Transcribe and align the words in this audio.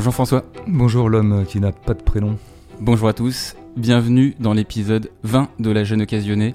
Bonjour 0.00 0.14
François. 0.14 0.44
Bonjour 0.66 1.10
l'homme 1.10 1.44
qui 1.46 1.60
n'a 1.60 1.72
pas 1.72 1.92
de 1.92 2.02
prénom. 2.02 2.38
Bonjour 2.80 3.06
à 3.08 3.12
tous. 3.12 3.54
Bienvenue 3.76 4.34
dans 4.40 4.54
l'épisode 4.54 5.10
20 5.24 5.50
de 5.58 5.70
La 5.70 5.84
Jeune 5.84 6.00
Occasionnée. 6.00 6.54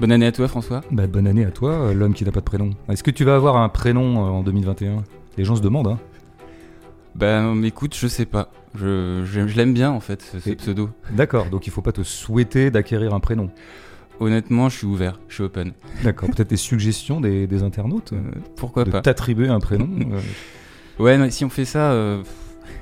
Bonne 0.00 0.10
année 0.10 0.24
à 0.24 0.32
toi 0.32 0.48
François. 0.48 0.80
Bah, 0.90 1.06
bonne 1.06 1.26
année 1.26 1.44
à 1.44 1.50
toi, 1.50 1.92
l'homme 1.92 2.14
qui 2.14 2.24
n'a 2.24 2.32
pas 2.32 2.40
de 2.40 2.46
prénom. 2.46 2.70
Est-ce 2.88 3.02
que 3.02 3.10
tu 3.10 3.24
vas 3.24 3.34
avoir 3.34 3.58
un 3.58 3.68
prénom 3.68 4.24
euh, 4.24 4.30
en 4.30 4.42
2021 4.42 5.04
Les 5.36 5.44
gens 5.44 5.54
se 5.54 5.60
demandent, 5.60 5.88
hein. 5.88 5.98
Bah 7.14 7.44
écoute, 7.62 7.94
je 7.94 8.06
sais 8.06 8.24
pas. 8.24 8.50
Je, 8.74 9.22
je- 9.26 9.46
je 9.46 9.54
l'aime 9.58 9.74
bien 9.74 9.90
en 9.90 10.00
fait, 10.00 10.22
ce, 10.22 10.48
pseudo. 10.54 10.88
D'accord, 11.10 11.50
donc 11.50 11.66
il 11.66 11.70
faut 11.74 11.82
pas 11.82 11.92
te 11.92 12.04
souhaiter 12.04 12.70
d'acquérir 12.70 13.12
un 13.12 13.20
prénom. 13.20 13.50
Honnêtement, 14.18 14.70
je 14.70 14.78
suis 14.78 14.86
ouvert, 14.86 15.20
je 15.28 15.34
suis 15.34 15.44
open. 15.44 15.72
D'accord, 16.04 16.30
peut-être 16.30 16.48
des 16.48 16.56
suggestions 16.56 17.20
des, 17.20 17.46
des 17.46 17.62
internautes 17.62 18.14
euh, 18.14 18.16
Euh, 18.16 18.40
pourquoi 18.56 18.84
de 18.84 18.92
pas 18.92 19.02
t'attribuer 19.02 19.48
un 19.48 19.60
prénom 19.60 19.90
euh, 20.14 20.20
Ouais, 20.98 21.18
mais 21.18 21.30
si 21.30 21.44
on 21.44 21.50
fait 21.50 21.66
ça, 21.66 21.92
euh, 21.92 22.22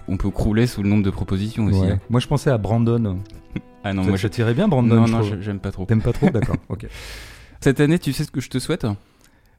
on 0.09 0.17
peut 0.17 0.31
crouler 0.31 0.67
sous 0.67 0.83
le 0.83 0.89
nombre 0.89 1.03
de 1.03 1.11
propositions 1.11 1.67
aussi. 1.67 1.81
ouais. 1.81 1.93
hein. 1.93 2.01
Moi 2.11 2.21
je 2.21 2.27
pensais 2.27 2.51
à 2.51 2.59
Brandon. 2.59 3.19
Ah 3.83 3.93
non, 3.93 4.03
ça, 4.03 4.09
moi 4.09 4.19
ça 4.19 4.23
je... 4.23 4.29
t'irait 4.29 4.55
bien 4.55 4.69
Brandon 4.69 4.95
Non, 5.07 5.07
je 5.23 5.35
non, 5.35 5.41
j'aime 5.43 5.61
pas 5.61 5.71
trop. 5.73 5.85
T'aimes 5.87 6.03
pas 6.03 6.13
trop 6.13 6.31
D'accord, 6.31 6.57
ok. 6.69 6.87
Cette 7.61 7.81
année, 7.81 7.99
tu 7.99 8.13
sais 8.13 8.25
ce 8.25 8.31
que 8.31 8.41
je 8.41 8.51
te 8.51 8.59
souhaite? 8.59 8.87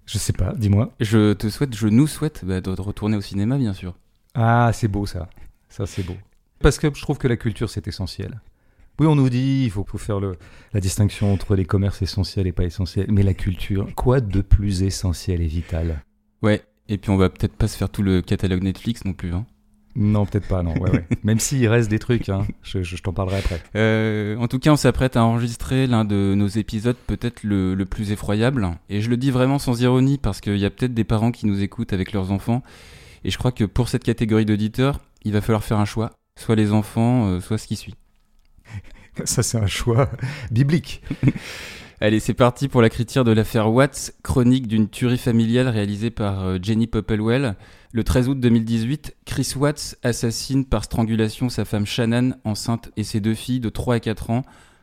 Je 0.06 0.18
sais 0.18 0.34
pas, 0.34 0.54
dis-moi. 0.56 0.92
Je 1.00 1.34
te 1.34 1.50
souhaite, 1.50 1.76
je 1.76 1.88
nous 1.88 2.08
souhaite 2.08 2.44
bah, 2.46 2.62
de 2.62 2.70
retourner 2.70 3.18
au 3.18 3.22
cinéma, 3.22 3.58
bien 3.58 3.74
sûr. 3.74 3.96
Ah, 4.36 4.72
c'est 4.74 4.88
beau 4.88 5.06
ça. 5.06 5.30
Ça, 5.70 5.86
c'est 5.88 6.04
beau. 6.04 6.16
Parce 6.60 6.78
que 6.78 6.88
je 6.94 7.02
trouve 7.02 7.18
que 7.18 7.28
la 7.28 7.38
culture, 7.38 7.70
c'est 7.70 7.88
essentiel. 7.88 8.40
Oui, 9.00 9.08
on 9.08 9.16
nous 9.16 9.30
dit, 9.30 9.64
il 9.66 9.72
faut, 9.72 9.84
faut 9.84 9.98
faire 9.98 10.20
le, 10.20 10.38
la 10.74 10.80
distinction 10.80 11.34
entre 11.34 11.56
les 11.56 11.66
commerces 11.66 12.02
essentiels 12.02 12.48
et 12.48 12.52
pas 12.52 12.64
essentiels. 12.64 13.08
Mais 13.10 13.24
la 13.24 13.34
culture, 13.34 13.88
quoi 13.96 14.22
de 14.22 14.42
plus 14.42 14.84
essentiel 14.84 15.42
et 15.42 15.48
vital? 15.48 16.02
Ouais, 16.42 16.64
et 16.88 16.98
puis 16.98 17.10
on 17.10 17.18
va 17.18 17.30
peut-être 17.30 17.56
pas 17.56 17.68
se 17.68 17.76
faire 17.76 17.90
tout 17.90 18.04
le 18.04 18.22
catalogue 18.22 18.64
Netflix 18.64 19.04
non 19.06 19.14
plus. 19.14 19.34
Hein. 19.34 19.46
Non, 19.98 20.26
peut-être 20.26 20.48
pas, 20.48 20.62
non. 20.62 20.74
Ouais, 20.78 20.92
ouais. 20.92 21.06
Même 21.24 21.40
s'il 21.40 21.66
reste 21.70 21.90
des 21.90 22.00
trucs, 22.00 22.28
hein. 22.30 22.46
je, 22.64 22.84
je- 22.84 22.96
je 22.98 23.02
t'en 23.02 23.14
parlerai 23.14 23.38
après. 23.38 23.62
Euh, 23.76 24.36
en 24.38 24.48
tout 24.50 24.60
cas, 24.60 24.72
on 24.72 24.76
s'apprête 24.76 25.16
à 25.16 25.24
enregistrer 25.24 25.88
l'un 25.88 26.04
de 26.04 26.34
nos 26.36 26.48
épisodes 26.48 26.98
peut-être 27.08 27.44
le, 27.44 27.76
le 27.76 27.86
plus 27.86 28.12
effroyable. 28.12 28.70
Et 28.90 29.00
je 29.02 29.10
le 29.10 29.16
dis 29.18 29.32
vraiment 29.32 29.58
sans 29.58 29.82
ironie 29.82 30.18
parce 30.18 30.42
qu'il 30.42 30.58
y 30.58 30.66
a 30.66 30.70
peut-être 30.70 30.94
des 30.94 31.06
parents 31.06 31.32
qui 31.32 31.46
nous 31.46 31.62
écoutent 31.64 31.94
avec 31.94 32.12
leurs 32.12 32.32
enfants. 32.32 32.62
Et 33.24 33.32
je 33.32 33.38
crois 33.38 33.52
que 33.54 33.64
pour 33.64 33.88
cette 33.88 34.04
catégorie 34.04 34.46
d'auditeurs, 34.46 35.00
il 35.24 35.32
va 35.32 35.40
falloir 35.42 35.64
faire 35.64 35.80
un 35.80 35.86
choix. 35.86 36.12
Soit 36.38 36.56
les 36.56 36.74
enfants, 36.74 37.28
euh, 37.30 37.40
soit 37.40 37.58
ce 37.58 37.66
qui 37.68 37.78
suit. 37.78 37.96
Ça, 39.24 39.44
c'est 39.44 39.58
un 39.58 39.68
choix 39.68 40.10
biblique. 40.52 41.02
Allez, 42.02 42.20
c'est 42.20 42.34
parti 42.34 42.68
pour 42.68 42.82
la 42.82 42.90
critique 42.90 43.24
de 43.24 43.32
l'affaire 43.32 43.72
Watts, 43.72 44.12
chronique 44.22 44.68
d'une 44.68 44.90
tuerie 44.90 45.18
familiale 45.18 45.70
réalisée 45.70 46.10
par 46.12 46.44
euh, 46.44 46.58
Jenny 46.62 46.88
Popplewell. 46.88 47.56
Le 47.96 48.04
13 48.04 48.28
août 48.28 48.40
2018, 48.42 49.16
Chris 49.24 49.54
Watts 49.56 49.96
assassine 50.04 50.66
par 50.66 50.84
strangulation 50.84 51.48
sa 51.48 51.64
femme 51.64 51.86
Shannon, 51.86 52.34
enceinte, 52.44 52.92
et 52.98 53.06
ses 53.06 53.22
deux 53.22 53.36
filles 53.36 53.62
de 53.62 53.70
3 53.70 53.96
et 53.96 54.00
4 54.02 54.32
ans. 54.32 54.42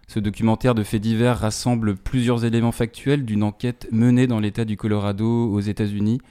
Ce 0.08 0.18
documentaire 0.18 0.74
de 0.74 0.82
faits 0.82 1.02
divers 1.02 1.38
rassemble 1.38 1.94
plusieurs 1.94 2.46
éléments 2.46 2.72
factuels 2.72 3.26
d'une 3.26 3.42
enquête 3.42 3.86
menée 3.92 4.26
dans 4.26 4.40
l'État 4.40 4.64
du 4.64 4.78
Colorado 4.78 5.52
aux 5.52 5.60
États-Unis, 5.60 6.22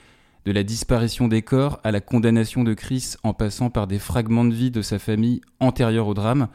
de 0.46 0.52
la 0.52 0.64
disparition 0.64 1.28
des 1.28 1.44
corps 1.44 1.80
à 1.84 1.92
la 1.92 2.02
condamnation 2.02 2.64
de 2.64 2.74
Chris 2.74 3.14
en 3.22 3.36
passant 3.36 3.70
par 3.70 3.86
des 3.86 4.00
fragments 4.00 4.46
de 4.46 4.56
vie 4.56 4.72
de 4.72 4.82
sa 4.82 4.98
famille 4.98 5.42
antérieurs 5.60 6.08
au 6.08 6.16
drame. 6.16 6.48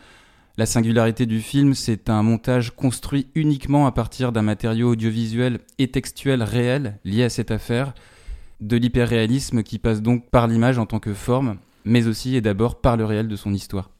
La 0.56 0.66
singularité 0.66 1.26
du 1.26 1.40
film, 1.40 1.74
c'est 1.74 2.10
un 2.10 2.24
montage 2.24 2.74
construit 2.74 3.28
uniquement 3.36 3.86
à 3.86 3.92
partir 3.92 4.32
d'un 4.32 4.42
matériau 4.42 4.90
audiovisuel 4.90 5.60
et 5.78 5.86
textuel 5.86 6.42
réel 6.42 6.98
lié 7.04 7.22
à 7.22 7.30
cette 7.30 7.52
affaire, 7.52 7.94
de 8.60 8.76
l'hyperréalisme 8.76 9.62
qui 9.62 9.78
passe 9.78 10.02
donc 10.02 10.30
par 10.30 10.46
l'image 10.46 10.78
en 10.78 10.86
tant 10.86 10.98
que 10.98 11.12
forme, 11.12 11.56
mais 11.84 12.06
aussi 12.06 12.36
et 12.36 12.40
d'abord 12.40 12.80
par 12.80 12.96
le 12.96 13.04
réel 13.04 13.28
de 13.28 13.36
son 13.36 13.52
histoire. 13.52 13.90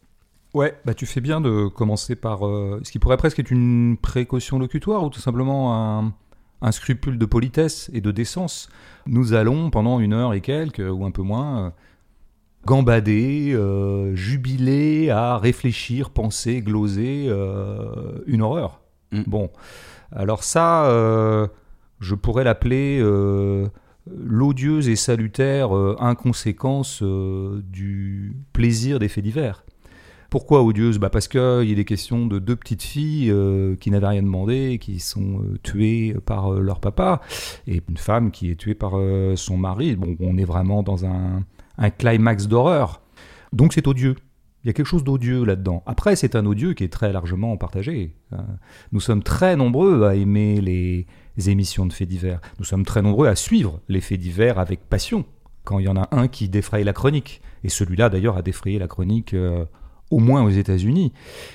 Ouais, 0.54 0.78
bah 0.84 0.94
tu 0.94 1.04
fais 1.04 1.20
bien 1.20 1.40
de 1.40 1.68
commencer 1.68 2.16
par 2.16 2.46
euh, 2.46 2.80
ce 2.82 2.90
qui 2.90 2.98
pourrait 2.98 3.18
presque 3.18 3.38
être 3.38 3.50
une 3.50 3.98
précaution 4.00 4.58
locutoire 4.58 5.04
ou 5.04 5.10
tout 5.10 5.20
simplement 5.20 5.74
un, 5.74 6.14
un 6.62 6.72
scrupule 6.72 7.18
de 7.18 7.26
politesse 7.26 7.90
et 7.92 8.00
de 8.00 8.10
décence. 8.10 8.68
Nous 9.06 9.34
allons 9.34 9.70
pendant 9.70 10.00
une 10.00 10.12
heure 10.12 10.34
et 10.34 10.40
quelques, 10.40 10.82
ou 10.90 11.04
un 11.04 11.10
peu 11.10 11.22
moins, 11.22 11.66
euh, 11.66 11.70
gambader, 12.64 13.52
euh, 13.54 14.14
jubiler 14.14 15.10
à 15.10 15.38
réfléchir, 15.38 16.10
penser, 16.10 16.62
gloser 16.62 17.26
euh, 17.28 18.18
une 18.26 18.42
horreur. 18.42 18.80
Mm. 19.12 19.22
Bon, 19.26 19.50
alors 20.12 20.42
ça, 20.42 20.88
je 22.00 22.14
pourrais 22.14 22.44
l'appeler 22.44 23.02
l'odieuse 24.14 24.88
et 24.88 24.96
salutaire 24.96 25.76
euh, 25.76 25.96
inconséquence 25.98 27.00
euh, 27.02 27.62
du 27.64 28.36
plaisir 28.52 28.98
des 28.98 29.08
faits 29.08 29.24
divers. 29.24 29.64
Pourquoi 30.30 30.62
odieuse? 30.62 30.98
Bah 30.98 31.08
Parce 31.08 31.28
qu'il 31.28 31.78
est 31.78 31.84
question 31.84 32.26
de 32.26 32.38
deux 32.38 32.56
petites 32.56 32.82
filles 32.82 33.30
euh, 33.30 33.76
qui 33.76 33.90
n'avaient 33.90 34.08
rien 34.08 34.22
demandé, 34.22 34.78
qui 34.80 34.98
sont 34.98 35.40
tuées 35.62 36.16
par 36.26 36.50
leur 36.50 36.80
papa, 36.80 37.20
et 37.68 37.80
une 37.88 37.96
femme 37.96 38.32
qui 38.32 38.50
est 38.50 38.56
tuée 38.56 38.74
par 38.74 38.94
son 39.36 39.56
mari. 39.56 39.94
Bon, 39.94 40.16
on 40.18 40.36
est 40.36 40.44
vraiment 40.44 40.82
dans 40.82 41.06
un, 41.06 41.44
un 41.78 41.90
climax 41.90 42.48
d'horreur. 42.48 43.02
Donc 43.52 43.72
c'est 43.72 43.86
odieux. 43.86 44.16
Il 44.64 44.66
y 44.66 44.70
a 44.70 44.72
quelque 44.72 44.86
chose 44.86 45.04
d'odieux 45.04 45.44
là-dedans. 45.44 45.84
Après, 45.86 46.16
c'est 46.16 46.34
un 46.34 46.44
odieux 46.44 46.74
qui 46.74 46.82
est 46.82 46.92
très 46.92 47.12
largement 47.12 47.56
partagé. 47.56 48.16
Nous 48.90 48.98
sommes 48.98 49.22
très 49.22 49.54
nombreux 49.54 50.02
à 50.02 50.16
aimer 50.16 50.60
les 50.60 51.06
émissions 51.36 51.86
de 51.86 51.92
faits 51.92 52.08
divers. 52.08 52.40
Nous 52.58 52.64
sommes 52.64 52.84
très 52.84 53.02
nombreux 53.02 53.28
à 53.28 53.36
suivre 53.36 53.80
les 53.88 54.00
faits 54.00 54.20
divers 54.20 54.58
avec 54.58 54.88
passion, 54.88 55.24
quand 55.64 55.78
il 55.78 55.86
y 55.86 55.88
en 55.88 55.96
a 55.96 56.08
un 56.12 56.28
qui 56.28 56.48
défraye 56.48 56.84
la 56.84 56.92
chronique. 56.92 57.40
Et 57.64 57.68
celui-là, 57.68 58.08
d'ailleurs, 58.08 58.36
a 58.36 58.42
défrayé 58.42 58.78
la 58.78 58.88
chronique 58.88 59.34
euh, 59.34 59.64
au 60.10 60.18
moins 60.18 60.42
aux 60.42 60.50
États-Unis. 60.50 61.12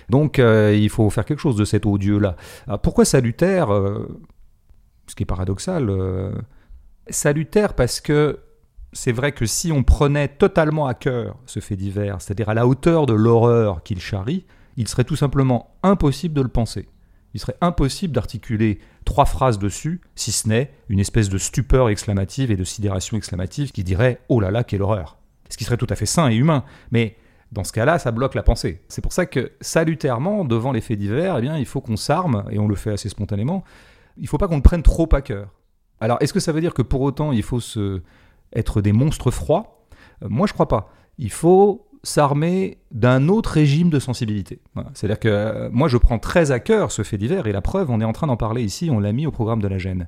Donc, 0.09 0.39
euh, 0.39 0.75
il 0.77 0.89
faut 0.89 1.09
faire 1.09 1.25
quelque 1.25 1.39
chose 1.39 1.55
de 1.55 1.65
cet 1.65 1.85
odieux-là. 1.85 2.35
Alors, 2.67 2.79
pourquoi 2.79 3.05
salutaire 3.05 3.73
euh, 3.73 4.07
Ce 5.07 5.15
qui 5.15 5.23
est 5.23 5.25
paradoxal. 5.25 5.89
salutaire 7.09 7.73
parce 7.73 8.01
que 8.01 8.39
c'est 8.93 9.11
vrai 9.11 9.31
que 9.31 9.45
si 9.45 9.71
on 9.71 9.83
prenait 9.83 10.27
totalement 10.27 10.85
à 10.87 10.93
cœur 10.93 11.37
ce 11.45 11.59
fait 11.59 11.77
divers, 11.77 12.21
c'est-à-dire 12.21 12.49
à 12.49 12.53
la 12.53 12.67
hauteur 12.67 13.05
de 13.05 13.13
l'horreur 13.13 13.83
qu'il 13.83 14.01
charrie, 14.01 14.45
il 14.77 14.87
serait 14.87 15.03
tout 15.03 15.15
simplement 15.15 15.75
impossible 15.83 16.33
de 16.33 16.41
le 16.41 16.49
penser. 16.49 16.87
Il 17.33 17.39
serait 17.39 17.57
impossible 17.61 18.13
d'articuler 18.13 18.79
trois 19.05 19.25
phrases 19.25 19.59
dessus, 19.59 20.01
si 20.15 20.31
ce 20.31 20.47
n'est 20.47 20.73
une 20.89 20.99
espèce 20.99 21.29
de 21.29 21.37
stupeur 21.37 21.89
exclamative 21.89 22.51
et 22.51 22.57
de 22.57 22.63
sidération 22.63 23.17
exclamative 23.17 23.71
qui 23.71 23.83
dirait⁇ 23.83 24.13
Oh 24.29 24.39
là 24.39 24.51
là, 24.51 24.63
quelle 24.63 24.81
horreur!⁇ 24.81 25.17
Ce 25.51 25.57
qui 25.57 25.63
serait 25.63 25.77
tout 25.77 25.87
à 25.89 25.95
fait 25.95 26.05
sain 26.05 26.29
et 26.29 26.35
humain. 26.35 26.63
Mais 26.91 27.15
dans 27.51 27.63
ce 27.63 27.71
cas-là, 27.73 27.99
ça 27.99 28.11
bloque 28.11 28.35
la 28.35 28.43
pensée. 28.43 28.81
C'est 28.87 29.01
pour 29.01 29.13
ça 29.13 29.25
que, 29.25 29.51
salutairement, 29.61 30.45
devant 30.45 30.71
les 30.71 30.81
faits 30.81 30.99
divers, 30.99 31.37
eh 31.37 31.41
bien, 31.41 31.57
il 31.57 31.65
faut 31.65 31.81
qu'on 31.81 31.97
s'arme, 31.97 32.45
et 32.49 32.59
on 32.59 32.67
le 32.67 32.75
fait 32.75 32.91
assez 32.91 33.09
spontanément, 33.09 33.63
il 34.17 34.23
ne 34.23 34.27
faut 34.27 34.37
pas 34.37 34.47
qu'on 34.47 34.57
le 34.57 34.61
prenne 34.61 34.83
trop 34.83 35.09
à 35.13 35.21
cœur. 35.21 35.49
Alors, 35.99 36.17
est-ce 36.21 36.33
que 36.33 36.39
ça 36.39 36.51
veut 36.51 36.61
dire 36.61 36.73
que 36.73 36.81
pour 36.81 37.01
autant, 37.01 37.31
il 37.31 37.43
faut 37.43 37.59
se... 37.59 38.01
être 38.53 38.81
des 38.81 38.91
monstres 38.93 39.31
froids? 39.31 39.85
Euh, 40.23 40.27
Moi, 40.29 40.47
je 40.47 40.53
crois 40.53 40.67
pas. 40.67 40.93
Il 41.17 41.31
faut 41.31 41.87
s'armer 42.03 42.79
d'un 42.91 43.27
autre 43.29 43.51
régime 43.51 43.89
de 43.89 43.99
sensibilité. 43.99 44.59
Voilà. 44.73 44.89
C'est-à-dire 44.93 45.19
que 45.19 45.27
euh, 45.27 45.69
moi, 45.71 45.87
je 45.87 45.97
prends 45.97 46.17
très 46.17 46.51
à 46.51 46.59
cœur 46.59 46.91
ce 46.91 47.03
fait 47.03 47.17
divers, 47.17 47.47
et 47.47 47.51
la 47.51 47.61
preuve, 47.61 47.91
on 47.91 48.01
est 48.01 48.05
en 48.05 48.11
train 48.11 48.27
d'en 48.27 48.37
parler 48.37 48.63
ici, 48.63 48.89
on 48.91 48.99
l'a 48.99 49.11
mis 49.11 49.27
au 49.27 49.31
programme 49.31 49.61
de 49.61 49.67
la 49.67 49.77
gêne. 49.77 50.07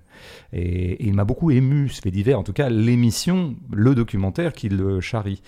Et, 0.54 0.94
et 0.94 1.06
il 1.06 1.14
m'a 1.14 1.24
beaucoup 1.24 1.52
ému, 1.52 1.90
ce 1.90 2.02
fait 2.02 2.12
divers, 2.12 2.40
en 2.40 2.44
tout 2.44 2.54
cas 2.54 2.70
l'émission, 2.70 3.56
le 3.72 3.94
documentaire 3.94 4.54
qui 4.54 4.70
le 4.70 5.02
charrie. 5.02 5.44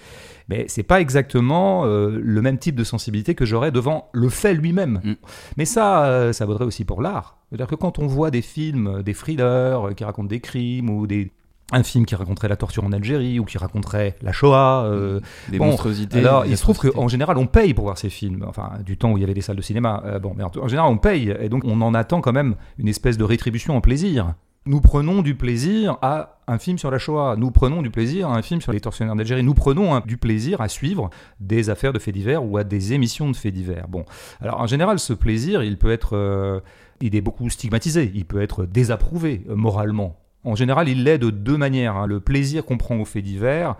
Mais 0.47 0.65
c'est 0.67 0.83
pas 0.83 1.01
exactement 1.01 1.85
euh, 1.85 2.19
le 2.21 2.41
même 2.41 2.59
type 2.59 2.75
de 2.75 2.83
sensibilité 2.83 3.33
que 3.33 3.45
j'aurais 3.45 3.71
devant 3.71 4.09
le 4.13 4.29
fait 4.29 4.53
lui-même. 4.53 5.01
Mm. 5.03 5.13
Mais 5.57 5.65
ça, 5.65 6.05
euh, 6.05 6.33
ça 6.33 6.45
vaudrait 6.45 6.65
aussi 6.65 6.85
pour 6.85 7.01
l'art. 7.01 7.39
C'est-à-dire 7.49 7.67
que 7.67 7.75
quand 7.75 7.97
on 7.99 8.05
voit 8.05 8.29
des 8.29 8.41
films, 8.41 9.01
des 9.03 9.13
thrillers 9.13 9.95
qui 9.95 10.03
racontent 10.03 10.27
des 10.27 10.39
crimes 10.39 10.89
ou 10.89 11.07
des 11.07 11.31
un 11.71 11.83
film 11.83 12.05
qui 12.05 12.15
raconterait 12.15 12.47
la 12.47 12.55
torture 12.57 12.83
en 12.83 12.91
Algérie 12.91 13.39
ou 13.39 13.45
qui 13.45 13.57
raconterait 13.57 14.15
la 14.21 14.31
Shoah. 14.31 14.83
euh, 14.85 15.19
Des 15.49 15.57
Bon, 15.57 15.65
monstruosités. 15.67 16.19
alors, 16.19 16.45
il 16.45 16.55
se 16.57 16.61
trouve 16.61 16.77
qu'en 16.79 17.07
général, 17.07 17.37
on 17.37 17.47
paye 17.47 17.73
pour 17.73 17.85
voir 17.85 17.97
ces 17.97 18.09
films. 18.09 18.45
Enfin, 18.47 18.73
du 18.85 18.97
temps 18.97 19.11
où 19.11 19.17
il 19.17 19.21
y 19.21 19.23
avait 19.23 19.33
des 19.33 19.41
salles 19.41 19.55
de 19.55 19.61
cinéma. 19.63 20.03
Euh, 20.05 20.19
bon, 20.19 20.33
mais 20.37 20.43
en, 20.43 20.51
en 20.61 20.67
général, 20.67 20.91
on 20.91 20.97
paye. 20.97 21.35
Et 21.39 21.49
donc, 21.49 21.63
on 21.65 21.81
en 21.81 21.93
attend 21.95 22.21
quand 22.21 22.33
même 22.33 22.55
une 22.77 22.87
espèce 22.87 23.17
de 23.17 23.23
rétribution 23.23 23.75
en 23.75 23.81
plaisir. 23.81 24.35
Nous 24.67 24.81
prenons 24.81 25.21
du 25.21 25.35
plaisir 25.35 25.97
à 26.01 26.39
un 26.47 26.57
film 26.57 26.77
sur 26.79 26.89
la 26.89 26.97
Shoah. 26.97 27.35
Nous 27.37 27.51
prenons 27.51 27.83
du 27.83 27.91
plaisir 27.91 28.29
à 28.29 28.35
un 28.35 28.41
film 28.41 28.61
sur 28.61 28.71
les 28.71 28.79
tortionnaires 28.79 29.15
d'Algérie. 29.15 29.43
Nous 29.43 29.53
prenons 29.53 29.93
hein, 29.93 30.01
du 30.07 30.17
plaisir 30.17 30.59
à 30.61 30.69
suivre 30.69 31.09
des 31.39 31.69
affaires 31.69 31.93
de 31.93 31.99
faits 31.99 32.13
divers 32.15 32.43
ou 32.43 32.57
à 32.57 32.63
des 32.63 32.93
émissions 32.93 33.29
de 33.29 33.35
faits 33.35 33.53
divers. 33.53 33.87
Bon, 33.87 34.05
alors 34.41 34.59
en 34.59 34.65
général, 34.65 34.97
ce 34.97 35.13
plaisir, 35.13 35.61
il 35.63 35.77
peut 35.77 35.91
être, 35.91 36.15
euh, 36.15 36.61
il 36.99 37.15
est 37.15 37.21
beaucoup 37.21 37.47
stigmatisé. 37.51 38.11
Il 38.15 38.25
peut 38.25 38.41
être 38.41 38.65
désapprouvé 38.65 39.43
euh, 39.49 39.55
moralement. 39.55 40.17
En 40.45 40.55
général, 40.55 40.87
il 40.87 41.03
l'est 41.03 41.17
de 41.17 41.29
deux 41.29 41.57
manières. 41.57 41.95
hein. 41.95 42.07
Le 42.07 42.19
plaisir 42.19 42.65
qu'on 42.65 42.77
prend 42.77 42.97
aux 42.97 43.05
faits 43.05 43.23
divers, 43.23 43.75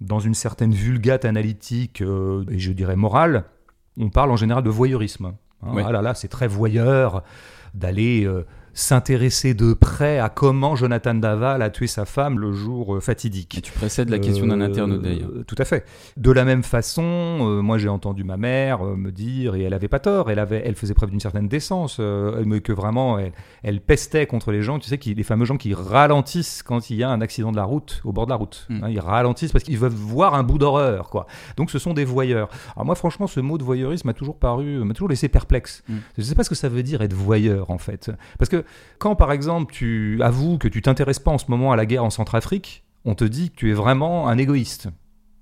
dans 0.00 0.20
une 0.20 0.34
certaine 0.34 0.72
vulgate 0.72 1.24
analytique 1.24 2.02
euh, 2.02 2.44
et 2.50 2.58
je 2.58 2.72
dirais 2.72 2.96
morale, 2.96 3.44
on 3.98 4.10
parle 4.10 4.30
en 4.30 4.36
général 4.36 4.62
de 4.62 4.70
voyeurisme. 4.70 5.32
Hein. 5.62 5.74
Ah 5.84 5.92
là 5.92 6.02
là, 6.02 6.14
c'est 6.14 6.28
très 6.28 6.46
voyeur 6.46 7.22
d'aller 7.72 8.24
euh, 8.24 8.44
s'intéresser 8.74 9.54
de 9.54 9.72
près 9.72 10.18
à 10.18 10.28
comment 10.28 10.74
Jonathan 10.74 11.14
Daval 11.14 11.62
a 11.62 11.70
tué 11.70 11.86
sa 11.86 12.04
femme 12.04 12.40
le 12.40 12.52
jour 12.52 12.96
euh, 12.96 13.00
fatidique. 13.00 13.56
Et 13.56 13.60
tu 13.60 13.72
précèdes 13.72 14.10
la 14.10 14.18
question 14.18 14.48
d'un 14.48 14.60
internaute 14.60 15.00
d'ailleurs. 15.00 15.30
Euh, 15.30 15.44
tout 15.46 15.54
à 15.58 15.64
fait. 15.64 15.86
De 16.16 16.32
la 16.32 16.44
même 16.44 16.64
façon, 16.64 17.02
euh, 17.02 17.62
moi 17.62 17.78
j'ai 17.78 17.88
entendu 17.88 18.24
ma 18.24 18.36
mère 18.36 18.82
me 18.82 19.12
dire, 19.12 19.54
et 19.54 19.62
elle 19.62 19.74
avait 19.74 19.88
pas 19.88 20.00
tort, 20.00 20.30
elle, 20.30 20.40
avait, 20.40 20.62
elle 20.64 20.74
faisait 20.74 20.94
preuve 20.94 21.10
d'une 21.10 21.20
certaine 21.20 21.46
décence, 21.48 22.00
mais 22.00 22.60
que 22.60 22.72
vraiment 22.72 23.18
elle, 23.18 23.32
elle, 23.62 23.80
pestait 23.80 24.26
contre 24.26 24.50
les 24.50 24.62
gens, 24.62 24.78
tu 24.78 24.88
sais, 24.88 24.98
qui, 24.98 25.14
les 25.14 25.22
fameux 25.22 25.44
gens 25.44 25.56
qui 25.56 25.72
ralentissent 25.72 26.62
quand 26.62 26.90
il 26.90 26.96
y 26.96 27.04
a 27.04 27.10
un 27.10 27.20
accident 27.20 27.52
de 27.52 27.56
la 27.56 27.64
route, 27.64 28.00
au 28.04 28.12
bord 28.12 28.26
de 28.26 28.30
la 28.30 28.36
route. 28.36 28.66
Mm. 28.68 28.84
Hein, 28.84 28.88
ils 28.90 29.00
ralentissent 29.00 29.52
parce 29.52 29.64
qu'ils 29.64 29.78
veulent 29.78 29.92
voir 29.92 30.34
un 30.34 30.42
bout 30.42 30.58
d'horreur, 30.58 31.10
quoi. 31.10 31.26
Donc 31.56 31.70
ce 31.70 31.78
sont 31.78 31.94
des 31.94 32.04
voyeurs. 32.04 32.48
Alors 32.74 32.86
moi 32.86 32.96
franchement, 32.96 33.28
ce 33.28 33.40
mot 33.40 33.56
de 33.56 33.64
voyeurisme 33.64 34.08
m'a 34.08 34.14
toujours 34.14 34.36
paru, 34.36 34.82
m'a 34.84 34.94
toujours 34.94 35.08
laissé 35.08 35.28
perplexe. 35.28 35.84
Mm. 35.88 35.94
Je 36.18 36.22
sais 36.22 36.34
pas 36.34 36.42
ce 36.42 36.50
que 36.50 36.56
ça 36.56 36.68
veut 36.68 36.82
dire 36.82 37.02
être 37.02 37.14
voyeur 37.14 37.70
en 37.70 37.78
fait. 37.78 38.10
Parce 38.38 38.48
que 38.48 38.63
quand 38.98 39.16
par 39.16 39.32
exemple 39.32 39.72
tu 39.72 40.18
avoues 40.22 40.58
que 40.58 40.68
tu 40.68 40.82
t'intéresses 40.82 41.18
pas 41.18 41.30
en 41.30 41.38
ce 41.38 41.46
moment 41.48 41.72
à 41.72 41.76
la 41.76 41.86
guerre 41.86 42.04
en 42.04 42.10
Centrafrique, 42.10 42.84
on 43.04 43.14
te 43.14 43.24
dit 43.24 43.50
que 43.50 43.56
tu 43.56 43.70
es 43.70 43.74
vraiment 43.74 44.28
un 44.28 44.38
égoïste. 44.38 44.88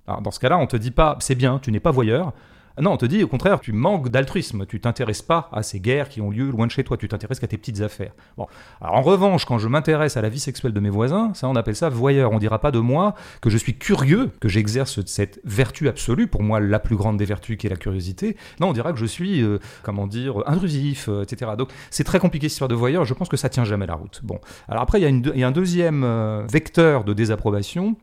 Dans 0.07 0.31
ce 0.31 0.39
cas-là, 0.39 0.57
on 0.57 0.67
te 0.67 0.75
dit 0.75 0.91
pas 0.91 1.15
c'est 1.19 1.35
bien, 1.35 1.59
tu 1.59 1.71
n'es 1.71 1.79
pas 1.79 1.91
voyeur, 1.91 2.33
non, 2.81 2.93
on 2.93 2.97
te 2.97 3.05
dit 3.05 3.23
au 3.23 3.27
contraire, 3.27 3.59
tu 3.59 3.71
manques 3.71 4.09
d'altruisme, 4.09 4.65
tu 4.65 4.79
t'intéresses 4.79 5.21
pas 5.21 5.49
à 5.51 5.61
ces 5.61 5.79
guerres 5.79 6.09
qui 6.09 6.21
ont 6.21 6.31
lieu 6.31 6.49
loin 6.49 6.65
de 6.65 6.71
chez 6.71 6.83
toi, 6.83 6.97
tu 6.97 7.07
t'intéresses 7.07 7.39
qu'à 7.39 7.47
tes 7.47 7.57
petites 7.57 7.81
affaires. 7.81 8.13
Bon. 8.37 8.47
En 8.81 9.01
revanche, 9.01 9.45
quand 9.45 9.59
je 9.59 9.67
m'intéresse 9.67 10.17
à 10.17 10.21
la 10.21 10.29
vie 10.29 10.39
sexuelle 10.39 10.73
de 10.73 10.79
mes 10.79 10.89
voisins, 10.89 11.31
ça 11.33 11.47
on 11.47 11.55
appelle 11.55 11.75
ça 11.75 11.89
voyeur. 11.89 12.31
On 12.31 12.39
dira 12.39 12.59
pas 12.59 12.71
de 12.71 12.79
moi 12.79 13.13
que 13.41 13.49
je 13.49 13.57
suis 13.57 13.77
curieux, 13.77 14.31
que 14.39 14.49
j'exerce 14.49 15.05
cette 15.05 15.39
vertu 15.43 15.87
absolue, 15.87 16.27
pour 16.27 16.41
moi 16.41 16.59
la 16.59 16.79
plus 16.79 16.95
grande 16.95 17.17
des 17.17 17.25
vertus 17.25 17.57
qui 17.57 17.67
est 17.67 17.69
la 17.69 17.75
curiosité. 17.75 18.37
Non, 18.59 18.69
on 18.69 18.73
dira 18.73 18.91
que 18.91 18.99
je 18.99 19.05
suis, 19.05 19.41
euh, 19.41 19.59
comment 19.83 20.07
dire, 20.07 20.43
intrusif, 20.47 21.09
euh, 21.09 21.23
etc. 21.23 21.51
Donc 21.57 21.69
c'est 21.89 22.03
très 22.03 22.19
compliqué 22.19 22.47
cette 22.47 22.53
histoire 22.53 22.69
de 22.69 22.75
voyeur, 22.75 23.05
je 23.05 23.13
pense 23.13 23.29
que 23.29 23.37
ça 23.37 23.49
tient 23.49 23.65
jamais 23.65 23.85
la 23.85 23.95
route. 23.95 24.21
Bon. 24.23 24.39
Alors 24.67 24.81
après, 24.81 24.99
il 25.01 25.27
y, 25.35 25.43
a 25.43 25.47
un 25.47 25.51
deuxième 25.51 26.03
euh, 26.03 26.43
vecteur 26.49 27.03
de 27.03 27.13
désapprobation 27.13 27.95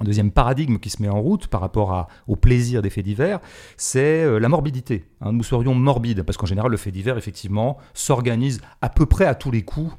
un 0.00 0.04
deuxième 0.04 0.30
paradigme 0.30 0.78
qui 0.78 0.90
se 0.90 1.00
met 1.02 1.08
en 1.08 1.20
route 1.20 1.46
par 1.46 1.60
rapport 1.60 2.08
au 2.26 2.36
plaisir 2.36 2.82
des 2.82 2.90
faits 2.90 3.04
divers, 3.04 3.40
c'est 3.76 4.24
euh, 4.24 4.38
la 4.38 4.48
morbidité. 4.48 5.04
Hein. 5.20 5.32
nous 5.32 5.42
serions 5.42 5.74
morbides, 5.74 6.22
parce 6.22 6.36
qu'en 6.36 6.46
général, 6.46 6.70
le 6.70 6.76
fait 6.76 6.90
divers, 6.90 7.16
effectivement, 7.16 7.78
s'organise 7.94 8.60
à 8.82 8.88
peu 8.88 9.06
près 9.06 9.26
à 9.26 9.34
tous 9.34 9.50
les 9.50 9.62
coups 9.62 9.92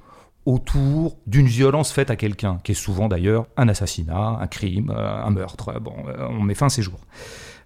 autour 0.46 1.18
d'une 1.28 1.48
violence 1.48 1.92
faite 1.92 2.10
à 2.10 2.16
quelqu'un, 2.16 2.60
qui 2.64 2.72
est 2.72 2.76
souvent 2.76 3.08
d'ailleurs 3.08 3.48
un 3.58 3.68
assassinat, 3.68 4.38
un 4.40 4.48
crime, 4.48 4.94
euh, 4.96 5.24
un 5.24 5.30
meurtre. 5.32 5.80
Bon, 5.82 5.96
euh, 6.08 6.28
on 6.30 6.44
met 6.44 6.54
fin 6.54 6.68
à 6.68 6.70
ces 6.70 6.82
jours. 6.82 7.02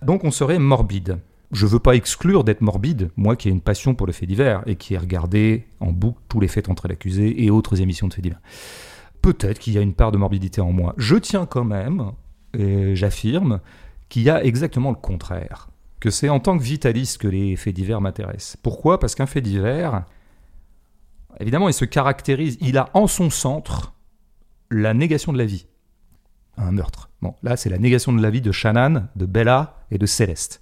Donc 0.01 0.24
on 0.24 0.31
serait 0.31 0.57
morbide. 0.57 1.19
Je 1.51 1.66
ne 1.66 1.72
veux 1.72 1.80
pas 1.80 1.95
exclure 1.95 2.45
d'être 2.45 2.62
morbide, 2.62 3.12
moi 3.18 3.36
qui 3.36 3.50
ai 3.50 3.51
une 3.51 3.60
passion 3.60 3.94
pour 3.94 4.07
le 4.07 4.13
fait 4.13 4.25
divers 4.25 4.63
et 4.66 4.77
qui 4.77 4.94
ai 4.94 4.98
regardé 4.98 5.68
en 5.81 5.92
boucle 5.92 6.22
tous 6.30 6.39
les 6.39 6.48
faits 6.48 6.69
entre 6.69 6.88
l'accusé 6.88 7.44
et 7.44 7.51
autres 7.51 7.81
émissions 7.81 8.07
de 8.07 8.13
faits 8.13 8.24
divers 8.24 8.39
peut-être 9.22 9.60
qu'il 9.60 9.74
y 9.74 9.77
a 9.77 9.81
une 9.81 9.94
part 9.94 10.12
de 10.12 10.18
morbidité 10.18 10.62
en 10.62 10.72
moi. 10.72 10.94
Je 10.98 11.16
tiens 11.16 11.45
quand 11.45 11.63
même, 11.63 12.12
et 12.57 12.95
j'affirme, 12.95 13.59
qu'il 14.09 14.24
y 14.24 14.30
a 14.30 14.44
exactement 14.44 14.89
le 14.89 14.95
contraire. 14.95 15.69
Que 16.00 16.09
c'est 16.09 16.30
en 16.30 16.39
tant 16.39 16.57
que 16.57 16.63
vitaliste 16.63 17.19
que 17.19 17.27
les 17.27 17.56
faits 17.56 17.75
divers 17.75 18.01
m'intéressent. 18.01 18.57
Pourquoi? 18.57 19.00
Parce 19.00 19.15
qu'un 19.15 19.27
fait 19.27 19.42
divers, 19.42 20.03
évidemment, 21.39 21.69
il 21.69 21.74
se 21.74 21.86
caractérise, 21.86 22.57
il 22.59 22.77
a 22.77 22.89
en 22.94 23.07
son 23.07 23.30
centre 23.30 23.94
la 24.69 24.94
négation 24.94 25.31
de 25.31 25.38
la 25.38 25.45
vie. 25.45 25.68
Un 26.57 26.71
meurtre. 26.71 27.09
Bon, 27.21 27.36
là, 27.44 27.56
c'est 27.56 27.69
la 27.69 27.77
négation 27.77 28.13
de 28.13 28.21
la 28.21 28.30
vie 28.30 28.42
de 28.42 28.51
Shannon, 28.51 29.07
de 29.15 29.25
Bella 29.25 29.86
et 29.92 29.98
de 29.98 30.06
Céleste 30.06 30.62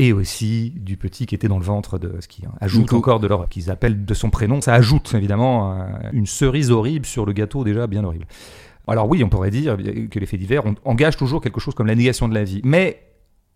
et 0.00 0.14
aussi 0.14 0.72
du 0.76 0.96
petit 0.96 1.26
qui 1.26 1.34
était 1.34 1.46
dans 1.46 1.58
le 1.58 1.64
ventre 1.64 1.98
de 1.98 2.16
ce 2.20 2.26
qui 2.26 2.44
ajoute 2.62 2.90
encore 2.94 3.20
de 3.20 3.26
leur 3.26 3.50
qu'ils 3.50 3.70
appellent 3.70 4.06
de 4.06 4.14
son 4.14 4.30
prénom. 4.30 4.62
Ça 4.62 4.72
ajoute 4.72 5.12
évidemment 5.12 5.78
une 6.14 6.24
cerise 6.24 6.70
horrible 6.70 7.04
sur 7.04 7.26
le 7.26 7.34
gâteau 7.34 7.64
déjà 7.64 7.86
bien 7.86 8.02
horrible. 8.02 8.24
Alors 8.90 9.08
oui, 9.08 9.22
on 9.24 9.28
pourrait 9.28 9.50
dire 9.50 9.76
que 10.10 10.18
les 10.18 10.26
faits 10.26 10.40
divers 10.40 10.64
engagent 10.84 11.16
toujours 11.16 11.40
quelque 11.40 11.60
chose 11.60 11.74
comme 11.74 11.86
la 11.86 11.94
négation 11.94 12.28
de 12.28 12.34
la 12.34 12.44
vie, 12.44 12.60
mais 12.64 13.06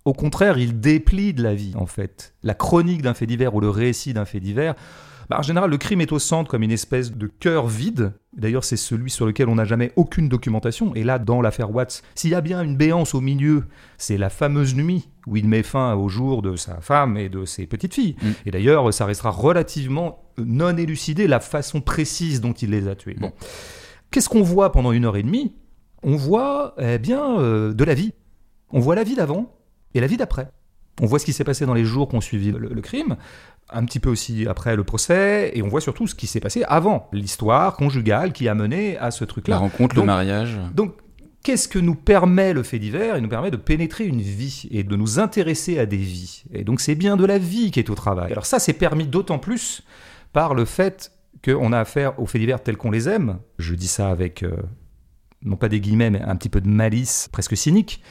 au 0.04 0.12
contraire, 0.12 0.58
ils 0.58 0.80
déplient 0.80 1.34
de 1.34 1.42
la 1.42 1.54
vie 1.54 1.74
en 1.76 1.86
fait. 1.86 2.34
La 2.42 2.54
chronique 2.54 3.02
d'un 3.02 3.14
fait 3.14 3.26
divers 3.26 3.54
ou 3.54 3.60
le 3.60 3.70
récit 3.70 4.12
d'un 4.12 4.24
fait 4.24 4.40
divers 4.40 4.74
bah, 5.30 5.38
en 5.38 5.42
général, 5.42 5.70
le 5.70 5.78
crime 5.78 6.00
est 6.00 6.12
au 6.12 6.18
centre 6.18 6.50
comme 6.50 6.62
une 6.62 6.70
espèce 6.70 7.12
de 7.12 7.26
cœur 7.26 7.66
vide. 7.66 8.12
D'ailleurs, 8.36 8.64
c'est 8.64 8.76
celui 8.76 9.10
sur 9.10 9.26
lequel 9.26 9.48
on 9.48 9.54
n'a 9.54 9.64
jamais 9.64 9.92
aucune 9.96 10.28
documentation. 10.28 10.94
Et 10.94 11.04
là, 11.04 11.18
dans 11.18 11.40
l'affaire 11.40 11.74
Watts, 11.74 12.02
s'il 12.14 12.30
y 12.30 12.34
a 12.34 12.40
bien 12.40 12.62
une 12.62 12.76
béance 12.76 13.14
au 13.14 13.20
milieu, 13.20 13.64
c'est 13.96 14.18
la 14.18 14.28
fameuse 14.28 14.74
nuit 14.74 15.08
où 15.26 15.36
il 15.36 15.48
met 15.48 15.62
fin 15.62 15.94
au 15.94 16.08
jour 16.08 16.42
de 16.42 16.56
sa 16.56 16.80
femme 16.80 17.16
et 17.16 17.28
de 17.28 17.44
ses 17.44 17.66
petites 17.66 17.94
filles. 17.94 18.16
Mm. 18.20 18.30
Et 18.46 18.50
d'ailleurs, 18.50 18.92
ça 18.92 19.06
restera 19.06 19.30
relativement 19.30 20.22
non 20.36 20.76
élucidé 20.76 21.26
la 21.26 21.40
façon 21.40 21.80
précise 21.80 22.40
dont 22.40 22.52
il 22.52 22.70
les 22.70 22.88
a 22.88 22.94
tués. 22.94 23.16
Bon. 23.18 23.32
Qu'est-ce 24.14 24.28
qu'on 24.28 24.42
voit 24.42 24.70
pendant 24.70 24.92
une 24.92 25.06
heure 25.06 25.16
et 25.16 25.24
demie? 25.24 25.52
On 26.04 26.14
voit 26.14 26.76
eh 26.78 26.98
bien 26.98 27.36
euh, 27.40 27.74
de 27.74 27.82
la 27.82 27.94
vie. 27.94 28.12
On 28.70 28.78
voit 28.78 28.94
la 28.94 29.02
vie 29.02 29.16
d'avant 29.16 29.52
et 29.92 30.00
la 30.00 30.06
vie 30.06 30.16
d'après. 30.16 30.52
On 31.02 31.06
voit 31.06 31.18
ce 31.18 31.24
qui 31.24 31.32
s'est 31.32 31.42
passé 31.42 31.66
dans 31.66 31.74
les 31.74 31.84
jours 31.84 32.08
qui 32.08 32.14
ont 32.14 32.20
suivi 32.20 32.52
le 32.52 32.80
crime 32.80 33.16
un 33.70 33.84
petit 33.84 33.98
peu 33.98 34.10
aussi 34.10 34.46
après 34.46 34.76
le 34.76 34.84
procès, 34.84 35.50
et 35.54 35.62
on 35.62 35.68
voit 35.68 35.80
surtout 35.80 36.06
ce 36.06 36.14
qui 36.14 36.28
s'est 36.28 36.38
passé 36.38 36.62
avant, 36.68 37.08
l'histoire 37.12 37.74
conjugale 37.74 38.32
qui 38.32 38.46
a 38.46 38.54
mené 38.54 38.96
à 38.98 39.10
ce 39.10 39.24
truc-là. 39.24 39.56
La 39.56 39.58
rencontre, 39.58 39.96
le 39.96 40.04
mariage. 40.04 40.60
Donc, 40.74 40.94
qu'est-ce 41.42 41.66
que 41.66 41.80
nous 41.80 41.96
permet 41.96 42.52
le 42.52 42.62
fait 42.62 42.78
divers 42.78 43.16
Il 43.16 43.22
nous 43.22 43.28
permet 43.28 43.50
de 43.50 43.56
pénétrer 43.56 44.04
une 44.04 44.20
vie 44.20 44.68
et 44.70 44.84
de 44.84 44.94
nous 44.94 45.18
intéresser 45.18 45.80
à 45.80 45.86
des 45.86 45.96
vies? 45.96 46.44
Et 46.52 46.62
donc, 46.62 46.80
c'est 46.80 46.94
bien 46.94 47.16
de 47.16 47.24
la 47.24 47.38
vie 47.38 47.72
qui 47.72 47.80
est 47.80 47.90
au 47.90 47.96
travail. 47.96 48.30
Alors 48.30 48.46
ça, 48.46 48.60
c'est 48.60 48.74
permis 48.74 49.06
d'autant 49.08 49.40
plus 49.40 49.82
par 50.32 50.54
le 50.54 50.64
fait 50.64 51.10
qu'on 51.44 51.72
a 51.72 51.78
affaire 51.78 52.18
aux 52.18 52.26
faits 52.26 52.40
divers 52.40 52.62
tels 52.62 52.76
qu'on 52.76 52.90
les 52.90 53.08
aime. 53.08 53.38
Je 53.58 53.74
dis 53.74 53.88
ça 53.88 54.08
avec, 54.08 54.42
euh, 54.42 54.56
non 55.42 55.56
pas 55.56 55.68
des 55.68 55.80
guillemets, 55.80 56.10
mais 56.10 56.22
un 56.22 56.36
petit 56.36 56.48
peu 56.48 56.60
de 56.60 56.68
malice 56.68 57.28
presque 57.30 57.56
cynique. 57.56 58.02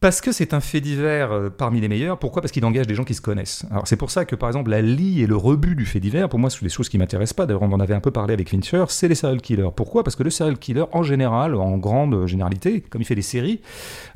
Parce 0.00 0.20
que 0.20 0.30
c'est 0.30 0.54
un 0.54 0.60
fait 0.60 0.80
divers 0.80 1.32
euh, 1.32 1.50
parmi 1.50 1.80
les 1.80 1.88
meilleurs. 1.88 2.20
Pourquoi? 2.20 2.40
Parce 2.40 2.52
qu'il 2.52 2.64
engage 2.64 2.86
des 2.86 2.94
gens 2.94 3.02
qui 3.02 3.14
se 3.14 3.20
connaissent. 3.20 3.66
Alors 3.72 3.88
c'est 3.88 3.96
pour 3.96 4.12
ça 4.12 4.24
que 4.24 4.36
par 4.36 4.48
exemple 4.48 4.70
la 4.70 4.80
lie 4.80 5.22
et 5.22 5.26
le 5.26 5.34
rebut 5.34 5.74
du 5.74 5.86
fait 5.86 5.98
divers, 5.98 6.28
pour 6.28 6.38
moi, 6.38 6.50
c'est 6.50 6.62
des 6.62 6.68
choses 6.68 6.88
qui 6.88 6.98
m'intéressent 6.98 7.34
pas. 7.34 7.46
D'ailleurs, 7.46 7.62
on 7.62 7.72
en 7.72 7.80
avait 7.80 7.94
un 7.94 8.00
peu 8.00 8.12
parlé 8.12 8.32
avec 8.34 8.48
Fincher. 8.48 8.84
C'est 8.88 9.08
les 9.08 9.16
serial 9.16 9.40
killers. 9.40 9.70
Pourquoi? 9.74 10.04
Parce 10.04 10.14
que 10.14 10.22
le 10.22 10.30
serial 10.30 10.56
killer, 10.56 10.84
en 10.92 11.02
général, 11.02 11.56
en 11.56 11.76
grande 11.78 12.26
généralité, 12.26 12.80
comme 12.82 13.02
il 13.02 13.06
fait 13.06 13.16
des 13.16 13.22
séries, 13.22 13.60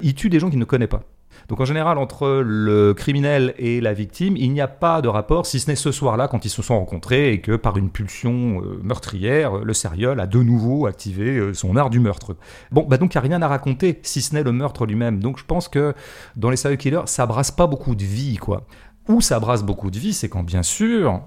il 0.01 0.15
tue 0.15 0.29
des 0.29 0.39
gens 0.39 0.51
qu'il 0.51 0.61
ne 0.61 0.65
connaît 0.65 0.87
pas. 0.87 1.03
Donc 1.49 1.61
en 1.61 1.64
général, 1.64 1.99
entre 1.99 2.43
le 2.44 2.94
criminel 2.94 3.55
et 3.58 3.81
la 3.81 3.93
victime, 3.93 4.37
il 4.37 4.52
n'y 4.52 4.61
a 4.61 4.69
pas 4.69 5.03
de 5.03 5.08
rapport, 5.08 5.46
si 5.46 5.60
ce 5.60 5.70
n'est 5.70 5.77
ce 5.77 5.93
soir-là, 5.93 6.29
quand 6.29 6.44
ils 6.44 6.51
se 6.51 6.62
sont 6.62 6.79
rencontrés 6.79 7.32
et 7.32 7.41
que 7.41 7.56
par 7.56 7.77
une 7.77 7.91
pulsion 7.91 8.62
euh, 8.62 8.81
meurtrière, 8.82 9.58
le 9.58 9.72
serial 9.74 10.20
a 10.20 10.27
de 10.27 10.43
nouveau 10.43 10.86
activé 10.86 11.36
euh, 11.36 11.55
son 11.55 11.77
art 11.77 11.91
du 11.91 12.01
meurtre. 12.01 12.36
Bon, 12.70 12.86
bah 12.89 12.96
donc 12.96 13.15
il 13.15 13.19
n'y 13.19 13.24
a 13.24 13.29
rien 13.29 13.43
à 13.43 13.48
raconter, 13.48 13.98
si 14.03 14.22
ce 14.22 14.34
n'est 14.34 14.43
le 14.43 14.53
meurtre 14.53 14.86
lui-même. 14.86 15.20
Donc 15.20 15.39
je 15.39 15.44
pense 15.44 15.69
que 15.69 15.94
dans 16.36 16.51
les 16.51 16.56
serial 16.56 16.79
killers, 16.79 17.03
ça 17.06 17.27
brasse 17.27 17.51
pas 17.51 17.67
beaucoup 17.67 17.94
de 17.94 18.05
vie, 18.05 18.36
quoi. 18.36 18.67
Où 19.08 19.20
ça 19.20 19.41
brasse 19.41 19.65
beaucoup 19.65 19.91
de 19.91 19.98
vie, 19.98 20.12
c'est 20.12 20.29
quand 20.29 20.44
bien 20.44 20.62
sûr 20.62 21.22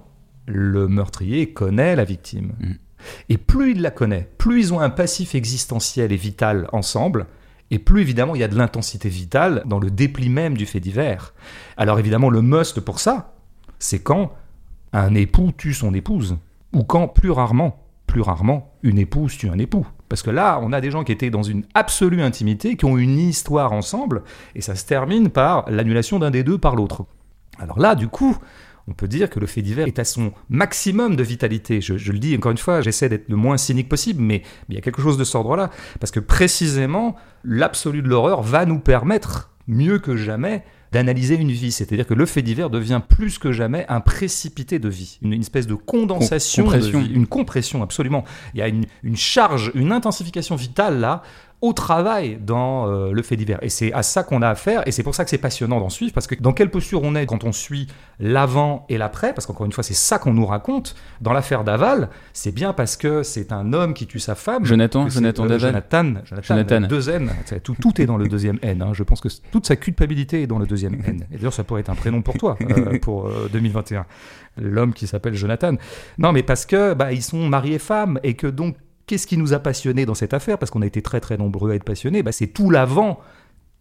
le 0.46 0.88
meurtrier 0.88 1.52
connaît 1.52 1.96
la 1.96 2.04
victime. 2.04 2.52
Mm. 2.58 2.72
Et 3.28 3.38
plus 3.38 3.72
il 3.72 3.82
la 3.82 3.90
connaît, 3.90 4.28
plus 4.38 4.60
ils 4.60 4.74
ont 4.74 4.80
un 4.80 4.90
passif 4.90 5.34
existentiel 5.34 6.12
et 6.12 6.16
vital 6.16 6.68
ensemble, 6.72 7.26
et 7.70 7.78
plus 7.78 8.00
évidemment 8.00 8.34
il 8.34 8.40
y 8.40 8.44
a 8.44 8.48
de 8.48 8.56
l'intensité 8.56 9.08
vitale 9.08 9.62
dans 9.66 9.78
le 9.78 9.90
dépli 9.90 10.28
même 10.28 10.56
du 10.56 10.66
fait 10.66 10.80
divers. 10.80 11.34
Alors 11.76 11.98
évidemment 11.98 12.30
le 12.30 12.42
must 12.42 12.80
pour 12.80 13.00
ça, 13.00 13.34
c'est 13.78 14.02
quand 14.02 14.32
un 14.92 15.14
époux 15.14 15.52
tue 15.56 15.74
son 15.74 15.92
épouse, 15.94 16.38
ou 16.72 16.82
quand 16.84 17.08
plus 17.08 17.30
rarement, 17.30 17.84
plus 18.06 18.22
rarement, 18.22 18.72
une 18.82 18.98
épouse 18.98 19.36
tue 19.36 19.48
un 19.48 19.58
époux. 19.58 19.86
Parce 20.08 20.22
que 20.22 20.30
là, 20.30 20.60
on 20.62 20.72
a 20.72 20.80
des 20.80 20.90
gens 20.90 21.04
qui 21.04 21.12
étaient 21.12 21.30
dans 21.30 21.42
une 21.42 21.64
absolue 21.74 22.22
intimité, 22.22 22.76
qui 22.76 22.84
ont 22.84 22.96
une 22.96 23.18
histoire 23.18 23.72
ensemble, 23.72 24.22
et 24.54 24.60
ça 24.60 24.74
se 24.74 24.86
termine 24.86 25.28
par 25.28 25.68
l'annulation 25.68 26.18
d'un 26.18 26.30
des 26.30 26.44
deux 26.44 26.58
par 26.58 26.76
l'autre. 26.76 27.04
Alors 27.58 27.78
là, 27.78 27.94
du 27.94 28.08
coup, 28.08 28.36
on 28.88 28.92
peut 28.92 29.08
dire 29.08 29.30
que 29.30 29.40
le 29.40 29.46
fait 29.46 29.62
divers 29.62 29.86
est 29.86 29.98
à 29.98 30.04
son 30.04 30.32
maximum 30.48 31.16
de 31.16 31.22
vitalité. 31.22 31.80
Je, 31.80 31.94
le 31.94 32.18
dis 32.18 32.36
encore 32.36 32.52
une 32.52 32.58
fois, 32.58 32.80
j'essaie 32.80 33.08
d'être 33.08 33.28
le 33.28 33.36
moins 33.36 33.56
cynique 33.56 33.88
possible, 33.88 34.22
mais, 34.22 34.42
il 34.68 34.74
y 34.74 34.78
a 34.78 34.80
quelque 34.80 35.02
chose 35.02 35.18
de 35.18 35.24
cet 35.24 35.34
ordre-là. 35.34 35.70
Parce 36.00 36.12
que 36.12 36.20
précisément, 36.20 37.16
l'absolu 37.44 38.02
de 38.02 38.08
l'horreur 38.08 38.42
va 38.42 38.64
nous 38.64 38.78
permettre, 38.78 39.50
mieux 39.66 39.98
que 39.98 40.16
jamais, 40.16 40.64
d'analyser 40.92 41.34
une 41.34 41.50
vie. 41.50 41.72
C'est-à-dire 41.72 42.06
que 42.06 42.14
le 42.14 42.26
fait 42.26 42.42
divers 42.42 42.70
devient 42.70 43.00
plus 43.06 43.38
que 43.38 43.50
jamais 43.50 43.84
un 43.88 44.00
précipité 44.00 44.78
de 44.78 44.88
vie, 44.88 45.18
une, 45.20 45.32
espèce 45.32 45.66
de 45.66 45.74
condensation, 45.74 46.64
compression. 46.64 47.00
une 47.00 47.26
compression 47.26 47.82
absolument. 47.82 48.24
Il 48.54 48.60
y 48.60 48.62
a 48.62 48.68
une, 48.68 49.16
charge, 49.16 49.72
une 49.74 49.90
intensification 49.92 50.54
vitale 50.54 51.00
là, 51.00 51.22
au 51.62 51.72
travail 51.72 52.38
dans 52.40 52.86
euh, 52.86 53.12
le 53.12 53.22
fait 53.22 53.36
divers. 53.36 53.58
Et 53.62 53.70
c'est 53.70 53.92
à 53.92 54.02
ça 54.02 54.22
qu'on 54.22 54.42
a 54.42 54.48
affaire, 54.48 54.86
et 54.86 54.92
c'est 54.92 55.02
pour 55.02 55.14
ça 55.14 55.24
que 55.24 55.30
c'est 55.30 55.38
passionnant 55.38 55.80
d'en 55.80 55.88
suivre, 55.88 56.12
parce 56.12 56.26
que 56.26 56.34
dans 56.34 56.52
quelle 56.52 56.70
posture 56.70 57.02
on 57.02 57.14
est 57.14 57.24
quand 57.24 57.44
on 57.44 57.52
suit 57.52 57.86
l'avant 58.20 58.84
et 58.88 58.98
l'après, 58.98 59.32
parce 59.32 59.46
qu'encore 59.46 59.64
une 59.64 59.72
fois, 59.72 59.82
c'est 59.82 59.94
ça 59.94 60.18
qu'on 60.18 60.34
nous 60.34 60.44
raconte. 60.44 60.94
Dans 61.20 61.32
l'affaire 61.32 61.64
Daval, 61.64 62.10
c'est 62.34 62.52
bien 62.52 62.72
parce 62.72 62.96
que 62.96 63.22
c'est 63.22 63.52
un 63.52 63.72
homme 63.72 63.94
qui 63.94 64.06
tue 64.06 64.18
sa 64.18 64.34
femme. 64.34 64.64
Jonathan, 64.66 65.08
Jonathan 65.08 65.44
euh, 65.44 65.48
Daval. 65.48 65.70
Jonathan, 65.70 66.14
Jonathan, 66.42 66.80
deux 66.82 67.08
N. 67.08 67.30
Tout, 67.62 67.76
tout, 67.80 68.00
est 68.00 68.06
dans 68.06 68.18
le 68.18 68.28
deuxième 68.28 68.58
N. 68.62 68.82
Hein. 68.82 68.90
Je 68.92 69.02
pense 69.02 69.20
que 69.20 69.28
toute 69.50 69.66
sa 69.66 69.76
culpabilité 69.76 70.42
est 70.42 70.46
dans 70.46 70.58
le 70.58 70.66
deuxième 70.66 70.94
N. 71.06 71.24
Et 71.32 71.36
d'ailleurs, 71.36 71.54
ça 71.54 71.64
pourrait 71.64 71.80
être 71.80 71.90
un 71.90 71.94
prénom 71.94 72.20
pour 72.20 72.34
toi, 72.34 72.58
euh, 72.60 72.98
pour 73.02 73.30
2021. 73.50 74.04
L'homme 74.58 74.92
qui 74.92 75.06
s'appelle 75.06 75.34
Jonathan. 75.34 75.74
Non, 76.18 76.32
mais 76.32 76.42
parce 76.42 76.66
que 76.66 76.94
bah, 76.94 77.12
ils 77.12 77.22
sont 77.22 77.48
mari 77.48 77.74
et 77.74 77.78
femme, 77.78 78.20
et 78.22 78.34
que 78.34 78.46
donc 78.46 78.76
Qu'est-ce 79.06 79.26
qui 79.26 79.36
nous 79.36 79.52
a 79.52 79.60
passionnés 79.60 80.04
dans 80.04 80.14
cette 80.14 80.34
affaire? 80.34 80.58
Parce 80.58 80.70
qu'on 80.70 80.82
a 80.82 80.86
été 80.86 81.00
très 81.00 81.20
très 81.20 81.36
nombreux 81.36 81.70
à 81.70 81.74
être 81.74 81.84
passionnés. 81.84 82.22
Bah, 82.22 82.32
c'est 82.32 82.48
tout 82.48 82.70
l'avant 82.70 83.20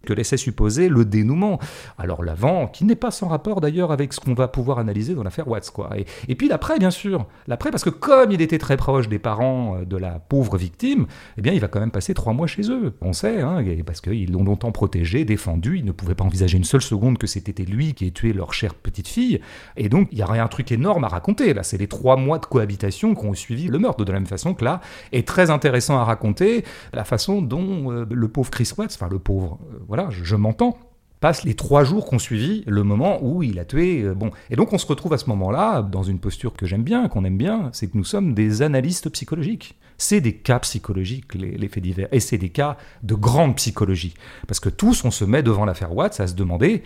que 0.06 0.14
laissait 0.14 0.38
supposer 0.38 0.88
le 0.90 1.04
dénouement. 1.04 1.60
Alors 1.98 2.24
l'avant, 2.24 2.68
qui 2.68 2.86
n'est 2.86 2.96
pas 2.96 3.12
sans 3.12 3.28
rapport 3.28 3.62
d'ailleurs 3.62 3.92
avec 3.92 4.14
ce 4.14 4.20
qu'on 4.20 4.34
va 4.34 4.48
pouvoir 4.48 4.80
analyser 4.80 5.14
dans 5.14 5.24
l'affaire 5.24 5.48
Watts. 5.48 5.72
Quoi. 5.72 5.90
Et, 6.28 6.36
puis 6.36 6.48
l'après, 6.48 6.80
bien 6.80 6.92
sûr. 6.92 7.26
L'après, 7.48 7.72
parce 7.72 7.84
que 7.84 7.90
comme 7.90 8.32
il 8.32 8.42
était 8.42 8.58
très 8.58 8.78
proche 8.78 9.10
des 9.10 9.20
parents 9.20 9.78
euh, 9.78 9.86
de 9.86 9.98
la 9.98 10.20
pauvre 10.20 10.58
victime, 10.58 11.08
eh 11.38 11.42
bien 11.42 11.54
il 11.54 11.60
va 11.60 11.68
quand 11.68 11.80
même 11.80 11.92
passer 11.92 12.14
trois 12.14 12.34
mois 12.34 12.48
chez 12.48 12.70
eux. 12.72 12.94
On 13.02 13.14
sait, 13.14 13.42
hein, 13.42 13.64
parce 13.86 14.02
qu'ils 14.02 14.32
l'ont 14.32 14.44
longtemps 14.44 14.72
protégé, 14.72 15.26
défendu, 15.26 15.80
ils 15.80 15.86
ne 15.86 15.92
pouvaient 15.92 16.16
pas 16.16 16.24
envisager 16.24 16.58
une 16.58 16.64
seule 16.64 16.82
seconde 16.82 17.18
que 17.18 17.28
c'était 17.28 17.64
lui 17.64 17.94
qui 17.94 18.08
ait 18.08 18.12
tué 18.12 18.34
leur 18.34 18.54
chère 18.54 18.76
petite 18.76 19.08
fille. 19.08 19.42
Et 19.78 19.90
donc 19.90 20.10
il 20.12 20.20
y 20.20 20.24
aurait 20.24 20.40
un 20.40 20.48
truc 20.48 20.72
énorme 20.72 21.04
à 21.04 21.08
raconter. 21.08 21.54
C'est 21.64 21.78
les 21.78 21.88
trois 21.88 22.16
mois 22.16 22.40
de 22.40 22.46
cohabitation 22.46 23.16
qui 23.16 23.26
ont 23.26 23.34
suivi 23.34 23.68
le 23.68 23.80
meurtre, 23.80 24.04
de 24.04 24.12
la 24.12 24.20
même 24.20 24.28
façon 24.28 24.54
que 24.54 24.64
là, 24.64 24.82
est 25.12 25.28
très 25.28 25.50
intéressant 25.50 25.98
à 25.98 26.04
raconter 26.04 26.64
la 26.94 27.04
façon 27.04 27.42
dont 27.42 27.92
euh, 27.92 28.06
le 28.10 28.28
pauvre 28.28 28.50
Chris 28.50 28.72
Watts, 28.78 28.94
enfin 28.96 29.10
le 29.10 29.20
pauvre, 29.20 29.60
euh, 29.74 29.80
voilà, 29.96 30.10
je, 30.12 30.36
m'entends, 30.36 30.78
passe 31.22 31.46
les 31.46 31.54
trois 31.54 31.86
jours 31.86 32.06
qu'on 32.06 32.20
suivi 32.20 32.64
le 32.68 32.84
moment 32.84 33.20
où 33.22 33.44
il 33.44 33.60
a 33.60 33.66
tué. 33.66 34.02
Euh, 34.02 34.14
bon, 34.14 34.32
et 34.50 34.58
donc 34.58 34.74
on 34.74 34.78
se 34.78 34.86
retrouve 34.86 35.14
à 35.14 35.18
ce 35.18 35.30
moment-là 35.30 35.82
dans 35.82 36.04
une 36.04 36.20
posture 36.20 36.54
que 36.54 36.66
j'aime 36.66 36.84
bien, 36.84 37.08
qu'on 37.08 37.24
aime 37.24 37.38
bien, 37.38 37.70
c'est 37.72 37.88
que 37.88 37.98
nous 37.98 38.04
sommes 38.04 38.34
des 38.34 38.62
analystes 38.62 39.10
psychologiques. 39.10 39.76
C'est 39.98 40.20
des 40.20 40.36
cas 40.36 40.60
psychologiques, 40.60 41.34
les, 41.36 41.70
faits 41.70 41.82
divers, 41.82 42.10
et 42.12 42.20
c'est 42.20 42.38
des 42.38 42.50
cas 42.50 42.76
de 43.04 43.16
grande 43.16 43.56
psychologie. 43.56 44.14
Parce 44.46 44.60
que 44.60 44.68
tous, 44.68 45.06
on 45.06 45.12
se 45.12 45.24
met 45.24 45.42
devant 45.42 45.64
l'affaire 45.64 45.96
Watts 45.96 46.20
à 46.20 46.28
se 46.28 46.34
demander 46.34 46.84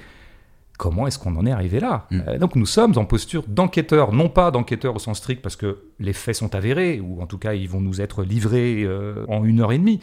comment 0.78 1.08
est-ce 1.08 1.18
qu'on 1.18 1.36
en 1.36 1.48
est 1.48 1.52
arrivé 1.52 1.80
là 1.80 2.06
mm. 2.12 2.22
euh, 2.28 2.38
Donc 2.38 2.56
nous 2.56 2.68
sommes 2.68 2.96
en 2.98 3.06
posture 3.06 3.44
d'enquêteurs, 3.48 4.14
non 4.14 4.30
pas 4.30 4.52
d'enquêteurs 4.52 4.96
au 4.96 5.00
sens 5.00 5.18
strict 5.18 5.42
parce 5.42 5.56
que 5.56 5.80
les 6.00 6.14
faits 6.14 6.36
sont 6.36 6.54
avérés, 6.54 7.00
ou 7.00 7.24
en 7.24 7.26
tout 7.26 7.40
cas 7.40 7.56
ils 7.56 7.68
vont 7.68 7.82
nous 7.82 8.02
être 8.02 8.24
livrés 8.24 8.84
euh, 8.84 9.26
en 9.28 9.44
une 9.44 9.62
heure 9.62 9.72
et 9.72 9.80
demie, 9.80 10.00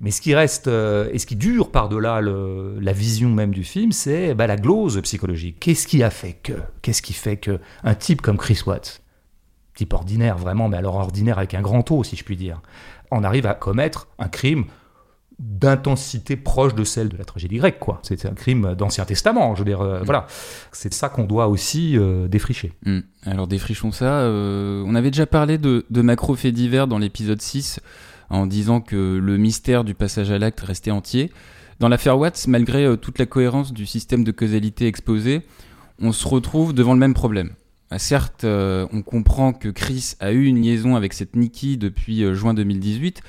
mais 0.00 0.10
ce 0.10 0.20
qui 0.20 0.34
reste 0.34 0.68
euh, 0.68 1.08
et 1.12 1.18
ce 1.18 1.26
qui 1.26 1.36
dure 1.36 1.70
par-delà 1.70 2.20
la 2.20 2.92
vision 2.92 3.30
même 3.30 3.52
du 3.52 3.64
film, 3.64 3.92
c'est 3.92 4.34
bah, 4.34 4.46
la 4.46 4.56
glose 4.56 5.00
psychologique. 5.02 5.58
Qu'est-ce 5.60 5.86
qui 5.86 6.02
a 6.02 6.10
fait 6.10 6.34
que 6.34 6.52
Qu'est-ce 6.82 7.02
qui 7.02 7.12
fait 7.12 7.36
que 7.36 7.60
un 7.82 7.94
type 7.94 8.22
comme 8.22 8.36
Chris 8.36 8.60
Watts, 8.66 9.02
type 9.74 9.92
ordinaire 9.92 10.36
vraiment, 10.36 10.68
mais 10.68 10.76
alors 10.76 10.96
ordinaire 10.96 11.38
avec 11.38 11.54
un 11.54 11.62
grand 11.62 11.90
O 11.90 12.04
si 12.04 12.16
je 12.16 12.24
puis 12.24 12.36
dire, 12.36 12.60
en 13.10 13.24
arrive 13.24 13.46
à 13.46 13.54
commettre 13.54 14.08
un 14.18 14.28
crime 14.28 14.64
d'intensité 15.38 16.34
proche 16.34 16.74
de 16.74 16.82
celle 16.82 17.10
de 17.10 17.16
la 17.18 17.24
tragédie 17.24 17.58
grecque, 17.58 17.78
quoi. 17.78 18.00
C'est 18.02 18.24
un 18.24 18.32
crime 18.32 18.74
d'Ancien 18.74 19.04
Testament, 19.04 19.54
je 19.54 19.60
veux 19.60 19.66
dire, 19.66 19.82
euh, 19.82 20.00
mm. 20.00 20.04
voilà. 20.04 20.26
C'est 20.72 20.94
ça 20.94 21.10
qu'on 21.10 21.24
doit 21.24 21.48
aussi 21.48 21.98
euh, 21.98 22.26
défricher. 22.26 22.72
Mm. 22.86 23.00
Alors 23.26 23.46
défrichons 23.46 23.92
ça. 23.92 24.24
on 24.24 24.94
avait 24.94 25.10
déjà 25.10 25.26
parlé 25.26 25.58
de, 25.58 25.84
de 25.90 26.02
macro 26.02 26.34
faits 26.36 26.54
divers 26.54 26.86
dans 26.86 26.98
l'épisode 26.98 27.42
6 27.42 27.80
en 28.30 28.46
disant 28.46 28.80
que 28.80 29.18
le 29.22 29.36
mystère 29.36 29.84
du 29.84 29.94
passage 29.94 30.30
à 30.30 30.38
l'acte 30.38 30.60
restait 30.60 30.90
entier. 30.90 31.30
Dans 31.78 31.88
l'affaire 31.88 32.18
Watts, 32.18 32.46
malgré 32.48 32.84
euh, 32.84 32.96
toute 32.96 33.18
la 33.18 33.26
cohérence 33.26 33.72
du 33.72 33.86
système 33.86 34.24
de 34.24 34.32
causalité 34.32 34.86
exposé, 34.86 35.42
on 36.00 36.12
se 36.12 36.26
retrouve 36.26 36.72
devant 36.72 36.94
le 36.94 36.98
même 36.98 37.14
problème. 37.14 37.50
Ah, 37.90 37.98
certes, 37.98 38.44
euh, 38.44 38.86
on 38.92 39.02
comprend 39.02 39.52
que 39.52 39.68
Chris 39.68 40.14
a 40.20 40.32
eu 40.32 40.46
une 40.46 40.60
liaison 40.62 40.96
avec 40.96 41.12
cette 41.12 41.36
Nikki 41.36 41.76
depuis 41.76 42.24
euh, 42.24 42.34
juin 42.34 42.54
2018, 42.54 43.20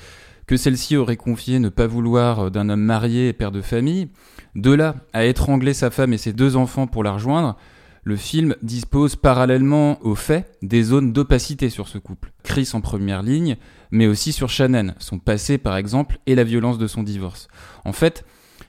que 0.46 0.56
celle-ci 0.56 0.96
aurait 0.96 1.16
confié 1.16 1.58
ne 1.58 1.68
pas 1.68 1.86
vouloir 1.86 2.50
d'un 2.50 2.70
homme 2.70 2.82
marié 2.82 3.28
et 3.28 3.32
père 3.34 3.52
de 3.52 3.60
famille. 3.60 4.08
De 4.54 4.72
là 4.72 4.96
à 5.12 5.26
étrangler 5.26 5.74
sa 5.74 5.90
femme 5.90 6.14
et 6.14 6.18
ses 6.18 6.32
deux 6.32 6.56
enfants 6.56 6.86
pour 6.86 7.04
la 7.04 7.12
rejoindre, 7.12 7.56
le 8.02 8.16
film 8.16 8.56
dispose 8.62 9.16
parallèlement 9.16 10.02
aux 10.02 10.14
faits 10.14 10.50
des 10.62 10.82
zones 10.82 11.12
d'opacité 11.12 11.68
sur 11.68 11.88
ce 11.88 11.98
couple. 11.98 12.32
Chris 12.42 12.70
en 12.72 12.80
première 12.80 13.22
ligne, 13.22 13.58
mais 13.90 14.06
aussi 14.06 14.32
sur 14.32 14.50
Shannon, 14.50 14.94
son 14.98 15.18
passé 15.18 15.58
par 15.58 15.76
exemple, 15.76 16.18
et 16.26 16.34
la 16.34 16.44
violence 16.44 16.78
de 16.78 16.86
son 16.86 17.02
divorce. 17.02 17.48
En 17.84 17.92
fait, 17.92 18.24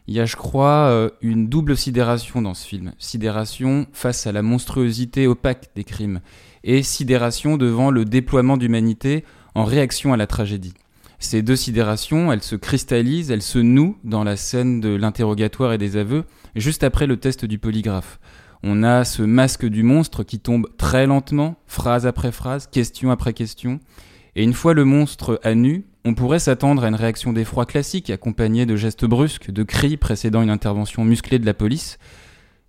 il 0.07 0.15
y 0.15 0.19
a, 0.19 0.25
je 0.25 0.35
crois, 0.35 0.89
euh, 0.89 1.09
une 1.21 1.49
double 1.49 1.77
sidération 1.77 2.41
dans 2.41 2.53
ce 2.53 2.65
film. 2.65 2.93
Sidération 2.97 3.85
face 3.93 4.25
à 4.25 4.31
la 4.31 4.41
monstruosité 4.41 5.27
opaque 5.27 5.69
des 5.75 5.83
crimes, 5.83 6.21
et 6.63 6.83
sidération 6.83 7.57
devant 7.57 7.91
le 7.91 8.05
déploiement 8.05 8.57
d'humanité 8.57 9.23
en 9.55 9.65
réaction 9.65 10.13
à 10.13 10.17
la 10.17 10.27
tragédie. 10.27 10.73
Ces 11.19 11.41
deux 11.41 11.57
sidérations, 11.57 12.31
elles 12.31 12.41
se 12.41 12.55
cristallisent, 12.55 13.29
elles 13.29 13.41
se 13.41 13.59
nouent 13.59 13.97
dans 14.03 14.23
la 14.23 14.37
scène 14.37 14.79
de 14.79 14.89
l'interrogatoire 14.89 15.73
et 15.73 15.77
des 15.77 15.97
aveux, 15.97 16.23
juste 16.55 16.83
après 16.83 17.07
le 17.07 17.17
test 17.17 17.45
du 17.45 17.59
polygraphe. 17.59 18.19
On 18.63 18.83
a 18.83 19.05
ce 19.05 19.21
masque 19.21 19.65
du 19.65 19.83
monstre 19.83 20.23
qui 20.23 20.39
tombe 20.39 20.67
très 20.77 21.07
lentement, 21.07 21.57
phrase 21.67 22.07
après 22.07 22.31
phrase, 22.31 22.67
question 22.67 23.11
après 23.11 23.33
question, 23.33 23.79
et 24.35 24.43
une 24.43 24.53
fois 24.53 24.73
le 24.73 24.85
monstre 24.85 25.39
à 25.43 25.55
nu, 25.55 25.85
on 26.05 26.13
pourrait 26.13 26.39
s'attendre 26.39 26.83
à 26.83 26.87
une 26.87 26.95
réaction 26.95 27.33
d'effroi 27.33 27.65
classique, 27.65 28.09
accompagnée 28.09 28.65
de 28.65 28.75
gestes 28.75 29.05
brusques, 29.05 29.51
de 29.51 29.63
cris 29.63 29.97
précédant 29.97 30.41
une 30.41 30.49
intervention 30.49 31.03
musclée 31.03 31.39
de 31.39 31.45
la 31.45 31.53
police. 31.53 31.97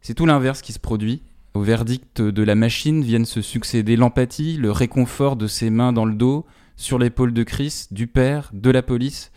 C'est 0.00 0.14
tout 0.14 0.26
l'inverse 0.26 0.62
qui 0.62 0.72
se 0.72 0.78
produit. 0.78 1.22
Au 1.54 1.62
verdict 1.62 2.22
de 2.22 2.42
la 2.42 2.54
machine 2.54 3.02
viennent 3.02 3.26
se 3.26 3.42
succéder 3.42 3.96
l'empathie, 3.96 4.56
le 4.56 4.70
réconfort 4.70 5.36
de 5.36 5.46
ses 5.46 5.70
mains 5.70 5.92
dans 5.92 6.04
le 6.04 6.14
dos, 6.14 6.46
sur 6.76 6.98
l'épaule 6.98 7.32
de 7.32 7.42
Chris, 7.42 7.86
du 7.90 8.06
père, 8.06 8.50
de 8.52 8.70
la 8.70 8.82
police. 8.82 9.32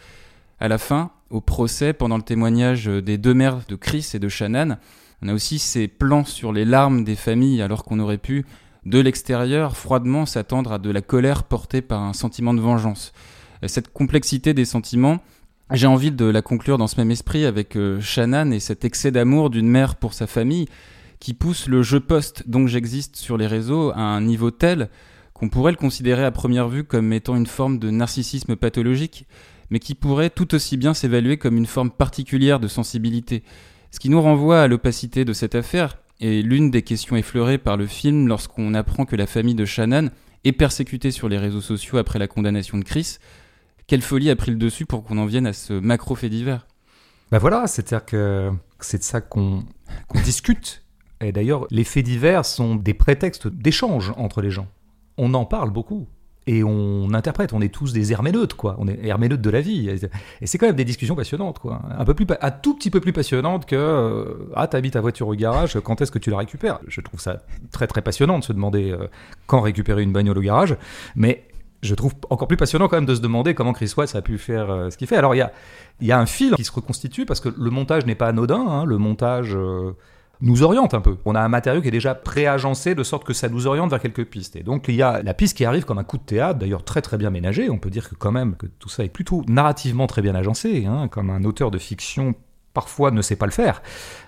À 0.59 0.67
la 0.67 0.77
fin, 0.77 1.11
au 1.29 1.41
procès, 1.41 1.93
pendant 1.93 2.17
le 2.17 2.23
témoignage 2.23 2.85
des 2.85 3.17
deux 3.17 3.33
mères 3.33 3.61
de 3.67 3.75
Chris 3.75 4.11
et 4.13 4.19
de 4.19 4.29
Shannon, 4.29 4.77
on 5.21 5.27
a 5.27 5.33
aussi 5.33 5.59
ces 5.59 5.87
plans 5.87 6.25
sur 6.25 6.53
les 6.53 6.65
larmes 6.65 7.03
des 7.03 7.15
familles 7.15 7.61
alors 7.61 7.83
qu'on 7.83 7.99
aurait 7.99 8.17
pu 8.17 8.45
de 8.85 8.99
l'extérieur 8.99 9.77
froidement 9.77 10.25
s'attendre 10.25 10.73
à 10.73 10.79
de 10.79 10.89
la 10.89 11.01
colère 11.01 11.43
portée 11.43 11.81
par 11.81 12.01
un 12.01 12.13
sentiment 12.13 12.53
de 12.53 12.61
vengeance. 12.61 13.13
Euh, 13.63 13.67
cette 13.67 13.91
complexité 13.91 14.53
des 14.53 14.65
sentiments, 14.65 15.19
j'ai 15.71 15.87
envie 15.87 16.11
de 16.11 16.25
la 16.25 16.41
conclure 16.41 16.77
dans 16.77 16.87
ce 16.87 16.99
même 16.99 17.11
esprit 17.11 17.45
avec 17.45 17.75
euh, 17.75 18.01
Shannon 18.01 18.51
et 18.51 18.59
cet 18.59 18.85
excès 18.85 19.11
d'amour 19.11 19.49
d'une 19.49 19.69
mère 19.69 19.95
pour 19.95 20.13
sa 20.13 20.27
famille 20.27 20.67
qui 21.19 21.33
pousse 21.33 21.67
le 21.67 21.83
jeu 21.83 22.01
poste 22.01 22.43
dont 22.47 22.67
j'existe 22.67 23.15
sur 23.15 23.37
les 23.37 23.47
réseaux 23.47 23.91
à 23.91 24.01
un 24.01 24.19
niveau 24.19 24.51
tel 24.51 24.89
qu'on 25.33 25.47
pourrait 25.47 25.71
le 25.71 25.77
considérer 25.77 26.25
à 26.25 26.31
première 26.31 26.67
vue 26.67 26.83
comme 26.83 27.13
étant 27.13 27.37
une 27.37 27.47
forme 27.47 27.79
de 27.79 27.89
narcissisme 27.89 28.57
pathologique, 28.57 29.25
mais 29.69 29.79
qui 29.79 29.95
pourrait 29.95 30.29
tout 30.29 30.53
aussi 30.53 30.75
bien 30.75 30.93
s'évaluer 30.93 31.37
comme 31.37 31.57
une 31.57 31.65
forme 31.65 31.91
particulière 31.91 32.59
de 32.59 32.67
sensibilité. 32.67 33.43
Ce 33.89 33.99
qui 33.99 34.09
nous 34.09 34.21
renvoie 34.21 34.61
à 34.61 34.67
l'opacité 34.67 35.23
de 35.23 35.33
cette 35.33 35.55
affaire, 35.55 35.97
et 36.23 36.41
l'une 36.41 36.71
des 36.71 36.83
questions 36.83 37.17
effleurées 37.17 37.57
par 37.57 37.75
le 37.75 37.85
film 37.85 38.29
lorsqu'on 38.29 38.73
apprend 38.75 39.03
que 39.03 39.17
la 39.17 39.27
famille 39.27 39.55
de 39.55 39.65
Shannon 39.65 40.09
est 40.45 40.53
persécutée 40.53 41.11
sur 41.11 41.27
les 41.27 41.37
réseaux 41.37 41.59
sociaux 41.59 41.97
après 41.97 42.17
la 42.17 42.29
condamnation 42.29 42.77
de 42.77 42.85
Chris, 42.85 43.17
quelle 43.87 44.01
folie 44.01 44.29
a 44.29 44.37
pris 44.37 44.51
le 44.51 44.57
dessus 44.57 44.85
pour 44.85 45.03
qu'on 45.03 45.17
en 45.17 45.25
vienne 45.25 45.45
à 45.45 45.51
ce 45.51 45.73
macro 45.73 46.15
fait 46.15 46.29
divers? 46.29 46.65
Ben 47.29 47.39
voilà, 47.39 47.67
c'est-à-dire 47.67 48.05
que 48.05 48.51
c'est 48.79 48.99
de 48.99 49.03
ça 49.03 49.19
qu'on 49.19 49.65
discute. 50.23 50.85
Et 51.19 51.33
d'ailleurs, 51.33 51.67
les 51.71 51.83
faits 51.83 52.05
divers 52.05 52.45
sont 52.45 52.75
des 52.75 52.93
prétextes 52.93 53.49
d'échange 53.49 54.13
entre 54.15 54.41
les 54.41 54.49
gens. 54.49 54.67
On 55.17 55.33
en 55.33 55.43
parle 55.43 55.71
beaucoup 55.71 56.07
et 56.47 56.63
on 56.63 57.13
interprète. 57.13 57.53
On 57.53 57.61
est 57.61 57.73
tous 57.73 57.93
des 57.93 58.11
herméneutes, 58.11 58.53
quoi. 58.53 58.75
On 58.79 58.87
est 58.87 58.99
herméneutes 59.03 59.41
de 59.41 59.49
la 59.49 59.61
vie. 59.61 59.89
Et 60.41 60.47
c'est 60.47 60.57
quand 60.57 60.67
même 60.67 60.75
des 60.75 60.85
discussions 60.85 61.15
passionnantes, 61.15 61.59
quoi. 61.59 61.81
Un 61.97 62.05
peu 62.05 62.13
plus, 62.13 62.25
un 62.41 62.51
tout 62.51 62.75
petit 62.75 62.89
peu 62.89 62.99
plus 62.99 63.13
passionnantes 63.13 63.65
que 63.65 63.75
euh, 63.75 64.49
ah 64.55 64.67
t'habites 64.67 64.93
ta 64.93 65.01
voiture 65.01 65.27
au 65.27 65.35
garage, 65.35 65.79
quand 65.83 66.01
est-ce 66.01 66.11
que 66.11 66.19
tu 66.19 66.29
la 66.29 66.37
récupères? 66.37 66.79
Je 66.87 67.01
trouve 67.01 67.19
ça 67.19 67.43
très 67.71 67.87
très 67.87 68.01
passionnant 68.01 68.39
de 68.39 68.43
se 68.43 68.53
demander 68.53 68.91
euh, 68.91 69.07
quand 69.47 69.61
récupérer 69.61 70.03
une 70.03 70.11
bagnole 70.11 70.37
au 70.37 70.41
garage, 70.41 70.75
mais 71.15 71.45
je 71.81 71.95
trouve 71.95 72.13
encore 72.29 72.47
plus 72.47 72.57
passionnant 72.57 72.87
quand 72.87 72.97
même 72.97 73.05
de 73.05 73.15
se 73.15 73.21
demander 73.21 73.53
comment 73.53 73.73
Chris 73.73 73.93
Watts 73.95 74.15
a 74.15 74.21
pu 74.21 74.37
faire 74.37 74.69
euh, 74.69 74.89
ce 74.89 74.97
qu'il 74.97 75.07
fait. 75.07 75.17
Alors 75.17 75.35
il 75.35 75.39
y 75.39 75.41
a, 75.41 75.51
y 76.01 76.11
a 76.11 76.19
un 76.19 76.25
fil 76.25 76.53
qui 76.55 76.63
se 76.63 76.71
reconstitue 76.71 77.25
parce 77.25 77.39
que 77.39 77.49
le 77.49 77.69
montage 77.69 78.05
n'est 78.05 78.15
pas 78.15 78.27
anodin. 78.27 78.65
Hein. 78.67 78.85
le 78.85 78.97
montage 78.97 79.57
nous 80.41 80.63
oriente 80.63 80.93
un 80.93 81.01
peu. 81.01 81.17
On 81.25 81.35
a 81.35 81.41
un 81.41 81.47
matériau 81.47 81.81
qui 81.81 81.87
est 81.87 81.91
déjà 81.91 82.15
préagencé 82.15 82.95
de 82.95 83.03
sorte 83.03 83.23
que 83.23 83.33
ça 83.33 83.49
nous 83.49 83.67
oriente 83.67 83.89
vers 83.89 84.01
quelques 84.01 84.25
pistes. 84.25 84.55
Et 84.55 84.63
donc 84.63 84.87
il 84.87 84.95
y 84.95 85.01
a 85.01 85.21
la 85.21 85.33
piste 85.33 85.55
qui 85.57 85.65
arrive 85.65 85.85
comme 85.85 85.99
un 85.99 86.03
coup 86.03 86.17
de 86.17 86.23
théâtre, 86.23 86.59
d'ailleurs 86.59 86.83
très 86.83 87.01
très 87.01 87.17
bien 87.17 87.29
ménagé. 87.29 87.69
On 87.69 87.77
peut 87.77 87.89
dire 87.89 88.09
que 88.09 88.15
quand 88.15 88.31
même 88.31 88.55
que 88.55 88.65
tout 88.65 88.89
ça 88.89 89.03
est 89.03 89.09
plutôt 89.09 89.43
narrativement 89.47 90.07
très 90.07 90.21
bien 90.21 90.35
agencé, 90.35 90.85
hein, 90.85 91.07
comme 91.07 91.29
un 91.29 91.43
auteur 91.43 91.71
de 91.71 91.77
fiction 91.77 92.35
parfois 92.73 93.11
ne 93.11 93.21
sait 93.21 93.35
pas 93.35 93.45
le 93.45 93.51
faire, 93.51 93.81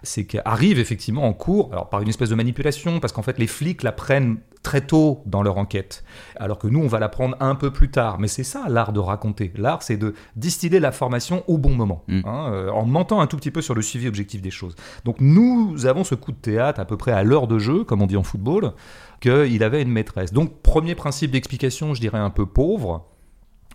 c'est 0.03 0.25
qu'arrive 0.25 0.79
effectivement 0.79 1.23
en 1.23 1.33
cours, 1.33 1.69
alors 1.71 1.89
par 1.89 2.01
une 2.01 2.09
espèce 2.09 2.29
de 2.29 2.35
manipulation, 2.35 2.99
parce 2.99 3.11
qu'en 3.11 3.23
fait 3.23 3.39
les 3.39 3.47
flics 3.47 3.81
la 3.81 3.91
prennent 3.91 4.37
très 4.65 4.81
tôt 4.81 5.21
dans 5.27 5.43
leur 5.43 5.57
enquête, 5.57 6.03
alors 6.35 6.57
que 6.57 6.67
nous, 6.67 6.79
on 6.81 6.87
va 6.87 6.99
l'apprendre 6.99 7.37
un 7.39 7.55
peu 7.55 7.71
plus 7.71 7.91
tard. 7.91 8.19
Mais 8.19 8.27
c'est 8.27 8.43
ça 8.43 8.65
l'art 8.67 8.91
de 8.91 8.99
raconter. 8.99 9.53
L'art, 9.55 9.83
c'est 9.83 9.95
de 9.95 10.15
distiller 10.35 10.79
l'information 10.79 11.43
au 11.47 11.57
bon 11.57 11.73
moment, 11.73 12.03
Mm. 12.07 12.21
hein, 12.25 12.49
euh, 12.51 12.69
en 12.71 12.85
mentant 12.85 13.21
un 13.21 13.27
tout 13.27 13.37
petit 13.37 13.51
peu 13.51 13.61
sur 13.61 13.75
le 13.75 13.81
suivi 13.81 14.07
objectif 14.07 14.41
des 14.41 14.51
choses. 14.51 14.75
Donc 15.05 15.17
nous 15.21 15.85
avons 15.85 16.03
ce 16.03 16.15
coup 16.15 16.31
de 16.31 16.37
théâtre 16.37 16.79
à 16.79 16.85
peu 16.85 16.97
près 16.97 17.11
à 17.11 17.23
l'heure 17.23 17.47
de 17.47 17.59
jeu, 17.59 17.83
comme 17.83 18.01
on 18.01 18.07
dit 18.07 18.17
en 18.17 18.23
football, 18.23 18.73
qu'il 19.21 19.63
avait 19.63 19.81
une 19.81 19.91
maîtresse. 19.91 20.33
Donc 20.33 20.61
premier 20.61 20.95
principe 20.95 21.31
d'explication, 21.31 21.93
je 21.93 22.01
dirais 22.01 22.17
un 22.19 22.31
peu 22.31 22.45
pauvre, 22.45 23.05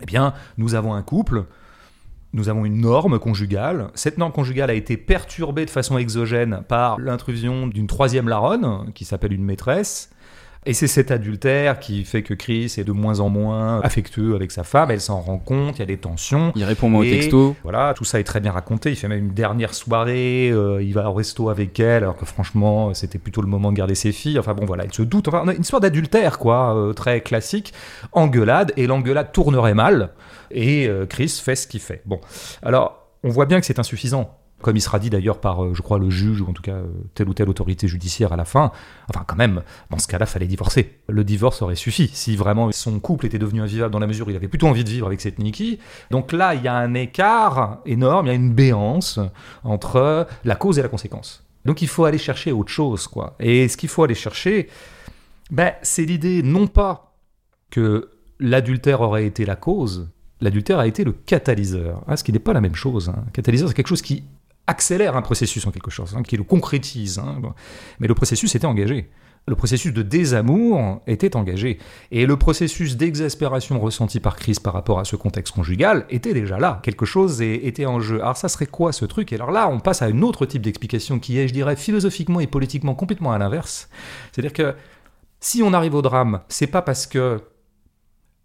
eh 0.02 0.06
bien, 0.06 0.35
nous 0.59 0.75
avons 0.75 0.92
un 0.92 1.02
couple 1.02 1.47
nous 2.32 2.49
avons 2.49 2.64
une 2.64 2.80
norme 2.80 3.18
conjugale. 3.18 3.90
Cette 3.94 4.16
norme 4.16 4.30
conjugale 4.30 4.70
a 4.70 4.75
été 4.75 4.97
perturbée 4.97 5.64
de 5.64 5.70
façon 5.70 5.99
exogène 5.99 6.62
par 6.68 7.00
l'intrusion 7.00 7.66
d'une 7.66 7.88
troisième 7.88 8.28
laronne, 8.28 8.92
qui 8.94 9.04
s'appelle 9.04 9.32
une 9.32 9.44
maîtresse. 9.44 10.11
Et 10.66 10.74
c'est 10.74 10.88
cet 10.88 11.10
adultère 11.10 11.80
qui 11.80 12.04
fait 12.04 12.22
que 12.22 12.34
Chris 12.34 12.74
est 12.76 12.84
de 12.84 12.92
moins 12.92 13.20
en 13.20 13.30
moins 13.30 13.80
affectueux 13.80 14.34
avec 14.34 14.50
sa 14.50 14.62
femme. 14.62 14.90
Elle 14.90 15.00
s'en 15.00 15.18
rend 15.18 15.38
compte, 15.38 15.76
il 15.76 15.80
y 15.80 15.82
a 15.82 15.86
des 15.86 15.96
tensions. 15.96 16.52
Il 16.54 16.64
répond 16.64 16.90
moins 16.90 17.00
au 17.00 17.04
texto. 17.04 17.56
Voilà, 17.62 17.94
tout 17.94 18.04
ça 18.04 18.20
est 18.20 18.24
très 18.24 18.40
bien 18.40 18.52
raconté. 18.52 18.90
Il 18.90 18.96
fait 18.96 19.08
même 19.08 19.20
une 19.20 19.32
dernière 19.32 19.72
soirée, 19.72 20.50
euh, 20.50 20.82
il 20.82 20.92
va 20.92 21.08
au 21.08 21.14
resto 21.14 21.48
avec 21.48 21.80
elle, 21.80 22.02
alors 22.02 22.16
que 22.16 22.26
franchement, 22.26 22.92
c'était 22.92 23.18
plutôt 23.18 23.40
le 23.40 23.48
moment 23.48 23.72
de 23.72 23.76
garder 23.76 23.94
ses 23.94 24.12
filles. 24.12 24.38
Enfin 24.38 24.52
bon, 24.52 24.66
voilà, 24.66 24.84
il 24.84 24.92
se 24.92 25.00
doute. 25.00 25.28
Enfin, 25.28 25.50
une 25.50 25.62
histoire 25.62 25.80
d'adultère, 25.80 26.38
quoi, 26.38 26.76
euh, 26.76 26.92
très 26.92 27.22
classique. 27.22 27.72
Engueulade, 28.12 28.74
et 28.76 28.86
l'engueulade 28.86 29.32
tournerait 29.32 29.74
mal. 29.74 30.10
Et 30.50 30.88
euh, 30.88 31.06
Chris 31.06 31.40
fait 31.42 31.56
ce 31.56 31.66
qu'il 31.66 31.80
fait. 31.80 32.02
Bon, 32.04 32.20
alors, 32.62 33.08
on 33.24 33.30
voit 33.30 33.46
bien 33.46 33.60
que 33.60 33.66
c'est 33.66 33.78
insuffisant. 33.78 34.39
Comme 34.62 34.76
il 34.76 34.80
sera 34.80 34.98
dit 34.98 35.10
d'ailleurs 35.10 35.40
par, 35.40 35.64
euh, 35.64 35.74
je 35.74 35.82
crois, 35.82 35.98
le 35.98 36.10
juge, 36.10 36.40
ou 36.40 36.48
en 36.48 36.52
tout 36.52 36.62
cas 36.62 36.72
euh, 36.74 36.86
telle 37.14 37.28
ou 37.28 37.34
telle 37.34 37.48
autorité 37.48 37.88
judiciaire 37.88 38.32
à 38.32 38.36
la 38.36 38.44
fin. 38.44 38.72
Enfin, 39.08 39.24
quand 39.26 39.36
même, 39.36 39.62
dans 39.90 39.98
ce 39.98 40.06
cas-là, 40.08 40.26
fallait 40.26 40.46
divorcer. 40.46 40.98
Le 41.08 41.24
divorce 41.24 41.62
aurait 41.62 41.76
suffi 41.76 42.10
si 42.12 42.36
vraiment 42.36 42.70
son 42.72 43.00
couple 43.00 43.26
était 43.26 43.38
devenu 43.38 43.62
invivable 43.62 43.92
dans 43.92 43.98
la 43.98 44.06
mesure 44.06 44.26
où 44.26 44.30
il 44.30 44.36
avait 44.36 44.48
plutôt 44.48 44.66
envie 44.68 44.84
de 44.84 44.90
vivre 44.90 45.06
avec 45.06 45.20
cette 45.20 45.38
Nikki. 45.38 45.78
Donc 46.10 46.32
là, 46.32 46.54
il 46.54 46.62
y 46.62 46.68
a 46.68 46.74
un 46.74 46.94
écart 46.94 47.78
énorme, 47.86 48.26
il 48.26 48.28
y 48.28 48.32
a 48.32 48.34
une 48.34 48.52
béance 48.52 49.18
entre 49.64 50.26
la 50.44 50.56
cause 50.56 50.78
et 50.78 50.82
la 50.82 50.88
conséquence. 50.88 51.44
Donc 51.64 51.82
il 51.82 51.88
faut 51.88 52.04
aller 52.04 52.18
chercher 52.18 52.52
autre 52.52 52.70
chose, 52.70 53.06
quoi. 53.06 53.36
Et 53.38 53.68
ce 53.68 53.76
qu'il 53.76 53.88
faut 53.88 54.02
aller 54.02 54.14
chercher, 54.14 54.68
ben, 55.50 55.72
c'est 55.82 56.04
l'idée 56.04 56.42
non 56.42 56.66
pas 56.66 57.14
que 57.70 58.10
l'adultère 58.38 59.00
aurait 59.02 59.26
été 59.26 59.44
la 59.44 59.56
cause, 59.56 60.08
l'adultère 60.40 60.78
a 60.78 60.86
été 60.86 61.04
le 61.04 61.12
catalyseur. 61.12 62.02
Hein, 62.08 62.16
ce 62.16 62.24
qui 62.24 62.32
n'est 62.32 62.38
pas 62.38 62.52
la 62.52 62.60
même 62.60 62.74
chose. 62.74 63.10
hein. 63.10 63.24
Catalyseur, 63.32 63.68
c'est 63.68 63.74
quelque 63.74 63.88
chose 63.88 64.02
qui 64.02 64.24
accélère 64.70 65.16
un 65.16 65.22
processus 65.22 65.66
en 65.66 65.70
quelque 65.70 65.90
chose, 65.90 66.14
hein, 66.16 66.22
qui 66.22 66.36
le 66.36 66.44
concrétise. 66.44 67.18
hein. 67.18 67.40
Mais 67.98 68.08
le 68.08 68.14
processus 68.14 68.54
était 68.54 68.66
engagé. 68.66 69.10
Le 69.48 69.56
processus 69.56 69.92
de 69.92 70.02
désamour 70.02 71.00
était 71.06 71.34
engagé. 71.34 71.78
Et 72.12 72.26
le 72.26 72.36
processus 72.36 72.96
d'exaspération 72.96 73.80
ressenti 73.80 74.20
par 74.20 74.36
Chris 74.36 74.58
par 74.62 74.74
rapport 74.74 74.98
à 75.00 75.04
ce 75.04 75.16
contexte 75.16 75.54
conjugal 75.54 76.04
était 76.10 76.34
déjà 76.34 76.58
là. 76.58 76.78
Quelque 76.82 77.06
chose 77.06 77.40
était 77.42 77.86
en 77.86 78.00
jeu. 78.00 78.20
Alors 78.22 78.36
ça 78.36 78.48
serait 78.48 78.66
quoi 78.66 78.92
ce 78.92 79.06
truc? 79.06 79.32
Et 79.32 79.36
alors 79.36 79.50
là, 79.50 79.68
on 79.68 79.80
passe 79.80 80.02
à 80.02 80.06
un 80.06 80.22
autre 80.22 80.46
type 80.46 80.62
d'explication 80.62 81.18
qui 81.18 81.38
est, 81.38 81.48
je 81.48 81.54
dirais, 81.54 81.74
philosophiquement 81.74 82.40
et 82.40 82.46
politiquement 82.46 82.94
complètement 82.94 83.32
à 83.32 83.38
l'inverse. 83.38 83.88
C'est-à-dire 84.30 84.52
que 84.52 84.74
si 85.40 85.62
on 85.62 85.72
arrive 85.72 85.94
au 85.94 86.02
drame, 86.02 86.40
c'est 86.48 86.68
pas 86.68 86.82
parce 86.82 87.06
que 87.06 87.40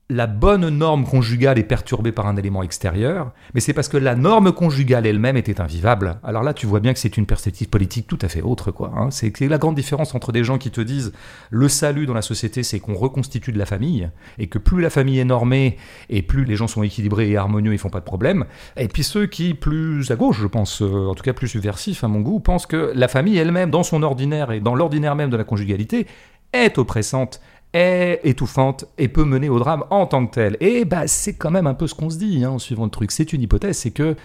la 0.09 0.27
bonne 0.27 0.69
norme 0.69 1.03
conjugale 1.03 1.57
est 1.57 1.63
perturbée 1.63 2.11
par 2.11 2.27
un 2.27 2.35
élément 2.35 2.61
extérieur, 2.61 3.31
mais 3.55 3.59
c'est 3.59 3.73
parce 3.73 3.87
que 3.87 3.97
la 3.97 4.13
norme 4.13 4.51
conjugale 4.51 5.07
elle-même 5.07 5.35
était 5.35 5.59
invivable. 5.59 6.19
Alors 6.23 6.43
là, 6.43 6.53
tu 6.53 6.67
vois 6.67 6.79
bien 6.79 6.93
que 6.93 6.99
c'est 6.99 7.17
une 7.17 7.25
perspective 7.25 7.69
politique 7.69 8.05
tout 8.05 8.19
à 8.21 8.27
fait 8.27 8.43
autre, 8.43 8.69
quoi. 8.69 8.93
hein. 8.95 9.09
C'est 9.09 9.39
la 9.39 9.57
grande 9.57 9.73
différence 9.73 10.13
entre 10.13 10.31
des 10.31 10.43
gens 10.43 10.59
qui 10.59 10.69
te 10.69 10.79
disent 10.79 11.11
le 11.49 11.67
salut 11.67 12.05
dans 12.05 12.13
la 12.13 12.21
société, 12.21 12.61
c'est 12.61 12.79
qu'on 12.79 12.93
reconstitue 12.93 13.51
de 13.51 13.57
la 13.57 13.65
famille, 13.65 14.09
et 14.37 14.45
que 14.45 14.59
plus 14.59 14.79
la 14.79 14.91
famille 14.91 15.17
est 15.17 15.25
normée, 15.25 15.77
et 16.09 16.21
plus 16.21 16.45
les 16.45 16.55
gens 16.55 16.67
sont 16.67 16.83
équilibrés 16.83 17.31
et 17.31 17.37
harmonieux, 17.37 17.73
ils 17.73 17.79
font 17.79 17.89
pas 17.89 17.99
de 17.99 18.05
problème. 18.05 18.45
Et 18.77 18.87
puis 18.87 19.03
ceux 19.03 19.25
qui, 19.25 19.55
plus 19.55 20.11
à 20.11 20.15
gauche, 20.15 20.39
je 20.39 20.47
pense, 20.47 20.83
euh, 20.83 21.07
en 21.07 21.15
tout 21.15 21.23
cas 21.23 21.33
plus 21.33 21.47
subversifs 21.47 22.03
à 22.03 22.07
mon 22.07 22.21
goût, 22.21 22.39
pensent 22.39 22.67
que 22.67 22.91
la 22.93 23.07
famille 23.07 23.37
elle-même, 23.37 23.71
dans 23.71 23.83
son 23.83 24.03
ordinaire 24.03 24.51
et 24.51 24.59
dans 24.59 24.75
l'ordinaire 24.75 25.15
même 25.15 25.31
de 25.31 25.37
la 25.37 25.43
conjugalité, 25.43 26.05
est 26.53 26.77
oppressante, 26.77 27.41
est 27.75 28.21
étouffante 28.23 28.85
et 28.97 29.07
peut 29.07 29.25
mener 29.25 29.49
au 29.49 29.59
drame 29.59 29.83
en 29.89 30.05
tant 30.05 30.25
que 30.25 30.33
tel. 30.33 30.57
Et 30.59 30.85
bah, 30.85 31.07
c'est 31.07 31.33
quand 31.33 31.51
même 31.51 31.67
un 31.67 31.73
peu 31.73 31.87
ce 31.87 31.93
qu'on 31.93 32.09
se 32.09 32.17
dit 32.17 32.43
hein, 32.43 32.51
en 32.51 32.59
suivant 32.59 32.85
le 32.85 32.89
truc. 32.89 33.11
C'est 33.11 33.33
une 33.33 33.41
hypothèse, 33.41 33.77
c'est 33.77 33.91
que 33.91 34.15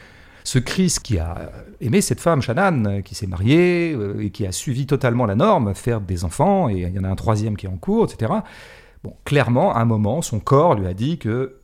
ce 0.44 0.58
Chris 0.58 0.96
qui 1.02 1.18
a 1.18 1.50
aimé 1.80 2.00
cette 2.00 2.20
femme, 2.20 2.40
Shannon, 2.40 3.02
qui 3.02 3.14
s'est 3.14 3.26
mariée 3.26 3.92
euh, 3.92 4.22
et 4.22 4.30
qui 4.30 4.46
a 4.46 4.52
suivi 4.52 4.86
totalement 4.86 5.26
la 5.26 5.34
norme, 5.34 5.74
faire 5.74 6.00
des 6.00 6.24
enfants, 6.24 6.68
et 6.68 6.80
il 6.80 6.94
y 6.94 6.98
en 6.98 7.04
a 7.04 7.08
un 7.08 7.16
troisième 7.16 7.56
qui 7.56 7.66
est 7.66 7.68
en 7.68 7.76
cours, 7.76 8.04
etc. 8.10 8.32
Bon, 9.02 9.14
clairement, 9.24 9.74
à 9.74 9.80
un 9.80 9.84
moment, 9.84 10.22
son 10.22 10.40
corps 10.40 10.74
lui 10.74 10.86
a 10.86 10.94
dit 10.94 11.18
que 11.18 11.56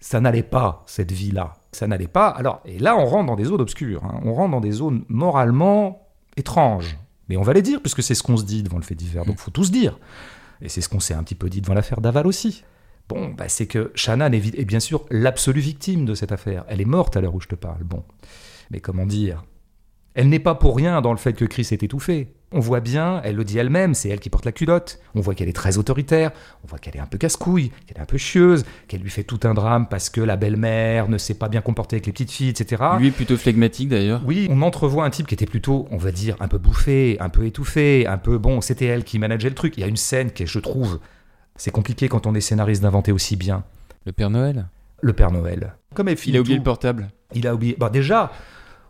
ça 0.00 0.20
n'allait 0.20 0.42
pas, 0.42 0.82
cette 0.86 1.12
vie-là. 1.12 1.54
Ça 1.72 1.86
n'allait 1.86 2.06
pas. 2.08 2.28
Alors, 2.28 2.60
et 2.64 2.78
là, 2.78 2.96
on 2.96 3.04
rentre 3.06 3.26
dans 3.26 3.36
des 3.36 3.44
zones 3.44 3.60
obscures. 3.60 4.04
hein. 4.04 4.20
On 4.24 4.34
rentre 4.34 4.52
dans 4.52 4.60
des 4.60 4.72
zones 4.72 5.04
moralement 5.08 6.06
étranges. 6.36 6.98
Mais 7.28 7.36
on 7.36 7.42
va 7.42 7.52
les 7.52 7.62
dire, 7.62 7.80
puisque 7.80 8.02
c'est 8.02 8.14
ce 8.14 8.22
qu'on 8.22 8.36
se 8.36 8.44
dit 8.44 8.62
devant 8.62 8.78
le 8.78 8.82
fait 8.82 8.94
divers. 8.94 9.24
Donc, 9.24 9.38
faut 9.38 9.50
tout 9.50 9.64
se 9.64 9.70
dire. 9.70 9.98
Et 10.62 10.68
c'est 10.68 10.80
ce 10.80 10.88
qu'on 10.88 11.00
s'est 11.00 11.14
un 11.14 11.22
petit 11.22 11.34
peu 11.34 11.48
dit 11.48 11.60
devant 11.60 11.74
l'affaire 11.74 12.00
Daval 12.00 12.26
aussi. 12.26 12.64
Bon, 13.08 13.30
bah, 13.30 13.48
c'est 13.48 13.66
que 13.66 13.90
Shannon 13.94 14.32
est, 14.32 14.64
bien 14.64 14.80
sûr 14.80 15.06
l'absolue 15.10 15.60
victime 15.60 16.04
de 16.04 16.14
cette 16.14 16.32
affaire. 16.32 16.64
Elle 16.68 16.80
est 16.80 16.86
morte 16.86 17.16
à 17.16 17.20
l'heure 17.20 17.34
où 17.34 17.40
je 17.40 17.48
te 17.48 17.54
parle. 17.54 17.82
Bon. 17.82 18.04
Mais 18.70 18.80
comment 18.80 19.06
dire? 19.06 19.44
Elle 20.14 20.28
n'est 20.28 20.40
pas 20.40 20.54
pour 20.54 20.76
rien 20.76 21.00
dans 21.00 21.12
le 21.12 21.18
fait 21.18 21.32
que 21.32 21.44
Chris 21.44 21.68
est 21.70 21.82
étouffé. 21.82 22.34
On 22.50 22.60
voit 22.60 22.80
bien, 22.80 23.20
elle 23.24 23.36
le 23.36 23.44
dit 23.44 23.58
elle-même, 23.58 23.92
c'est 23.92 24.08
elle 24.08 24.20
qui 24.20 24.30
porte 24.30 24.46
la 24.46 24.52
culotte. 24.52 25.00
On 25.14 25.20
voit 25.20 25.34
qu'elle 25.34 25.50
est 25.50 25.54
très 25.54 25.76
autoritaire, 25.76 26.30
on 26.64 26.66
voit 26.66 26.78
qu'elle 26.78 26.96
est 26.96 27.00
un 27.00 27.06
peu 27.06 27.18
casse-couille, 27.18 27.70
qu'elle 27.86 27.98
est 27.98 28.00
un 28.00 28.06
peu 28.06 28.16
chieuse, 28.16 28.64
qu'elle 28.86 29.02
lui 29.02 29.10
fait 29.10 29.22
tout 29.22 29.40
un 29.44 29.52
drame 29.52 29.86
parce 29.86 30.08
que 30.08 30.22
la 30.22 30.36
belle-mère 30.36 31.10
ne 31.10 31.18
s'est 31.18 31.34
pas 31.34 31.48
bien 31.48 31.60
comportée 31.60 31.96
avec 31.96 32.06
les 32.06 32.12
petites 32.12 32.30
filles, 32.30 32.48
etc. 32.48 32.82
Lui 32.98 33.08
est 33.08 33.10
plutôt 33.10 33.36
flegmatique 33.36 33.90
d'ailleurs. 33.90 34.22
Oui, 34.24 34.48
on 34.50 34.62
entrevoit 34.62 35.04
un 35.04 35.10
type 35.10 35.26
qui 35.26 35.34
était 35.34 35.44
plutôt, 35.44 35.86
on 35.90 35.98
va 35.98 36.10
dire, 36.10 36.36
un 36.40 36.48
peu 36.48 36.56
bouffé, 36.56 37.18
un 37.20 37.28
peu 37.28 37.44
étouffé, 37.44 38.06
un 38.06 38.16
peu 38.16 38.38
bon, 38.38 38.62
c'était 38.62 38.86
elle 38.86 39.04
qui 39.04 39.18
manageait 39.18 39.50
le 39.50 39.54
truc. 39.54 39.74
Il 39.76 39.80
y 39.80 39.84
a 39.84 39.88
une 39.88 39.98
scène 39.98 40.30
qui, 40.30 40.46
je 40.46 40.58
trouve, 40.58 41.00
c'est 41.56 41.70
compliqué 41.70 42.08
quand 42.08 42.26
on 42.26 42.34
est 42.34 42.40
scénariste 42.40 42.80
d'inventer 42.82 43.12
aussi 43.12 43.36
bien. 43.36 43.62
Le 44.06 44.12
Père 44.12 44.30
Noël? 44.30 44.68
Le 45.02 45.12
Père 45.12 45.30
Noël. 45.30 45.74
Comme 45.94 46.08
elle 46.08 46.16
Il 46.24 46.36
a 46.36 46.40
oublié 46.40 46.56
le 46.56 46.62
portable. 46.62 47.08
il 47.34 47.46
a 47.46 47.54
oublié. 47.54 47.76
Bah 47.78 47.90
déjà, 47.90 48.32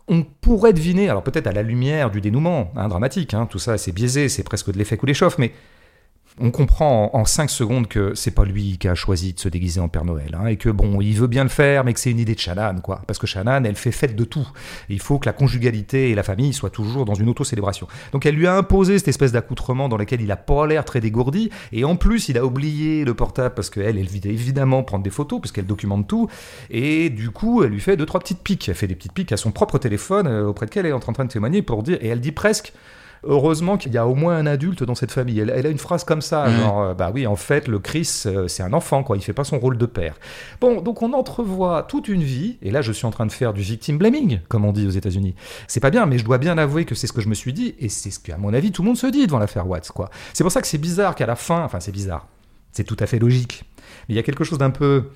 on 0.09 0.23
pourrait 0.23 0.73
deviner, 0.73 1.09
alors 1.09 1.23
peut-être 1.23 1.47
à 1.47 1.51
la 1.51 1.63
lumière 1.63 2.09
du 2.09 2.19
dénouement 2.19 2.71
hein, 2.75 2.87
dramatique, 2.87 3.33
hein, 3.33 3.47
tout 3.49 3.59
ça 3.59 3.77
c'est 3.77 3.91
biaisé, 3.91 4.27
c'est 4.27 4.43
presque 4.43 4.71
de 4.71 4.77
l'effet 4.77 4.97
coup 4.97 5.05
d'échauffe, 5.05 5.37
mais 5.37 5.51
on 6.39 6.51
comprend 6.51 7.09
en 7.13 7.25
5 7.25 7.49
secondes 7.49 7.87
que 7.87 8.13
c'est 8.15 8.31
pas 8.31 8.45
lui 8.45 8.77
qui 8.77 8.87
a 8.87 8.95
choisi 8.95 9.33
de 9.33 9.39
se 9.39 9.49
déguiser 9.49 9.81
en 9.81 9.89
Père 9.89 10.05
Noël, 10.05 10.37
hein, 10.39 10.47
et 10.47 10.57
que 10.57 10.69
bon, 10.69 11.01
il 11.01 11.13
veut 11.13 11.27
bien 11.27 11.43
le 11.43 11.49
faire, 11.49 11.83
mais 11.83 11.93
que 11.93 11.99
c'est 11.99 12.11
une 12.11 12.19
idée 12.19 12.35
de 12.35 12.39
Shannon, 12.39 12.79
quoi. 12.81 13.01
Parce 13.07 13.19
que 13.19 13.27
Shannon, 13.27 13.63
elle 13.63 13.75
fait 13.75 13.91
fête 13.91 14.15
de 14.15 14.23
tout. 14.23 14.47
Il 14.89 14.99
faut 14.99 15.19
que 15.19 15.25
la 15.25 15.33
conjugalité 15.33 16.09
et 16.09 16.15
la 16.15 16.23
famille 16.23 16.53
soient 16.53 16.69
toujours 16.69 17.05
dans 17.05 17.13
une 17.13 17.29
auto-célébration. 17.29 17.87
Donc 18.11 18.25
elle 18.25 18.35
lui 18.35 18.47
a 18.47 18.55
imposé 18.55 18.97
cette 18.97 19.09
espèce 19.09 19.31
d'accoutrement 19.31 19.89
dans 19.89 19.97
lequel 19.97 20.21
il 20.21 20.31
a 20.31 20.37
pas 20.37 20.65
l'air 20.65 20.85
très 20.85 21.01
dégourdi, 21.01 21.49
et 21.71 21.83
en 21.83 21.95
plus 21.95 22.29
il 22.29 22.37
a 22.37 22.45
oublié 22.45 23.03
le 23.03 23.13
portable 23.13 23.55
parce 23.55 23.69
qu'elle, 23.69 23.97
elle 23.97 24.07
vit 24.07 24.21
évidemment 24.23 24.83
prendre 24.83 25.03
des 25.03 25.09
photos, 25.09 25.41
parce 25.41 25.51
qu'elle 25.51 25.65
documente 25.65 26.07
tout, 26.07 26.29
et 26.69 27.09
du 27.09 27.31
coup 27.31 27.63
elle 27.63 27.71
lui 27.71 27.81
fait 27.81 27.97
deux 27.97 28.05
trois 28.05 28.19
petites 28.19 28.41
piques. 28.41 28.69
Elle 28.69 28.75
fait 28.75 28.87
des 28.87 28.95
petites 28.95 29.13
piques 29.13 29.31
à 29.31 29.37
son 29.37 29.51
propre 29.51 29.77
téléphone 29.77 30.27
euh, 30.27 30.47
auprès 30.47 30.65
de 30.65 30.71
qu'elle 30.71 30.85
est 30.85 30.91
en 30.91 30.99
train 30.99 31.25
de 31.25 31.29
témoigner 31.29 31.61
pour 31.61 31.83
dire, 31.83 31.97
et 32.01 32.07
elle 32.07 32.21
dit 32.21 32.31
presque. 32.31 32.73
Heureusement 33.23 33.77
qu'il 33.77 33.91
y 33.93 33.97
a 33.97 34.07
au 34.07 34.15
moins 34.15 34.37
un 34.37 34.45
adulte 34.45 34.83
dans 34.83 34.95
cette 34.95 35.11
famille. 35.11 35.39
Elle, 35.39 35.49
elle 35.53 35.65
a 35.65 35.69
une 35.69 35.77
phrase 35.77 36.03
comme 36.03 36.21
ça, 36.21 36.45
Ouais. 36.45 36.53
genre, 36.55 36.81
euh, 36.81 36.93
bah 36.93 37.11
oui, 37.13 37.27
en 37.27 37.35
fait, 37.35 37.67
le 37.67 37.79
Chris, 37.79 38.23
euh, 38.25 38.47
c'est 38.47 38.63
un 38.63 38.73
enfant, 38.73 39.03
quoi. 39.03 39.17
Il 39.17 39.21
fait 39.21 39.33
pas 39.33 39.43
son 39.43 39.59
rôle 39.59 39.77
de 39.77 39.85
père. 39.85 40.15
Bon, 40.61 40.81
donc 40.81 41.01
on 41.01 41.13
entrevoit 41.13 41.83
toute 41.83 42.07
une 42.07 42.23
vie, 42.23 42.57
et 42.61 42.71
là 42.71 42.81
je 42.81 42.91
suis 42.91 43.05
en 43.05 43.11
train 43.11 43.25
de 43.25 43.31
faire 43.31 43.53
du 43.53 43.61
victim 43.61 43.97
blaming, 43.97 44.39
comme 44.47 44.65
on 44.65 44.71
dit 44.71 44.87
aux 44.87 44.91
États-Unis. 44.91 45.35
C'est 45.67 45.79
pas 45.79 45.89
bien, 45.89 46.05
mais 46.05 46.17
je 46.17 46.25
dois 46.25 46.37
bien 46.37 46.57
avouer 46.57 46.85
que 46.85 46.95
c'est 46.95 47.07
ce 47.07 47.13
que 47.13 47.21
je 47.21 47.27
me 47.29 47.33
suis 47.35 47.53
dit, 47.53 47.75
et 47.79 47.89
c'est 47.89 48.11
ce 48.11 48.19
qu'à 48.19 48.37
mon 48.37 48.53
avis 48.53 48.71
tout 48.71 48.81
le 48.83 48.87
monde 48.87 48.97
se 48.97 49.07
dit 49.07 49.25
devant 49.27 49.39
l'affaire 49.39 49.67
Watts, 49.67 49.89
quoi. 49.91 50.09
C'est 50.33 50.43
pour 50.43 50.51
ça 50.51 50.61
que 50.61 50.67
c'est 50.67 50.77
bizarre 50.77 51.15
qu'à 51.15 51.25
la 51.25 51.35
fin, 51.35 51.63
enfin 51.63 51.79
c'est 51.79 51.91
bizarre, 51.91 52.27
c'est 52.71 52.83
tout 52.85 52.97
à 52.99 53.05
fait 53.05 53.19
logique, 53.19 53.63
mais 54.07 54.13
il 54.13 54.15
y 54.15 54.19
a 54.19 54.23
quelque 54.23 54.43
chose 54.43 54.57
d'un 54.59 54.69
peu 54.69 55.09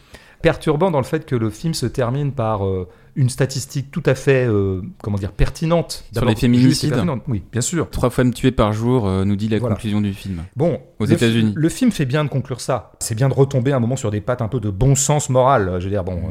perturbant 0.44 0.92
dans 0.92 1.00
le 1.00 1.06
fait 1.06 1.26
que 1.26 1.36
le 1.36 1.50
film 1.50 1.74
se 1.74 1.86
termine 1.86 2.34
par 2.34 2.68
euh, 2.68 2.88
une 3.16 3.30
statistique 3.30 3.90
tout 3.92 4.04
à 4.06 4.14
fait, 4.14 4.46
euh, 4.46 4.82
comment 5.02 5.18
dire, 5.18 5.32
pertinente. 5.32 6.04
Sur 6.12 6.26
les 6.26 6.36
féminicides. 6.36 6.94
Oui, 7.30 7.42
bien 7.52 7.62
sûr. 7.62 7.90
Trois 7.90 8.10
femmes 8.10 8.34
tuées 8.34 8.52
par 8.52 8.74
jour, 8.74 9.08
euh, 9.08 9.24
nous 9.24 9.38
dit 9.38 9.48
la 9.48 9.58
Voilà. 9.58 9.76
conclusion 9.76 10.02
du 10.02 10.14
film. 10.14 10.44
Bon, 10.58 10.82
Aux 11.00 11.06
États-Unis. 11.06 11.54
Le 11.56 11.70
film 11.70 11.92
fait 11.92 12.06
bien 12.06 12.26
de 12.26 12.30
conclure 12.30 12.60
ça. 12.60 12.92
C'est 13.00 13.16
bien 13.16 13.30
de 13.30 13.34
retomber 13.34 13.72
un 13.72 13.80
moment 13.80 13.96
sur 13.96 14.12
des 14.12 14.20
pattes 14.20 14.42
un 14.42 14.50
peu 14.50 14.60
de 14.60 14.70
bon 14.70 14.96
sens 14.96 15.30
moral. 15.30 15.78
Je 15.80 15.86
veux 15.86 15.90
dire, 15.90 16.04
bon, 16.04 16.22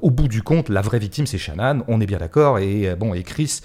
au 0.00 0.10
bout 0.10 0.26
du 0.26 0.42
compte, 0.42 0.70
la 0.70 0.80
vraie 0.80 0.98
victime, 0.98 1.26
c'est 1.26 1.38
Shannon, 1.38 1.84
on 1.86 2.00
est 2.00 2.06
bien 2.06 2.18
d'accord, 2.18 2.58
et 2.58 2.96
bon, 2.98 3.12
et 3.12 3.22
Chris, 3.22 3.60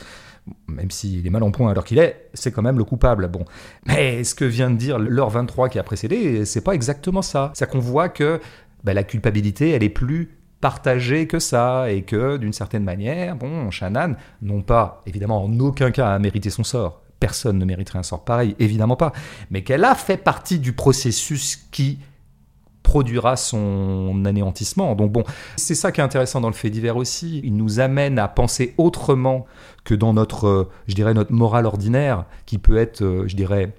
même 0.67 0.91
s'il 0.91 1.25
est 1.25 1.29
mal 1.29 1.43
en 1.43 1.51
point 1.51 1.71
alors 1.71 1.84
qu'il 1.84 1.97
est, 1.97 2.29
c'est 2.34 2.51
quand 2.51 2.62
même 2.62 2.77
le 2.77 2.84
coupable. 2.84 3.27
Bon. 3.27 3.45
Mais 3.86 4.23
ce 4.23 4.36
que 4.36 4.45
vient 4.45 4.69
de 4.69 4.75
dire 4.75 4.99
l'heure 4.99 5.29
23 5.29 5.69
qui 5.69 5.79
a 5.79 5.84
précédé, 5.84 6.45
c'est 6.45 6.62
pas 6.62 6.73
exactement 6.73 7.21
ça. 7.21 7.51
C'est 7.55 7.69
qu'on 7.69 7.79
voit 7.79 8.10
que 8.10 8.39
bah, 8.86 8.93
la 8.93 9.04
culpabilité, 9.04 9.71
elle 9.71 9.84
est 9.84 9.89
plus 9.89 10.38
partagée 10.62 11.28
que 11.28 11.39
ça, 11.39 11.91
et 11.91 12.04
que 12.04 12.38
d'une 12.38 12.54
certaine 12.54 12.84
manière, 12.84 13.36
bon, 13.36 13.69
Shannon, 13.71 14.15
non 14.41 14.62
pas, 14.62 15.02
évidemment, 15.06 15.43
en 15.43 15.60
aucun 15.60 15.91
cas 15.91 16.13
à 16.13 16.19
mériter 16.19 16.50
son 16.50 16.63
sort. 16.63 17.02
personne 17.19 17.58
ne 17.58 17.65
mériterait 17.65 18.00
un 18.00 18.04
sort 18.04 18.24
pareil, 18.24 18.56
évidemment 18.60 18.95
pas, 18.95 19.12
mais 19.50 19.63
qu'elle 19.63 19.84
a 19.84 19.95
fait 19.95 20.17
partie 20.17 20.60
du 20.60 20.74
processus 20.74 21.56
qui 21.71 22.00
produira 22.84 23.36
son 23.36 24.24
anéantissement. 24.26 24.95
Donc 24.95 25.12
bon, 25.12 25.24
c'est 25.56 25.76
ça 25.76 25.91
qui 25.91 26.02
est 26.02 26.04
intéressant 26.04 26.39
dans 26.39 26.50
le 26.50 26.54
fait 26.54 26.69
divers 26.69 26.98
aussi. 26.98 27.41
Il 27.43 27.56
nous 27.56 27.80
amène 27.80 28.19
à 28.19 28.28
penser 28.28 28.76
autrement 28.78 29.48
que 29.86 29.95
dans 29.95 30.13
notre, 30.13 30.48
euh, 30.48 30.69
je 30.88 30.93
dirais, 30.93 31.13
notre 31.13 31.32
morale 31.32 31.65
ordinaire, 31.65 32.26
qui 32.45 32.60
peut 32.60 32.78
être, 32.78 33.02
euh, 33.02 33.28
je 33.28 33.36
dirais, 33.36 33.74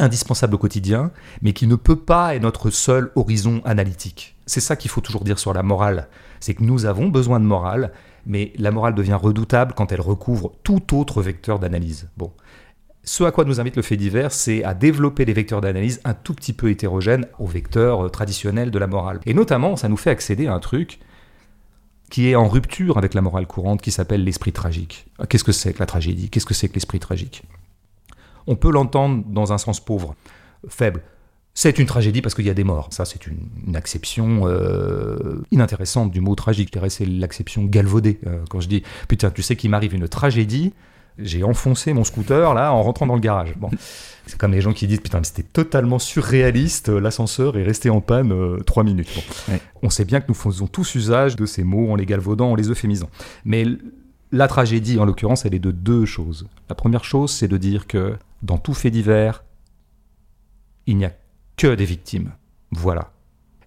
indispensable 0.00 0.54
au 0.54 0.58
quotidien, 0.58 1.10
mais 1.42 1.52
qui 1.52 1.66
ne 1.66 1.76
peut 1.76 1.96
pas 1.96 2.34
être 2.34 2.42
notre 2.42 2.70
seul 2.70 3.10
horizon 3.14 3.60
analytique. 3.64 4.36
C'est 4.46 4.60
ça 4.60 4.76
qu'il 4.76 4.90
faut 4.90 5.00
toujours 5.00 5.24
dire 5.24 5.38
sur 5.38 5.52
la 5.52 5.62
morale. 5.62 6.08
C'est 6.40 6.54
que 6.54 6.64
nous 6.64 6.86
avons 6.86 7.08
besoin 7.08 7.38
de 7.38 7.44
morale, 7.44 7.92
mais 8.26 8.52
la 8.58 8.70
morale 8.70 8.94
devient 8.94 9.18
redoutable 9.20 9.74
quand 9.76 9.92
elle 9.92 10.00
recouvre 10.00 10.52
tout 10.62 10.98
autre 10.98 11.22
vecteur 11.22 11.58
d'analyse. 11.58 12.08
Bon. 12.16 12.32
Ce 13.02 13.24
à 13.24 13.30
quoi 13.30 13.44
nous 13.44 13.60
invite 13.60 13.76
le 13.76 13.82
fait 13.82 13.96
divers, 13.96 14.30
c'est 14.30 14.62
à 14.62 14.74
développer 14.74 15.24
des 15.24 15.32
vecteurs 15.32 15.62
d'analyse 15.62 16.00
un 16.04 16.12
tout 16.12 16.34
petit 16.34 16.52
peu 16.52 16.70
hétérogènes 16.70 17.26
aux 17.38 17.46
vecteurs 17.46 18.06
euh, 18.06 18.08
traditionnels 18.10 18.70
de 18.70 18.78
la 18.78 18.86
morale. 18.86 19.20
Et 19.24 19.32
notamment, 19.32 19.76
ça 19.76 19.88
nous 19.88 19.96
fait 19.96 20.10
accéder 20.10 20.48
à 20.48 20.54
un 20.54 20.60
truc 20.60 21.00
qui 22.10 22.28
est 22.28 22.34
en 22.34 22.48
rupture 22.48 22.98
avec 22.98 23.14
la 23.14 23.22
morale 23.22 23.46
courante, 23.46 23.80
qui 23.80 23.90
s'appelle 23.90 24.24
l'esprit 24.24 24.52
tragique. 24.52 25.06
Qu'est-ce 25.28 25.44
que 25.44 25.52
c'est 25.52 25.72
que 25.72 25.78
la 25.78 25.86
tragédie? 25.86 26.28
Qu'est-ce 26.28 26.44
que 26.44 26.54
c'est 26.54 26.68
que 26.68 26.74
l'esprit 26.74 26.98
tragique? 26.98 27.44
On 28.50 28.56
peut 28.56 28.72
l'entendre 28.72 29.22
dans 29.28 29.52
un 29.52 29.58
sens 29.58 29.78
pauvre, 29.78 30.16
faible. 30.68 31.02
C'est 31.54 31.78
une 31.78 31.86
tragédie 31.86 32.20
parce 32.20 32.34
qu'il 32.34 32.44
y 32.46 32.50
a 32.50 32.54
des 32.54 32.64
morts. 32.64 32.88
Ça, 32.90 33.04
c'est 33.04 33.28
une, 33.28 33.76
acception 33.76 34.48
euh, 34.48 35.40
inintéressante 35.52 36.10
du 36.10 36.20
mot 36.20 36.34
tragique. 36.34 36.66
Je 36.68 36.72
dirais 36.72 36.90
c'est 36.90 37.06
l'acception 37.06 37.62
galvaudée. 37.64 38.18
Euh, 38.26 38.40
quand 38.50 38.58
je 38.60 38.66
dis, 38.66 38.82
putain, 39.06 39.30
tu 39.30 39.42
sais 39.42 39.54
qu'il 39.54 39.70
m'arrive 39.70 39.94
une 39.94 40.08
tragédie, 40.08 40.72
j'ai 41.16 41.44
enfoncé 41.44 41.92
mon 41.92 42.02
scooter 42.02 42.52
là 42.54 42.72
en 42.72 42.82
rentrant 42.82 43.06
dans 43.06 43.14
le 43.14 43.20
garage. 43.20 43.54
Bon, 43.56 43.70
c'est 44.26 44.36
comme 44.36 44.50
les 44.50 44.60
gens 44.60 44.72
qui 44.72 44.88
disent 44.88 45.00
putain, 45.00 45.22
c'était 45.22 45.44
totalement 45.44 46.00
surréaliste, 46.00 46.88
l'ascenseur 46.88 47.56
est 47.56 47.62
resté 47.62 47.88
en 47.88 48.00
panne 48.00 48.32
euh, 48.32 48.58
trois 48.66 48.82
minutes. 48.82 49.22
On 49.84 49.90
sait 49.90 50.04
bien 50.04 50.20
que 50.20 50.26
nous 50.26 50.34
faisons 50.34 50.66
tous 50.66 50.96
usage 50.96 51.36
de 51.36 51.46
ces 51.46 51.62
mots 51.62 51.92
en 51.92 51.94
les 51.94 52.04
galvaudant, 52.04 52.50
en 52.50 52.54
les 52.56 52.68
euphémisant. 52.68 53.10
Mais 53.44 53.64
la 54.32 54.48
tragédie, 54.48 54.98
en 54.98 55.04
l'occurrence, 55.04 55.44
elle 55.44 55.54
est 55.54 55.60
de 55.60 55.70
deux 55.70 56.04
choses. 56.04 56.48
La 56.68 56.74
première 56.74 57.04
chose, 57.04 57.30
c'est 57.30 57.48
de 57.48 57.56
dire 57.56 57.86
que 57.86 58.16
dans 58.42 58.58
tout 58.58 58.74
fait 58.74 58.90
divers, 58.90 59.44
il 60.86 60.96
n'y 60.96 61.04
a 61.04 61.12
que 61.56 61.74
des 61.74 61.84
victimes. 61.84 62.32
Voilà. 62.70 63.12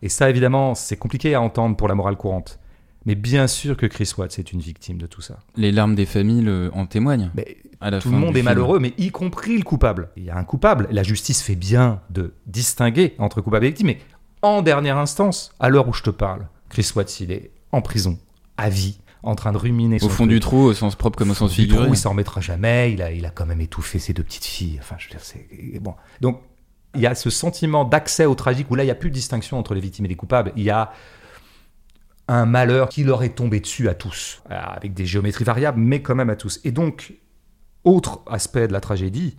Et 0.02 0.10
ça, 0.10 0.30
évidemment, 0.30 0.76
c'est 0.76 0.98
compliqué 0.98 1.36
à 1.36 1.42
entendre 1.42 1.76
pour 1.78 1.88
la 1.88 1.96
morale 1.96 2.18
courante. 2.18 2.60
Mais 3.06 3.16
bien 3.16 3.48
sûr 3.48 3.76
que 3.76 3.86
Chris 3.86 4.12
Watts 4.18 4.40
est 4.40 4.54
une 4.54 4.62
victime 4.62 4.98
de 4.98 5.08
tout 5.08 5.22
ça. 5.22 5.40
Les 5.58 5.72
larmes 5.72 5.94
des 5.96 6.06
familles 6.06 6.50
en 6.74 6.86
témoignent. 6.86 7.32
Mais 7.36 7.58
tout 8.00 8.10
le 8.10 8.18
monde 8.18 8.36
est 8.38 8.44
malheureux, 8.44 8.80
mais 8.80 8.94
y 8.98 9.12
compris 9.12 9.58
le 9.58 9.64
coupable. 9.64 10.10
Il 10.16 10.24
y 10.24 10.30
a 10.30 10.38
un 10.38 10.46
coupable. 10.46 10.88
La 10.90 11.04
justice 11.04 11.42
fait 11.42 11.56
bien 11.56 12.02
de 12.10 12.34
distinguer 12.48 13.14
entre 13.18 13.42
coupable 13.42 13.66
et 13.66 13.70
victime. 13.70 13.88
Mais 13.88 14.00
en 14.42 14.62
dernière 14.62 14.98
instance, 14.98 15.54
à 15.60 15.70
l'heure 15.70 15.88
où 15.88 15.94
je 15.94 16.04
te 16.04 16.10
parle, 16.10 16.48
Chris 16.70 16.90
Watts, 16.96 17.20
il 17.20 17.32
est 17.32 17.52
en 17.72 17.82
prison, 17.82 18.18
à 18.56 18.70
vie, 18.70 19.00
en 19.24 19.36
train 19.36 19.54
de 19.54 19.58
ruminer 19.58 19.98
Au 20.04 20.10
fond 20.10 20.28
du 20.28 20.40
trou, 20.40 20.66
au 20.66 20.74
sens 20.74 20.96
propre 20.96 21.18
comme 21.18 21.32
au 21.32 21.34
sens 21.34 21.54
figuré. 21.54 21.88
il 21.88 21.98
s'en 21.98 22.12
remettra 22.12 22.42
jamais. 22.42 22.92
Il 22.92 23.02
a, 23.02 23.12
il 23.12 23.26
a 23.26 23.30
quand 23.30 23.46
même 23.46 23.62
étouffé 23.62 23.98
ses 23.98 24.14
deux 24.14 24.24
petites 24.24 24.46
filles. 24.46 24.78
Enfin, 24.80 24.96
je 25.00 25.08
veux 25.08 25.12
dire, 25.12 25.24
c'est. 25.24 25.48
Bon. 25.80 25.96
Donc, 26.22 26.42
il 26.94 27.02
y 27.02 27.08
a 27.08 27.16
ce 27.16 27.30
sentiment 27.30 27.86
d'accès 27.86 28.26
au 28.26 28.36
tragique 28.36 28.70
où 28.70 28.76
là, 28.76 28.84
il 28.84 28.88
n'y 28.88 28.92
a 28.92 28.96
plus 28.96 29.10
de 29.10 29.16
distinction 29.16 29.58
entre 29.58 29.74
les 29.74 29.82
victimes 29.82 30.06
et 30.06 30.10
les 30.10 30.16
coupables. 30.16 30.52
Il 30.56 30.64
y 30.64 30.70
a 30.70 30.92
un 32.28 32.46
malheur 32.46 32.90
qui 32.90 33.04
leur 33.04 33.24
est 33.24 33.36
tombé 33.36 33.60
dessus 33.60 33.90
à 33.90 33.94
tous, 33.94 34.42
avec 34.50 34.94
des 34.94 35.06
géométries 35.06 35.44
variables, 35.44 35.80
mais 35.80 36.02
quand 36.02 36.16
même 36.16 36.30
à 36.30 36.36
tous. 36.36 36.60
Et 36.64 36.72
donc, 36.72 37.14
autre 37.84 38.22
aspect 38.28 38.68
de 38.68 38.74
la 38.74 38.82
tragédie, 38.82 39.36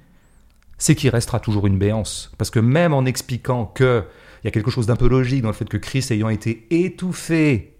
c'est 0.78 0.94
qu'il 0.94 1.10
restera 1.10 1.40
toujours 1.40 1.66
une 1.66 1.78
béance. 1.78 2.32
Parce 2.38 2.50
que 2.50 2.58
même 2.58 2.92
en 2.92 3.04
expliquant 3.04 3.66
qu'il 3.66 4.04
y 4.44 4.48
a 4.48 4.50
quelque 4.50 4.70
chose 4.70 4.86
d'un 4.86 4.96
peu 4.96 5.08
logique 5.08 5.42
dans 5.42 5.48
le 5.48 5.54
fait 5.54 5.68
que 5.68 5.76
Chris 5.76 6.06
ayant 6.10 6.28
été 6.28 6.66
étouffé 6.70 7.73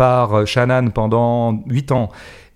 par 0.00 0.46
Shannon 0.46 0.88
pendant 0.88 1.62
8 1.66 1.92
ans 1.92 2.08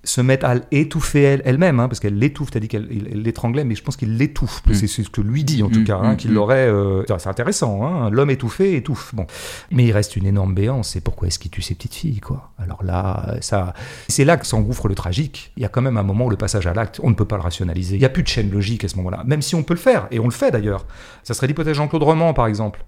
se 0.03 0.23
mettre 0.23 0.47
à 0.47 0.55
étouffer 0.71 1.23
elle, 1.23 1.43
elle-même, 1.45 1.79
hein, 1.79 1.89
parce 1.89 2.01
qu'elle 2.01 2.19
l'étouffe, 2.19 2.51
t'as 2.51 2.61
dit 2.61 2.69
qu'elle 2.69 2.87
l'étranglait, 2.87 3.65
mais 3.65 3.75
je 3.75 3.83
pense 3.83 3.99
qu'il 3.99 4.17
l'étouffe, 4.17 4.63
mm. 4.67 4.73
c'est 4.73 4.87
ce 4.87 5.11
que 5.11 5.21
lui 5.21 5.45
dit 5.45 5.63
en 5.63 5.69
tout 5.69 5.81
mm, 5.81 5.85
cas, 5.85 5.99
hein, 5.99 6.13
mm, 6.15 6.17
qu'il 6.17 6.33
l'aurait... 6.33 6.67
Euh, 6.67 7.03
c'est 7.19 7.29
intéressant, 7.29 7.85
hein, 7.85 8.09
l'homme 8.09 8.31
étouffé 8.31 8.77
étouffe. 8.77 9.15
Bon. 9.15 9.27
Mais 9.71 9.85
il 9.85 9.93
reste 9.93 10.17
une 10.17 10.25
énorme 10.25 10.55
béance, 10.55 10.91
c'est 10.91 11.03
pourquoi 11.03 11.29
est-ce 11.29 11.39
qu'il 11.39 11.51
tue 11.51 11.61
ses 11.61 11.75
petites 11.75 11.95
filles, 11.95 12.21
quoi? 12.21 12.51
Alors 12.59 12.83
là, 12.83 13.37
ça, 13.43 13.75
c'est 14.09 14.25
là 14.25 14.39
que 14.39 14.47
s'engouffre 14.47 14.89
le 14.89 14.95
tragique. 14.95 15.53
Il 15.59 15.63
y 15.63 15.67
a 15.67 15.69
quand 15.69 15.83
même 15.83 15.99
un 15.99 16.03
moment 16.03 16.25
où 16.25 16.31
le 16.31 16.37
passage 16.37 16.67
à 16.67 16.73
l'acte, 16.73 16.99
on 17.03 17.11
ne 17.11 17.15
peut 17.15 17.27
pas 17.27 17.37
le 17.37 17.43
rationaliser. 17.43 17.97
Il 17.97 18.01
n'y 18.01 18.07
a 18.07 18.11
plus 18.11 18.23
de 18.23 18.29
chaîne 18.29 18.51
logique 18.51 18.85
à 18.85 18.89
ce 18.89 18.97
moment-là, 18.97 19.23
même 19.27 19.43
si 19.43 19.55
on 19.55 19.63
peut 19.63 19.75
le 19.75 19.81
faire, 19.81 20.07
et 20.11 20.19
on 20.19 20.25
le 20.25 20.31
fait 20.31 20.51
d'ailleurs. 20.51 20.87
Ça 21.25 21.35
serait 21.35 21.47
l'hypothèse 21.47 21.77
Jean-Claude 21.77 22.05
Roman, 22.05 22.33
par 22.33 22.47
exemple. 22.47 22.85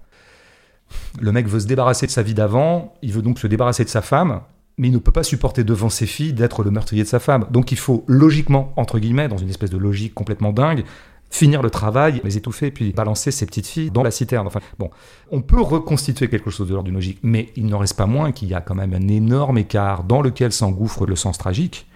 Le 1.19 1.31
mec 1.31 1.47
veut 1.47 1.59
se 1.59 1.67
débarrasser 1.67 2.05
de 2.05 2.11
sa 2.11 2.21
vie 2.21 2.33
d'avant, 2.33 2.93
il 3.01 3.13
veut 3.13 3.21
donc 3.21 3.39
se 3.39 3.47
débarrasser 3.47 3.83
de 3.83 3.89
sa 3.89 4.01
femme, 4.01 4.41
mais 4.77 4.89
il 4.89 4.93
ne 4.93 4.99
peut 4.99 5.11
pas 5.11 5.23
supporter 5.23 5.63
devant 5.63 5.89
ses 5.89 6.05
filles 6.05 6.33
d'être 6.33 6.63
le 6.63 6.71
meurtrier 6.71 7.03
de 7.03 7.07
sa 7.07 7.19
femme. 7.19 7.45
Donc 7.49 7.71
il 7.71 7.77
faut 7.77 8.03
logiquement, 8.07 8.73
entre 8.75 8.99
guillemets, 8.99 9.27
dans 9.27 9.37
une 9.37 9.49
espèce 9.49 9.71
de 9.71 9.77
logique 9.77 10.13
complètement 10.13 10.53
dingue, 10.53 10.83
finir 11.29 11.61
le 11.61 11.69
travail, 11.69 12.21
les 12.23 12.37
étouffer, 12.37 12.71
puis 12.71 12.93
balancer 12.93 13.31
ses 13.31 13.45
petites 13.45 13.67
filles 13.67 13.91
dans 13.91 14.03
la 14.03 14.11
citerne. 14.11 14.47
Enfin, 14.47 14.61
bon, 14.79 14.89
on 15.31 15.41
peut 15.41 15.61
reconstituer 15.61 16.29
quelque 16.29 16.49
chose 16.49 16.67
de 16.67 16.73
l'ordre 16.73 16.85
d'une 16.85 16.95
logique, 16.95 17.19
mais 17.23 17.51
il 17.55 17.65
n'en 17.65 17.79
reste 17.79 17.97
pas 17.97 18.05
moins 18.05 18.31
qu'il 18.31 18.47
y 18.47 18.53
a 18.53 18.61
quand 18.61 18.75
même 18.75 18.93
un 18.93 19.07
énorme 19.07 19.57
écart 19.57 20.03
dans 20.03 20.21
lequel 20.21 20.51
s'engouffre 20.51 21.05
le 21.05 21.15
sens 21.15 21.37
tragique 21.37 21.87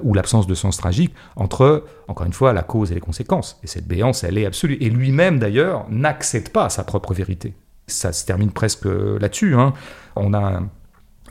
ou 0.00 0.14
l'absence 0.14 0.46
de 0.46 0.54
sens 0.54 0.76
tragique 0.76 1.12
entre, 1.36 1.84
encore 2.06 2.26
une 2.26 2.32
fois, 2.32 2.52
la 2.52 2.62
cause 2.62 2.92
et 2.92 2.94
les 2.94 3.00
conséquences. 3.00 3.58
Et 3.64 3.66
cette 3.66 3.88
béance, 3.88 4.22
elle 4.22 4.38
est 4.38 4.46
absolue. 4.46 4.78
Et 4.80 4.90
lui-même, 4.90 5.38
d'ailleurs, 5.38 5.86
n'accepte 5.90 6.50
pas 6.50 6.68
sa 6.68 6.84
propre 6.84 7.14
vérité. 7.14 7.54
Ça 7.88 8.12
se 8.12 8.24
termine 8.24 8.52
presque 8.52 8.84
là-dessus. 8.84 9.54
Hein. 9.54 9.72
On 10.14 10.34
a 10.34 10.62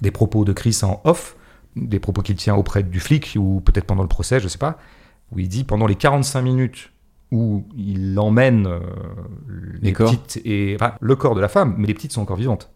des 0.01 0.11
propos 0.11 0.43
de 0.43 0.53
Chris 0.53 0.79
en 0.83 1.01
off, 1.05 1.35
des 1.75 1.99
propos 1.99 2.21
qu'il 2.21 2.35
tient 2.35 2.55
auprès 2.55 2.83
du 2.83 2.99
flic, 2.99 3.35
ou 3.37 3.61
peut-être 3.61 3.85
pendant 3.85 4.03
le 4.03 4.09
procès, 4.09 4.39
je 4.39 4.45
ne 4.45 4.49
sais 4.49 4.57
pas, 4.57 4.77
où 5.31 5.39
il 5.39 5.47
dit 5.47 5.63
pendant 5.63 5.87
les 5.87 5.95
45 5.95 6.41
minutes 6.41 6.91
où 7.31 7.65
il 7.75 8.17
emmène 8.19 8.67
euh, 8.67 8.79
les, 9.81 9.91
petites 9.91 10.41
et 10.45 10.77
le 10.99 11.15
corps 11.15 11.35
de 11.35 11.41
la 11.41 11.49
femme, 11.49 11.75
mais 11.77 11.87
les 11.87 11.93
petites 11.93 12.13
sont 12.13 12.21
encore 12.21 12.37
vivantes. 12.37 12.69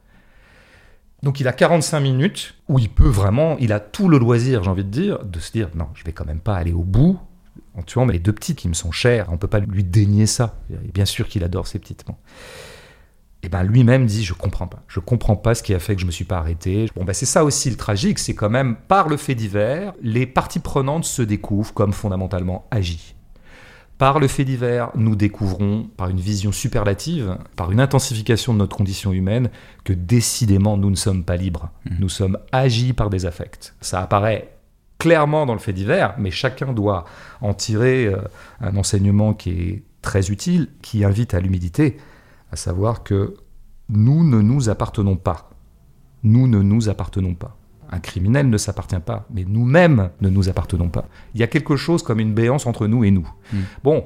Donc 1.23 1.39
il 1.39 1.47
a 1.47 1.53
45 1.53 1.99
minutes 1.99 2.55
où 2.67 2.79
il 2.79 2.89
peut 2.89 3.07
vraiment, 3.07 3.55
il 3.59 3.71
a 3.71 3.79
tout 3.79 4.09
le 4.09 4.17
loisir, 4.17 4.63
j'ai 4.63 4.69
envie 4.69 4.83
de 4.83 4.89
dire, 4.89 5.23
de 5.23 5.39
se 5.39 5.51
dire 5.51 5.69
non, 5.75 5.87
je 5.93 6.03
vais 6.03 6.11
quand 6.11 6.25
même 6.25 6.39
pas 6.39 6.55
aller 6.55 6.73
au 6.73 6.83
bout 6.83 7.19
en 7.75 7.83
tuant 7.83 8.05
les 8.05 8.19
deux 8.19 8.33
petites 8.33 8.57
qui 8.57 8.67
me 8.67 8.73
sont 8.73 8.91
chères, 8.91 9.27
on 9.31 9.37
peut 9.37 9.47
pas 9.47 9.59
lui 9.59 9.83
dénier 9.83 10.25
ça. 10.25 10.55
bien 10.93 11.05
sûr 11.05 11.27
qu'il 11.27 11.43
adore 11.43 11.67
ces 11.67 11.79
petites. 11.79 12.03
Et 13.43 13.49
ben 13.49 13.63
lui-même 13.63 14.05
dit 14.05 14.23
je 14.23 14.33
comprends 14.33 14.67
pas, 14.67 14.83
je 14.87 14.99
comprends 14.99 15.35
pas 15.35 15.55
ce 15.55 15.63
qui 15.63 15.73
a 15.73 15.79
fait 15.79 15.95
que 15.95 16.01
je 16.01 16.05
me 16.05 16.11
suis 16.11 16.25
pas 16.25 16.37
arrêté. 16.37 16.87
Bon 16.95 17.03
ben 17.03 17.13
c'est 17.13 17.25
ça 17.25 17.43
aussi 17.43 17.69
le 17.69 17.75
tragique, 17.75 18.19
c'est 18.19 18.35
quand 18.35 18.49
même 18.49 18.75
par 18.87 19.09
le 19.09 19.17
fait 19.17 19.35
divers, 19.35 19.93
les 20.01 20.27
parties 20.27 20.59
prenantes 20.59 21.05
se 21.05 21.21
découvrent 21.21 21.73
comme 21.73 21.93
fondamentalement 21.93 22.67
agies. 22.69 23.15
Par 23.97 24.19
le 24.19 24.27
fait 24.27 24.45
divers, 24.45 24.89
nous 24.95 25.15
découvrons, 25.15 25.87
par 25.95 26.09
une 26.09 26.19
vision 26.19 26.51
superlative, 26.51 27.37
par 27.55 27.71
une 27.71 27.79
intensification 27.79 28.51
de 28.51 28.57
notre 28.57 28.75
condition 28.75 29.11
humaine, 29.11 29.51
que 29.83 29.93
décidément 29.93 30.75
nous 30.75 30.89
ne 30.89 30.95
sommes 30.95 31.23
pas 31.23 31.35
libres. 31.35 31.69
Mmh. 31.85 31.95
Nous 31.99 32.09
sommes 32.09 32.39
agis 32.51 32.93
par 32.93 33.11
des 33.11 33.27
affects. 33.27 33.75
Ça 33.79 34.01
apparaît 34.01 34.55
clairement 34.97 35.45
dans 35.45 35.53
le 35.53 35.59
fait 35.59 35.73
divers, 35.73 36.15
mais 36.17 36.31
chacun 36.31 36.73
doit 36.73 37.05
en 37.41 37.53
tirer 37.53 38.07
euh, 38.07 38.17
un 38.59 38.75
enseignement 38.75 39.35
qui 39.35 39.51
est 39.51 39.83
très 40.01 40.31
utile, 40.31 40.69
qui 40.81 41.03
invite 41.03 41.35
à 41.35 41.39
l'humilité 41.39 41.97
à 42.51 42.55
savoir 42.55 43.03
que 43.03 43.35
nous 43.89 44.23
ne 44.23 44.41
nous 44.41 44.69
appartenons 44.69 45.15
pas. 45.15 45.49
Nous 46.23 46.47
ne 46.47 46.61
nous 46.61 46.89
appartenons 46.89 47.33
pas. 47.33 47.57
Un 47.89 47.99
criminel 47.99 48.49
ne 48.49 48.57
s'appartient 48.57 48.99
pas, 48.99 49.25
mais 49.33 49.43
nous-mêmes 49.45 50.11
ne 50.21 50.29
nous 50.29 50.47
appartenons 50.47 50.89
pas. 50.89 51.07
Il 51.33 51.41
y 51.41 51.43
a 51.43 51.47
quelque 51.47 51.75
chose 51.75 52.03
comme 52.03 52.19
une 52.19 52.33
béance 52.33 52.65
entre 52.65 52.87
nous 52.87 53.03
et 53.03 53.11
nous. 53.11 53.29
Hmm. 53.51 53.61
Bon, 53.83 54.05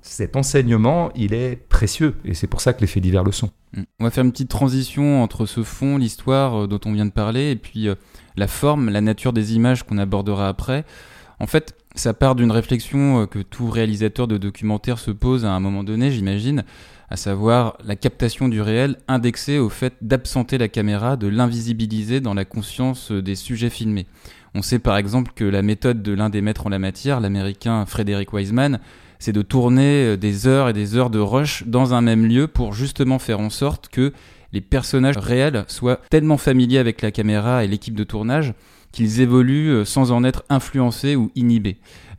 cet 0.00 0.36
enseignement, 0.36 1.10
il 1.14 1.34
est 1.34 1.56
précieux, 1.68 2.16
et 2.24 2.32
c'est 2.32 2.46
pour 2.46 2.62
ça 2.62 2.72
que 2.72 2.80
les 2.80 2.86
faits 2.86 3.02
divers 3.02 3.24
le 3.24 3.32
sont. 3.32 3.50
Hmm. 3.76 3.82
On 3.98 4.04
va 4.04 4.10
faire 4.10 4.24
une 4.24 4.32
petite 4.32 4.48
transition 4.48 5.22
entre 5.22 5.44
ce 5.44 5.62
fond, 5.62 5.98
l'histoire 5.98 6.62
euh, 6.62 6.66
dont 6.66 6.80
on 6.86 6.92
vient 6.92 7.04
de 7.04 7.10
parler, 7.10 7.50
et 7.50 7.56
puis 7.56 7.88
euh, 7.88 7.94
la 8.36 8.46
forme, 8.46 8.88
la 8.88 9.02
nature 9.02 9.34
des 9.34 9.54
images 9.54 9.82
qu'on 9.82 9.98
abordera 9.98 10.48
après. 10.48 10.86
En 11.40 11.46
fait, 11.46 11.74
ça 11.94 12.14
part 12.14 12.34
d'une 12.34 12.50
réflexion 12.52 13.22
euh, 13.22 13.26
que 13.26 13.40
tout 13.40 13.68
réalisateur 13.68 14.28
de 14.28 14.38
documentaire 14.38 14.98
se 14.98 15.10
pose 15.10 15.44
à 15.44 15.52
un 15.52 15.60
moment 15.60 15.84
donné, 15.84 16.10
j'imagine 16.10 16.64
à 17.10 17.16
savoir 17.16 17.76
la 17.84 17.96
captation 17.96 18.48
du 18.48 18.60
réel 18.60 18.96
indexée 19.08 19.58
au 19.58 19.68
fait 19.68 19.94
d'absenter 20.00 20.58
la 20.58 20.68
caméra, 20.68 21.16
de 21.16 21.26
l'invisibiliser 21.26 22.20
dans 22.20 22.34
la 22.34 22.44
conscience 22.44 23.10
des 23.10 23.34
sujets 23.34 23.68
filmés. 23.68 24.06
On 24.54 24.62
sait 24.62 24.78
par 24.78 24.96
exemple 24.96 25.32
que 25.34 25.44
la 25.44 25.62
méthode 25.62 26.02
de 26.02 26.12
l'un 26.12 26.30
des 26.30 26.40
maîtres 26.40 26.66
en 26.66 26.70
la 26.70 26.78
matière, 26.78 27.20
l'américain 27.20 27.84
Frederick 27.84 28.32
Wiseman, 28.32 28.78
c'est 29.18 29.32
de 29.32 29.42
tourner 29.42 30.16
des 30.16 30.46
heures 30.46 30.68
et 30.68 30.72
des 30.72 30.96
heures 30.96 31.10
de 31.10 31.18
rush 31.18 31.64
dans 31.66 31.94
un 31.94 32.00
même 32.00 32.26
lieu 32.26 32.46
pour 32.46 32.72
justement 32.72 33.18
faire 33.18 33.40
en 33.40 33.50
sorte 33.50 33.88
que 33.88 34.12
les 34.52 34.60
personnages 34.60 35.18
réels 35.18 35.64
soient 35.66 36.00
tellement 36.10 36.38
familiers 36.38 36.78
avec 36.78 37.02
la 37.02 37.10
caméra 37.10 37.64
et 37.64 37.68
l'équipe 37.68 37.94
de 37.94 38.04
tournage 38.04 38.54
qu'ils 38.92 39.20
évoluent 39.20 39.84
sans 39.84 40.10
en 40.10 40.24
être 40.24 40.44
influencés 40.48 41.16
ou 41.16 41.30
inhibés. 41.36 41.76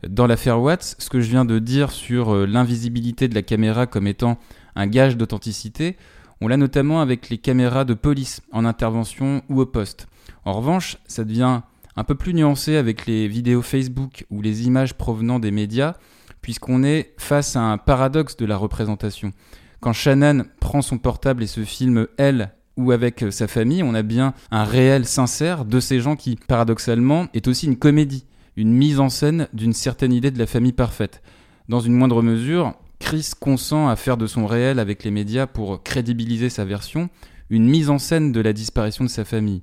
Dans 0.08 0.26
l'affaire 0.26 0.60
Watts, 0.60 0.96
ce 0.98 1.10
que 1.10 1.20
je 1.20 1.28
viens 1.28 1.44
de 1.44 1.58
dire 1.58 1.90
sur 1.90 2.46
l'invisibilité 2.46 3.28
de 3.28 3.34
la 3.34 3.42
caméra 3.42 3.86
comme 3.86 4.06
étant 4.06 4.38
un 4.74 4.86
gage 4.86 5.16
d'authenticité, 5.16 5.96
on 6.40 6.48
l'a 6.48 6.56
notamment 6.56 7.00
avec 7.00 7.28
les 7.28 7.38
caméras 7.38 7.84
de 7.84 7.94
police 7.94 8.42
en 8.52 8.64
intervention 8.64 9.42
ou 9.48 9.60
au 9.60 9.66
poste. 9.66 10.08
En 10.44 10.52
revanche, 10.52 10.98
ça 11.06 11.24
devient 11.24 11.60
un 11.96 12.04
peu 12.04 12.14
plus 12.14 12.34
nuancé 12.34 12.76
avec 12.76 13.06
les 13.06 13.28
vidéos 13.28 13.62
Facebook 13.62 14.26
ou 14.30 14.42
les 14.42 14.66
images 14.66 14.94
provenant 14.94 15.38
des 15.38 15.50
médias, 15.50 15.94
puisqu'on 16.40 16.82
est 16.82 17.14
face 17.18 17.54
à 17.54 17.60
un 17.60 17.78
paradoxe 17.78 18.36
de 18.36 18.46
la 18.46 18.56
représentation. 18.56 19.32
Quand 19.80 19.92
Shannon 19.92 20.44
prend 20.60 20.82
son 20.82 20.98
portable 20.98 21.42
et 21.42 21.46
se 21.46 21.64
filme 21.64 22.06
elle 22.16 22.52
ou 22.76 22.92
avec 22.92 23.24
sa 23.30 23.46
famille, 23.46 23.82
on 23.82 23.94
a 23.94 24.02
bien 24.02 24.32
un 24.50 24.64
réel 24.64 25.06
sincère 25.06 25.64
de 25.64 25.80
ces 25.80 26.00
gens 26.00 26.16
qui, 26.16 26.36
paradoxalement, 26.48 27.26
est 27.34 27.46
aussi 27.46 27.66
une 27.66 27.76
comédie, 27.76 28.24
une 28.56 28.72
mise 28.72 28.98
en 29.00 29.08
scène 29.08 29.48
d'une 29.52 29.72
certaine 29.72 30.12
idée 30.12 30.30
de 30.30 30.38
la 30.38 30.46
famille 30.46 30.72
parfaite. 30.72 31.22
Dans 31.68 31.80
une 31.80 31.94
moindre 31.94 32.22
mesure, 32.22 32.74
Chris 33.02 33.32
consent 33.38 33.88
à 33.88 33.96
faire 33.96 34.16
de 34.16 34.28
son 34.28 34.46
réel 34.46 34.78
avec 34.78 35.02
les 35.02 35.10
médias 35.10 35.48
pour 35.48 35.82
crédibiliser 35.82 36.48
sa 36.48 36.64
version, 36.64 37.10
une 37.50 37.68
mise 37.68 37.90
en 37.90 37.98
scène 37.98 38.30
de 38.30 38.40
la 38.40 38.52
disparition 38.52 39.02
de 39.02 39.10
sa 39.10 39.24
famille. 39.24 39.60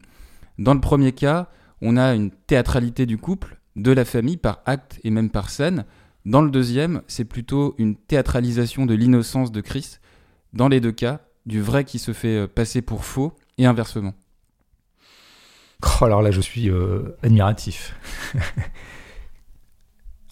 Dans 0.57 0.73
le 0.73 0.81
premier 0.81 1.13
cas, 1.13 1.47
on 1.81 1.95
a 1.95 2.13
une 2.13 2.31
théâtralité 2.31 3.05
du 3.05 3.17
couple, 3.17 3.57
de 3.77 3.91
la 3.93 4.03
famille 4.03 4.35
par 4.35 4.59
acte 4.65 4.99
et 5.05 5.09
même 5.09 5.29
par 5.29 5.49
scène. 5.49 5.85
Dans 6.25 6.41
le 6.41 6.51
deuxième, 6.51 7.01
c'est 7.07 7.23
plutôt 7.23 7.75
une 7.77 7.95
théâtralisation 7.95 8.85
de 8.85 8.93
l'innocence 8.93 9.53
de 9.53 9.61
Chris. 9.61 9.99
Dans 10.51 10.67
les 10.67 10.81
deux 10.81 10.91
cas, 10.91 11.21
du 11.45 11.61
vrai 11.61 11.85
qui 11.85 11.97
se 11.97 12.11
fait 12.11 12.39
euh, 12.39 12.47
passer 12.47 12.81
pour 12.81 13.05
faux 13.05 13.33
et 13.57 13.65
inversement. 13.65 14.13
Oh, 15.81 16.03
alors 16.03 16.21
là, 16.21 16.31
je 16.31 16.41
suis 16.41 16.69
euh, 16.69 17.17
admiratif. 17.23 17.95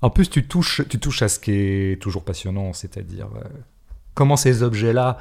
En 0.02 0.10
plus, 0.10 0.30
tu 0.30 0.48
touches, 0.48 0.82
tu 0.90 1.00
touches 1.00 1.22
à 1.22 1.28
ce 1.28 1.40
qui 1.40 1.52
est 1.52 2.02
toujours 2.02 2.24
passionnant, 2.24 2.74
c'est-à-dire 2.74 3.30
euh, 3.36 3.48
comment 4.14 4.36
ces 4.36 4.64
objets-là, 4.64 5.18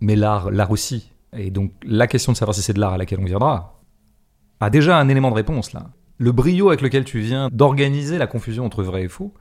mais 0.00 0.16
l'art, 0.16 0.50
l'art 0.50 0.70
aussi. 0.70 1.10
Et 1.36 1.50
donc, 1.50 1.72
la 1.84 2.06
question 2.06 2.32
de 2.32 2.36
savoir 2.36 2.54
si 2.54 2.62
c'est 2.62 2.74
de 2.74 2.80
l'art 2.80 2.92
à 2.92 2.98
laquelle 2.98 3.20
on 3.20 3.24
viendra 3.24 3.80
a 4.60 4.70
déjà 4.70 4.98
un 4.98 5.08
élément 5.08 5.30
de 5.30 5.36
réponse 5.36 5.72
là. 5.72 5.90
Le 6.18 6.30
brio 6.30 6.68
avec 6.68 6.82
lequel 6.82 7.04
tu 7.04 7.18
viens 7.20 7.48
d'organiser 7.50 8.18
la 8.18 8.26
confusion 8.26 8.64
entre 8.64 8.82
vrai 8.84 9.04
et 9.04 9.08
faux, 9.08 9.34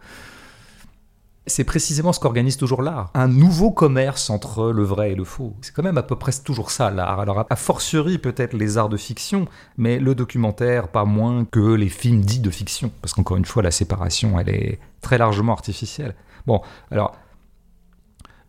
c'est 1.47 1.63
précisément 1.63 2.13
ce 2.13 2.19
qu'organise 2.19 2.57
toujours 2.57 2.83
l'art. 2.83 3.09
Un 3.13 3.27
nouveau 3.27 3.71
commerce 3.71 4.29
entre 4.29 4.71
le 4.71 4.83
vrai 4.83 5.13
et 5.13 5.15
le 5.15 5.23
faux. 5.23 5.55
C'est 5.61 5.73
quand 5.73 5.83
même 5.83 5.97
à 5.97 6.03
peu 6.03 6.15
près 6.15 6.31
toujours 6.31 6.69
ça 6.69 6.91
l'art. 6.91 7.19
Alors 7.19 7.45
a 7.49 7.55
fortiori 7.55 8.17
peut-être 8.19 8.53
les 8.53 8.77
arts 8.77 8.89
de 8.89 8.97
fiction, 8.97 9.47
mais 9.77 9.99
le 9.99 10.13
documentaire 10.13 10.89
pas 10.89 11.05
moins 11.05 11.45
que 11.45 11.73
les 11.73 11.89
films 11.89 12.21
dits 12.21 12.39
de 12.39 12.51
fiction. 12.51 12.91
Parce 13.01 13.13
qu'encore 13.13 13.37
une 13.37 13.45
fois, 13.45 13.63
la 13.63 13.71
séparation, 13.71 14.39
elle 14.39 14.49
est 14.49 14.79
très 15.01 15.17
largement 15.17 15.53
artificielle. 15.53 16.15
Bon, 16.45 16.61
alors, 16.91 17.15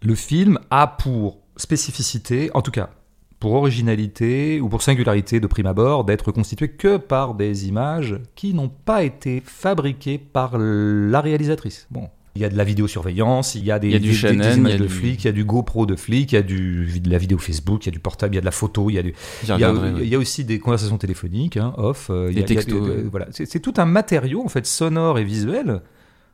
le 0.03 0.15
film 0.15 0.59
a 0.71 0.87
pour 0.87 1.39
spécificité, 1.57 2.51
en 2.55 2.63
tout 2.63 2.71
cas 2.71 2.91
pour 3.39 3.55
originalité 3.55 4.61
ou 4.61 4.69
pour 4.69 4.83
singularité 4.83 5.41
de 5.41 5.49
prime 5.49 5.67
abord, 5.67 6.05
d'être 6.05 6.31
constitué 6.31 6.69
que 6.69 6.97
par 6.97 7.35
des 7.35 7.67
images 7.67 8.21
qui 8.37 8.55
n'ont 8.55 8.69
pas 8.69 9.03
été 9.03 9.43
fabriquées 9.45 10.17
par 10.17 10.59
la 10.59 11.21
réalisatrice. 11.21 11.89
Bon, 11.91 12.09
il 12.35 12.43
y 12.43 12.45
a 12.45 12.49
de 12.49 12.57
la 12.57 12.65
vidéosurveillance, 12.65 13.55
il 13.55 13.65
y 13.65 13.71
a 13.71 13.79
des, 13.79 13.99
du 13.99 14.13
images 14.13 14.77
de 14.77 14.89
flics, 14.89 15.25
il 15.25 15.27
y 15.27 15.29
a 15.29 15.33
du 15.33 15.45
GoPro 15.45 15.85
de 15.85 15.97
flics, 15.97 16.33
il 16.33 16.35
y 16.35 16.39
a 16.39 16.43
du, 16.43 17.01
de 17.01 17.11
la 17.11 17.19
vidéo 17.19 17.39
Facebook, 17.39 17.85
il 17.85 17.89
y 17.89 17.91
a 17.91 17.93
du 17.93 17.99
portable, 17.99 18.35
il 18.35 18.37
y 18.37 18.39
a 18.39 18.41
de 18.41 18.47
la 18.47 18.53
photo, 18.53 18.89
il 18.89 18.95
y 18.95 18.99
a, 18.99 19.03
du, 19.03 19.15
il, 19.43 19.49
y 19.49 19.65
a, 19.65 19.75
il 20.01 20.09
y 20.09 20.15
a 20.15 20.19
aussi 20.19 20.45
des 20.45 20.59
conversations 20.59 20.97
téléphoniques, 20.97 21.59
hein, 21.59 21.75
off. 21.77 22.09
Euh, 22.11 22.33
des 22.33 22.45
textos. 22.45 22.81
voilà. 23.11 23.27
C'est 23.31 23.61
tout 23.61 23.75
un 23.77 23.85
matériau 23.85 24.43
en 24.43 24.49
fait 24.49 24.67
sonore 24.67 25.19
et 25.19 25.25
visuel 25.25 25.83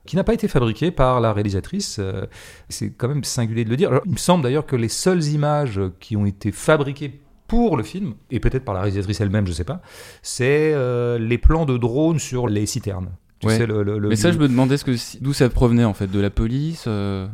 qui 0.06 0.16
n'a 0.16 0.24
pas 0.24 0.32
été 0.32 0.48
fabriqué 0.48 0.90
par 0.90 1.20
la 1.20 1.32
réalisatrice. 1.32 1.98
Euh, 1.98 2.26
c'est 2.68 2.90
quand 2.90 3.08
même 3.08 3.24
singulier 3.24 3.64
de 3.64 3.70
le 3.70 3.76
dire. 3.76 4.00
il 4.06 4.12
me 4.12 4.16
semble 4.16 4.42
d'ailleurs 4.42 4.64
que 4.64 4.76
les 4.76 4.88
seules 4.88 5.24
images 5.24 5.80
qui 6.00 6.16
ont 6.16 6.24
été 6.24 6.50
fabriquées 6.52 7.20
pour 7.48 7.76
le 7.76 7.82
film, 7.82 8.14
et 8.30 8.40
peut-être 8.40 8.64
par 8.64 8.74
la 8.74 8.82
réalisatrice 8.82 9.20
elle-même, 9.20 9.46
je 9.46 9.52
ne 9.52 9.56
sais 9.56 9.64
pas, 9.64 9.80
c'est 10.22 10.72
euh, 10.74 11.18
les 11.18 11.38
plans 11.38 11.64
de 11.64 11.78
drone 11.78 12.18
sur 12.18 12.46
les 12.46 12.66
citernes. 12.66 13.10
Mais 13.44 14.16
ça, 14.16 14.32
je 14.32 14.38
me 14.38 14.48
demandais 14.48 14.76
d'où 15.20 15.32
ça 15.32 15.48
provenait 15.48 15.84
en 15.84 15.94
fait, 15.94 16.10
de 16.10 16.20
la 16.20 16.30
police. 16.30 16.84
Euh 16.86 17.26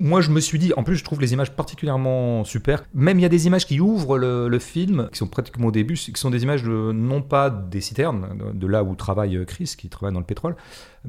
moi, 0.00 0.20
je 0.20 0.30
me 0.30 0.40
suis 0.40 0.58
dit, 0.58 0.72
en 0.76 0.82
plus, 0.82 0.96
je 0.96 1.04
trouve 1.04 1.20
les 1.20 1.32
images 1.32 1.52
particulièrement 1.52 2.44
super. 2.44 2.84
Même 2.94 3.18
il 3.18 3.22
y 3.22 3.24
a 3.24 3.28
des 3.28 3.46
images 3.46 3.66
qui 3.66 3.80
ouvrent 3.80 4.18
le, 4.18 4.58
film, 4.58 5.08
qui 5.12 5.18
sont 5.18 5.26
pratiquement 5.26 5.68
au 5.68 5.70
début, 5.70 5.94
qui 5.94 6.12
sont 6.16 6.30
des 6.30 6.42
images 6.42 6.62
de, 6.62 6.92
non 6.92 7.22
pas 7.22 7.50
des 7.50 7.80
citernes, 7.80 8.52
de 8.52 8.66
là 8.66 8.82
où 8.82 8.94
travaille 8.96 9.44
Chris, 9.46 9.74
qui 9.78 9.88
travaille 9.88 10.12
dans 10.12 10.20
le 10.20 10.26
pétrole, 10.26 10.56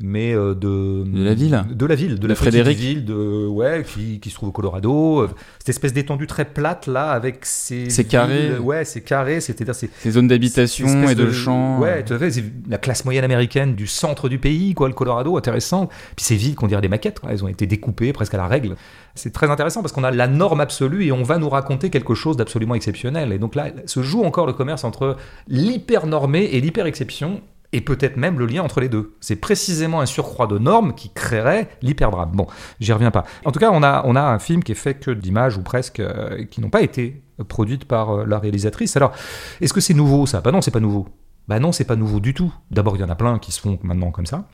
mais 0.02 0.34
euh, 0.34 0.54
de, 0.54 1.04
de 1.06 1.24
la 1.24 1.34
ville. 1.34 1.64
De 1.72 1.86
la 1.86 1.96
ville, 1.96 2.20
de, 2.20 2.28
la 2.28 2.36
Frédéric. 2.36 2.78
ville 2.78 3.06
de, 3.06 3.48
ouais, 3.48 3.86
qui, 3.88 4.20
qui, 4.20 4.30
se 4.30 4.36
trouve 4.36 4.50
au 4.50 4.52
Colorado. 4.52 5.22
Euh, 5.22 5.30
cette 5.60 5.70
espèce 5.70 5.94
d'étendue 5.94 6.28
très 6.28 6.46
plate, 6.46 6.88
là, 6.88 7.12
avec 7.12 7.46
ces. 7.46 7.90
C'est 7.90 8.04
carré. 8.04 8.58
Ouais, 8.58 8.84
c'est 8.84 9.02
carré, 9.02 9.40
c'est-à-dire. 9.40 9.74
Ces 9.74 10.12
zones 10.12 10.28
d'habitation 10.28 11.08
et 11.08 11.16
de, 11.16 11.32
champs. 11.32 11.80
Ouais, 11.80 12.04
tu 12.04 12.14
vois, 12.14 12.28
la 12.68 12.78
classe 12.78 13.06
moyenne 13.06 13.24
américaine 13.24 13.76
du 13.76 13.88
centre 13.88 14.28
du 14.28 14.38
pays, 14.38 14.74
quoi, 14.74 14.90
le 14.90 14.94
Colorado, 14.94 15.38
intéressant. 15.38 15.88
Puis 16.16 16.26
ces 16.26 16.36
villes 16.36 16.56
qu'on 16.56 16.68
dirait 16.68 16.82
des 16.82 16.90
maquettes, 16.90 17.20
quoi, 17.20 17.32
elles 17.32 17.44
ont 17.44 17.48
été 17.50 17.66
découpées 17.66 18.12
presque 18.12 18.34
à 18.34 18.38
la 18.38 18.48
règle. 18.48 18.76
C'est 19.16 19.32
très 19.32 19.50
intéressant 19.50 19.82
parce 19.82 19.94
qu'on 19.94 20.04
a 20.04 20.12
la 20.12 20.28
norme 20.28 20.60
absolue 20.60 21.06
et 21.06 21.12
on 21.14 21.24
va 21.24 21.38
nous 21.38 21.48
raconter 21.48 21.90
quelque 21.90 22.16
chose 22.16 22.36
d'absolument 22.36 22.76
exceptionnel. 22.76 23.32
Et 23.32 23.40
donc 23.40 23.56
là, 23.56 23.72
se 23.86 24.02
joue 24.02 24.24
encore 24.24 24.46
le 24.46 24.52
commerce 24.52 24.84
entre 24.84 25.16
l'hyper 25.48 26.06
normé 26.06 26.44
et 26.52 26.60
l'hyper 26.60 26.86
exception 26.86 27.42
et 27.76 27.82
peut-être 27.82 28.16
même 28.16 28.40
le 28.40 28.46
lien 28.46 28.64
entre 28.64 28.80
les 28.80 28.88
deux. 28.88 29.18
C'est 29.20 29.36
précisément 29.36 30.00
un 30.00 30.06
surcroît 30.06 30.48
de 30.48 30.58
normes 30.58 30.96
qui 30.96 31.10
créerait 31.10 31.68
l'hyperdrame. 31.82 32.32
Bon, 32.32 32.48
j'y 32.80 32.94
reviens 32.94 33.12
pas. 33.12 33.26
En 33.44 33.52
tout 33.52 33.60
cas, 33.60 33.70
on 33.74 33.84
a, 33.84 34.22
un 34.22 34.40
film 34.40 34.64
qui 34.64 34.72
est 34.72 34.76
fait 34.76 34.94
que 34.94 35.12
d'images 35.12 35.58
ou 35.58 35.62
presque 35.62 36.00
euh, 36.00 36.46
qui 36.46 36.62
n'ont 36.62 36.70
pas 36.70 36.82
été 36.82 37.22
produites 37.50 37.84
par 37.84 38.12
euh, 38.12 38.26
la 38.26 38.40
réalisatrice. 38.40 38.96
Alors, 38.96 39.12
est-ce 39.60 39.74
que 39.74 39.82
c'est 39.82 39.94
nouveau 39.94 40.26
ça? 40.26 40.40
Bah 40.40 40.54
non, 40.54 40.62
c'est 40.62 40.72
pas 40.72 40.80
nouveau. 40.80 41.10
Bah 41.50 41.60
non, 41.60 41.74
c'est 41.74 41.84
pas 41.84 41.98
nouveau 41.98 42.22
du 42.22 42.34
tout. 42.34 42.54
D'abord, 42.72 42.96
il 42.96 43.02
y 43.02 43.04
en 43.04 43.10
a 43.10 43.16
plein 43.16 43.40
qui 43.40 43.52
se 43.52 43.60
font 43.60 43.78
maintenant 43.84 44.12
comme 44.12 44.26
ça. 44.26 44.48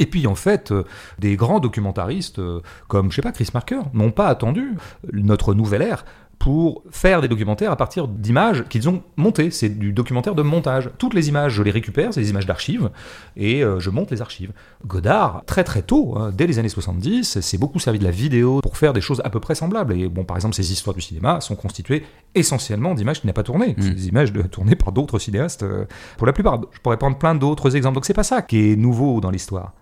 Et 0.00 0.06
puis 0.06 0.26
en 0.26 0.34
fait, 0.34 0.72
euh, 0.72 0.82
des 1.20 1.36
grands 1.36 1.60
documentaristes 1.60 2.40
comme, 2.88 3.12
je 3.12 3.16
sais 3.16 3.22
pas, 3.22 3.30
Chris 3.30 3.50
Marker, 3.54 3.82
n'ont 3.92 4.10
pas 4.10 4.26
attendu 4.26 4.74
notre 5.12 5.54
nouvelle 5.54 5.82
ère 5.82 6.04
pour 6.40 6.82
faire 6.90 7.20
des 7.20 7.28
documentaires 7.28 7.70
à 7.70 7.76
partir 7.76 8.08
d'images 8.08 8.64
qu'ils 8.70 8.88
ont 8.88 9.02
montées. 9.16 9.50
C'est 9.50 9.68
du 9.68 9.92
documentaire 9.92 10.34
de 10.34 10.40
montage. 10.40 10.90
Toutes 10.96 11.12
les 11.12 11.28
images, 11.28 11.52
je 11.52 11.62
les 11.62 11.70
récupère, 11.70 12.14
c'est 12.14 12.22
des 12.22 12.30
images 12.30 12.46
d'archives, 12.46 12.90
et 13.36 13.62
euh, 13.62 13.78
je 13.78 13.90
monte 13.90 14.10
les 14.10 14.22
archives. 14.22 14.50
Godard, 14.86 15.42
très 15.44 15.64
très 15.64 15.82
tôt, 15.82 16.14
hein, 16.16 16.32
dès 16.34 16.46
les 16.46 16.58
années 16.58 16.70
70, 16.70 17.40
s'est 17.40 17.58
beaucoup 17.58 17.78
servi 17.78 17.98
de 17.98 18.04
la 18.04 18.10
vidéo 18.10 18.62
pour 18.62 18.78
faire 18.78 18.94
des 18.94 19.02
choses 19.02 19.20
à 19.22 19.28
peu 19.28 19.38
près 19.38 19.54
semblables. 19.54 19.92
Et 19.92 20.08
bon, 20.08 20.24
par 20.24 20.38
exemple, 20.38 20.54
ces 20.54 20.72
histoires 20.72 20.96
du 20.96 21.02
cinéma 21.02 21.42
sont 21.42 21.56
constituées 21.56 22.06
essentiellement 22.34 22.94
d'images 22.94 23.20
qui 23.20 23.26
n'ont 23.26 23.34
pas 23.34 23.42
tourné. 23.42 23.74
Mm. 23.76 23.90
Des 23.90 24.08
images 24.08 24.32
de, 24.32 24.40
tournées 24.40 24.76
par 24.76 24.92
d'autres 24.92 25.18
cinéastes, 25.18 25.62
euh, 25.62 25.84
pour 26.16 26.26
la 26.26 26.32
plupart. 26.32 26.58
Je 26.72 26.80
pourrais 26.80 26.96
prendre 26.96 27.18
plein 27.18 27.34
d'autres 27.34 27.76
exemples. 27.76 27.96
Donc 27.96 28.06
c'est 28.06 28.14
pas 28.14 28.24
ça 28.24 28.40
qui 28.40 28.72
est 28.72 28.76
nouveau 28.76 29.20
dans 29.20 29.30
l'histoire. 29.30 29.74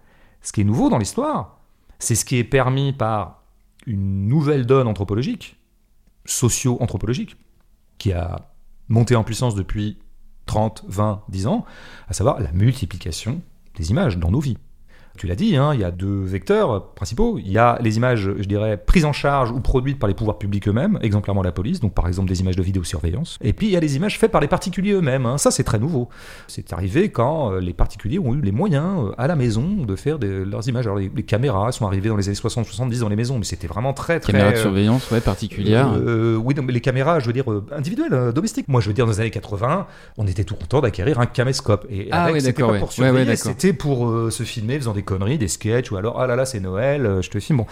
Ce 0.43 0.51
qui 0.51 0.63
est 0.63 0.65
nouveau 0.65 0.91
dans 0.91 0.99
l'histoire, 0.99 1.61
c'est 2.01 2.17
ce 2.17 2.25
qui 2.25 2.37
est 2.37 2.45
permis 2.45 2.93
par 2.93 3.43
une 3.87 4.27
nouvelle 4.27 4.67
donne 4.67 4.89
anthropologique, 4.89 5.58
socio-anthropologique 6.29 7.37
qui 7.99 8.13
a 8.13 8.53
monté 8.89 9.17
en 9.17 9.25
puissance 9.25 9.55
depuis 9.55 9.99
30, 10.47 10.85
20, 10.87 11.25
10 11.29 11.47
ans, 11.47 11.65
à 12.09 12.13
savoir 12.13 12.41
la 12.41 12.53
multiplication 12.53 13.43
des 13.77 13.91
images 13.91 14.19
dans 14.19 14.31
nos 14.31 14.41
vies 14.41 14.59
tu 15.19 15.27
l'as 15.27 15.35
dit, 15.35 15.57
hein, 15.57 15.75
il 15.75 15.81
y 15.81 15.85
a 15.85 15.91
deux 15.91 16.23
vecteurs 16.23 16.93
principaux. 16.95 17.39
Il 17.39 17.51
y 17.51 17.59
a 17.59 17.79
les 17.81 17.97
images, 17.97 18.31
je 18.39 18.45
dirais, 18.45 18.77
prises 18.77 19.05
en 19.05 19.13
charge 19.13 19.51
ou 19.51 19.61
produites 19.61 19.99
par 19.99 20.09
les 20.09 20.15
pouvoirs 20.15 20.39
publics 20.39 20.67
eux-mêmes, 20.69 20.99
exemplairement 21.03 21.43
la 21.43 21.53
police, 21.53 21.81
donc 21.81 21.93
par 21.93 22.09
exemple 22.09 22.29
des 22.29 22.41
images 22.41 22.57
de 22.57 22.63
vidéosurveillance. 22.63 23.39
Et 23.43 23.53
puis 23.53 23.67
il 23.67 23.73
y 23.73 23.77
a 23.77 23.81
les 23.81 23.97
images 23.97 24.19
faites 24.19 24.31
par 24.31 24.41
les 24.41 24.49
particuliers 24.49 24.93
eux-mêmes. 24.93 25.27
Hein. 25.27 25.39
Ça, 25.39 25.51
c'est 25.51 25.65
très 25.65 25.79
nouveau. 25.79 26.09
C'est 26.47 26.73
arrivé 26.73 27.11
quand 27.11 27.53
euh, 27.53 27.61
les 27.61 27.73
particuliers 27.73 28.19
ont 28.19 28.35
eu 28.35 28.41
les 28.41 28.53
moyens 28.53 29.09
euh, 29.09 29.13
à 29.19 29.27
la 29.27 29.37
maison 29.37 29.85
de 29.85 29.97
faire 29.97 30.19
leurs 30.21 30.69
images. 30.69 30.87
Alors 30.87 30.99
les, 30.99 31.11
caméras 31.23 31.73
sont 31.73 31.87
arrivées 31.87 32.09
dans 32.09 32.17
les 32.17 32.29
années 32.29 32.39
60-70 32.39 33.01
dans 33.01 33.09
les 33.09 33.17
maisons, 33.17 33.39
mais 33.39 33.45
c'était 33.45 33.67
vraiment 33.67 33.93
très 33.93 34.21
très. 34.21 34.33
Caméras 34.33 34.53
de 34.53 34.57
euh, 34.57 34.63
surveillance, 34.63 35.11
ouais, 35.11 35.21
particulières. 35.21 35.93
oui, 36.43 36.55
mais 36.63 36.73
les 36.73 36.81
caméras, 36.81 37.21
je 37.21 37.27
veux 37.27 37.33
dire 37.33 37.45
individuelles, 37.73 38.33
domestiques. 38.33 38.69
Moi, 38.69 38.81
je 38.81 38.89
veux 38.89 38.95
dire 38.95 39.07
dans 39.07 39.13
les 39.13 39.21
années 39.21 39.31
80, 39.31 39.87
on 40.17 40.27
était 40.27 40.45
tout 40.45 40.55
content 40.55 40.81
d'acquérir 40.81 41.21
un 41.21 41.27
caméscope. 41.27 41.87
Et 41.91 42.09
ah, 42.11 42.25
avec, 42.25 42.41
c'était 42.41 42.63
pas 42.63 42.79
pour 42.79 42.93
surveiller, 42.93 43.37
c'était 43.37 43.73
pour 43.73 44.31
se 44.31 44.43
filmer 44.43 44.79
faisant 44.79 44.93
des 44.93 45.03
conneries, 45.09 45.39
des 45.39 45.49
sketchs, 45.49 45.91
ou 45.91 45.97
alors, 45.97 46.21
ah 46.21 46.27
là 46.27 46.37
là, 46.37 46.45
c'est 46.45 46.61
Noël, 46.61 47.07
euh, 47.07 47.23
je 47.23 47.31
te 47.31 47.41
filme. 47.41 47.59
Bon, 47.59 47.67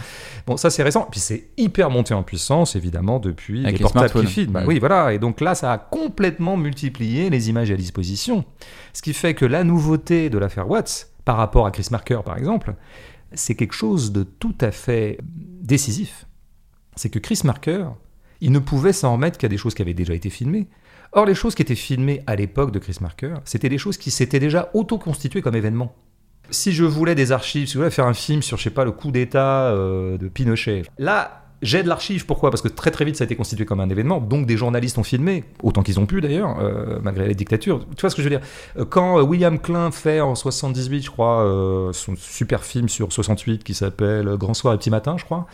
bon 0.47 0.57
ça 0.57 0.69
c'est 0.69 0.83
récent. 0.83 1.07
Puis 1.11 1.19
c'est 1.19 1.49
hyper 1.57 1.89
monté 1.89 2.13
en 2.13 2.23
puissance, 2.23 2.75
évidemment, 2.75 3.19
depuis 3.19 3.63
les, 3.63 3.77
portables 3.77 4.09
qui 4.09 4.25
filment. 4.25 4.53
Bah 4.53 4.63
oui, 4.65 4.79
voilà. 4.79 5.13
Et 5.13 5.19
donc 5.19 5.39
là, 5.39 5.53
ça 5.53 5.71
a 5.71 5.77
complètement 5.77 6.57
multiplié 6.57 7.29
les 7.29 7.49
images 7.49 7.71
à 7.71 7.75
disposition. 7.75 8.43
Ce 8.93 9.01
qui 9.01 9.13
fait 9.13 9.35
que 9.35 9.45
la 9.45 9.63
nouveauté 9.63 10.29
de 10.29 10.37
l'affaire 10.37 10.69
Watts, 10.69 11.11
par 11.25 11.37
rapport 11.37 11.65
à 11.65 11.71
Chris 11.71 11.87
Marker, 11.91 12.19
par 12.25 12.37
exemple, 12.37 12.73
c'est 13.33 13.55
quelque 13.55 13.73
chose 13.73 14.11
de 14.11 14.23
tout 14.23 14.55
à 14.61 14.71
fait 14.71 15.19
décisif. 15.23 16.25
C'est 16.95 17.09
que 17.09 17.19
Chris 17.19 17.41
Marker, 17.43 17.85
Il 18.39 18.51
ne 18.51 18.59
pouvait 18.59 18.93
s'en 18.93 19.13
remettre 19.13 19.37
qu'à 19.39 19.47
des 19.47 19.57
choses 19.57 19.73
qui 19.73 19.81
avaient 19.81 19.95
déjà 19.95 20.13
été 20.13 20.29
filmées. 20.29 20.67
Or, 21.11 21.25
les 21.25 21.35
choses 21.35 21.55
qui 21.55 21.61
étaient 21.61 21.75
filmées 21.75 22.21
à 22.27 22.35
l'époque 22.35 22.71
de 22.71 22.79
Chris 22.79 22.97
Marker, 23.01 23.35
c'était 23.45 23.69
des 23.69 23.77
choses 23.77 23.97
qui 23.97 24.11
s'étaient 24.11 24.39
déjà 24.39 24.69
auto-constituées 24.73 25.41
comme 25.41 25.55
événements. 25.55 25.95
Si 26.49 26.71
je 26.71 26.83
voulais 26.83 27.15
des 27.15 27.31
archives, 27.31 27.67
si 27.67 27.73
je 27.73 27.77
voulais 27.79 27.91
faire 27.91 28.05
un 28.05 28.13
film 28.13 28.41
sur, 28.41 28.57
je 28.57 28.63
sais 28.63 28.69
pas, 28.69 28.85
le 28.85 28.91
coup 28.91 29.11
d'État 29.11 29.67
euh, 29.67 30.17
de 30.17 30.27
Pinochet, 30.27 30.83
là, 30.97 31.43
j'ai 31.61 31.81
de 31.81 31.87
l'archive. 31.87 32.25
Pourquoi? 32.25 32.51
Parce 32.51 32.61
que 32.61 32.67
très 32.67 32.91
très 32.91 33.03
vite, 33.03 33.15
ça 33.15 33.23
a 33.23 33.25
été 33.25 33.35
constitué 33.35 33.65
comme 33.65 33.79
un 33.79 33.89
événement. 33.89 34.19
Donc 34.21 34.45
des 34.45 34.57
journalistes 34.57 34.97
ont 34.97 35.03
filmé, 35.03 35.43
autant 35.63 35.81
qu'ils 35.81 35.99
ont 35.99 36.05
pu 36.05 36.21
d'ailleurs, 36.21 36.59
euh, 36.59 36.99
malgré 37.01 37.27
les 37.27 37.35
dictatures. 37.35 37.85
Tu 37.95 38.01
vois 38.01 38.09
ce 38.09 38.15
que 38.15 38.21
je 38.21 38.29
veux 38.29 38.35
dire? 38.37 38.45
Euh, 38.77 38.85
Quand 38.85 39.21
William 39.21 39.59
Klein 39.59 39.91
fait 39.91 40.21
en 40.21 40.35
78, 40.35 41.03
je 41.03 41.09
crois, 41.09 41.89
son 41.93 42.15
super 42.15 42.63
film 42.63 42.89
sur 42.89 43.11
68 43.11 43.63
qui 43.63 43.73
s'appelle 43.73 44.27
Grand 44.37 44.53
Soir 44.53 44.73
et 44.73 44.77
Petit 44.77 44.91
Matin, 44.91 45.15
je 45.17 45.25
crois, 45.25 45.47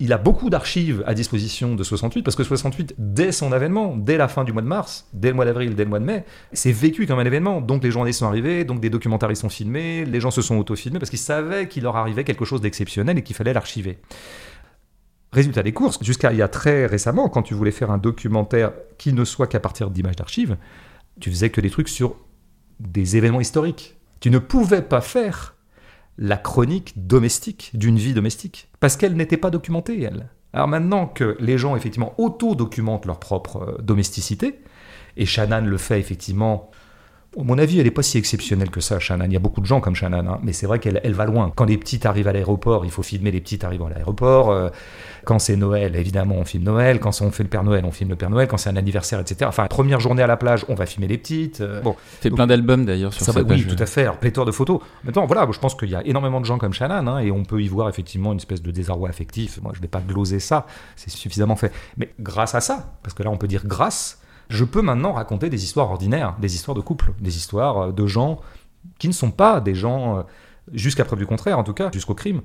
il 0.00 0.12
a 0.12 0.18
beaucoup 0.18 0.48
d'archives 0.48 1.02
à 1.06 1.14
disposition 1.14 1.74
de 1.74 1.82
68 1.82 2.22
parce 2.22 2.36
que 2.36 2.44
68, 2.44 2.94
dès 2.98 3.32
son 3.32 3.52
avènement, 3.52 3.96
dès 3.96 4.16
la 4.16 4.28
fin 4.28 4.44
du 4.44 4.52
mois 4.52 4.62
de 4.62 4.66
mars, 4.66 5.08
dès 5.12 5.28
le 5.28 5.34
mois 5.34 5.44
d'avril, 5.44 5.74
dès 5.74 5.84
le 5.84 5.90
mois 5.90 5.98
de 5.98 6.04
mai, 6.04 6.24
c'est 6.52 6.70
vécu 6.70 7.06
comme 7.06 7.18
un 7.18 7.24
événement. 7.24 7.60
Donc 7.60 7.82
les 7.82 7.90
journalistes 7.90 8.20
sont 8.20 8.26
arrivés, 8.26 8.64
donc 8.64 8.80
des 8.80 8.90
documentaristes 8.90 9.42
sont 9.42 9.48
filmés, 9.48 10.04
les 10.04 10.20
gens 10.20 10.30
se 10.30 10.40
sont 10.40 10.56
auto-filmés 10.56 11.00
parce 11.00 11.10
qu'ils 11.10 11.18
savaient 11.18 11.66
qu'il 11.66 11.82
leur 11.82 11.96
arrivait 11.96 12.22
quelque 12.22 12.44
chose 12.44 12.60
d'exceptionnel 12.60 13.18
et 13.18 13.22
qu'il 13.22 13.34
fallait 13.34 13.52
l'archiver. 13.52 13.98
Résultat 15.32 15.62
des 15.62 15.72
courses, 15.72 16.02
jusqu'à 16.02 16.32
il 16.32 16.38
y 16.38 16.42
a 16.42 16.48
très 16.48 16.86
récemment, 16.86 17.28
quand 17.28 17.42
tu 17.42 17.54
voulais 17.54 17.72
faire 17.72 17.90
un 17.90 17.98
documentaire 17.98 18.72
qui 18.96 19.12
ne 19.12 19.24
soit 19.24 19.46
qu'à 19.46 19.60
partir 19.60 19.90
d'images 19.90 20.16
d'archives, 20.16 20.56
tu 21.20 21.30
faisais 21.30 21.50
que 21.50 21.60
des 21.60 21.70
trucs 21.70 21.88
sur 21.88 22.16
des 22.78 23.16
événements 23.16 23.40
historiques. 23.40 23.96
Tu 24.20 24.30
ne 24.30 24.38
pouvais 24.38 24.82
pas 24.82 25.00
faire 25.00 25.56
la 26.18 26.36
chronique 26.36 26.92
domestique 26.96 27.70
d'une 27.74 27.96
vie 27.96 28.12
domestique, 28.12 28.68
parce 28.80 28.96
qu'elle 28.96 29.14
n'était 29.14 29.36
pas 29.36 29.50
documentée, 29.50 30.02
elle. 30.02 30.28
Alors 30.52 30.68
maintenant 30.68 31.06
que 31.06 31.36
les 31.40 31.58
gens, 31.58 31.76
effectivement, 31.76 32.14
auto-documentent 32.18 33.06
leur 33.06 33.20
propre 33.20 33.56
euh, 33.62 33.82
domesticité, 33.82 34.60
et 35.16 35.26
Shannon 35.26 35.64
le 35.64 35.76
fait, 35.76 36.00
effectivement, 36.00 36.70
à 37.36 37.42
mon 37.42 37.58
avis, 37.58 37.78
elle 37.78 37.84
n'est 37.84 37.90
pas 37.90 38.02
si 38.02 38.16
exceptionnelle 38.16 38.70
que 38.70 38.80
ça, 38.80 38.98
Shannon. 38.98 39.26
Il 39.26 39.32
y 39.32 39.36
a 39.36 39.40
beaucoup 39.40 39.60
de 39.60 39.66
gens 39.66 39.80
comme 39.80 39.94
Shannon, 39.94 40.26
hein, 40.26 40.40
mais 40.42 40.52
c'est 40.52 40.66
vrai 40.66 40.78
qu'elle 40.78 41.00
elle 41.04 41.12
va 41.12 41.26
loin. 41.26 41.52
Quand 41.54 41.66
les 41.66 41.76
petites 41.76 42.06
arrivent 42.06 42.28
à 42.28 42.32
l'aéroport, 42.32 42.86
il 42.86 42.90
faut 42.90 43.02
filmer 43.02 43.30
les 43.30 43.40
petites 43.40 43.64
arrivant 43.64 43.86
à 43.86 43.90
l'aéroport. 43.90 44.50
Euh, 44.50 44.70
quand 45.24 45.38
c'est 45.38 45.56
Noël, 45.56 45.94
évidemment, 45.94 46.36
on 46.36 46.44
filme 46.44 46.64
Noël. 46.64 47.00
Quand 47.00 47.20
on 47.20 47.30
fait 47.30 47.42
le 47.42 47.50
Père 47.50 47.64
Noël, 47.64 47.84
on 47.84 47.90
filme 47.90 48.10
le 48.10 48.16
Père 48.16 48.30
Noël. 48.30 48.48
Quand 48.48 48.56
c'est 48.56 48.70
un 48.70 48.76
anniversaire, 48.76 49.20
etc. 49.20 49.44
Enfin, 49.46 49.66
première 49.66 50.00
journée 50.00 50.22
à 50.22 50.26
la 50.26 50.38
plage, 50.38 50.64
on 50.68 50.74
va 50.74 50.86
filmer 50.86 51.06
les 51.06 51.18
petites. 51.18 51.60
Euh, 51.60 51.82
bon, 51.82 51.96
fait 52.20 52.30
Donc, 52.30 52.38
plein 52.38 52.46
d'albums 52.46 52.86
d'ailleurs 52.86 53.12
sur 53.12 53.26
ça 53.26 53.32
va, 53.32 53.42
oui, 53.42 53.66
tout 53.66 53.76
à 53.78 53.86
fait. 53.86 54.02
Alors, 54.02 54.16
pléthore 54.16 54.46
de 54.46 54.52
photos. 54.52 54.80
Maintenant, 55.04 55.26
voilà, 55.26 55.46
je 55.52 55.58
pense 55.58 55.74
qu'il 55.74 55.90
y 55.90 55.94
a 55.94 56.04
énormément 56.06 56.40
de 56.40 56.46
gens 56.46 56.56
comme 56.56 56.72
Shannon, 56.72 57.06
hein, 57.06 57.18
et 57.18 57.30
on 57.30 57.44
peut 57.44 57.60
y 57.60 57.68
voir 57.68 57.90
effectivement 57.90 58.32
une 58.32 58.38
espèce 58.38 58.62
de 58.62 58.70
désarroi 58.70 59.10
affectif. 59.10 59.60
Moi, 59.60 59.72
je 59.74 59.80
ne 59.80 59.82
vais 59.82 59.88
pas 59.88 60.00
gloser 60.00 60.40
ça, 60.40 60.66
c'est 60.96 61.10
suffisamment 61.10 61.56
fait. 61.56 61.72
Mais 61.98 62.14
grâce 62.18 62.54
à 62.54 62.60
ça, 62.60 62.94
parce 63.02 63.14
que 63.14 63.22
là, 63.22 63.30
on 63.30 63.36
peut 63.36 63.48
dire 63.48 63.66
grâce, 63.66 64.17
je 64.48 64.64
peux 64.64 64.82
maintenant 64.82 65.12
raconter 65.12 65.50
des 65.50 65.62
histoires 65.64 65.90
ordinaires, 65.90 66.36
des 66.40 66.54
histoires 66.54 66.74
de 66.74 66.80
couple, 66.80 67.12
des 67.20 67.36
histoires 67.36 67.78
euh, 67.78 67.92
de 67.92 68.06
gens 68.06 68.40
qui 68.98 69.08
ne 69.08 69.12
sont 69.12 69.30
pas 69.30 69.60
des 69.60 69.74
gens, 69.74 70.18
euh, 70.18 70.22
jusqu'à 70.72 71.04
preuve 71.04 71.18
du 71.18 71.26
contraire, 71.26 71.58
en 71.58 71.64
tout 71.64 71.74
cas, 71.74 71.90
jusqu'au 71.92 72.14
crime, 72.14 72.40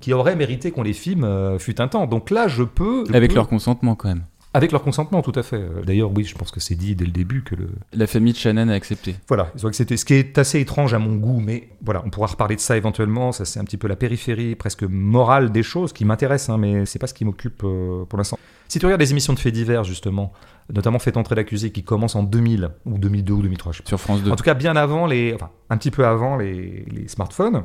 qui 0.00 0.12
auraient 0.12 0.36
mérité 0.36 0.70
qu'on 0.72 0.82
les 0.82 0.92
filme 0.92 1.24
euh, 1.24 1.58
fut 1.58 1.80
un 1.80 1.88
temps. 1.88 2.06
Donc 2.06 2.30
là, 2.30 2.48
je 2.48 2.62
peux. 2.62 3.04
je 3.08 3.14
Avec 3.14 3.30
peux- 3.30 3.36
leur 3.36 3.48
consentement 3.48 3.94
quand 3.94 4.08
même. 4.08 4.24
Avec 4.56 4.72
leur 4.72 4.82
consentement, 4.82 5.20
tout 5.20 5.32
à 5.34 5.42
fait. 5.42 5.62
D'ailleurs, 5.84 6.10
oui, 6.10 6.24
je 6.24 6.34
pense 6.34 6.50
que 6.50 6.60
c'est 6.60 6.74
dit 6.74 6.94
dès 6.94 7.04
le 7.04 7.10
début 7.10 7.42
que 7.42 7.54
le, 7.54 7.68
La 7.92 8.06
famille 8.06 8.32
de 8.32 8.38
Shannon 8.38 8.68
a 8.68 8.72
accepté. 8.72 9.16
voilà, 9.28 9.52
ils 9.54 9.66
ont 9.66 9.68
accepté. 9.68 9.98
Ce 9.98 10.06
qui 10.06 10.14
est 10.14 10.38
assez 10.38 10.60
étrange 10.60 10.94
à 10.94 10.98
mon 10.98 11.16
goût, 11.16 11.40
mais 11.40 11.68
voilà, 11.84 12.02
on 12.06 12.10
pourra 12.10 12.28
reparler 12.28 12.56
de 12.56 12.60
ça 12.60 12.76
éventuellement. 12.76 13.32
Ça, 13.32 13.44
c'est 13.44 13.60
un 13.60 13.64
petit 13.64 13.76
peu 13.76 13.86
la 13.86 13.96
périphérie 13.96 14.54
presque 14.54 14.84
morale 14.84 15.52
des 15.52 15.62
choses 15.62 15.92
qui 15.92 16.06
m'intéressent, 16.06 16.54
hein, 16.54 16.58
mais 16.58 16.86
c'est 16.86 16.98
pas 16.98 17.06
ce 17.06 17.14
qui 17.14 17.26
m'occupe 17.26 17.62
euh, 17.64 18.04
pour 18.06 18.16
l'instant. 18.16 18.38
Si 18.68 18.78
tu 18.78 18.86
regardes 18.86 19.00
les 19.02 19.10
émissions 19.10 19.34
de 19.34 19.38
faits 19.38 19.52
divers, 19.52 19.84
justement, 19.84 20.32
notamment 20.72 20.98
Fait 20.98 21.16
entrer 21.16 21.34
l'accusé, 21.34 21.70
qui 21.70 21.84
commence 21.84 22.16
en 22.16 22.22
2000 22.22 22.70
ou 22.86 22.98
2002 22.98 23.32
ou 23.34 23.42
2003, 23.42 23.72
je 23.72 23.76
sais 23.76 23.82
pas. 23.82 23.88
Sur 23.88 24.00
France 24.00 24.22
2. 24.22 24.30
En 24.30 24.36
tout 24.36 24.42
cas, 24.42 24.54
bien 24.54 24.74
avant 24.74 25.06
les, 25.06 25.34
enfin, 25.34 25.50
un 25.70 25.76
petit 25.76 25.90
peu 25.90 26.06
avant 26.06 26.36
les, 26.36 26.84
les 26.90 27.08
smartphones, 27.08 27.62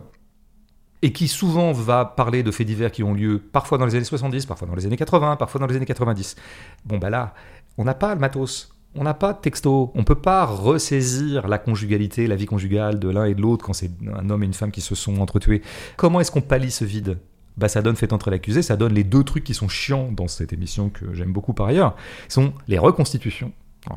et 1.01 1.11
qui 1.11 1.27
souvent 1.27 1.71
va 1.71 2.05
parler 2.05 2.43
de 2.43 2.51
faits 2.51 2.67
divers 2.67 2.91
qui 2.91 3.03
ont 3.03 3.13
lieu 3.13 3.39
parfois 3.39 3.77
dans 3.77 3.85
les 3.85 3.95
années 3.95 4.05
70, 4.05 4.45
parfois 4.45 4.67
dans 4.67 4.75
les 4.75 4.85
années 4.85 4.97
80, 4.97 5.35
parfois 5.35 5.59
dans 5.59 5.67
les 5.67 5.75
années 5.75 5.85
90. 5.85 6.35
Bon, 6.85 6.97
bah 6.97 7.09
là, 7.09 7.33
on 7.77 7.83
n'a 7.83 7.93
pas 7.93 8.13
le 8.13 8.19
matos. 8.19 8.75
On 8.93 9.03
n'a 9.03 9.13
pas 9.13 9.31
de 9.31 9.39
texto, 9.39 9.93
on 9.95 10.03
peut 10.03 10.15
pas 10.15 10.45
ressaisir 10.45 11.47
la 11.47 11.57
conjugalité, 11.57 12.27
la 12.27 12.35
vie 12.35 12.45
conjugale 12.45 12.99
de 12.99 13.07
l'un 13.07 13.23
et 13.23 13.33
de 13.33 13.41
l'autre 13.41 13.65
quand 13.65 13.71
c'est 13.71 13.89
un 14.13 14.29
homme 14.29 14.43
et 14.43 14.45
une 14.45 14.53
femme 14.53 14.71
qui 14.71 14.81
se 14.81 14.95
sont 14.95 15.21
entretués. 15.21 15.61
Comment 15.95 16.19
est-ce 16.19 16.29
qu'on 16.29 16.41
pallie 16.41 16.71
ce 16.71 16.83
vide? 16.83 17.17
Bah 17.55 17.69
ça 17.69 17.81
donne 17.81 17.95
fait 17.95 18.11
entrer 18.11 18.31
l'accusé, 18.31 18.61
ça 18.61 18.75
donne 18.75 18.93
les 18.93 19.05
deux 19.05 19.23
trucs 19.23 19.45
qui 19.45 19.53
sont 19.53 19.69
chiants 19.69 20.11
dans 20.11 20.27
cette 20.27 20.51
émission 20.51 20.89
que 20.89 21.13
j'aime 21.13 21.31
beaucoup 21.31 21.53
par 21.53 21.67
ailleurs, 21.67 21.95
sont 22.27 22.51
les 22.67 22.77
reconstitutions. 22.77 23.53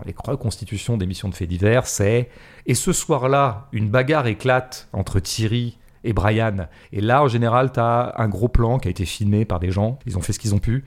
Les 0.07 0.15
reconstitutions 0.25 0.97
d'émissions 0.97 1.29
de 1.29 1.35
faits 1.35 1.49
divers, 1.49 1.87
c'est 1.87 2.31
et 2.65 2.75
ce 2.75 2.93
soir-là, 2.93 3.69
une 3.73 3.91
bagarre 3.91 4.29
éclate 4.29 4.89
entre 4.93 5.19
Thierry 5.19 5.77
et 6.05 6.13
Brian. 6.13 6.69
Et 6.93 7.01
là, 7.01 7.23
en 7.23 7.29
général, 7.29 7.73
tu 7.73 7.81
as 7.81 8.15
un 8.17 8.29
gros 8.29 8.49
plan 8.49 8.79
qui 8.79 8.89
a 8.89 8.91
été 8.91 9.05
filmé 9.05 9.45
par 9.45 9.59
des 9.59 9.71
gens, 9.71 9.99
ils 10.07 10.17
ont 10.17 10.21
fait 10.21 10.33
ce 10.33 10.39
qu'ils 10.39 10.55
ont 10.55 10.59
pu, 10.59 10.85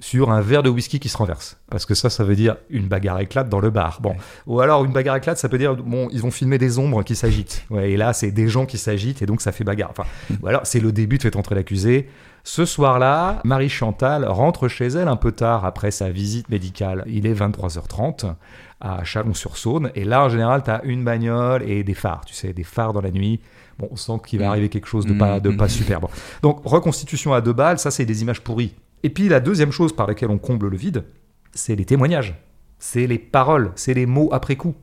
sur 0.00 0.30
un 0.30 0.40
verre 0.40 0.62
de 0.62 0.70
whisky 0.70 1.00
qui 1.00 1.08
se 1.08 1.16
renverse. 1.16 1.58
Parce 1.70 1.84
que 1.84 1.94
ça, 1.94 2.08
ça 2.08 2.22
veut 2.22 2.36
dire 2.36 2.56
une 2.70 2.86
bagarre 2.86 3.18
éclate 3.18 3.48
dans 3.48 3.58
le 3.58 3.70
bar. 3.70 3.98
Bon. 4.00 4.14
Ou 4.46 4.60
alors, 4.60 4.84
une 4.84 4.92
bagarre 4.92 5.16
éclate, 5.16 5.38
ça 5.38 5.48
peut 5.48 5.58
dire, 5.58 5.74
bon, 5.74 6.08
ils 6.12 6.24
ont 6.24 6.30
filmé 6.30 6.58
des 6.58 6.78
ombres 6.78 7.02
qui 7.02 7.16
s'agitent. 7.16 7.64
Ouais, 7.70 7.90
et 7.90 7.96
là, 7.96 8.12
c'est 8.12 8.30
des 8.30 8.48
gens 8.48 8.64
qui 8.64 8.78
s'agitent, 8.78 9.22
et 9.22 9.26
donc 9.26 9.40
ça 9.40 9.50
fait 9.50 9.64
bagarre. 9.64 9.90
Enfin, 9.90 10.04
ou 10.40 10.46
alors, 10.46 10.60
c'est 10.64 10.80
le 10.80 10.92
début 10.92 11.18
de 11.18 11.22
Fait 11.22 11.34
entrer 11.36 11.54
l'accusé. 11.54 12.08
Ce 12.44 12.64
soir-là, 12.64 13.40
Marie 13.44 13.68
Chantal 13.68 14.24
rentre 14.24 14.68
chez 14.68 14.86
elle 14.86 15.08
un 15.08 15.16
peu 15.16 15.32
tard 15.32 15.64
après 15.64 15.90
sa 15.90 16.10
visite 16.10 16.48
médicale. 16.48 17.04
Il 17.06 17.26
est 17.26 17.34
23h30 17.34 18.34
à 18.80 19.04
Chalon-sur-Saône. 19.04 19.90
Et 19.94 20.04
là, 20.04 20.24
en 20.24 20.28
général, 20.28 20.62
tu 20.62 20.70
as 20.70 20.82
une 20.84 21.04
bagnole 21.04 21.62
et 21.68 21.82
des 21.82 21.94
phares, 21.94 22.24
tu 22.24 22.34
sais, 22.34 22.52
des 22.52 22.64
phares 22.64 22.92
dans 22.92 23.00
la 23.00 23.10
nuit. 23.10 23.40
Bon, 23.78 23.88
on 23.90 23.96
sent 23.96 24.12
qu'il 24.26 24.38
va 24.40 24.46
Mm. 24.46 24.50
arriver 24.50 24.68
quelque 24.68 24.86
chose 24.88 25.06
de 25.06 25.12
pas, 25.14 25.38
de 25.40 25.50
pas 25.50 25.68
super. 25.68 26.00
Bon. 26.00 26.08
Donc, 26.42 26.60
reconstitution 26.64 27.32
à 27.32 27.40
deux 27.40 27.52
balles, 27.52 27.78
ça, 27.78 27.90
c'est 27.90 28.04
des 28.04 28.22
images 28.22 28.40
pourries. 28.40 28.74
Et 29.04 29.10
puis, 29.10 29.28
la 29.28 29.40
deuxième 29.40 29.70
chose 29.72 29.94
par 29.94 30.06
laquelle 30.06 30.30
on 30.30 30.38
comble 30.38 30.68
le 30.68 30.76
vide, 30.76 31.04
c'est 31.52 31.76
les 31.76 31.84
témoignages. 31.84 32.34
C'est 32.80 33.06
les 33.06 33.18
paroles, 33.18 33.72
c'est 33.76 33.94
les 33.94 34.06
mots 34.06 34.28
après 34.32 34.56
coup. 34.56 34.74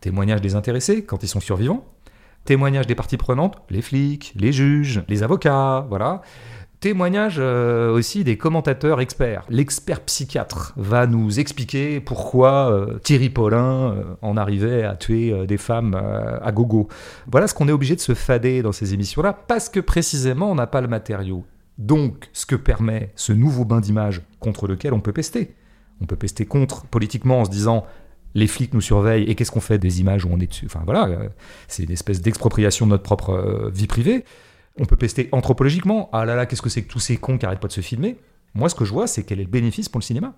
Témoignages 0.00 0.40
des 0.40 0.54
intéressés 0.54 1.04
quand 1.04 1.22
ils 1.22 1.28
sont 1.28 1.40
survivants. 1.40 1.84
Témoignages 2.44 2.86
des 2.86 2.94
parties 2.94 3.16
prenantes, 3.16 3.58
les 3.68 3.82
flics, 3.82 4.32
les 4.36 4.52
juges, 4.52 5.02
les 5.08 5.22
avocats, 5.22 5.84
voilà. 5.88 6.22
Témoignages 6.80 7.38
euh, 7.40 7.92
aussi 7.92 8.22
des 8.22 8.36
commentateurs 8.36 9.00
experts. 9.00 9.44
L'expert 9.48 10.00
psychiatre 10.02 10.74
va 10.76 11.08
nous 11.08 11.40
expliquer 11.40 11.98
pourquoi 11.98 12.70
euh, 12.70 12.98
Thierry 12.98 13.30
Paulin 13.30 13.94
euh, 13.94 14.04
en 14.22 14.36
arrivait 14.36 14.84
à 14.84 14.94
tuer 14.94 15.44
des 15.48 15.56
femmes 15.56 15.96
à 15.96 16.52
gogo. 16.52 16.86
Voilà 17.26 17.48
ce 17.48 17.54
qu'on 17.54 17.66
est 17.66 17.72
obligé 17.72 17.96
de 17.96 18.00
se 18.00 18.14
fader 18.14 18.62
dans 18.62 18.70
ces 18.70 18.94
émissions-là, 18.94 19.32
parce 19.32 19.68
que 19.68 19.80
précisément 19.80 20.52
on 20.52 20.54
n'a 20.54 20.68
pas 20.68 20.80
le 20.80 20.86
matériau. 20.86 21.44
Donc, 21.78 22.28
ce 22.32 22.46
que 22.46 22.54
permet 22.54 23.10
ce 23.16 23.32
nouveau 23.32 23.64
bain 23.64 23.80
d'image 23.80 24.22
contre 24.38 24.68
lequel 24.68 24.92
on 24.92 25.00
peut 25.00 25.12
pester. 25.12 25.56
On 26.00 26.06
peut 26.06 26.16
pester 26.16 26.46
contre 26.46 26.86
politiquement 26.86 27.40
en 27.40 27.44
se 27.44 27.50
disant 27.50 27.86
les 28.34 28.46
flics 28.46 28.72
nous 28.72 28.80
surveillent 28.80 29.24
et 29.24 29.34
qu'est-ce 29.34 29.50
qu'on 29.50 29.60
fait 29.60 29.78
des 29.78 30.00
images 30.00 30.24
où 30.24 30.28
on 30.30 30.38
est 30.38 30.46
dessus? 30.46 30.66
Enfin 30.66 30.82
voilà, 30.84 31.08
c'est 31.66 31.82
une 31.82 31.90
espèce 31.90 32.20
d'expropriation 32.20 32.86
de 32.86 32.92
notre 32.92 33.02
propre 33.02 33.70
vie 33.74 33.88
privée. 33.88 34.24
On 34.78 34.84
peut 34.84 34.96
pester 34.96 35.28
anthropologiquement. 35.32 36.08
Ah 36.12 36.24
là 36.24 36.34
là, 36.36 36.46
qu'est-ce 36.46 36.62
que 36.62 36.68
c'est 36.68 36.82
que 36.82 36.90
tous 36.90 37.00
ces 37.00 37.16
cons 37.16 37.38
qui 37.38 37.46
arrêtent 37.46 37.60
pas 37.60 37.68
de 37.68 37.72
se 37.72 37.80
filmer? 37.80 38.16
Moi, 38.54 38.68
ce 38.68 38.74
que 38.74 38.84
je 38.84 38.92
vois, 38.92 39.06
c'est 39.06 39.24
quel 39.24 39.40
est 39.40 39.44
le 39.44 39.50
bénéfice 39.50 39.88
pour 39.88 39.98
le 39.98 40.04
cinéma. 40.04 40.34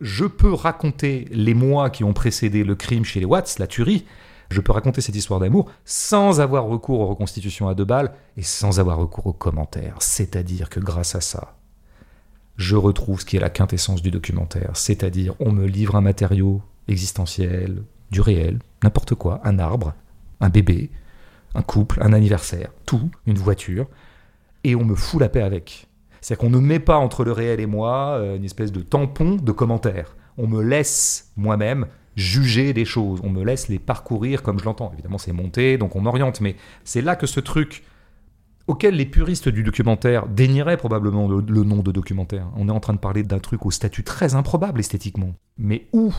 Je 0.00 0.24
peux 0.24 0.52
raconter 0.52 1.26
les 1.30 1.54
mois 1.54 1.90
qui 1.90 2.04
ont 2.04 2.12
précédé 2.12 2.64
le 2.64 2.74
crime 2.74 3.04
chez 3.04 3.20
les 3.20 3.26
Watts, 3.26 3.58
la 3.58 3.66
tuerie. 3.66 4.04
Je 4.50 4.60
peux 4.60 4.72
raconter 4.72 5.00
cette 5.00 5.16
histoire 5.16 5.40
d'amour 5.40 5.70
sans 5.84 6.40
avoir 6.40 6.64
recours 6.64 7.00
aux 7.00 7.06
reconstitutions 7.06 7.68
à 7.68 7.74
deux 7.74 7.84
balles 7.84 8.12
et 8.36 8.42
sans 8.42 8.80
avoir 8.80 8.98
recours 8.98 9.26
aux 9.26 9.32
commentaires. 9.32 9.96
C'est-à-dire 10.00 10.68
que 10.68 10.80
grâce 10.80 11.14
à 11.14 11.20
ça, 11.20 11.56
je 12.56 12.76
retrouve 12.76 13.20
ce 13.20 13.24
qui 13.24 13.36
est 13.36 13.40
la 13.40 13.50
quintessence 13.50 14.02
du 14.02 14.10
documentaire. 14.10 14.72
C'est-à-dire, 14.74 15.34
on 15.40 15.52
me 15.52 15.66
livre 15.66 15.96
un 15.96 16.02
matériau 16.02 16.60
existentiel, 16.88 17.82
du 18.10 18.20
réel, 18.20 18.58
n'importe 18.82 19.14
quoi, 19.14 19.40
un 19.44 19.58
arbre, 19.58 19.94
un 20.40 20.50
bébé, 20.50 20.90
un 21.54 21.62
couple, 21.62 21.98
un 22.02 22.12
anniversaire, 22.12 22.70
tout, 22.86 23.10
une 23.26 23.38
voiture, 23.38 23.86
et 24.64 24.74
on 24.74 24.84
me 24.84 24.94
fout 24.94 25.20
la 25.20 25.28
paix 25.28 25.42
avec. 25.42 25.88
C'est-à-dire 26.20 26.40
qu'on 26.40 26.50
ne 26.50 26.58
met 26.58 26.78
pas 26.78 26.96
entre 26.96 27.24
le 27.24 27.32
réel 27.32 27.60
et 27.60 27.66
moi 27.66 28.16
euh, 28.16 28.36
une 28.36 28.44
espèce 28.44 28.72
de 28.72 28.80
tampon 28.80 29.36
de 29.36 29.52
commentaires. 29.52 30.16
On 30.38 30.46
me 30.46 30.62
laisse 30.62 31.32
moi-même 31.36 31.86
juger 32.14 32.72
des 32.72 32.84
choses, 32.84 33.20
on 33.24 33.30
me 33.30 33.42
laisse 33.42 33.68
les 33.68 33.78
parcourir 33.78 34.42
comme 34.42 34.58
je 34.58 34.64
l'entends. 34.64 34.90
Évidemment, 34.92 35.18
c'est 35.18 35.32
monté, 35.32 35.78
donc 35.78 35.96
on 35.96 36.00
m'oriente, 36.00 36.40
mais 36.40 36.56
c'est 36.84 37.02
là 37.02 37.16
que 37.16 37.26
ce 37.26 37.40
truc 37.40 37.84
auquel 38.68 38.94
les 38.94 39.06
puristes 39.06 39.48
du 39.48 39.64
documentaire 39.64 40.28
dénieraient 40.28 40.76
probablement 40.76 41.26
le, 41.26 41.40
le 41.40 41.64
nom 41.64 41.82
de 41.82 41.90
documentaire. 41.90 42.46
On 42.56 42.68
est 42.68 42.72
en 42.72 42.80
train 42.80 42.92
de 42.92 42.98
parler 42.98 43.24
d'un 43.24 43.40
truc 43.40 43.66
au 43.66 43.70
statut 43.70 44.04
très 44.04 44.34
improbable 44.34 44.78
esthétiquement, 44.78 45.34
mais 45.58 45.88
où 45.92 46.12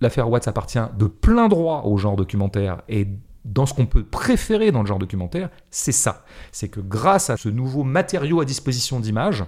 l'affaire 0.00 0.28
Watts 0.28 0.48
appartient 0.48 0.78
de 0.98 1.06
plein 1.06 1.48
droit 1.48 1.82
au 1.84 1.96
genre 1.96 2.16
documentaire 2.16 2.82
et 2.88 3.08
dans 3.46 3.64
ce 3.64 3.74
qu'on 3.74 3.86
peut 3.86 4.04
préférer 4.04 4.72
dans 4.72 4.82
le 4.82 4.86
genre 4.86 4.98
documentaire, 4.98 5.50
c'est 5.70 5.92
ça. 5.92 6.24
C'est 6.52 6.68
que 6.68 6.80
grâce 6.80 7.30
à 7.30 7.36
ce 7.36 7.48
nouveau 7.48 7.84
matériau 7.84 8.40
à 8.40 8.44
disposition 8.44 9.00
d'image, 9.00 9.44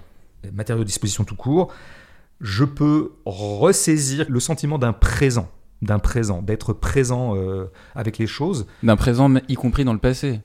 matériau 0.52 0.82
à 0.82 0.84
disposition 0.84 1.24
tout 1.24 1.36
court, 1.36 1.72
je 2.40 2.64
peux 2.64 3.12
ressaisir 3.24 4.26
le 4.28 4.40
sentiment 4.40 4.78
d'un 4.78 4.92
présent, 4.92 5.50
d'un 5.82 5.98
présent, 5.98 6.42
d'être 6.42 6.72
présent 6.72 7.34
euh, 7.36 7.66
avec 7.94 8.18
les 8.18 8.28
choses. 8.28 8.66
D'un 8.82 8.96
présent, 8.96 9.34
y 9.48 9.54
compris 9.54 9.84
dans 9.84 9.92
le 9.92 9.98
passé. 9.98 10.40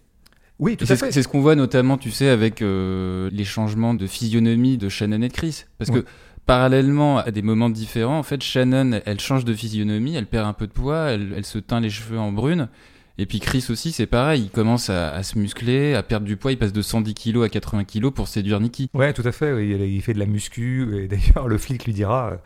Oui, 0.60 0.78
tout 0.78 0.86
à 0.90 0.96
fait. 0.96 1.12
C'est 1.12 1.24
ce 1.24 1.28
qu'on 1.28 1.42
voit 1.42 1.56
notamment, 1.56 1.98
tu 1.98 2.10
sais, 2.10 2.30
avec 2.30 2.62
euh, 2.62 3.30
les 3.32 3.44
changements 3.44 3.94
de 3.94 4.08
physionomie 4.08 4.78
de 4.78 4.90
Shannon 4.90 5.22
et 5.22 5.28
de 5.28 5.34
Chris. 5.34 5.66
Parce 5.78 5.92
que 5.92 6.06
parallèlement 6.46 7.20
à 7.20 7.32
des 7.32 7.42
moments 7.42 7.70
différents, 7.70 8.18
en 8.18 8.24
fait, 8.24 8.42
Shannon, 8.42 9.02
elle 9.06 9.20
change 9.20 9.46
de 9.46 9.54
physionomie, 9.54 10.16
elle 10.16 10.26
perd 10.26 10.48
un 10.48 10.54
peu 10.54 10.68
de 10.68 10.72
poids, 10.72 11.12
elle, 11.12 11.34
elle 11.36 11.46
se 11.46 11.60
teint 11.60 11.80
les 11.80 11.90
cheveux 11.90 12.20
en 12.20 12.32
brune. 12.32 12.70
Et 13.18 13.28
puis 13.28 13.40
Chris 13.40 13.66
aussi, 13.70 13.92
c'est 13.92 14.08
pareil, 14.08 14.44
il 14.46 14.50
commence 14.50 14.90
à, 14.90 15.22
se 15.22 15.38
muscler, 15.38 15.94
à 15.94 16.02
perdre 16.02 16.26
du 16.26 16.36
poids, 16.36 16.52
il 16.52 16.58
passe 16.58 16.74
de 16.74 16.82
110 16.82 17.14
kg 17.14 17.44
à 17.44 17.50
80 17.50 17.84
kg 17.84 18.10
pour 18.10 18.28
séduire 18.28 18.60
Nikki. 18.60 18.90
Ouais, 18.94 19.14
tout 19.14 19.22
à 19.24 19.32
fait, 19.32 19.68
il, 19.68 20.02
fait 20.02 20.14
de 20.14 20.20
la 20.20 20.26
muscu, 20.26 21.04
et 21.04 21.08
d'ailleurs 21.10 21.48
le 21.48 21.60
flic 21.60 21.86
lui 21.86 21.94
dira, 21.94 22.32
euh, 22.32 22.38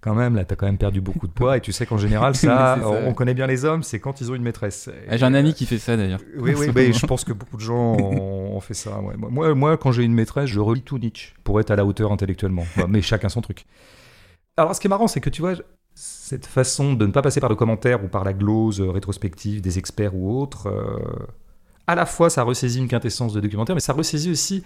quand 0.00 0.14
même, 0.14 0.36
là, 0.36 0.44
t'as 0.44 0.54
quand 0.54 0.66
même 0.66 0.78
perdu 0.78 1.00
beaucoup 1.00 1.26
de 1.26 1.32
poids, 1.32 1.56
et 1.56 1.60
tu 1.60 1.72
sais 1.72 1.86
qu'en 1.86 1.98
général, 1.98 2.34
ça, 2.36 2.78
on, 2.84 3.14
connaît 3.14 3.34
bien 3.34 3.48
les 3.48 3.64
hommes, 3.64 3.82
c'est 3.82 3.98
quand 3.98 4.20
ils 4.20 4.30
ont 4.30 4.36
une 4.36 4.44
maîtresse. 4.44 4.88
Ah, 5.08 5.16
j'ai 5.16 5.24
un 5.24 5.34
ami 5.34 5.54
qui 5.54 5.66
fait 5.66 5.78
ça 5.78 5.96
d'ailleurs. 5.96 6.20
Oui, 6.38 6.54
oui, 6.56 6.68
mais 6.72 6.92
je 6.92 7.04
pense 7.06 7.24
que 7.24 7.32
beaucoup 7.32 7.56
de 7.56 7.62
gens 7.62 7.96
ont, 7.98 8.60
fait 8.60 8.74
ça. 8.74 9.00
Moi, 9.18 9.54
moi, 9.54 9.76
quand 9.76 9.90
j'ai 9.90 10.04
une 10.04 10.14
maîtresse, 10.14 10.48
je 10.48 10.60
relis 10.60 10.82
tout 10.82 10.98
Nietzsche 10.98 11.34
pour 11.42 11.58
être 11.58 11.72
à 11.72 11.76
la 11.76 11.84
hauteur 11.84 12.12
intellectuellement. 12.12 12.64
mais 12.88 13.02
chacun 13.02 13.28
son 13.28 13.40
truc. 13.40 13.66
Alors, 14.56 14.74
ce 14.74 14.80
qui 14.80 14.86
est 14.86 14.90
marrant, 14.90 15.08
c'est 15.08 15.20
que 15.20 15.30
tu 15.30 15.42
vois, 15.42 15.54
cette 15.98 16.44
façon 16.44 16.92
de 16.92 17.06
ne 17.06 17.10
pas 17.10 17.22
passer 17.22 17.40
par 17.40 17.48
le 17.48 17.56
commentaire 17.56 18.04
ou 18.04 18.08
par 18.08 18.22
la 18.22 18.34
glose 18.34 18.82
rétrospective 18.82 19.62
des 19.62 19.78
experts 19.78 20.14
ou 20.14 20.38
autres, 20.38 20.68
euh, 20.68 21.26
à 21.86 21.94
la 21.94 22.04
fois 22.04 22.28
ça 22.28 22.42
ressaisit 22.42 22.78
une 22.78 22.88
quintessence 22.88 23.32
de 23.32 23.40
documentaire, 23.40 23.74
mais 23.74 23.80
ça 23.80 23.94
ressaisit 23.94 24.30
aussi 24.30 24.62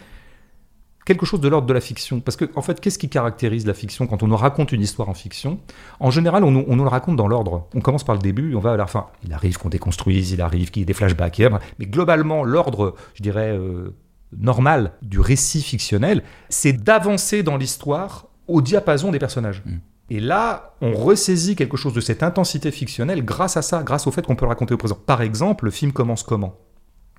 quelque 1.06 1.24
chose 1.24 1.40
de 1.40 1.48
l'ordre 1.48 1.68
de 1.68 1.72
la 1.72 1.80
fiction. 1.80 2.18
Parce 2.20 2.36
que, 2.36 2.46
en 2.56 2.62
fait, 2.62 2.80
qu'est-ce 2.80 2.98
qui 2.98 3.08
caractérise 3.08 3.64
la 3.64 3.74
fiction 3.74 4.08
quand 4.08 4.24
on 4.24 4.26
nous 4.26 4.36
raconte 4.36 4.72
une 4.72 4.80
histoire 4.80 5.08
en 5.08 5.14
fiction? 5.14 5.60
En 6.00 6.10
général, 6.10 6.42
on, 6.42 6.50
nous 6.50 6.82
le 6.82 6.88
raconte 6.88 7.14
dans 7.14 7.28
l'ordre. 7.28 7.68
On 7.74 7.80
commence 7.80 8.04
par 8.04 8.16
le 8.16 8.20
début, 8.20 8.56
on 8.56 8.60
va 8.60 8.72
à 8.72 8.76
la 8.76 8.88
fin. 8.88 9.06
Il 9.24 9.32
arrive 9.32 9.56
qu'on 9.56 9.68
déconstruise, 9.68 10.32
il 10.32 10.40
arrive 10.40 10.72
qu'il 10.72 10.80
y 10.80 10.82
ait 10.82 10.86
des 10.86 10.94
flashbacks, 10.94 11.42
mais 11.78 11.86
globalement, 11.86 12.42
l'ordre, 12.42 12.96
je 13.14 13.22
dirais, 13.22 13.56
euh, 13.56 13.94
normal 14.36 14.94
du 15.02 15.20
récit 15.20 15.62
fictionnel, 15.62 16.24
c'est 16.48 16.72
d'avancer 16.72 17.44
dans 17.44 17.56
l'histoire 17.56 18.26
au 18.48 18.62
diapason 18.62 19.12
des 19.12 19.20
personnages. 19.20 19.62
Mm. 19.64 19.78
Et 20.10 20.18
là, 20.18 20.74
on 20.80 20.92
ressaisit 20.92 21.54
quelque 21.54 21.76
chose 21.76 21.94
de 21.94 22.00
cette 22.00 22.24
intensité 22.24 22.72
fictionnelle 22.72 23.24
grâce 23.24 23.56
à 23.56 23.62
ça, 23.62 23.84
grâce 23.84 24.08
au 24.08 24.10
fait 24.10 24.26
qu'on 24.26 24.34
peut 24.34 24.46
raconter 24.46 24.74
au 24.74 24.76
présent. 24.76 24.98
Par 25.06 25.22
exemple, 25.22 25.66
le 25.66 25.70
film 25.70 25.92
commence 25.92 26.24
comment? 26.24 26.56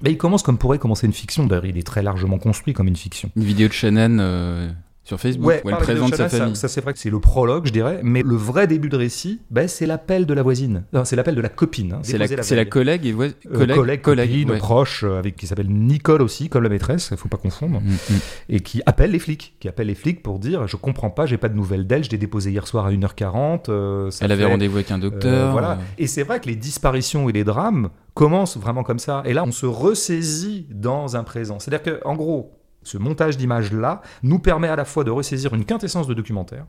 Il 0.03 0.17
commence 0.17 0.43
comme 0.43 0.57
pourrait 0.57 0.79
commencer 0.79 1.07
une 1.07 1.13
fiction. 1.13 1.45
D'ailleurs, 1.45 1.65
il 1.65 1.77
est 1.77 1.87
très 1.87 2.01
largement 2.01 2.37
construit 2.37 2.73
comme 2.73 2.87
une 2.87 2.95
fiction. 2.97 3.29
Une 3.37 3.43
vidéo 3.43 3.69
de 3.69 3.73
Shannon 3.73 4.17
euh, 4.19 4.69
sur 5.11 5.19
Facebook 5.19 5.61
où 5.63 5.69
elle 5.69 5.77
présente 5.77 6.15
sa 6.15 6.29
famille. 6.29 6.55
Ça, 6.55 6.67
c'est 6.67 6.81
vrai 6.81 6.93
que 6.93 6.99
c'est 6.99 7.09
le 7.09 7.19
prologue, 7.19 7.65
je 7.65 7.71
dirais, 7.71 7.99
mais 8.03 8.21
le 8.23 8.35
vrai 8.35 8.67
début 8.67 8.89
de 8.89 8.95
récit, 8.95 9.41
ben, 9.49 9.67
c'est 9.67 9.85
l'appel 9.85 10.25
de 10.25 10.33
la 10.33 10.43
voisine. 10.43 10.83
C'est 11.03 11.15
l'appel 11.15 11.35
de 11.35 11.41
la 11.41 11.49
copine. 11.49 11.93
Hein, 11.93 11.99
c'est 12.03 12.17
la, 12.17 12.27
la, 12.27 12.65
collègue 12.65 13.05
et 13.05 13.13
collègue, 13.13 13.35
euh, 13.51 13.75
collègue, 13.75 14.01
copine, 14.01 14.57
proche, 14.57 15.03
euh, 15.03 15.19
avec 15.19 15.35
qui 15.35 15.47
s'appelle 15.47 15.69
Nicole 15.69 16.21
aussi, 16.21 16.47
comme 16.49 16.63
la 16.63 16.69
maîtresse, 16.69 17.09
il 17.11 17.17
faut 17.17 17.27
pas 17.27 17.37
confondre, 17.37 17.81
mm, 17.81 17.89
mm. 17.89 18.19
et 18.49 18.59
qui 18.61 18.81
appelle 18.85 19.11
les 19.11 19.19
flics, 19.19 19.55
qui 19.59 19.67
appelle 19.67 19.87
les 19.87 19.95
flics 19.95 20.23
pour 20.23 20.39
dire 20.39 20.67
je 20.67 20.77
comprends 20.77 21.09
pas, 21.09 21.25
j'ai 21.25 21.37
pas 21.37 21.49
de 21.49 21.55
nouvelles 21.55 21.87
d'elle, 21.87 22.03
je 22.03 22.09
l'ai 22.09 22.17
déposée 22.17 22.51
hier 22.51 22.67
soir 22.67 22.85
à 22.85 22.91
1h40. 22.91 23.65
Euh, 23.69 24.09
elle 24.21 24.31
avait 24.31 24.45
rendez-vous 24.45 24.77
avec 24.77 24.91
un 24.91 24.99
docteur. 24.99 25.51
voilà. 25.51 25.79
Et 25.97 26.07
c'est 26.07 26.23
vrai 26.23 26.39
que 26.39 26.47
les 26.47 26.55
disparitions 26.55 27.27
et 27.29 27.33
les 27.33 27.43
drames 27.43 27.89
commencent 28.13 28.57
vraiment 28.57 28.83
comme 28.83 28.99
ça. 28.99 29.23
Et 29.25 29.33
là, 29.33 29.43
on 29.45 29.51
se 29.51 29.65
ressaisit 29.65 30.67
dans 30.69 31.15
un 31.15 31.23
présent. 31.23 31.59
C'est-à-dire 31.59 31.99
qu'en 31.99 32.15
gros, 32.15 32.60
ce 32.83 32.97
montage 32.97 33.37
d'images-là 33.37 34.01
nous 34.23 34.39
permet 34.39 34.67
à 34.67 34.75
la 34.75 34.85
fois 34.85 35.03
de 35.03 35.11
ressaisir 35.11 35.53
une 35.53 35.65
quintessence 35.65 36.07
de 36.07 36.13
documentaire 36.13 36.65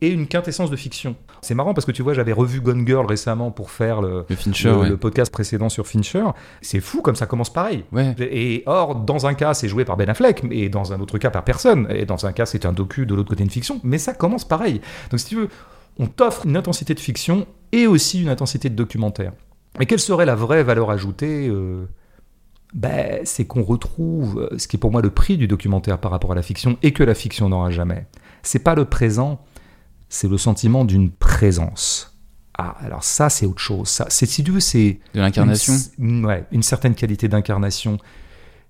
et 0.00 0.10
une 0.10 0.26
quintessence 0.26 0.70
de 0.70 0.76
fiction. 0.76 1.16
C'est 1.42 1.54
marrant 1.54 1.74
parce 1.74 1.84
que 1.84 1.92
tu 1.92 2.02
vois, 2.02 2.14
j'avais 2.14 2.32
revu 2.32 2.60
Gone 2.60 2.86
Girl 2.86 3.06
récemment 3.06 3.50
pour 3.50 3.70
faire 3.70 4.00
le, 4.00 4.24
le, 4.28 4.96
podcast 4.96 5.32
précédent 5.32 5.68
sur 5.68 5.86
Fincher. 5.86 6.24
C'est 6.62 6.80
fou 6.80 7.02
comme 7.02 7.16
ça 7.16 7.26
commence 7.26 7.52
pareil. 7.52 7.84
Et 8.18 8.62
or, 8.66 8.94
dans 8.94 9.26
un 9.26 9.34
cas, 9.34 9.54
c'est 9.54 9.68
joué 9.68 9.84
par 9.84 9.96
Ben 9.96 10.08
Affleck, 10.08 10.44
et 10.50 10.68
dans 10.68 10.92
un 10.92 11.00
autre 11.00 11.18
cas, 11.18 11.30
par 11.30 11.44
personne. 11.44 11.88
Et 11.90 12.04
dans 12.04 12.26
un 12.26 12.32
cas, 12.32 12.46
c'est 12.46 12.64
un 12.66 12.72
docu, 12.72 13.06
de 13.06 13.14
l'autre 13.14 13.28
côté, 13.28 13.42
une 13.42 13.50
fiction. 13.50 13.80
Mais 13.82 13.98
ça 13.98 14.14
commence 14.14 14.46
pareil. 14.46 14.80
Donc, 15.10 15.20
si 15.20 15.26
tu 15.26 15.36
veux, 15.36 15.48
on 15.98 16.06
t'offre 16.06 16.46
une 16.46 16.56
intensité 16.56 16.94
de 16.94 17.00
fiction 17.00 17.46
et 17.72 17.86
aussi 17.86 18.22
une 18.22 18.28
intensité 18.28 18.70
de 18.70 18.76
documentaire. 18.76 19.32
Mais 19.78 19.86
quelle 19.86 20.00
serait 20.00 20.26
la 20.26 20.34
vraie 20.34 20.62
valeur 20.62 20.90
ajoutée 20.90 21.48
euh, 21.48 21.86
ben, 22.74 23.20
c'est 23.24 23.46
qu'on 23.46 23.62
retrouve 23.62 24.48
euh, 24.52 24.58
ce 24.58 24.68
qui 24.68 24.76
est 24.76 24.78
pour 24.78 24.92
moi 24.92 25.00
le 25.00 25.10
prix 25.10 25.36
du 25.36 25.48
documentaire 25.48 25.98
par 25.98 26.10
rapport 26.10 26.32
à 26.32 26.34
la 26.34 26.42
fiction 26.42 26.76
et 26.82 26.92
que 26.92 27.02
la 27.02 27.14
fiction 27.14 27.48
n'aura 27.48 27.70
jamais. 27.70 28.06
C'est 28.42 28.58
pas 28.58 28.74
le 28.74 28.84
présent, 28.84 29.40
c'est 30.08 30.28
le 30.28 30.38
sentiment 30.38 30.84
d'une 30.84 31.10
présence. 31.10 32.14
Ah, 32.58 32.76
alors 32.80 33.04
ça, 33.04 33.30
c'est 33.30 33.46
autre 33.46 33.60
chose. 33.60 33.88
Ça, 33.88 34.06
c'est 34.08 34.26
si 34.26 34.42
tu 34.42 34.50
veux, 34.50 34.60
c'est 34.60 34.98
de 35.14 35.20
l'incarnation. 35.20 35.74
Une, 35.98 36.26
ouais, 36.26 36.44
une 36.50 36.62
certaine 36.62 36.94
qualité 36.94 37.28
d'incarnation. 37.28 37.98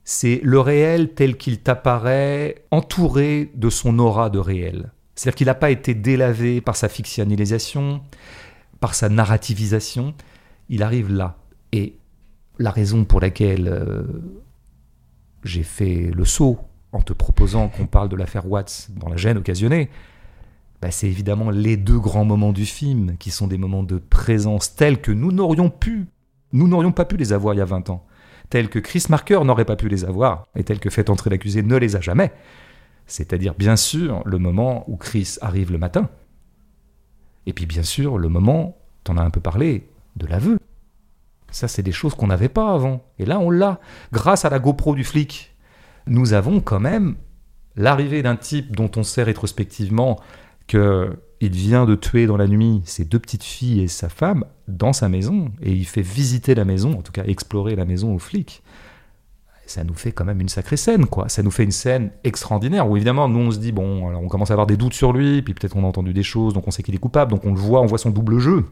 C'est 0.05 0.41
le 0.43 0.61
réel 0.61 1.15
tel 1.15 1.37
qu'il 1.37 1.61
t'apparaît, 1.61 2.65
entouré 2.71 3.51
de 3.55 3.71
son 3.71 3.99
aura 3.99 4.31
de 4.31 4.39
réel. 4.39 4.93
C'est-à-dire 5.15 5.37
qu'il 5.37 5.47
n'a 5.47 5.55
pas 5.55 5.71
été 5.71 5.95
délavé 5.95 6.61
par 6.61 6.77
sa 6.77 6.89
fictionnalisation, 6.89 8.03
par 8.79 8.95
sa 8.95 9.09
narrativisation. 9.09 10.15
Il 10.69 10.83
arrive 10.83 11.11
là. 11.11 11.37
Et 11.73 11.97
la 12.59 12.71
raison 12.71 13.05
pour 13.05 13.21
laquelle 13.21 13.69
euh, 13.69 14.03
j'ai 15.45 15.63
fait 15.63 16.11
le 16.15 16.25
saut 16.25 16.59
en 16.93 17.01
te 17.01 17.13
proposant 17.13 17.69
qu'on 17.69 17.87
parle 17.87 18.09
de 18.09 18.17
l'affaire 18.17 18.51
Watts 18.51 18.89
dans 18.97 19.09
la 19.09 19.17
gêne 19.17 19.39
occasionnée, 19.39 19.91
bah, 20.81 20.91
c'est 20.91 21.09
évidemment 21.09 21.51
les 21.51 21.77
deux 21.77 21.99
grands 21.99 22.25
moments 22.25 22.53
du 22.53 22.65
film 22.65 23.17
qui 23.19 23.31
sont 23.31 23.47
des 23.47 23.59
moments 23.59 23.83
de 23.83 23.99
présence 23.99 24.75
tels 24.75 25.01
que 25.01 25.13
nous 25.13 25.33
n'aurions 25.33 25.71
pu, 25.71 26.07
nous 26.53 26.69
n'aurions 26.69 26.93
pas 26.93 27.05
pu 27.05 27.17
les 27.17 27.33
avoir 27.33 27.55
il 27.55 27.59
y 27.59 27.61
a 27.61 27.67
20 27.67 27.91
ans, 27.91 28.07
tels 28.49 28.69
que 28.69 28.79
Chris 28.79 29.05
Marker 29.09 29.41
n'aurait 29.45 29.65
pas 29.65 29.77
pu 29.77 29.89
les 29.89 30.05
avoir 30.05 30.47
et 30.55 30.65
tels 30.65 30.81
que 30.81 30.91
Fait 30.91 31.11
entrer 31.11 31.31
l'accusé 31.31 31.63
ne 31.63 31.77
les 31.77 31.97
a 31.97 32.01
jamais. 32.01 32.33
C'est-à-dire 33.07 33.55
bien 33.55 33.77
sûr 33.77 34.23
le 34.25 34.39
moment 34.39 34.85
où 34.89 34.97
Chris 34.97 35.37
arrive 35.41 35.73
le 35.73 35.79
matin, 35.79 36.09
et 37.47 37.53
puis 37.53 37.67
bien 37.67 37.83
sûr 37.83 38.19
le 38.19 38.29
moment, 38.29 38.79
t'en 39.05 39.17
as 39.17 39.23
un 39.23 39.31
peu 39.31 39.41
parlé, 39.41 39.89
de 40.17 40.27
l'aveu. 40.27 40.58
Ça, 41.51 41.69
c'est 41.69 41.83
des 41.83 41.93
choses 41.93 42.15
qu'on 42.15 42.27
n'avait 42.27 42.49
pas 42.49 42.73
avant. 42.73 43.05
Et 43.19 43.25
là, 43.25 43.39
on 43.39 43.51
l'a. 43.51 43.81
Grâce 44.13 44.45
à 44.45 44.51
la 44.51 44.59
GoPro 44.59 44.95
du 44.95 45.05
flic, 45.05 45.57
nous 46.07 46.33
avons 46.33 46.61
quand 46.61 46.81
même 46.81 47.17
l'arrivée 47.77 48.23
d'un 48.23 48.37
type 48.37 48.75
dont 48.75 48.91
on 48.97 49.03
sait 49.03 49.23
rétrospectivement 49.23 50.19
qu'il 50.67 51.17
vient 51.41 51.87
de 51.87 51.95
tuer 51.95 52.27
dans 52.27 52.37
la 52.37 52.47
nuit 52.47 52.83
ses 52.85 53.05
deux 53.05 53.19
petites 53.19 53.45
filles 53.45 53.81
et 53.81 53.89
sa 53.89 54.09
femme 54.09 54.45
dans 54.67 54.93
sa 54.93 55.09
maison, 55.09 55.51
et 55.63 55.73
il 55.73 55.87
fait 55.87 56.03
visiter 56.03 56.55
la 56.55 56.67
maison, 56.67 56.99
en 56.99 57.03
tout 57.03 57.13
cas 57.13 57.25
explorer 57.25 57.77
la 57.77 57.87
maison 57.87 58.15
aux 58.15 58.19
flics. 58.19 58.63
Ça 59.65 59.85
nous 59.85 59.95
fait 59.95 60.13
quand 60.13 60.25
même 60.25 60.41
une 60.41 60.49
sacrée 60.49 60.77
scène, 60.77 61.07
quoi. 61.07 61.29
Ça 61.29 61.43
nous 61.43 61.51
fait 61.51 61.65
une 61.65 61.71
scène 61.71 62.11
extraordinaire 62.25 62.89
où 62.89 62.97
évidemment 62.97 63.29
nous 63.29 63.41
on 63.41 63.51
se 63.51 63.59
dit 63.59 63.73
bon, 63.73 64.09
alors 64.09 64.23
on 64.23 64.29
commence 64.29 64.51
à 64.51 64.55
avoir 64.55 64.67
des 64.67 64.77
doutes 64.77 64.95
sur 64.95 65.13
lui, 65.13 65.41
puis 65.43 65.55
peut-être 65.55 65.77
on 65.77 65.85
a 65.85 65.87
entendu 65.87 66.13
des 66.13 66.23
choses, 66.23 66.53
donc 66.53 66.67
on 66.67 66.71
sait 66.71 66.83
qu'il 66.83 66.95
est 66.95 66.99
coupable, 66.99 67.31
donc 67.31 67.45
on 67.45 67.53
le 67.53 67.61
voit, 67.61 67.81
on 67.81 67.87
voit 67.87 67.99
son 67.99 68.11
double 68.11 68.39
jeu 68.41 68.67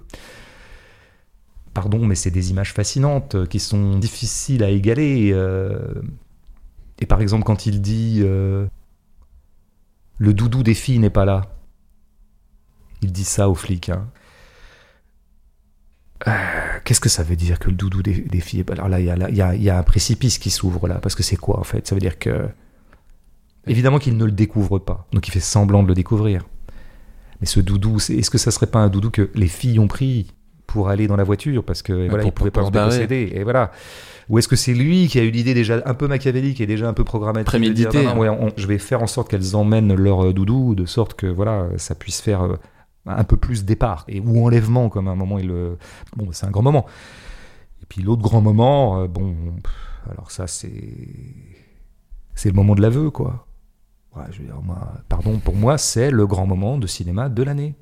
pardon, 1.77 2.07
mais 2.07 2.14
c'est 2.14 2.31
des 2.31 2.51
images 2.51 2.72
fascinantes 2.72 3.35
euh, 3.35 3.45
qui 3.45 3.61
sont 3.61 3.99
difficiles 3.99 4.64
à 4.64 4.70
égaler. 4.70 5.31
Euh. 5.35 5.79
et 6.99 7.05
par 7.05 7.20
exemple, 7.20 7.45
quand 7.45 7.66
il 7.66 7.83
dit 7.83 8.22
euh, 8.22 8.66
Le 10.16 10.33
doudou 10.33 10.62
des 10.62 10.72
filles 10.72 11.01
n'est 11.01 11.11
pas 11.11 11.27
là, 11.27 11.43
il 13.03 13.12
dit 13.12 13.24
ça 13.24 13.51
aux 13.51 13.55
flics. 13.55 13.91
Hein. 13.91 14.09
Qu'est-ce 16.85 17.01
que 17.01 17.11
ça 17.11 17.22
veut 17.22 17.37
dire 17.37 17.59
que 17.59 17.68
le 17.68 17.77
doudou 17.77 18.03
des, 18.03 18.41
filles 18.41 18.64
Alors 18.70 18.89
là, 18.89 18.99
il 18.99 19.35
y, 19.35 19.64
y, 19.64 19.70
a 19.70 19.79
un 19.79 19.83
précipice 19.83 20.39
qui 20.39 20.49
s'ouvre 20.49 20.89
là, 20.89 20.95
parce 20.95 21.14
que 21.14 21.22
c'est 21.22 21.37
quoi 21.37 21.61
en 21.61 21.64
fait? 21.64 21.87
Ça 21.87 21.95
veut 21.95 22.01
dire 22.01 22.18
que. 22.18 22.49
Évidemment 23.66 23.99
qu'il 23.99 24.16
ne 24.16 24.24
le 24.24 24.33
découvre 24.33 24.79
pas, 24.79 25.07
donc 25.12 25.29
il 25.29 25.31
fait 25.31 25.41
semblant 25.41 25.83
de 25.83 25.89
le 25.89 25.95
découvrir. 25.95 26.47
Mais 27.41 27.47
ce 27.47 27.61
doudou, 27.61 27.97
est-ce 27.97 28.31
que 28.31 28.39
ça 28.39 28.51
serait 28.51 28.68
pas 28.68 28.79
un 28.79 28.89
doudou 28.89 29.11
que 29.11 29.31
les 29.35 29.49
filles 29.49 29.79
ont 29.79 29.89
pris? 29.89 30.33
Pour 30.77 30.91
aller 30.91 31.07
dans 31.07 31.16
la 31.16 31.24
voiture 31.24 31.64
parce 31.64 31.81
que 31.81 32.07
voilà, 32.07 32.22
il 32.22 32.33
pouvait 32.33 32.51
pas 32.51 32.62
en 32.62 32.70
déposséder. 32.70 33.33
Et 33.35 33.45
voilà. 33.45 33.72
Ou 34.29 34.39
est-ce 34.39 34.47
que 34.47 34.57
c'est 34.57 34.74
lui 34.74 35.09
qui 35.09 35.18
a 35.18 35.22
eu 35.22 35.31
l'idée 35.31 35.55
déjà 35.55 35.81
un 35.87 35.95
peu 35.95 36.07
machiavélique 36.07 36.61
et 36.61 36.66
déjà 36.66 36.87
un 36.87 36.93
peu 36.93 37.03
programmatique 37.03 37.47
Prémédité. 37.47 38.07
je 38.59 38.66
vais 38.66 38.77
faire 38.77 39.03
en 39.03 39.07
sorte 39.07 39.31
qu'elles 39.31 39.57
emmènent 39.57 39.95
leur 39.95 40.27
euh, 40.27 40.35
doudou 40.35 40.74
de 40.74 40.85
sorte 40.85 41.14
que 41.14 41.27
voilà, 41.27 41.68
ça 41.79 41.95
puisse 41.95 42.20
faire 42.20 42.43
euh, 42.43 42.57
un 43.07 43.24
peu 43.24 43.39
plus 43.39 43.64
départ 43.64 44.05
et 44.07 44.20
ou 44.20 44.45
enlèvement 44.45 44.91
comme 44.91 45.09
à 45.09 45.12
un 45.12 45.16
moment 45.16 45.39
il 45.39 45.51
bon 46.14 46.29
c'est 46.33 46.45
un 46.45 46.51
grand 46.51 46.62
moment. 46.62 46.85
Et 47.81 47.87
puis 47.89 48.03
l'autre 48.03 48.20
grand 48.20 48.43
moment, 48.43 49.01
euh, 49.01 49.07
bon, 49.07 49.35
alors 50.11 50.31
ça 50.31 50.47
c'est 50.47 50.99
c'est 52.35 52.51
le 52.51 52.55
moment 52.55 52.74
de 52.74 52.83
l'aveu 52.83 53.09
quoi. 53.09 53.47
je 54.31 54.41
veux 54.41 54.45
dire, 54.45 54.61
moi, 54.62 54.93
pardon, 55.09 55.39
pour 55.39 55.57
moi 55.57 55.79
c'est 55.79 56.11
le 56.11 56.27
grand 56.27 56.47
moment 56.47 56.77
de 56.77 56.87
cinéma 56.87 57.31
de 57.31 57.43
l'année. 57.43 57.77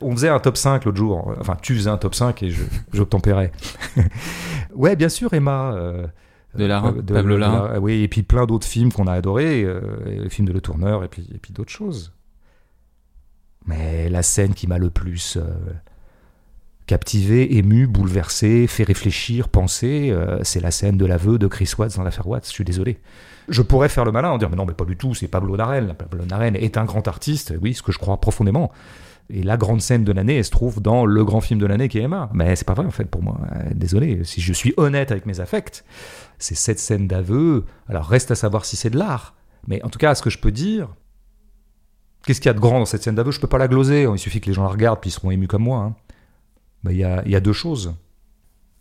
On 0.00 0.12
faisait 0.12 0.28
un 0.28 0.38
top 0.38 0.56
5 0.56 0.84
l'autre 0.84 0.96
jour. 0.96 1.34
Enfin, 1.40 1.56
tu 1.60 1.74
faisais 1.74 1.90
un 1.90 1.96
top 1.96 2.14
5 2.14 2.42
et 2.42 2.54
j'obtempérais. 2.92 3.52
ouais, 4.74 4.96
bien 4.96 5.08
sûr, 5.08 5.34
Emma. 5.34 5.72
Euh, 5.72 6.06
de 6.54 6.64
Lara, 6.64 6.92
de, 6.92 7.14
Pablo 7.14 7.36
Lara. 7.36 7.78
Oui, 7.78 8.02
et 8.02 8.08
puis 8.08 8.22
plein 8.22 8.46
d'autres 8.46 8.66
films 8.66 8.92
qu'on 8.92 9.06
a 9.06 9.12
adorés, 9.12 9.62
euh, 9.64 9.80
le 10.06 10.28
film 10.28 10.48
de 10.48 10.52
Le 10.52 10.60
Tourneur 10.60 11.04
et 11.04 11.08
puis, 11.08 11.26
et 11.34 11.38
puis 11.38 11.52
d'autres 11.52 11.72
choses. 11.72 12.12
Mais 13.66 14.08
la 14.08 14.22
scène 14.22 14.54
qui 14.54 14.66
m'a 14.66 14.78
le 14.78 14.88
plus 14.88 15.36
euh, 15.36 15.42
captivé, 16.86 17.58
ému, 17.58 17.86
bouleversé, 17.86 18.66
fait 18.66 18.84
réfléchir, 18.84 19.48
penser, 19.50 20.08
euh, 20.10 20.38
c'est 20.42 20.60
la 20.60 20.70
scène 20.70 20.96
de 20.96 21.04
l'aveu 21.04 21.38
de 21.38 21.46
Chris 21.46 21.70
Watts 21.78 21.96
dans 21.96 22.02
l'affaire 22.02 22.26
Watts. 22.26 22.46
Je 22.46 22.52
suis 22.52 22.64
désolé. 22.64 22.98
Je 23.48 23.62
pourrais 23.62 23.90
faire 23.90 24.04
le 24.04 24.12
malin 24.12 24.30
en 24.30 24.38
dire 24.38 24.50
mais 24.50 24.56
non 24.56 24.66
mais 24.66 24.74
pas 24.74 24.84
du 24.84 24.96
tout, 24.96 25.14
c'est 25.14 25.28
Pablo 25.28 25.56
Narel. 25.56 25.94
Pablo 25.98 26.24
Narel 26.24 26.56
est 26.56 26.76
un 26.78 26.84
grand 26.84 27.06
artiste, 27.08 27.54
oui, 27.60 27.74
ce 27.74 27.82
que 27.82 27.92
je 27.92 27.98
crois 27.98 28.18
profondément. 28.20 28.72
Et 29.30 29.42
la 29.42 29.56
grande 29.58 29.82
scène 29.82 30.04
de 30.04 30.12
l'année, 30.12 30.36
elle 30.38 30.44
se 30.44 30.50
trouve 30.50 30.80
dans 30.80 31.04
le 31.04 31.22
grand 31.24 31.40
film 31.42 31.60
de 31.60 31.66
l'année 31.66 31.88
qui 31.88 31.98
est 31.98 32.02
Emma. 32.02 32.30
Mais 32.32 32.56
c'est 32.56 32.64
pas 32.66 32.72
vrai 32.74 32.86
en 32.86 32.90
fait 32.90 33.04
pour 33.04 33.22
moi. 33.22 33.38
Euh, 33.52 33.68
Désolé, 33.74 34.24
si 34.24 34.40
je 34.40 34.52
suis 34.54 34.72
honnête 34.78 35.10
avec 35.10 35.26
mes 35.26 35.40
affects, 35.40 35.84
c'est 36.38 36.54
cette 36.54 36.78
scène 36.78 37.06
d'aveu. 37.06 37.64
Alors 37.88 38.06
reste 38.06 38.30
à 38.30 38.34
savoir 38.34 38.64
si 38.64 38.76
c'est 38.76 38.90
de 38.90 38.98
l'art. 38.98 39.34
Mais 39.66 39.82
en 39.84 39.90
tout 39.90 39.98
cas, 39.98 40.14
ce 40.14 40.22
que 40.22 40.30
je 40.30 40.38
peux 40.38 40.50
dire, 40.52 40.88
qu'est-ce 42.24 42.40
qu'il 42.40 42.48
y 42.48 42.50
a 42.50 42.54
de 42.54 42.60
grand 42.60 42.78
dans 42.78 42.86
cette 42.86 43.02
scène 43.02 43.16
d'aveu? 43.16 43.30
Je 43.30 43.40
peux 43.40 43.46
pas 43.48 43.58
la 43.58 43.68
gloser. 43.68 44.04
Il 44.10 44.18
suffit 44.18 44.40
que 44.40 44.46
les 44.46 44.54
gens 44.54 44.62
la 44.62 44.70
regardent 44.70 45.00
puis 45.00 45.10
ils 45.10 45.12
seront 45.12 45.30
émus 45.30 45.46
comme 45.48 45.64
moi. 45.64 45.78
hein. 45.80 45.94
Il 46.88 46.96
y, 46.96 47.04
a, 47.04 47.22
il 47.26 47.30
y 47.32 47.36
a 47.36 47.40
deux 47.40 47.52
choses. 47.52 47.94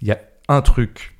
Il 0.02 0.08
y 0.08 0.12
a 0.12 0.20
un 0.48 0.62
truc. 0.62 1.18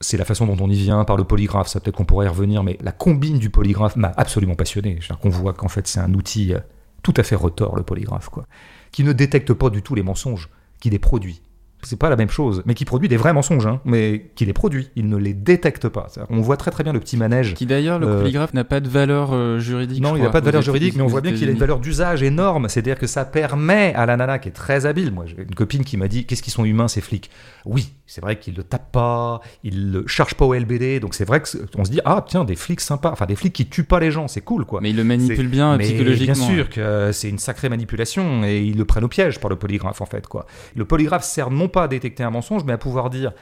C'est 0.00 0.16
la 0.16 0.24
façon 0.24 0.46
dont 0.46 0.56
on 0.60 0.68
y 0.68 0.74
vient 0.74 1.04
par 1.04 1.16
le 1.16 1.22
polygraphe. 1.24 1.68
Ça 1.68 1.78
peut-être 1.78 1.94
qu'on 1.96 2.04
pourrait 2.04 2.26
y 2.26 2.28
revenir, 2.28 2.64
mais 2.64 2.76
la 2.80 2.90
combine 2.92 3.38
du 3.38 3.50
polygraphe 3.50 3.94
m'a 3.94 4.12
absolument 4.16 4.56
passionné. 4.56 4.98
C'est-à-dire 5.00 5.18
qu'on 5.20 5.28
voit 5.30 5.52
qu'en 5.52 5.68
fait 5.68 5.86
c'est 5.86 6.00
un 6.00 6.12
outil 6.14 6.54
euh, 6.54 6.58
tout 7.04 7.14
à 7.16 7.22
fait 7.22 7.36
retors, 7.36 7.76
le 7.76 7.84
polygraphe, 7.84 8.30
quoi, 8.30 8.46
qui 8.90 9.04
ne 9.04 9.12
détecte 9.12 9.52
pas 9.52 9.70
du 9.70 9.82
tout 9.82 9.94
les 9.94 10.02
mensonges, 10.02 10.48
qui 10.80 10.90
les 10.90 10.98
produit. 10.98 11.42
C'est 11.84 11.98
pas 11.98 12.10
la 12.10 12.16
même 12.16 12.30
chose, 12.30 12.62
mais 12.66 12.74
qui 12.74 12.84
produit 12.84 13.08
des 13.08 13.16
vrais 13.16 13.32
mensonges, 13.32 13.66
hein, 13.66 13.80
mais 13.84 14.30
qui 14.34 14.44
les 14.44 14.52
produit. 14.52 14.88
Il 14.96 15.08
ne 15.08 15.16
les 15.16 15.34
détecte 15.34 15.88
pas. 15.88 16.06
On 16.30 16.40
voit 16.40 16.56
très 16.56 16.70
très 16.70 16.82
bien 16.84 16.92
le 16.92 17.00
petit 17.00 17.16
manège. 17.16 17.54
Qui 17.54 17.66
d'ailleurs, 17.66 17.98
le 17.98 18.06
Euh, 18.06 18.18
polygraphe 18.20 18.54
n'a 18.54 18.64
pas 18.64 18.80
de 18.80 18.88
valeur 18.88 19.30
euh, 19.32 19.58
juridique. 19.58 20.02
Non, 20.02 20.16
il 20.16 20.22
n'a 20.22 20.30
pas 20.30 20.40
de 20.40 20.46
valeur 20.46 20.62
juridique, 20.62 20.96
mais 20.96 21.02
on 21.02 21.06
voit 21.06 21.20
bien 21.20 21.32
qu'il 21.32 21.48
a 21.48 21.52
une 21.52 21.58
valeur 21.58 21.78
d'usage 21.78 22.22
énorme. 22.22 22.68
C'est-à-dire 22.68 22.98
que 22.98 23.06
ça 23.06 23.24
permet 23.24 23.92
à 23.94 24.06
la 24.06 24.16
nana 24.16 24.38
qui 24.38 24.48
est 24.48 24.52
très 24.52 24.86
habile. 24.86 25.12
Moi, 25.12 25.24
j'ai 25.26 25.36
une 25.42 25.54
copine 25.54 25.84
qui 25.84 25.96
m'a 25.96 26.08
dit 26.08 26.24
Qu'est-ce 26.26 26.42
qu'ils 26.42 26.52
sont 26.52 26.64
humains, 26.64 26.88
ces 26.88 27.00
flics? 27.00 27.30
Oui, 27.64 27.92
c'est 28.06 28.20
vrai 28.20 28.38
qu'ils 28.38 28.54
le 28.54 28.62
tapent 28.62 28.92
pas, 28.92 29.40
ils 29.62 29.92
le 29.92 30.06
chargent 30.06 30.34
pas 30.34 30.44
au 30.44 30.54
LBD. 30.54 31.00
Donc 31.00 31.14
c'est 31.14 31.24
vrai 31.24 31.40
qu'on 31.40 31.84
se 31.84 31.90
dit 31.90 32.00
Ah, 32.04 32.24
tiens, 32.26 32.44
des 32.44 32.56
flics 32.56 32.80
sympas. 32.80 33.10
Enfin, 33.10 33.26
des 33.26 33.36
flics 33.36 33.52
qui 33.52 33.66
tuent 33.66 33.84
pas 33.84 34.00
les 34.00 34.10
gens, 34.10 34.28
c'est 34.28 34.40
cool, 34.42 34.64
quoi. 34.64 34.80
Mais 34.80 34.90
il 34.90 34.96
le 34.96 35.04
manipule 35.04 35.48
bien 35.48 35.76
Mais 35.76 35.84
psychologiquement. 35.84 36.34
Bien 36.34 36.54
sûr 36.54 36.68
que 36.70 37.10
c'est 37.12 37.28
une 37.28 37.38
sacrée 37.38 37.68
manipulation 37.68 38.44
et 38.44 38.60
ils 38.62 38.76
le 38.76 38.84
prennent 38.84 39.04
au 39.04 39.08
piège 39.08 39.38
par 39.40 39.50
le 39.50 39.56
polygraphe 39.56 40.00
en 40.00 40.06
fait 40.06 40.26
quoi. 40.26 40.46
Le 40.76 40.84
polygraphe 40.84 41.24
sert 41.24 41.50
non 41.50 41.68
pas 41.74 41.82
à 41.84 41.88
détecter 41.88 42.22
un 42.22 42.30
mensonge 42.30 42.64
mais 42.64 42.72
à 42.72 42.78
pouvoir 42.78 43.10
dire 43.10 43.32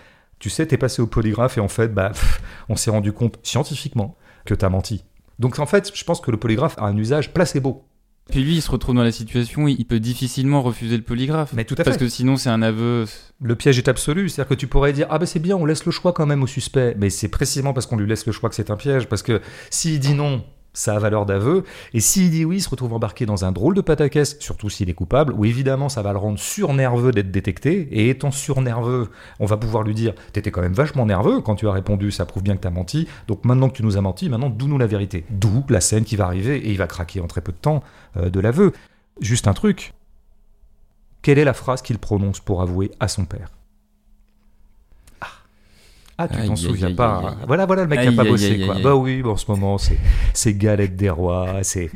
tu 0.41 0.51
sais 0.51 0.66
t'es 0.66 0.76
passé 0.78 1.01
au 1.01 1.07
polygraphe 1.07 1.57
et 1.59 1.61
en 1.61 1.68
fait 1.68 1.95
bah 1.95 2.09
pff, 2.11 2.43
on 2.68 2.74
s'est 2.74 2.91
rendu 2.91 3.12
compte 3.12 3.39
scientifiquement 3.45 4.16
que 4.45 4.55
t'as 4.55 4.68
menti. 4.68 5.05
Donc 5.39 5.59
en 5.61 5.66
fait 5.66 5.93
je 5.95 6.05
pense 6.05 6.20
que 6.20 6.33
le 6.33 6.37
polygraphe 6.37 6.76
a 6.78 6.87
un 6.87 6.97
usage 6.97 7.33
placebo. 7.33 7.85
Puis 8.30 8.43
lui, 8.45 8.55
il 8.55 8.62
se 8.62 8.70
retrouve 8.70 8.95
dans 8.95 9.03
la 9.03 9.11
situation 9.11 9.64
où 9.64 9.68
il 9.68 9.85
peut 9.85 9.99
difficilement 9.99 10.62
refuser 10.62 10.97
le 10.97 11.03
polygraphe. 11.03 11.53
Mais 11.55 11.64
tout 11.64 11.74
à 11.78 11.83
Parce 11.83 11.97
fait. 11.97 12.05
que 12.05 12.09
sinon, 12.09 12.37
c'est 12.37 12.51
un 12.51 12.62
aveu. 12.62 13.05
Le 13.43 13.57
piège 13.57 13.78
est 13.78 13.89
absolu, 13.89 14.28
c'est-à-dire 14.28 14.49
que 14.51 14.55
tu 14.55 14.68
pourrais 14.68 14.93
dire 14.93 15.09
ah 15.11 15.18
ben 15.18 15.26
c'est 15.26 15.41
bien 15.41 15.57
on 15.57 15.66
laisse 15.66 15.85
le 15.85 15.91
choix 15.91 16.12
quand 16.12 16.24
même 16.24 16.43
au 16.43 16.47
suspect, 16.47 16.95
mais 16.99 17.11
c'est 17.11 17.28
précisément 17.28 17.72
parce 17.72 17.87
qu'on 17.87 17.97
lui 17.97 18.07
laisse 18.07 18.24
le 18.24 18.33
choix 18.33 18.49
que 18.49 18.55
c'est 18.55 18.70
un 18.70 18.76
piège 18.76 19.07
parce 19.07 19.22
que 19.22 19.41
s'il 19.70 19.99
dit 19.99 20.14
non 20.14 20.45
ça 20.72 20.94
a 20.94 20.98
valeur 20.98 21.26
d'aveu. 21.26 21.64
Et 21.94 22.00
s'il 22.00 22.30
dit 22.30 22.44
oui, 22.44 22.56
il 22.56 22.60
se 22.60 22.70
retrouve 22.70 22.92
embarqué 22.94 23.26
dans 23.26 23.44
un 23.44 23.52
drôle 23.52 23.74
de 23.74 23.80
pataquès, 23.80 24.36
surtout 24.40 24.70
s'il 24.70 24.88
est 24.90 24.94
coupable, 24.94 25.32
où 25.34 25.44
évidemment 25.44 25.88
ça 25.88 26.02
va 26.02 26.12
le 26.12 26.18
rendre 26.18 26.38
surnerveux 26.38 27.12
d'être 27.12 27.30
détecté. 27.30 27.88
Et 27.90 28.08
étant 28.08 28.30
surnerveux, 28.30 29.10
on 29.40 29.46
va 29.46 29.56
pouvoir 29.56 29.82
lui 29.82 29.94
dire 29.94 30.14
T'étais 30.32 30.50
quand 30.50 30.62
même 30.62 30.72
vachement 30.72 31.06
nerveux 31.06 31.40
quand 31.40 31.56
tu 31.56 31.68
as 31.68 31.72
répondu, 31.72 32.10
ça 32.10 32.26
prouve 32.26 32.42
bien 32.42 32.56
que 32.56 32.62
t'as 32.62 32.70
menti. 32.70 33.08
Donc 33.28 33.44
maintenant 33.44 33.68
que 33.68 33.76
tu 33.76 33.82
nous 33.82 33.96
as 33.96 34.00
menti, 34.00 34.28
maintenant 34.28 34.50
d'où-nous 34.50 34.78
la 34.78 34.86
vérité. 34.86 35.24
D'où 35.30 35.64
la 35.68 35.80
scène 35.80 36.04
qui 36.04 36.16
va 36.16 36.26
arriver 36.26 36.56
et 36.56 36.70
il 36.70 36.78
va 36.78 36.86
craquer 36.86 37.20
en 37.20 37.26
très 37.26 37.40
peu 37.40 37.52
de 37.52 37.58
temps 37.58 37.82
euh, 38.16 38.30
de 38.30 38.40
l'aveu. 38.40 38.72
Juste 39.20 39.48
un 39.48 39.54
truc. 39.54 39.92
Quelle 41.22 41.38
est 41.38 41.44
la 41.44 41.54
phrase 41.54 41.82
qu'il 41.82 41.98
prononce 41.98 42.40
pour 42.40 42.62
avouer 42.62 42.90
à 42.98 43.08
son 43.08 43.24
père? 43.24 43.50
Ah 46.30 46.36
tu 46.40 46.46
t'en 46.46 46.56
souviens 46.56 46.88
aïe, 46.88 46.94
pas 46.94 47.18
aïe, 47.18 47.26
aïe. 47.26 47.34
Voilà, 47.46 47.66
voilà 47.66 47.82
le 47.82 47.88
mec 47.88 48.00
qui 48.00 48.08
a 48.08 48.12
pas 48.12 48.24
bossé 48.24 48.60
quoi. 48.64 48.76
Bah 48.82 48.94
oui, 48.96 49.22
bon, 49.22 49.32
en 49.32 49.36
ce 49.36 49.50
moment 49.50 49.78
c'est 49.78 49.98
c'est 50.34 50.54
galette 50.54 50.96
des 50.96 51.10
rois, 51.10 51.58
c'est 51.62 51.90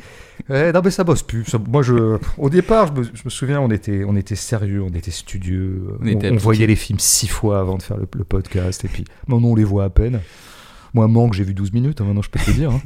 Ouais, 0.49 0.71
non 0.71 0.81
mais 0.83 0.91
ça 0.91 1.03
bosse 1.03 1.23
plus. 1.23 1.43
Ça- 1.45 1.57
moi 1.57 1.81
je, 1.81 2.19
au 2.37 2.49
départ, 2.49 2.87
je 2.87 2.93
me, 3.01 3.03
je 3.03 3.23
me 3.25 3.29
souviens, 3.29 3.59
on 3.59 3.69
était, 3.71 4.03
on 4.05 4.15
était 4.15 4.35
sérieux, 4.35 4.81
on 4.83 4.93
était 4.93 5.11
studieux, 5.11 5.87
On 5.99 6.03
on, 6.05 6.07
était 6.07 6.31
on 6.31 6.37
voyait 6.37 6.67
les 6.67 6.75
films 6.75 6.99
six 6.99 7.27
fois 7.27 7.59
avant 7.59 7.77
de 7.77 7.81
faire 7.81 7.97
le, 7.97 8.07
le 8.15 8.23
podcast, 8.23 8.85
et 8.85 8.87
puis 8.87 9.03
maintenant 9.27 9.49
on 9.49 9.55
les 9.55 9.63
voit 9.63 9.83
à 9.83 9.89
peine. 9.89 10.21
Moi, 10.93 11.07
manque, 11.07 11.33
j'ai 11.33 11.43
vu 11.43 11.53
12 11.53 11.73
minutes, 11.73 11.99
hein, 12.01 12.05
maintenant 12.05 12.21
je 12.21 12.29
peux 12.29 12.39
te 12.39 12.49
le 12.49 12.53
dire. 12.55 12.71
hein. 12.71 12.81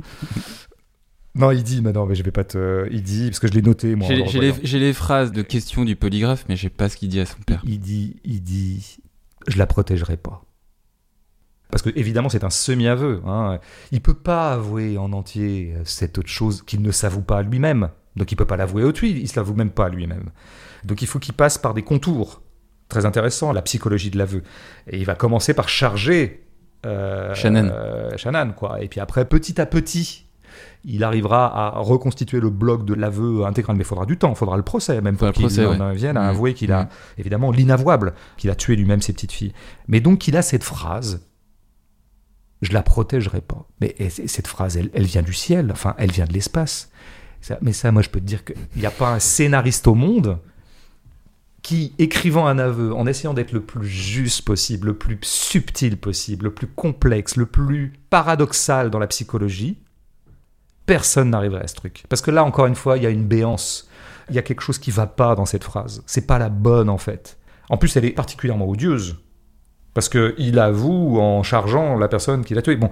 non, 1.36 1.52
il 1.52 1.64
dit, 1.64 1.82
mais 1.82 1.92
non, 1.94 2.06
mais 2.06 2.16
je 2.16 2.24
vais 2.24 2.32
pas 2.32 2.44
te. 2.44 2.88
Il 2.92 3.04
dit, 3.04 3.28
parce 3.28 3.40
que 3.40 3.48
je 3.48 3.54
l'ai 3.54 3.62
noté, 3.62 3.96
moi. 3.96 4.08
J'ai 4.08 4.16
le 4.16 4.26
j'ai 4.26 4.40
les, 4.40 4.48
revoyant. 4.50 4.68
j'ai 4.68 4.80
les 4.80 4.94
phrases 4.94 5.32
de 5.32 5.42
questions 5.42 5.86
du 5.86 5.96
polygraphe, 5.96 6.46
mais 6.50 6.56
j'ai 6.56 6.70
pas 6.70 6.90
ce 6.90 6.98
qu'il 6.98 7.10
dit 7.10 7.20
à 7.20 7.26
son 7.26 7.38
père. 7.46 7.62
Il 7.66 7.80
dit, 7.80 8.16
il 8.26 8.42
dit, 8.42 8.98
je 9.48 9.58
la 9.58 9.68
protégerai 9.68 10.18
pas. 10.18 10.44
Parce 11.72 11.82
que 11.82 11.90
évidemment, 11.96 12.30
c'est 12.30 12.44
un 12.44 12.50
semi-aveu. 12.50 13.22
Hein. 13.26 13.60
Il 13.92 14.02
peut 14.02 14.14
pas 14.14 14.54
avouer 14.54 14.98
en 14.98 15.14
entier 15.14 15.74
euh, 15.76 15.82
cette 15.86 16.18
autre 16.18 16.28
chose 16.30 16.62
qu'il 16.64 16.82
ne 16.82 16.92
s'avoue 16.92 17.22
pas 17.22 17.38
à 17.40 17.42
lui-même. 17.42 17.90
Donc 18.18 18.32
il 18.32 18.36
peut 18.36 18.46
pas 18.46 18.58
l'avouer 18.58 18.84
autrui, 18.84 19.12
il 19.12 19.28
se 19.30 19.38
l'avoue 19.38 19.54
même 19.56 19.70
pas 19.72 19.86
à 19.86 19.90
lui-même. 19.90 20.30
Donc 20.84 21.02
il 21.02 21.08
faut 21.08 21.20
qu'il 21.20 21.34
passe 21.34 21.58
par 21.58 21.74
des 21.74 21.82
contours 21.84 22.42
très 22.90 23.06
intéressants, 23.06 23.54
la 23.54 23.62
psychologie 23.62 24.10
de 24.12 24.18
l'aveu. 24.18 24.44
Et 24.88 24.98
il 24.98 25.06
va 25.06 25.16
commencer 25.16 25.54
par 25.54 25.70
charger 25.70 26.44
euh, 26.86 27.34
Shannon. 27.34 27.70
euh, 27.72 28.18
Shannon, 28.18 28.52
quoi. 28.52 28.82
Et 28.82 28.90
puis 28.90 29.00
après, 29.00 29.24
petit 29.24 29.62
à 29.62 29.66
petit, 29.66 30.26
il 30.84 31.04
arrivera 31.06 31.78
à 31.78 31.80
reconstituer 31.80 32.42
le 32.42 32.50
bloc 32.50 32.84
de 32.84 32.94
l'aveu 32.94 33.46
intégral. 33.46 33.78
Mais 33.78 33.84
il 33.84 33.88
faudra 33.88 34.06
du 34.06 34.18
temps, 34.18 34.32
il 34.32 34.36
faudra 34.36 34.58
le 34.58 34.64
procès, 34.64 35.00
même 35.00 35.16
pour 35.16 35.32
qu'il 35.32 35.46
ouais. 35.46 35.96
vienne 35.96 36.18
à 36.18 36.24
Mhm. 36.24 36.30
avouer 36.30 36.54
qu'il 36.54 36.74
a 36.74 36.82
Mhm. 36.82 36.88
évidemment 37.20 37.52
l'inavouable, 37.52 38.14
qu'il 38.36 38.50
a 38.50 38.56
tué 38.56 38.76
lui-même 38.76 39.02
ses 39.02 39.14
petites 39.14 39.32
filles. 39.32 39.54
Mais 39.88 40.02
donc 40.02 40.28
il 40.28 40.36
a 40.36 40.42
cette 40.42 40.64
phrase, 40.66 41.26
je 42.62 42.74
la 42.74 42.84
protégerai 42.84 43.42
pas. 43.42 43.68
Mais 43.80 43.96
cette 44.10 44.48
phrase, 44.48 44.78
elle, 44.78 45.06
vient 45.06 45.24
du 45.24 45.34
ciel, 45.34 45.70
enfin, 45.72 45.96
elle 45.98 46.12
vient 46.12 46.26
de 46.26 46.34
l'espace. 46.34 46.92
Mais 47.62 47.74
ça, 47.74 47.92
moi, 47.92 48.02
je 48.02 48.10
peux 48.10 48.20
te 48.20 48.26
dire 48.26 48.46
qu'il 48.46 48.56
n'y 48.76 48.86
a 48.86 48.92
pas 48.92 49.12
un 49.12 49.20
scénariste 49.20 49.88
au 49.88 49.96
monde 49.96 50.38
qui, 51.64 51.94
écrivant 52.00 52.48
un 52.48 52.60
aveu, 52.60 52.94
en 52.94 53.08
essayant 53.08 53.34
d'être 53.34 53.52
le 53.52 53.62
plus 53.62 53.88
juste 53.88 54.44
possible, 54.44 54.88
le 54.88 54.98
plus 54.98 55.18
subtil 55.22 55.98
possible, 55.98 56.46
le 56.46 56.54
plus 56.54 56.68
complexe, 56.68 57.36
le 57.36 57.46
plus 57.46 57.94
paradoxal 58.10 58.90
dans 58.90 59.00
la 59.00 59.08
psychologie, 59.08 59.78
personne 60.86 61.30
n'arriverait 61.30 61.64
à 61.64 61.68
ce 61.68 61.76
truc. 61.76 62.04
Parce 62.10 62.22
que 62.22 62.32
là, 62.32 62.44
encore 62.44 62.66
une 62.66 62.76
fois, 62.76 62.98
il 62.98 63.04
y 63.04 63.08
a 63.08 63.10
une 63.10 63.26
béance. 63.26 63.90
Il 64.30 64.36
y 64.36 64.40
a 64.40 64.42
quelque 64.44 64.62
chose 64.62 64.80
qui 64.80 64.92
va 64.92 65.08
pas 65.08 65.36
dans 65.36 65.46
cette 65.46 65.64
phrase. 65.64 66.04
C'est 66.06 66.28
pas 66.28 66.40
la 66.40 66.50
bonne, 66.50 66.90
en 66.90 66.98
fait. 66.98 67.38
En 67.70 67.78
plus, 67.78 67.96
elle 67.96 68.06
est 68.06 68.12
particulièrement 68.12 68.68
odieuse. 68.68 69.18
Parce 69.94 70.08
qu'il 70.08 70.58
avoue 70.60 71.20
en 71.20 71.44
chargeant 71.44 71.98
la 71.98 72.08
personne 72.08 72.46
qui 72.46 72.54
l'a 72.54 72.62
tué. 72.62 72.78
Bon, 72.78 72.90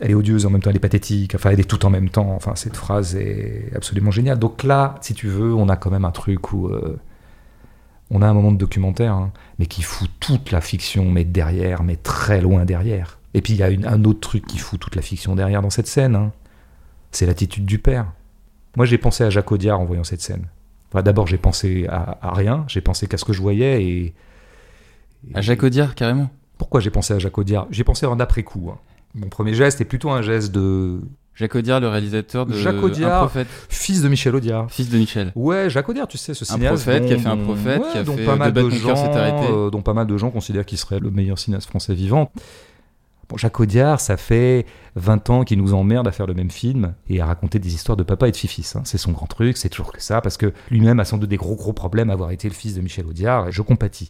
elle 0.00 0.10
est 0.10 0.14
odieuse 0.14 0.46
en 0.46 0.50
même 0.50 0.60
temps, 0.60 0.70
elle 0.70 0.76
est 0.76 0.80
pathétique. 0.80 1.34
Enfin, 1.36 1.50
elle 1.50 1.60
est 1.60 1.68
tout 1.68 1.86
en 1.86 1.90
même 1.90 2.08
temps. 2.08 2.32
Enfin, 2.34 2.56
cette 2.56 2.76
phrase 2.76 3.14
est 3.14 3.70
absolument 3.76 4.10
géniale. 4.10 4.38
Donc 4.38 4.64
là, 4.64 4.96
si 5.00 5.14
tu 5.14 5.28
veux, 5.28 5.54
on 5.54 5.68
a 5.68 5.76
quand 5.76 5.90
même 5.90 6.04
un 6.04 6.10
truc 6.10 6.52
où 6.52 6.66
euh, 6.68 6.98
on 8.10 8.20
a 8.20 8.26
un 8.26 8.34
moment 8.34 8.50
de 8.50 8.56
documentaire, 8.58 9.12
hein, 9.14 9.30
mais 9.60 9.66
qui 9.66 9.82
fout 9.82 10.10
toute 10.18 10.50
la 10.50 10.60
fiction, 10.60 11.08
mais 11.08 11.24
derrière, 11.24 11.84
mais 11.84 11.94
très 11.94 12.40
loin 12.40 12.64
derrière. 12.64 13.18
Et 13.34 13.42
puis 13.42 13.52
il 13.52 13.60
y 13.60 13.62
a 13.62 13.68
un 13.88 14.02
autre 14.04 14.18
truc 14.18 14.44
qui 14.44 14.58
fout 14.58 14.80
toute 14.80 14.96
la 14.96 15.02
fiction 15.02 15.36
derrière 15.36 15.62
dans 15.62 15.70
cette 15.70 15.86
scène. 15.86 16.16
hein. 16.16 16.32
C'est 17.12 17.26
l'attitude 17.26 17.64
du 17.64 17.78
père. 17.78 18.06
Moi, 18.76 18.86
j'ai 18.86 18.98
pensé 18.98 19.22
à 19.22 19.30
Jacques 19.30 19.52
Audiard 19.52 19.78
en 19.80 19.84
voyant 19.84 20.04
cette 20.04 20.20
scène. 20.20 20.46
D'abord, 20.92 21.28
j'ai 21.28 21.38
pensé 21.38 21.86
à, 21.88 22.18
à 22.20 22.34
rien. 22.34 22.64
J'ai 22.66 22.80
pensé 22.80 23.06
qu'à 23.06 23.16
ce 23.18 23.24
que 23.24 23.32
je 23.32 23.40
voyais 23.40 23.84
et. 23.84 24.14
À 25.34 25.40
Jacques 25.40 25.62
Audiard, 25.62 25.94
carrément. 25.94 26.30
Pourquoi 26.60 26.80
j'ai 26.80 26.90
pensé 26.90 27.14
à 27.14 27.18
Jacques 27.18 27.38
Audiard? 27.38 27.66
J'ai 27.70 27.84
pensé 27.84 28.04
en 28.04 28.20
après-coup. 28.20 28.70
hein. 28.70 28.76
Mon 29.14 29.28
premier 29.30 29.54
geste 29.54 29.80
est 29.80 29.86
plutôt 29.86 30.10
un 30.10 30.20
geste 30.20 30.52
de 30.52 31.00
Jacques 31.34 31.54
Audiard, 31.54 31.80
le 31.80 31.88
réalisateur 31.88 32.44
de 32.44 32.52
Jacques 32.52 32.82
Audiard. 32.82 33.22
Un 33.22 33.26
prophète, 33.26 33.48
fils 33.70 34.02
de 34.02 34.08
Michel 34.10 34.34
Audiard. 34.36 34.70
fils 34.70 34.90
de 34.90 34.98
Michel. 34.98 35.32
Ouais, 35.34 35.70
Jacques 35.70 35.88
Audiard, 35.88 36.06
tu 36.06 36.18
sais, 36.18 36.34
ce 36.34 36.44
Un 36.44 36.54
cinéaste 36.56 36.84
prophète 36.84 37.06
qui 37.06 37.12
a 37.14 37.16
dont- 37.16 37.22
fait 37.22 37.28
un 37.30 37.36
dont- 37.36 37.44
prophète, 37.44 37.80
ouais, 37.80 37.88
qui 37.92 37.96
a 37.98 38.02
dont 38.04 38.16
fait, 38.16 38.26
pas 38.26 38.36
mal 38.36 38.52
De 38.52 38.68
gens, 38.68 38.94
arrêté. 38.94 39.46
euh, 39.50 39.70
dont 39.70 39.80
pas 39.80 39.94
mal 39.94 40.06
de 40.06 40.16
gens 40.18 40.30
considèrent 40.30 40.66
qu'il 40.66 40.76
serait 40.76 41.00
le 41.00 41.10
meilleur 41.10 41.38
cinéaste 41.38 41.66
français 41.70 41.94
vivant. 41.94 42.30
Bon, 43.30 43.36
Jacques 43.38 43.58
Audiard, 43.58 43.98
ça 44.00 44.16
fait 44.18 44.66
20 44.96 45.30
ans 45.30 45.44
qu'il 45.44 45.58
nous 45.58 45.72
emmerde 45.72 46.06
à 46.06 46.12
faire 46.12 46.26
le 46.26 46.34
même 46.34 46.50
film 46.50 46.92
et 47.08 47.20
à 47.22 47.26
raconter 47.26 47.58
des 47.58 47.74
histoires 47.74 47.96
de 47.96 48.02
papa 48.02 48.28
et 48.28 48.32
de 48.32 48.36
fils. 48.36 48.76
hein. 48.76 48.82
C'est 48.84 48.98
son 48.98 49.12
grand 49.12 49.26
truc, 49.26 49.56
c'est 49.56 49.68
toujours 49.70 49.92
que 49.92 50.02
ça, 50.02 50.20
parce 50.20 50.36
que 50.36 50.52
lui-même 50.70 51.00
a 51.00 51.04
sans 51.04 51.16
doute 51.16 51.30
des 51.30 51.36
gros 51.38 51.54
gros 51.56 51.72
problèmes 51.72 52.10
à 52.10 52.12
avoir 52.12 52.32
été 52.32 52.48
le 52.48 52.54
fils 52.54 52.74
de 52.74 52.80
Michel 52.82 53.06
Audiard, 53.06 53.48
et 53.48 53.52
je 53.52 53.62
compatis. 53.62 54.08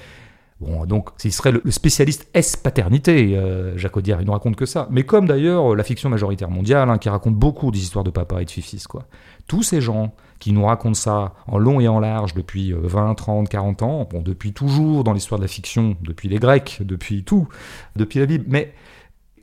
Bon, 0.60 0.84
donc, 0.84 1.08
il 1.24 1.32
serait 1.32 1.52
le, 1.52 1.62
spécialiste 1.70 2.28
S-paternité, 2.34 3.36
euh, 3.36 3.78
Jacques 3.78 3.96
Audiard, 3.96 4.20
il 4.20 4.26
ne 4.26 4.30
raconte 4.30 4.56
que 4.56 4.66
ça. 4.66 4.88
Mais 4.90 5.04
comme 5.04 5.26
d'ailleurs 5.26 5.74
la 5.74 5.82
fiction 5.82 6.10
majoritaire 6.10 6.50
mondiale, 6.50 6.90
hein, 6.90 6.98
qui 6.98 7.08
raconte 7.08 7.34
beaucoup 7.34 7.70
des 7.70 7.78
histoires 7.78 8.04
de 8.04 8.10
papa 8.10 8.42
et 8.42 8.44
de 8.44 8.50
fils, 8.50 8.86
quoi. 8.86 9.06
Tous 9.46 9.62
ces 9.62 9.80
gens 9.80 10.14
qui 10.38 10.52
nous 10.52 10.64
racontent 10.64 10.94
ça 10.94 11.34
en 11.46 11.58
long 11.58 11.80
et 11.80 11.88
en 11.88 11.98
large 11.98 12.34
depuis 12.34 12.72
euh, 12.72 12.80
20, 12.82 13.14
30, 13.14 13.48
40 13.48 13.82
ans, 13.82 14.08
bon, 14.10 14.20
depuis 14.20 14.52
toujours 14.52 15.02
dans 15.02 15.14
l'histoire 15.14 15.38
de 15.38 15.44
la 15.44 15.48
fiction, 15.48 15.96
depuis 16.02 16.28
les 16.28 16.38
Grecs, 16.38 16.78
depuis 16.80 17.24
tout, 17.24 17.48
depuis 17.96 18.18
la 18.18 18.26
Bible, 18.26 18.44
mais 18.48 18.74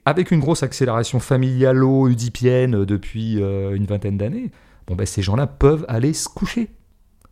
avec 0.06 0.32
une 0.32 0.40
grosse 0.40 0.64
accélération 0.64 1.20
familialo-udipienne 1.20 2.86
depuis 2.86 3.42
euh, 3.42 3.76
une 3.76 3.86
vingtaine 3.86 4.18
d'années, 4.18 4.52
bon, 4.86 4.96
ben, 4.96 5.06
ces 5.06 5.24
gens-là 5.24 5.48
peuvent 5.48 5.86
aller 5.88 6.14
se 6.14 6.30
coucher. 6.30 6.70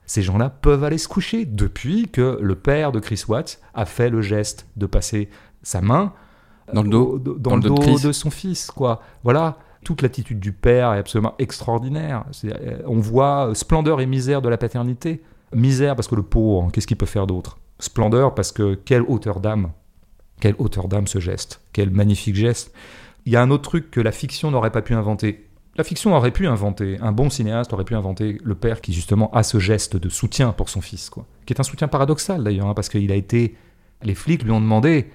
Ces 0.05 0.21
gens-là 0.21 0.49
peuvent 0.49 0.83
aller 0.83 0.97
se 0.97 1.07
coucher 1.07 1.45
depuis 1.45 2.07
que 2.09 2.37
le 2.41 2.55
père 2.55 2.91
de 2.91 2.99
Chris 2.99 3.23
Watts 3.27 3.59
a 3.73 3.85
fait 3.85 4.09
le 4.09 4.21
geste 4.21 4.67
de 4.75 4.85
passer 4.85 5.29
sa 5.63 5.81
main 5.81 6.13
dans 6.73 6.83
le 6.83 6.89
dos, 6.89 7.13
au- 7.15 7.19
dans, 7.19 7.55
le 7.55 7.61
dos, 7.61 7.75
de, 7.99 8.11
son 8.11 8.29
fils, 8.29 8.71
quoi. 8.71 9.01
Voilà. 9.23 9.57
Toute 9.83 10.01
l'attitude 10.01 10.39
du 10.39 10.51
père 10.51 10.93
est 10.93 10.99
absolument 10.99 11.35
extraordinaire. 11.37 12.25
Euh, 12.45 12.79
On 12.87 12.99
voit 12.99 13.51
splendeur 13.53 14.01
et 14.01 14.05
misère 14.07 14.41
de 14.41 14.49
la 14.49 14.57
paternité. 14.57 15.21
Misère 15.53 15.95
parce 15.95 16.07
que 16.07 16.15
le 16.15 16.23
pauvre, 16.23 16.71
qu'est-ce 16.71 16.87
qu'il 16.87 16.97
peut 16.97 17.05
faire 17.05 17.27
d'autre? 17.27 17.59
Splendeur 17.79 18.33
parce 18.33 18.51
que 18.51 18.73
quelle 18.73 19.03
hauteur 19.03 19.39
d'âme. 19.39 19.71
Quelle 20.39 20.55
hauteur 20.57 20.87
d'âme 20.87 21.05
ce 21.07 21.19
geste. 21.19 21.61
Quel 21.71 21.91
magnifique 21.91 22.35
geste. 22.35 22.73
Il 23.27 23.33
y 23.33 23.35
a 23.35 23.41
un 23.43 23.51
autre 23.51 23.63
truc 23.69 23.91
que 23.91 24.01
la 24.01 24.11
fiction 24.11 24.49
n'aurait 24.51 24.71
pas 24.71 24.81
pu 24.81 24.93
inventer. 24.95 25.47
La 25.77 25.83
fiction 25.83 26.15
aurait 26.15 26.31
pu 26.31 26.47
inventer, 26.47 26.97
un 27.01 27.11
bon 27.11 27.29
cinéaste 27.29 27.73
aurait 27.73 27.83
pu 27.83 27.95
inventer 27.95 28.39
le 28.43 28.55
père 28.55 28.79
qui 28.79 28.93
justement 28.93 29.29
a 29.31 29.43
ce 29.43 29.59
geste 29.59 29.97
de 29.97 30.07
soutien 30.07 30.53
pour 30.53 30.69
son 30.69 30.79
fils, 30.79 31.09
quoi. 31.09 31.25
Qui 31.45 31.53
est 31.53 31.59
un 31.59 31.63
soutien 31.63 31.89
paradoxal 31.89 32.43
d'ailleurs, 32.43 32.67
hein, 32.67 32.73
parce 32.73 32.87
qu'il 32.87 33.11
a 33.11 33.15
été, 33.15 33.55
les 34.01 34.15
flics 34.15 34.43
lui 34.43 34.51
ont 34.51 34.61
demandé 34.61 35.11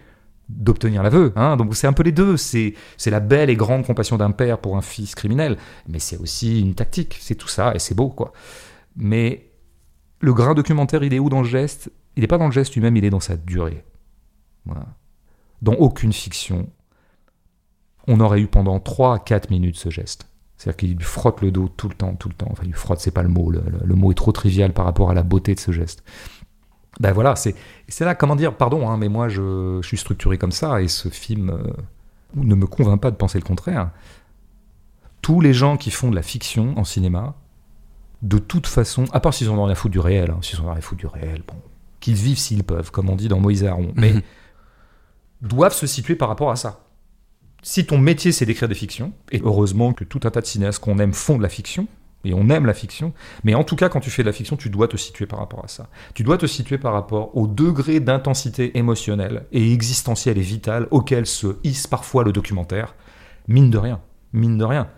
d'obtenir 0.51 1.03
l'aveu, 1.03 1.33
hein, 1.37 1.57
donc 1.57 1.75
c'est 1.77 1.87
un 1.87 1.93
peu 1.93 2.03
les 2.03 2.13
deux. 2.13 2.37
C'est 2.37 2.75
la 3.07 3.21
belle 3.21 3.49
et 3.49 3.57
grande 3.57 3.87
compassion 3.87 4.19
d'un 4.19 4.33
père 4.33 4.59
pour 4.59 4.77
un 4.77 4.83
fils 4.83 5.15
criminel, 5.15 5.57
mais 5.89 5.99
c'est 5.99 6.19
aussi 6.19 6.61
une 6.61 6.75
tactique, 6.75 7.17
c'est 7.21 7.37
tout 7.37 7.49
ça 7.49 7.75
et 7.75 7.79
c'est 7.79 7.95
beau, 7.95 8.11
quoi. 8.11 8.33
Mais 8.97 9.51
le 10.21 10.35
grain 10.35 10.55
documentaire, 10.55 11.03
il 11.03 11.15
est 11.15 11.19
où 11.19 11.31
dans 11.31 11.41
le 11.41 11.49
geste? 11.49 11.91
Il 12.17 12.21
n'est 12.21 12.27
pas 12.27 12.37
dans 12.37 12.47
le 12.47 12.53
geste 12.53 12.75
lui-même, 12.75 12.97
il 12.97 13.05
est 13.05 13.11
dans 13.11 13.21
sa 13.21 13.37
durée. 13.37 13.83
Voilà. 14.67 14.87
Dans 15.63 15.75
aucune 15.75 16.13
fiction, 16.13 16.69
on 18.09 18.21
aurait 18.21 18.41
eu 18.41 18.47
pendant 18.47 18.79
3 18.81 19.15
à 19.15 19.19
4 19.21 19.51
minutes 19.51 19.77
ce 19.77 19.89
geste. 19.89 20.27
C'est-à-dire 20.61 20.77
qu'il 20.77 20.95
lui 20.95 21.05
frotte 21.05 21.41
le 21.41 21.51
dos 21.51 21.69
tout 21.75 21.89
le 21.89 21.95
temps, 21.95 22.15
tout 22.17 22.29
le 22.29 22.35
temps. 22.35 22.49
Enfin, 22.51 22.65
il 22.65 22.69
lui 22.73 22.79
frotte, 22.79 23.01
c'est 23.01 23.11
pas 23.13 23.23
le 23.23 23.31
mot. 23.31 23.51
Le, 23.51 23.61
le- 23.67 23.81
le 23.83 23.95
mot 23.95 24.11
est 24.13 24.15
trop 24.15 24.31
trivial 24.31 24.75
par 24.75 24.85
rapport 24.85 25.11
à 25.11 25.15
la 25.15 25.23
beauté 25.23 25.55
de 25.55 25.59
ce 25.61 25.73
geste. 25.73 26.05
Ben 26.99 27.13
voilà, 27.13 27.35
c'est 27.35 27.55
c'est 27.89 28.05
là, 28.05 28.15
comment 28.15 28.37
dire, 28.37 28.55
pardon, 28.55 28.87
hein, 28.91 28.99
mais 28.99 29.09
moi 29.09 29.31
je, 29.31 29.79
je 29.81 29.87
suis 29.89 29.97
structuré 29.97 30.37
comme 30.37 30.53
ça 30.53 30.83
et 30.83 30.89
ce 30.89 31.09
film 31.09 31.49
euh, 31.49 31.63
ne 32.35 32.55
me 32.55 32.67
convainc 32.67 33.01
pas 33.01 33.11
de 33.11 33.17
penser 33.17 33.39
le 33.39 33.45
contraire. 33.45 33.91
Tous 35.23 35.41
les 35.41 35.55
gens 35.55 35.79
qui 35.79 35.91
font 35.91 36.11
de 36.11 36.15
la 36.17 36.21
fiction 36.23 36.75
en 36.77 36.85
cinéma, 36.85 37.37
de 38.21 38.37
toute 38.37 38.67
façon, 38.67 39.05
à 39.13 39.21
part 39.21 39.33
s'ils 39.33 39.49
ont 39.51 39.63
rien 39.65 39.73
à 39.73 39.75
foutre 39.75 39.93
du 39.93 39.99
réel, 40.01 40.31
hein, 40.31 40.41
s'ils 40.43 40.61
ont 40.61 40.65
rien 40.67 40.77
à 40.77 40.81
foutre 40.83 41.01
du 41.01 41.07
réel, 41.07 41.43
bon, 41.49 41.55
qu'ils 42.01 42.17
vivent 42.17 42.39
s'ils 42.39 42.65
peuvent, 42.65 42.91
comme 42.91 43.09
on 43.09 43.17
dit 43.17 43.29
dans 43.29 43.41
Moïse 43.41 43.63
et 43.63 43.69
Aaron, 43.69 43.93
mais 43.97 44.13
doivent 45.41 45.73
se 45.75 45.87
situer 45.87 46.17
par 46.17 46.29
rapport 46.29 46.51
à 46.51 46.57
ça. 46.57 46.81
Si 47.63 47.85
ton 47.87 47.99
métier 47.99 48.33
c'est 48.33 48.47
d'écrire 48.47 48.69
des 48.69 48.75
fictions, 48.75 49.13
et 49.33 49.41
heureusement 49.45 49.93
que 49.93 50.05
tout 50.05 50.21
un 50.25 50.31
tas 50.31 50.41
de 50.41 50.47
cinéastes 50.47 50.79
qu'on 50.83 50.99
aime 50.99 51.13
font 51.13 51.37
de 51.37 51.43
la 51.43 51.49
fiction, 51.49 51.87
et 52.25 52.35
on 52.35 52.51
aime 52.51 52.67
la 52.67 52.75
fiction, 52.75 53.15
mais 53.45 53.55
en 53.55 53.65
tout 53.65 53.77
cas 53.77 53.89
quand 53.89 54.01
tu 54.01 54.11
fais 54.11 54.23
de 54.23 54.27
la 54.27 54.33
fiction, 54.35 54.57
tu 54.57 54.69
dois 54.69 54.89
te 54.89 54.97
situer 54.99 55.25
par 55.27 55.39
rapport 55.39 55.65
à 55.65 55.69
ça. 55.69 55.89
Tu 56.15 56.23
dois 56.23 56.37
te 56.37 56.47
situer 56.47 56.77
par 56.77 56.93
rapport 56.93 57.35
au 57.37 57.47
degré 57.47 57.99
d'intensité 58.01 58.77
émotionnelle 58.79 59.47
et 59.53 59.73
existentielle 59.73 60.37
et 60.37 60.43
vitale 60.43 60.87
auquel 60.91 61.25
se 61.27 61.57
hisse 61.65 61.87
parfois 61.87 62.23
le 62.25 62.33
documentaire. 62.33 62.95
Mine 63.49 63.71
de 63.71 63.79
rien, 63.79 64.01
mine 64.35 64.59
de 64.59 64.65
rien. 64.65 64.89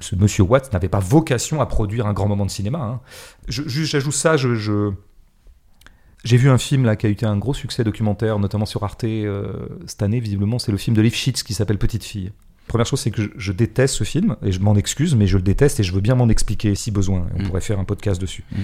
Ce 0.00 0.16
monsieur 0.16 0.42
Watts 0.42 0.72
n'avait 0.72 0.88
pas 0.88 0.98
vocation 0.98 1.60
à 1.60 1.66
produire 1.66 2.06
un 2.06 2.12
grand 2.12 2.28
moment 2.28 2.44
de 2.44 2.50
cinéma. 2.50 2.78
hein. 2.80 3.00
J'ajoute 3.48 4.12
ça, 4.12 4.36
je- 4.36 4.90
j'ai 6.26 6.36
vu 6.36 6.50
un 6.50 6.58
film 6.58 6.84
là 6.84 6.96
qui 6.96 7.06
a 7.06 7.08
été 7.08 7.24
un 7.24 7.36
gros 7.36 7.54
succès 7.54 7.84
documentaire, 7.84 8.38
notamment 8.38 8.66
sur 8.66 8.82
Arte 8.84 9.04
euh, 9.04 9.66
cette 9.86 10.02
année, 10.02 10.20
visiblement, 10.20 10.58
c'est 10.58 10.72
le 10.72 10.78
film 10.78 10.96
de 10.96 11.02
Lifshitz 11.02 11.42
qui 11.42 11.54
s'appelle 11.54 11.78
Petite 11.78 12.04
fille. 12.04 12.32
Première 12.68 12.84
chose, 12.86 12.98
c'est 13.00 13.12
que 13.12 13.22
je, 13.22 13.28
je 13.36 13.52
déteste 13.52 13.94
ce 13.94 14.04
film, 14.04 14.36
et 14.42 14.50
je 14.50 14.58
m'en 14.60 14.74
excuse, 14.74 15.14
mais 15.14 15.26
je 15.28 15.36
le 15.36 15.42
déteste 15.42 15.78
et 15.80 15.82
je 15.84 15.92
veux 15.92 16.00
bien 16.00 16.16
m'en 16.16 16.28
expliquer 16.28 16.74
si 16.74 16.90
besoin. 16.90 17.26
On 17.36 17.42
Mm. 17.42 17.46
pourrait 17.46 17.60
faire 17.60 17.78
un 17.78 17.84
podcast 17.84 18.20
dessus. 18.20 18.44
Mm. 18.50 18.56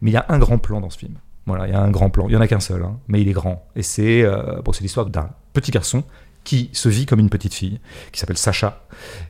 Mais 0.00 0.10
il 0.10 0.14
y 0.14 0.16
a 0.16 0.24
un 0.30 0.38
grand 0.38 0.58
plan 0.58 0.80
dans 0.80 0.90
ce 0.90 0.98
film. 0.98 1.14
Voilà, 1.46 1.66
il 1.66 1.72
y 1.72 1.76
a 1.76 1.82
un 1.82 1.90
grand 1.90 2.08
plan. 2.08 2.28
Il 2.28 2.32
y 2.32 2.36
en 2.36 2.40
a 2.40 2.48
qu'un 2.48 2.60
seul, 2.60 2.82
hein, 2.82 2.98
mais 3.08 3.20
il 3.20 3.28
est 3.28 3.32
grand. 3.32 3.66
Et 3.76 3.82
c'est 3.82 4.22
euh, 4.22 4.62
bon, 4.64 4.72
c'est 4.72 4.82
l'histoire 4.82 5.06
d'un 5.06 5.30
petit 5.52 5.70
garçon 5.70 6.02
qui 6.44 6.70
se 6.72 6.88
vit 6.88 7.06
comme 7.06 7.20
une 7.20 7.30
petite 7.30 7.54
fille, 7.54 7.78
qui 8.10 8.18
s'appelle 8.18 8.36
Sacha. 8.36 8.84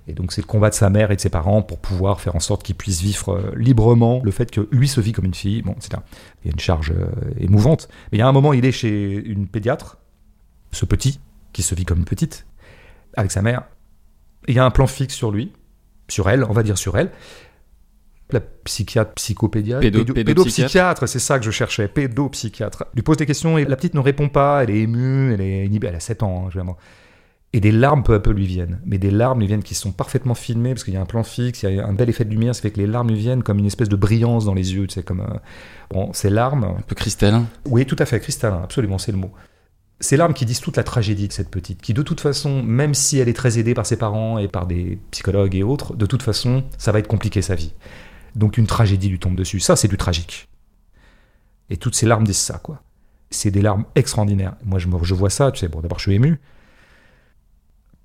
Et 0.08 0.14
donc 0.14 0.32
c'est 0.32 0.40
le 0.40 0.46
combat 0.46 0.70
de 0.70 0.74
sa 0.74 0.88
mère 0.88 1.10
et 1.10 1.16
de 1.16 1.20
ses 1.20 1.28
parents 1.28 1.60
pour 1.62 1.78
pouvoir 1.78 2.20
faire 2.20 2.34
en 2.36 2.40
sorte 2.40 2.62
qu'il 2.62 2.74
puisse 2.74 3.00
vivre 3.02 3.34
euh, 3.34 3.52
librement 3.56 4.20
le 4.24 4.30
fait 4.30 4.50
que 4.50 4.66
lui 4.72 4.88
se 4.88 5.00
vit 5.00 5.12
comme 5.12 5.26
une 5.26 5.34
fille. 5.34 5.60
Bon, 5.62 5.74
c'est 5.80 5.94
un- 5.94 6.02
il 6.42 6.48
y 6.48 6.50
a 6.50 6.52
une 6.54 6.60
charge 6.60 6.90
euh, 6.92 7.06
émouvante. 7.38 7.88
Mais 8.10 8.18
il 8.18 8.20
y 8.20 8.22
a 8.24 8.28
un 8.28 8.32
moment, 8.32 8.52
il 8.54 8.64
est 8.64 8.72
chez 8.72 9.14
une 9.26 9.46
pédiatre, 9.46 9.98
ce 10.70 10.84
petit, 10.86 11.20
qui 11.52 11.62
se 11.62 11.74
vit 11.74 11.84
comme 11.84 11.98
une 11.98 12.04
petite, 12.06 12.46
avec 13.14 13.30
sa 13.30 13.42
mère. 13.42 13.64
Et 14.48 14.52
il 14.52 14.54
y 14.56 14.58
a 14.58 14.64
un 14.64 14.70
plan 14.70 14.86
fixe 14.86 15.14
sur 15.14 15.30
lui, 15.30 15.52
sur 16.08 16.30
elle, 16.30 16.44
on 16.44 16.52
va 16.52 16.62
dire 16.62 16.78
sur 16.78 16.96
elle. 16.96 17.10
La 18.30 18.40
psychiatre, 18.40 19.12
psychopédiatre, 19.12 19.82
Pédo- 19.82 19.98
pédo- 20.04 20.14
pédopsychiatre. 20.14 20.72
pédopsychiatre, 20.72 21.06
c'est 21.08 21.18
ça 21.18 21.38
que 21.38 21.44
je 21.44 21.50
cherchais, 21.50 21.86
pédopsychiatre. 21.86 22.84
Lui 22.94 23.02
pose 23.02 23.18
des 23.18 23.26
questions 23.26 23.58
et 23.58 23.66
la 23.66 23.76
petite 23.76 23.92
ne 23.92 24.00
répond 24.00 24.30
pas, 24.30 24.62
elle 24.64 24.70
est 24.70 24.78
émue, 24.80 25.34
elle 25.34 25.42
est 25.42 25.66
inhibée, 25.66 25.88
elle 25.88 25.96
a 25.96 26.00
7 26.00 26.22
ans, 26.22 26.46
hein. 26.46 26.76
Et 27.54 27.60
des 27.60 27.72
larmes 27.72 28.02
peu 28.02 28.14
à 28.14 28.20
peu 28.20 28.30
lui 28.30 28.46
viennent. 28.46 28.80
Mais 28.86 28.96
des 28.96 29.10
larmes 29.10 29.40
lui 29.40 29.46
viennent 29.46 29.62
qui 29.62 29.74
sont 29.74 29.92
parfaitement 29.92 30.34
filmées, 30.34 30.70
parce 30.72 30.84
qu'il 30.84 30.94
y 30.94 30.96
a 30.96 31.02
un 31.02 31.06
plan 31.06 31.22
fixe, 31.22 31.62
il 31.64 31.74
y 31.74 31.80
a 31.80 31.86
un 31.86 31.92
bel 31.92 32.08
effet 32.08 32.24
de 32.24 32.30
lumière, 32.30 32.54
ça 32.54 32.62
fait 32.62 32.70
que 32.70 32.80
les 32.80 32.86
larmes 32.86 33.08
lui 33.10 33.18
viennent 33.18 33.42
comme 33.42 33.58
une 33.58 33.66
espèce 33.66 33.90
de 33.90 33.96
brillance 33.96 34.46
dans 34.46 34.54
les 34.54 34.72
yeux, 34.74 34.86
tu 34.86 34.94
sais, 34.94 35.02
comme... 35.02 35.20
euh, 35.20 35.38
Bon, 35.90 36.12
ces 36.14 36.30
larmes, 36.30 36.64
Un 36.64 36.80
peu 36.86 36.94
cristallin. 36.94 37.44
oui, 37.66 37.84
tout 37.84 37.96
à 37.98 38.06
fait, 38.06 38.18
cristallin, 38.20 38.62
absolument, 38.64 38.96
c'est 38.96 39.12
le 39.12 39.18
mot. 39.18 39.32
Ces 40.00 40.16
larmes 40.16 40.32
qui 40.32 40.46
disent 40.46 40.60
toute 40.60 40.78
la 40.78 40.82
tragédie 40.82 41.28
de 41.28 41.32
cette 41.32 41.50
petite, 41.50 41.82
qui 41.82 41.92
de 41.94 42.02
toute 42.02 42.20
façon, 42.20 42.62
même 42.62 42.94
si 42.94 43.18
elle 43.18 43.28
est 43.28 43.34
très 43.34 43.58
aidée 43.58 43.74
par 43.74 43.84
ses 43.86 43.96
parents 43.96 44.38
et 44.38 44.48
par 44.48 44.66
des 44.66 44.98
psychologues 45.10 45.54
et 45.54 45.62
autres, 45.62 45.94
de 45.94 46.06
toute 46.06 46.22
façon, 46.22 46.64
ça 46.78 46.90
va 46.90 46.98
être 47.00 47.06
compliqué 47.06 47.42
sa 47.42 47.54
vie. 47.54 47.72
Donc 48.34 48.56
une 48.56 48.66
tragédie 48.66 49.10
lui 49.10 49.18
tombe 49.20 49.36
dessus. 49.36 49.60
Ça, 49.60 49.76
c'est 49.76 49.88
du 49.88 49.98
tragique. 49.98 50.48
Et 51.70 51.76
toutes 51.76 51.94
ces 51.94 52.06
larmes 52.06 52.24
disent 52.24 52.38
ça, 52.38 52.58
quoi. 52.58 52.82
C'est 53.30 53.50
des 53.50 53.62
larmes 53.62 53.84
extraordinaires. 53.94 54.56
Moi, 54.64 54.78
je, 54.78 54.88
me- 54.88 55.04
je 55.04 55.14
vois 55.14 55.30
ça, 55.30 55.52
tu 55.52 55.60
sais, 55.60 55.68
bon, 55.68 55.80
d'abord, 55.80 55.98
je 55.98 56.04
suis 56.04 56.14
ému. 56.14 56.40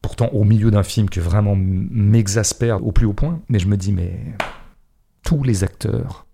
Pourtant, 0.07 0.29
au 0.29 0.45
milieu 0.45 0.71
d'un 0.71 0.83
film 0.83 1.09
qui 1.09 1.19
vraiment 1.19 1.53
m'exaspère 1.57 2.81
au 2.81 2.93
plus 2.93 3.05
haut 3.05 3.11
point, 3.11 3.41
mais 3.49 3.59
je 3.59 3.67
me 3.67 3.75
dis, 3.75 3.91
mais 3.91 4.17
tous 5.21 5.43
les 5.43 5.65
acteurs 5.65 6.25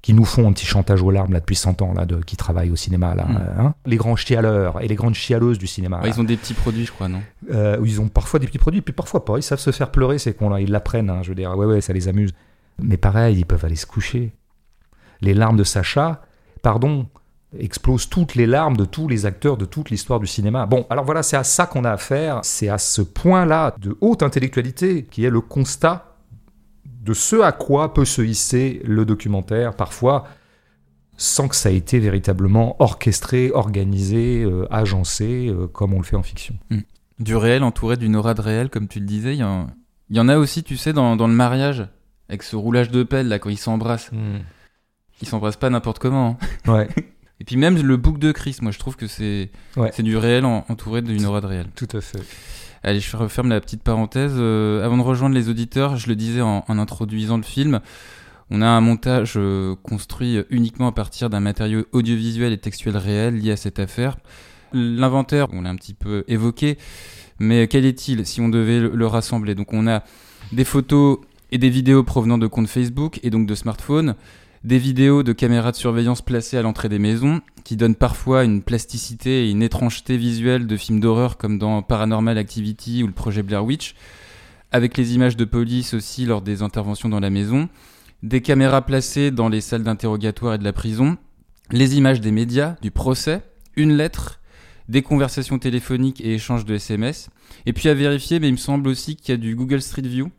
qui 0.00 0.14
nous 0.14 0.24
font 0.24 0.48
un 0.48 0.52
petit 0.54 0.64
chantage 0.64 1.02
aux 1.02 1.10
larmes 1.10 1.34
là 1.34 1.40
depuis 1.40 1.56
100 1.56 1.82
ans 1.82 1.92
là 1.92 2.06
de 2.06 2.16
qui 2.16 2.36
travaillent 2.38 2.70
au 2.70 2.76
cinéma 2.76 3.14
là 3.14 3.26
Mm. 3.26 3.36
euh, 3.36 3.60
hein, 3.60 3.74
les 3.84 3.96
grands 3.98 4.16
chialeurs 4.16 4.80
et 4.80 4.88
les 4.88 4.94
grandes 4.94 5.12
chialeuses 5.14 5.58
du 5.58 5.66
cinéma. 5.66 6.00
Ouais, 6.00 6.08
ils 6.08 6.18
ont 6.18 6.24
des 6.24 6.38
petits 6.38 6.54
produits, 6.54 6.86
je 6.86 6.92
crois, 6.92 7.08
non? 7.08 7.20
Euh, 7.50 7.76
ils 7.84 8.00
ont 8.00 8.08
parfois 8.08 8.40
des 8.40 8.46
petits 8.46 8.56
produits 8.58 8.80
puis 8.80 8.94
parfois 8.94 9.26
pas. 9.26 9.36
Ils 9.36 9.42
savent 9.42 9.58
se 9.58 9.70
faire 9.72 9.90
pleurer 9.90 10.18
ces 10.18 10.32
cons 10.32 10.48
là 10.48 10.58
ils 10.62 10.70
l'apprennent 10.70 11.10
hein, 11.10 11.20
je 11.22 11.28
veux 11.28 11.34
dire. 11.34 11.54
Ouais 11.54 11.66
ouais 11.66 11.82
ça 11.82 11.92
les 11.92 12.08
amuse. 12.08 12.32
Mais 12.82 12.96
pareil 12.96 13.36
ils 13.40 13.44
peuvent 13.44 13.64
aller 13.66 13.76
se 13.76 13.84
coucher. 13.84 14.32
Les 15.20 15.34
larmes 15.34 15.58
de 15.58 15.64
Sacha 15.64 16.22
pardon 16.62 17.08
explosent 17.60 18.08
toutes 18.08 18.34
les 18.34 18.46
larmes 18.46 18.76
de 18.76 18.84
tous 18.84 19.08
les 19.08 19.26
acteurs 19.26 19.56
de 19.56 19.64
toute 19.64 19.90
l'histoire 19.90 20.20
du 20.20 20.26
cinéma. 20.26 20.66
Bon, 20.66 20.86
alors 20.90 21.04
voilà, 21.04 21.22
c'est 21.22 21.36
à 21.36 21.44
ça 21.44 21.66
qu'on 21.66 21.84
a 21.84 21.90
affaire, 21.90 22.40
c'est 22.42 22.68
à 22.68 22.78
ce 22.78 23.02
point-là 23.02 23.74
de 23.78 23.96
haute 24.00 24.22
intellectualité 24.22 25.04
qui 25.04 25.24
est 25.24 25.30
le 25.30 25.40
constat 25.40 26.16
de 26.84 27.14
ce 27.14 27.40
à 27.40 27.52
quoi 27.52 27.94
peut 27.94 28.04
se 28.04 28.22
hisser 28.22 28.80
le 28.84 29.04
documentaire, 29.04 29.74
parfois 29.74 30.24
sans 31.18 31.48
que 31.48 31.54
ça 31.56 31.70
ait 31.70 31.76
été 31.76 31.98
véritablement 31.98 32.76
orchestré, 32.78 33.50
organisé, 33.54 34.42
euh, 34.44 34.66
agencé, 34.70 35.46
euh, 35.48 35.66
comme 35.66 35.94
on 35.94 35.98
le 35.98 36.04
fait 36.04 36.16
en 36.16 36.22
fiction. 36.22 36.54
Du 37.18 37.36
réel 37.36 37.62
entouré 37.62 37.96
d'une 37.96 38.16
aura 38.16 38.34
de 38.34 38.42
réel, 38.42 38.68
comme 38.68 38.86
tu 38.86 39.00
le 39.00 39.06
disais. 39.06 39.34
Il 39.34 39.38
y, 39.38 39.44
en... 39.44 39.68
il 40.10 40.16
y 40.16 40.20
en 40.20 40.28
a 40.28 40.36
aussi, 40.36 40.62
tu 40.62 40.76
sais, 40.76 40.92
dans, 40.92 41.16
dans 41.16 41.26
le 41.26 41.32
mariage, 41.32 41.86
avec 42.28 42.42
ce 42.42 42.54
roulage 42.56 42.90
de 42.90 43.02
pelle, 43.02 43.28
là, 43.28 43.38
quand 43.38 43.48
ils 43.48 43.56
s'embrassent. 43.56 44.10
Ils 45.22 45.28
s'embrassent 45.28 45.56
pas 45.56 45.70
n'importe 45.70 45.98
comment. 46.00 46.36
hein. 46.66 46.70
Ouais, 46.72 46.88
Et 47.40 47.44
puis 47.44 47.56
même 47.56 47.76
le 47.80 47.96
bouc 47.96 48.18
de 48.18 48.32
Chris, 48.32 48.56
moi 48.62 48.72
je 48.72 48.78
trouve 48.78 48.96
que 48.96 49.06
c'est 49.06 49.50
Ouais. 49.76 49.90
c'est 49.94 50.02
du 50.02 50.16
réel 50.16 50.44
en- 50.44 50.64
entouré 50.68 51.02
d'une 51.02 51.26
aura 51.26 51.40
de 51.40 51.46
réel. 51.46 51.66
tout 51.74 51.88
à 51.92 52.00
fait. 52.00 52.20
Allez, 52.82 53.00
je 53.00 53.16
referme 53.16 53.48
la 53.48 53.60
petite 53.60 53.82
parenthèse. 53.82 54.32
Euh, 54.36 54.84
avant 54.84 54.96
de 54.96 55.02
rejoindre 55.02 55.34
les 55.34 55.48
auditeurs, 55.48 55.96
je 55.96 56.08
le 56.08 56.14
disais 56.16 56.40
en, 56.40 56.64
en 56.66 56.78
introduisant 56.78 57.36
le 57.36 57.42
film, 57.42 57.80
on 58.50 58.62
a 58.62 58.66
un 58.66 58.80
montage 58.80 59.34
euh, 59.36 59.74
construit 59.82 60.38
uniquement 60.50 60.86
à 60.86 60.92
partir 60.92 61.28
d'un 61.28 61.40
matériau 61.40 61.84
audiovisuel 61.92 62.52
et 62.52 62.58
textuel 62.58 62.96
réel 62.96 63.34
lié 63.38 63.50
à 63.52 63.56
cette 63.56 63.78
affaire. 63.80 64.16
L'inventaire, 64.72 65.48
on 65.52 65.62
l'a 65.62 65.70
un 65.70 65.76
petit 65.76 65.94
peu 65.94 66.24
évoqué, 66.28 66.78
mais 67.38 67.66
quel 67.68 67.84
est-il 67.86 68.24
si 68.26 68.40
on 68.40 68.48
devait 68.48 68.80
le, 68.80 68.90
le 68.94 69.06
rassembler? 69.06 69.54
Donc 69.54 69.72
on 69.72 69.86
a 69.86 70.02
des 70.52 70.64
photos 70.64 71.18
et 71.52 71.58
des 71.58 71.70
vidéos 71.70 72.02
provenant 72.02 72.38
de 72.38 72.46
comptes 72.46 72.68
Facebook 72.68 73.20
et 73.22 73.30
donc 73.30 73.46
de 73.46 73.54
smartphones, 73.54 74.14
des 74.66 74.78
vidéos 74.80 75.22
de 75.22 75.32
caméras 75.32 75.70
de 75.70 75.76
surveillance 75.76 76.22
placées 76.22 76.56
à 76.56 76.62
l'entrée 76.62 76.88
des 76.88 76.98
maisons, 76.98 77.40
qui 77.62 77.76
donnent 77.76 77.94
parfois 77.94 78.42
une 78.42 78.62
plasticité 78.62 79.46
et 79.46 79.50
une 79.52 79.62
étrangeté 79.62 80.16
visuelle 80.16 80.66
de 80.66 80.76
films 80.76 80.98
d'horreur 80.98 81.36
comme 81.36 81.56
dans 81.56 81.82
Paranormal 81.82 82.36
Activity 82.36 83.04
ou 83.04 83.06
le 83.06 83.12
projet 83.12 83.44
Blair 83.44 83.64
Witch, 83.64 83.94
avec 84.72 84.96
les 84.96 85.14
images 85.14 85.36
de 85.36 85.44
police 85.44 85.94
aussi 85.94 86.26
lors 86.26 86.42
des 86.42 86.62
interventions 86.62 87.08
dans 87.08 87.20
la 87.20 87.30
maison, 87.30 87.68
des 88.24 88.40
caméras 88.42 88.82
placées 88.82 89.30
dans 89.30 89.48
les 89.48 89.60
salles 89.60 89.84
d'interrogatoire 89.84 90.54
et 90.54 90.58
de 90.58 90.64
la 90.64 90.72
prison, 90.72 91.16
les 91.70 91.96
images 91.96 92.20
des 92.20 92.32
médias, 92.32 92.74
du 92.82 92.90
procès, 92.90 93.42
une 93.76 93.96
lettre, 93.96 94.40
des 94.88 95.02
conversations 95.02 95.60
téléphoniques 95.60 96.20
et 96.20 96.34
échanges 96.34 96.64
de 96.64 96.74
SMS, 96.74 97.30
et 97.66 97.72
puis 97.72 97.88
à 97.88 97.94
vérifier, 97.94 98.40
mais 98.40 98.48
il 98.48 98.52
me 98.52 98.56
semble 98.56 98.88
aussi 98.88 99.14
qu'il 99.14 99.32
y 99.32 99.34
a 99.34 99.36
du 99.36 99.54
Google 99.54 99.80
Street 99.80 100.02
View 100.02 100.32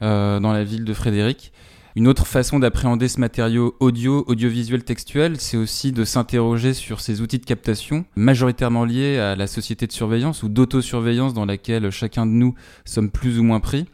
euh, 0.00 0.40
dans 0.40 0.54
la 0.54 0.64
ville 0.64 0.86
de 0.86 0.94
Frédéric, 0.94 1.52
Une 1.96 2.08
autre 2.08 2.26
façon 2.26 2.58
d'appréhender 2.58 3.08
ce 3.08 3.18
matériau 3.18 3.74
audio, 3.80 4.22
audiovisuel, 4.26 4.84
textuel, 4.84 5.40
c'est 5.40 5.56
aussi 5.56 5.92
de 5.92 6.04
s'interroger 6.04 6.74
sur 6.74 7.00
ces 7.00 7.22
outils 7.22 7.38
de 7.38 7.46
captation, 7.46 8.04
majoritairement 8.16 8.84
liés 8.84 9.18
à 9.18 9.34
la 9.34 9.46
société 9.46 9.86
de 9.86 9.92
surveillance 9.92 10.42
ou 10.42 10.50
d'autosurveillance 10.50 11.32
dans 11.32 11.46
laquelle 11.46 11.90
chacun 11.90 12.26
de 12.26 12.32
nous 12.32 12.54
sommes 12.84 13.10
plus 13.10 13.38
ou 13.38 13.44
moins 13.44 13.60
pris. 13.60 13.86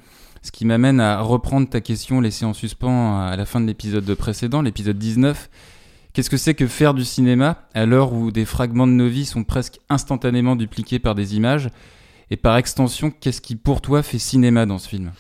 Ce 0.42 0.50
qui 0.50 0.64
m'amène 0.64 0.98
à 0.98 1.20
reprendre 1.20 1.68
ta 1.68 1.80
question 1.80 2.20
laissée 2.20 2.44
en 2.44 2.55
suspens 2.55 3.20
à 3.20 3.36
la 3.36 3.46
fin 3.46 3.61
de 3.61 3.66
l'épisode 3.66 4.12
précédent, 4.16 4.62
l'épisode 4.62 4.98
19. 4.98 5.48
Qu'est-ce 6.12 6.28
que 6.28 6.36
c'est 6.36 6.55
que 6.55 6.66
faire 6.66 6.94
du 6.94 7.05
cinéma 7.05 7.68
à 7.72 7.86
l'heure 7.86 8.14
où 8.14 8.32
des 8.32 8.46
fragments 8.46 8.88
de 8.88 8.92
nos 8.92 9.09
vies 9.09 9.26
sont 9.26 9.44
presque 9.44 9.78
instantanément 9.88 10.57
dupliqués 10.57 10.98
par 10.98 11.14
des 11.14 11.36
images? 11.36 11.70
Et 12.32 12.36
par 12.36 12.57
extension, 12.57 13.12
qu'est-ce 13.12 13.40
qui 13.40 13.55
pour 13.55 13.80
toi 13.80 14.03
fait 14.03 14.18
cinéma 14.18 14.66
dans 14.66 14.78
ce 14.78 14.88
film? 14.88 15.12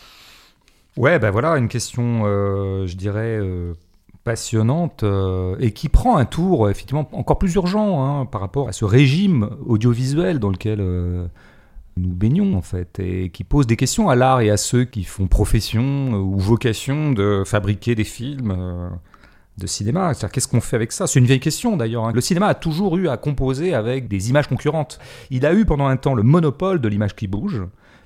Ouais, 0.98 1.18
ben 1.18 1.30
voilà, 1.30 1.56
une 1.56 1.68
question, 1.68 2.22
euh, 2.26 2.86
je 2.86 2.96
dirais, 2.96 3.38
euh, 3.40 3.72
passionnante 4.24 5.04
euh, 5.04 5.56
et 5.58 5.72
qui 5.72 5.88
prend 5.88 6.18
un 6.18 6.26
tour, 6.26 6.68
effectivement, 6.68 7.08
encore 7.12 7.38
plus 7.38 7.54
urgent 7.54 8.04
hein, 8.04 8.26
par 8.26 8.42
rapport 8.42 8.68
à 8.68 8.72
ce 8.72 8.84
régime 8.84 9.48
audiovisuel 9.64 10.38
dans 10.38 10.50
lequel 10.50 10.80
nous 11.96 12.12
baignons, 12.12 12.56
en 12.56 12.62
fait, 12.62 13.00
et 13.00 13.30
qui 13.30 13.42
pose 13.42 13.66
des 13.66 13.76
questions 13.76 14.10
à 14.10 14.16
l'art 14.16 14.42
et 14.42 14.50
à 14.50 14.58
ceux 14.58 14.84
qui 14.84 15.04
font 15.04 15.28
profession 15.28 16.12
ou 16.12 16.38
vocation 16.38 17.12
de 17.12 17.42
fabriquer 17.46 17.94
des 17.94 18.04
films 18.04 18.90
de 19.56 19.66
cinéma. 19.66 20.12
C'est-à-dire, 20.12 20.32
qu'est-ce 20.32 20.48
qu'on 20.48 20.60
fait 20.60 20.76
avec 20.76 20.92
ça? 20.92 21.06
C'est 21.06 21.18
une 21.18 21.26
vieille 21.26 21.40
question 21.40 21.78
d'ailleurs. 21.78 22.04
Hein. 22.04 22.12
Le 22.14 22.20
cinéma 22.20 22.48
a 22.48 22.54
toujours 22.54 22.98
eu 22.98 23.08
à 23.08 23.16
composer 23.16 23.72
avec 23.72 24.08
des 24.08 24.28
images 24.28 24.48
concurrentes. 24.48 24.98
Il 25.30 25.46
a 25.46 25.54
eu 25.54 25.64
pendant 25.64 25.86
un 25.86 25.96
temps 25.96 26.14
le 26.14 26.22
monopole 26.22 26.82
de 26.82 26.88
l'image 26.88 27.16
qui 27.16 27.28
bouge 27.28 27.62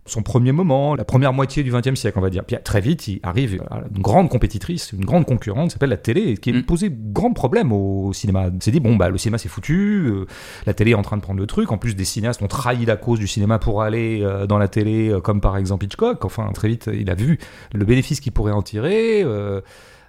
son 0.07 0.23
premier 0.23 0.53
moment, 0.53 0.95
la 0.95 1.05
première 1.05 1.33
moitié 1.33 1.63
du 1.63 1.73
XXe 1.73 1.99
siècle, 1.99 2.19
on 2.19 2.23
va 2.23 2.31
dire. 2.31 2.45
Puis 2.45 2.57
très 2.63 2.81
vite, 2.81 3.09
il 3.09 3.21
arrive 3.23 3.61
une 3.95 4.03
grande 4.03 4.29
compétitrice, 4.29 4.93
une 4.93 5.05
grande 5.05 5.27
concurrente, 5.27 5.69
qui 5.69 5.73
s'appelle 5.73 5.91
la 5.91 5.97
télé, 5.97 6.37
qui 6.37 6.51
a 6.51 6.53
mm. 6.55 6.63
posé 6.63 6.93
grand 6.93 7.33
problème 7.33 7.73
au 7.73 8.13
cinéma. 8.13 8.49
On 8.55 8.61
s'est 8.61 8.71
dit, 8.71 8.81
bon, 8.81 8.97
bah, 8.97 9.09
le 9.09 9.19
cinéma 9.19 9.39
c'est 9.39 9.49
foutu, 9.49 10.07
euh, 10.07 10.27
la 10.65 10.75
télé 10.75 10.93
est 10.93 10.95
en 10.95 11.03
train 11.03 11.17
de 11.17 11.23
prendre 11.23 11.41
le 11.41 11.47
truc. 11.47 11.73
En 11.73 11.79
plus, 11.79 11.97
des 11.97 12.05
cinéastes 12.05 12.41
ont 12.43 12.47
trahi 12.47 12.87
la 12.87 12.97
cause 12.97 13.19
du 13.19 13.27
cinéma 13.27 13.59
pour 13.59 13.83
aller 13.83 14.21
euh, 14.23 14.47
dans 14.47 14.59
la 14.59 14.69
télé, 14.69 15.11
euh, 15.11 15.21
comme 15.21 15.41
par 15.41 15.57
exemple 15.57 15.85
Hitchcock. 15.85 16.25
Enfin, 16.25 16.51
très 16.55 16.69
vite, 16.69 16.89
il 16.93 17.11
a 17.11 17.15
vu 17.15 17.39
le 17.75 17.85
bénéfice 17.85 18.21
qu'il 18.21 18.33
pourrait 18.33 18.53
en 18.53 18.63
tirer. 18.63 19.25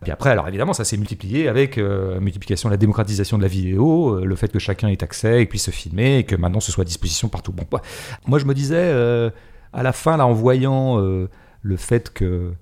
Puis 0.04 0.12
après, 0.12 0.30
alors 0.30 0.48
évidemment, 0.48 0.74
ça 0.74 0.84
s'est 0.84 0.98
multiplié 0.98 1.48
avec 1.48 1.78
la 1.78 2.20
multiplication, 2.20 2.70
la 2.70 2.78
démocratisation 2.78 3.38
de 3.38 3.42
la 3.42 3.48
vidéo, 3.48 4.24
le 4.24 4.36
fait 4.36 4.52
que 4.52 4.60
chacun 4.60 4.90
ait 4.90 5.04
accès 5.04 5.42
et 5.42 5.46
puisse 5.48 5.64
se 5.64 5.72
filmer, 5.72 6.20
et 6.20 6.24
que 6.24 6.36
maintenant 6.36 6.60
ce 6.60 6.72
soit 6.72 6.84
à 6.84 6.86
disposition 6.86 7.30
partout. 7.30 7.52
Bon, 7.52 7.66
moi 8.28 8.38
je 8.38 8.46
me 8.46 8.54
disais, 8.54 9.32
à 9.74 9.84
la 9.84 9.94
fin, 9.94 10.18
là, 10.18 10.26
en 10.26 10.34
voyant 10.34 11.00
euh, 11.00 11.30
le 11.62 11.78
fait 11.78 12.14
que, 12.14 12.54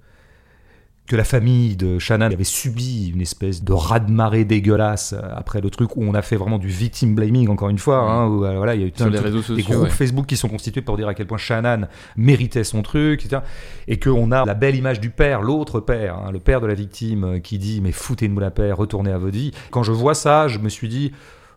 que 1.08 1.16
la 1.16 1.24
famille 1.24 1.76
de 1.76 2.00
Shannon 2.00 2.26
avait 2.26 2.44
subi 2.44 3.12
une 3.14 3.22
espèce 3.22 3.64
de 3.64 3.74
raz-de-marée 3.74 4.44
dégueulasse 4.44 5.14
euh, 5.14 5.22
après 5.36 5.62
le 5.62 5.70
truc 5.70 5.96
où 5.96 6.04
on 6.04 6.14
a 6.14 6.22
fait 6.22 6.36
vraiment 6.36 6.58
du 6.58 6.68
victim 6.68 7.16
blaming, 7.16 7.50
encore 7.50 7.70
une 7.70 7.78
fois, 7.78 8.00
hein, 8.00 8.28
où, 8.28 8.44
euh, 8.44 8.58
voilà, 8.58 8.76
il 8.76 8.82
y 8.82 8.84
a 8.84 8.88
eu 8.88 9.10
les 9.12 9.20
réseaux 9.20 9.42
sociaux, 9.42 9.56
des 9.56 9.64
groupes 9.64 9.90
Facebook 9.90 10.26
qui 10.26 10.38
sont 10.38 10.50
constitués 10.50 10.82
pour 10.82 10.98
dire 10.98 11.08
à 11.08 11.14
quel 11.14 11.28
point 11.28 11.38
Shannon 11.38 11.88
méritait 12.18 12.64
son 12.64 12.82
truc, 12.82 13.24
etc. 13.24 13.42
Et 13.88 14.00
qu'on 14.00 14.32
a 14.32 14.46
la 14.46 14.54
belle 14.56 14.76
image 14.76 15.00
du 15.00 15.10
père, 15.10 15.42
l'autre 15.42 15.80
père, 15.80 16.18
hein, 16.18 16.32
le 16.32 16.40
père 16.40 16.62
de 16.62 16.68
la 16.68 16.74
victime, 16.74 17.40
qui 17.42 17.60
dit 17.60 17.82
Mais 17.82 17.92
foutez-nous 17.92 18.40
la 18.40 18.52
paix, 18.52 18.72
retournez 18.72 19.12
à 19.12 19.18
votre 19.18 19.38
vie. 19.38 19.52
Quand 19.72 19.84
je 19.84 19.92
vois 19.92 20.16
ça, 20.16 20.48
je 20.48 20.60
me 20.60 20.70
suis 20.70 20.90
dit 20.90 21.12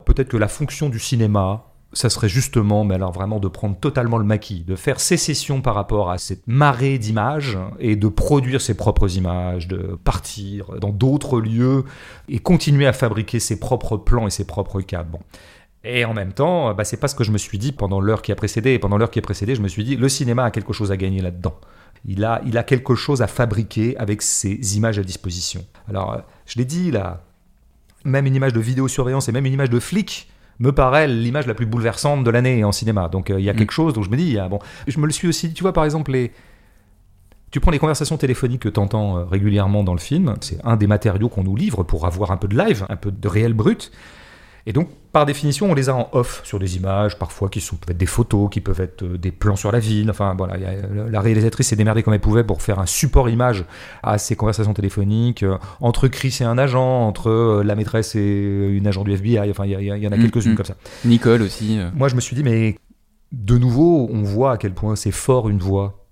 Peut-être 0.08 0.28
que 0.28 0.38
la 0.38 0.48
fonction 0.48 0.88
du 0.88 0.98
cinéma, 0.98 1.67
ça 1.92 2.10
serait 2.10 2.28
justement, 2.28 2.84
mais 2.84 2.94
alors 2.94 3.12
vraiment 3.12 3.40
de 3.40 3.48
prendre 3.48 3.76
totalement 3.76 4.18
le 4.18 4.24
maquis, 4.24 4.62
de 4.62 4.76
faire 4.76 5.00
sécession 5.00 5.62
par 5.62 5.74
rapport 5.74 6.10
à 6.10 6.18
cette 6.18 6.46
marée 6.46 6.98
d'images 6.98 7.58
et 7.78 7.96
de 7.96 8.08
produire 8.08 8.60
ses 8.60 8.74
propres 8.74 9.16
images, 9.16 9.68
de 9.68 9.98
partir 10.04 10.78
dans 10.80 10.90
d'autres 10.90 11.40
lieux 11.40 11.84
et 12.28 12.40
continuer 12.40 12.86
à 12.86 12.92
fabriquer 12.92 13.40
ses 13.40 13.58
propres 13.58 13.96
plans 13.96 14.26
et 14.26 14.30
ses 14.30 14.46
propres 14.46 14.80
cadres. 14.82 15.10
Bon. 15.10 15.20
Et 15.84 16.04
en 16.04 16.12
même 16.12 16.32
temps, 16.32 16.74
bah, 16.74 16.84
c'est 16.84 16.96
pas 16.98 17.08
ce 17.08 17.14
que 17.14 17.24
je 17.24 17.30
me 17.30 17.38
suis 17.38 17.56
dit 17.56 17.72
pendant 17.72 18.00
l'heure 18.00 18.20
qui 18.20 18.32
a 18.32 18.34
précédé. 18.34 18.72
Et 18.72 18.78
pendant 18.78 18.98
l'heure 18.98 19.10
qui 19.10 19.18
a 19.18 19.22
précédé, 19.22 19.54
je 19.54 19.62
me 19.62 19.68
suis 19.68 19.84
dit, 19.84 19.96
le 19.96 20.08
cinéma 20.08 20.44
a 20.44 20.50
quelque 20.50 20.72
chose 20.72 20.92
à 20.92 20.96
gagner 20.96 21.22
là-dedans. 21.22 21.54
Il 22.04 22.24
a, 22.24 22.42
il 22.46 22.58
a 22.58 22.62
quelque 22.62 22.94
chose 22.94 23.22
à 23.22 23.26
fabriquer 23.26 23.96
avec 23.96 24.22
ses 24.22 24.76
images 24.76 24.98
à 24.98 25.02
disposition. 25.02 25.64
Alors, 25.88 26.20
je 26.46 26.58
l'ai 26.58 26.64
dit 26.64 26.90
là, 26.90 27.24
même 28.04 28.26
une 28.26 28.34
image 28.34 28.52
de 28.52 28.60
vidéosurveillance 28.60 29.28
et 29.28 29.32
même 29.32 29.46
une 29.46 29.52
image 29.52 29.70
de 29.70 29.80
flic, 29.80 30.28
me 30.60 30.72
paraît 30.72 31.06
l'image 31.06 31.46
la 31.46 31.54
plus 31.54 31.66
bouleversante 31.66 32.24
de 32.24 32.30
l'année 32.30 32.64
en 32.64 32.72
cinéma. 32.72 33.08
Donc 33.08 33.30
euh, 33.30 33.38
il 33.38 33.44
y 33.44 33.50
a 33.50 33.52
mm. 33.52 33.56
quelque 33.56 33.72
chose 33.72 33.94
dont 33.94 34.02
je 34.02 34.10
me 34.10 34.16
dis, 34.16 34.36
bon, 34.50 34.58
je 34.86 34.98
me 34.98 35.06
le 35.06 35.12
suis 35.12 35.28
aussi, 35.28 35.52
tu 35.52 35.62
vois 35.62 35.72
par 35.72 35.84
exemple 35.84 36.12
les... 36.12 36.32
Tu 37.50 37.60
prends 37.60 37.70
les 37.70 37.78
conversations 37.78 38.18
téléphoniques 38.18 38.62
que 38.62 38.68
tu 38.68 38.78
entends 38.78 39.16
euh, 39.16 39.24
régulièrement 39.24 39.82
dans 39.82 39.94
le 39.94 40.00
film, 40.00 40.34
c'est 40.42 40.58
un 40.64 40.76
des 40.76 40.86
matériaux 40.86 41.30
qu'on 41.30 41.44
nous 41.44 41.56
livre 41.56 41.82
pour 41.82 42.06
avoir 42.06 42.30
un 42.30 42.36
peu 42.36 42.46
de 42.46 42.58
live, 42.58 42.84
un 42.90 42.96
peu 42.96 43.10
de 43.10 43.28
réel 43.28 43.54
brut. 43.54 43.90
Et 44.68 44.72
donc, 44.74 44.90
par 45.12 45.24
définition, 45.24 45.70
on 45.70 45.74
les 45.74 45.88
a 45.88 45.94
en 45.94 46.10
off 46.12 46.42
sur 46.44 46.58
des 46.58 46.76
images, 46.76 47.18
parfois 47.18 47.48
qui 47.48 47.62
sont 47.62 47.76
peut-être 47.76 47.96
des 47.96 48.04
photos, 48.04 48.50
qui 48.50 48.60
peuvent 48.60 48.82
être 48.82 49.02
euh, 49.02 49.16
des 49.16 49.30
plans 49.30 49.56
sur 49.56 49.72
la 49.72 49.78
ville. 49.78 50.10
Enfin, 50.10 50.34
voilà, 50.36 50.58
la 51.08 51.20
réalisatrice 51.22 51.68
s'est 51.68 51.76
démerdée 51.76 52.02
comme 52.02 52.12
elle 52.12 52.20
pouvait 52.20 52.44
pour 52.44 52.60
faire 52.60 52.78
un 52.78 52.84
support 52.84 53.30
image 53.30 53.64
à 54.02 54.18
ces 54.18 54.36
conversations 54.36 54.74
téléphoniques 54.74 55.42
euh, 55.42 55.56
entre 55.80 56.06
Chris 56.06 56.36
et 56.42 56.44
un 56.44 56.58
agent, 56.58 57.08
entre 57.08 57.30
euh, 57.30 57.64
la 57.64 57.76
maîtresse 57.76 58.14
et 58.14 58.68
une 58.70 58.86
agent 58.86 59.04
du 59.04 59.12
FBI. 59.12 59.50
Enfin, 59.50 59.64
il 59.64 59.70
y, 59.70 60.06
en 60.06 60.12
a 60.12 60.16
mm, 60.18 60.20
quelques-unes 60.20 60.52
mm. 60.52 60.56
comme 60.56 60.66
ça. 60.66 60.76
Nicole 61.06 61.40
aussi. 61.40 61.78
Moi, 61.94 62.08
je 62.08 62.14
me 62.14 62.20
suis 62.20 62.36
dit, 62.36 62.42
mais 62.42 62.76
de 63.32 63.56
nouveau, 63.56 64.06
on 64.12 64.22
voit 64.22 64.52
à 64.52 64.56
quel 64.58 64.74
point 64.74 64.96
c'est 64.96 65.12
fort 65.12 65.48
une 65.48 65.60
voix 65.60 66.07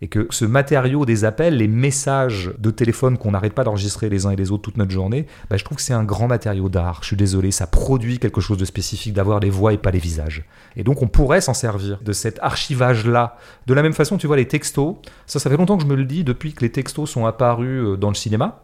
et 0.00 0.08
que 0.08 0.26
ce 0.30 0.44
matériau 0.44 1.04
des 1.04 1.24
appels, 1.24 1.56
les 1.56 1.68
messages 1.68 2.52
de 2.58 2.70
téléphone 2.70 3.18
qu'on 3.18 3.32
n'arrête 3.32 3.52
pas 3.52 3.64
d'enregistrer 3.64 4.08
les 4.08 4.26
uns 4.26 4.30
et 4.30 4.36
les 4.36 4.52
autres 4.52 4.62
toute 4.62 4.76
notre 4.76 4.92
journée, 4.92 5.26
bah, 5.50 5.56
je 5.56 5.64
trouve 5.64 5.76
que 5.76 5.82
c'est 5.82 5.94
un 5.94 6.04
grand 6.04 6.28
matériau 6.28 6.68
d'art. 6.68 7.00
Je 7.02 7.08
suis 7.08 7.16
désolé, 7.16 7.50
ça 7.50 7.66
produit 7.66 8.18
quelque 8.18 8.40
chose 8.40 8.58
de 8.58 8.64
spécifique 8.64 9.12
d'avoir 9.12 9.40
les 9.40 9.50
voix 9.50 9.72
et 9.72 9.78
pas 9.78 9.90
les 9.90 9.98
visages. 9.98 10.44
Et 10.76 10.84
donc 10.84 11.02
on 11.02 11.08
pourrait 11.08 11.40
s'en 11.40 11.54
servir 11.54 11.98
de 12.02 12.12
cet 12.12 12.38
archivage-là. 12.40 13.36
De 13.66 13.74
la 13.74 13.82
même 13.82 13.92
façon, 13.92 14.18
tu 14.18 14.26
vois, 14.26 14.36
les 14.36 14.46
textos, 14.46 14.96
ça, 15.26 15.38
ça 15.40 15.50
fait 15.50 15.56
longtemps 15.56 15.76
que 15.76 15.82
je 15.82 15.88
me 15.88 15.96
le 15.96 16.04
dis 16.04 16.22
depuis 16.22 16.52
que 16.52 16.60
les 16.60 16.70
textos 16.70 17.10
sont 17.10 17.26
apparus 17.26 17.82
euh, 17.84 17.96
dans 17.96 18.08
le 18.08 18.14
cinéma. 18.14 18.62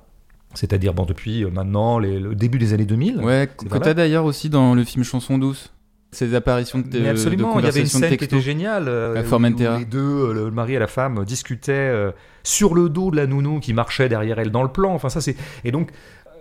C'est-à-dire, 0.54 0.94
bon, 0.94 1.04
depuis 1.04 1.44
euh, 1.44 1.50
maintenant 1.50 1.98
le 1.98 2.34
début 2.36 2.58
des 2.58 2.72
années 2.72 2.84
2000. 2.84 3.18
Ouais, 3.18 3.48
que 3.48 3.78
tu 3.78 3.88
as 3.88 3.94
d'ailleurs 3.94 4.24
aussi 4.24 4.48
dans 4.48 4.74
le 4.74 4.84
film 4.84 5.02
Chanson 5.02 5.36
douce 5.36 5.73
ces 6.14 6.34
apparitions 6.34 6.78
de 6.78 6.98
Mais 6.98 7.08
absolument, 7.08 7.58
il 7.58 7.64
y 7.64 7.68
avait 7.68 7.80
une 7.80 7.86
scène 7.86 8.16
qui 8.16 8.24
était 8.24 8.40
géniale. 8.40 8.84
Euh, 8.88 9.22
où 9.22 9.78
les 9.78 9.84
deux, 9.84 9.98
euh, 9.98 10.32
le 10.32 10.50
mari 10.50 10.74
et 10.74 10.78
la 10.78 10.86
femme, 10.86 11.24
discutaient 11.24 11.72
euh, 11.72 12.12
sur 12.42 12.74
le 12.74 12.88
dos 12.88 13.10
de 13.10 13.16
la 13.16 13.26
nounou 13.26 13.60
qui 13.60 13.72
marchait 13.72 14.08
derrière 14.08 14.38
elle 14.38 14.50
dans 14.50 14.62
le 14.62 14.68
plan. 14.68 14.94
Enfin, 14.94 15.08
ça, 15.08 15.20
c'est. 15.20 15.36
Et 15.64 15.72
donc, 15.72 15.90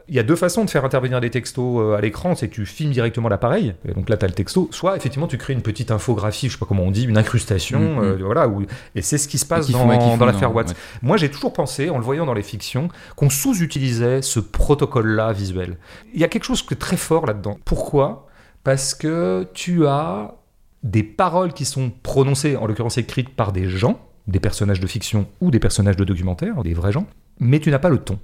il 0.09 0.15
y 0.15 0.19
a 0.19 0.23
deux 0.23 0.35
façons 0.35 0.65
de 0.65 0.69
faire 0.69 0.83
intervenir 0.83 1.21
des 1.21 1.29
textos 1.29 1.97
à 1.97 2.01
l'écran, 2.01 2.35
c'est 2.35 2.49
que 2.49 2.55
tu 2.55 2.65
filmes 2.65 2.91
directement 2.91 3.29
l'appareil, 3.29 3.73
et 3.87 3.93
donc 3.93 4.09
là 4.09 4.17
tu 4.17 4.25
as 4.25 4.27
le 4.27 4.33
texto, 4.33 4.67
soit 4.71 4.97
effectivement 4.97 5.27
tu 5.27 5.37
crées 5.37 5.53
une 5.53 5.61
petite 5.61 5.91
infographie, 5.91 6.49
je 6.49 6.53
sais 6.53 6.59
pas 6.59 6.65
comment 6.65 6.83
on 6.83 6.91
dit, 6.91 7.05
une 7.05 7.17
incrustation, 7.17 7.79
mm, 7.79 8.15
mm. 8.15 8.21
voilà, 8.21 8.49
où, 8.49 8.63
et 8.95 9.01
c'est 9.01 9.17
ce 9.17 9.29
qui 9.29 9.37
se 9.37 9.45
passe 9.45 9.69
dans, 9.69 10.17
dans 10.17 10.25
l'affaire 10.25 10.53
Watts. 10.53 10.75
Moi 11.01 11.15
j'ai 11.15 11.31
toujours 11.31 11.53
pensé, 11.53 11.89
en 11.89 11.97
le 11.97 12.03
voyant 12.03 12.25
dans 12.25 12.33
les 12.33 12.43
fictions, 12.43 12.89
qu'on 13.15 13.29
sous-utilisait 13.29 14.21
ce 14.21 14.41
protocole-là 14.41 15.31
visuel. 15.31 15.77
Il 16.13 16.19
y 16.19 16.25
a 16.25 16.27
quelque 16.27 16.43
chose 16.43 16.65
de 16.65 16.75
très 16.75 16.97
fort 16.97 17.25
là-dedans. 17.25 17.57
Pourquoi? 17.63 18.27
Parce 18.63 18.93
que 18.93 19.47
tu 19.53 19.85
as 19.87 20.35
des 20.83 21.03
paroles 21.03 21.53
qui 21.53 21.65
sont 21.65 21.91
prononcées, 22.03 22.57
en 22.57 22.65
l'occurrence 22.65 22.97
écrites 22.97 23.29
par 23.29 23.51
des 23.51 23.69
gens, 23.69 23.99
des 24.27 24.39
personnages 24.39 24.79
de 24.79 24.87
fiction 24.87 25.27
ou 25.41 25.51
des 25.51 25.59
personnages 25.59 25.97
de 25.97 26.03
documentaire, 26.03 26.63
des 26.63 26.73
vrais 26.73 26.91
gens, 26.91 27.07
mais 27.39 27.59
tu 27.59 27.71
n'as 27.71 27.79
pas 27.79 27.89
le 27.89 27.97
ton. 27.97 28.19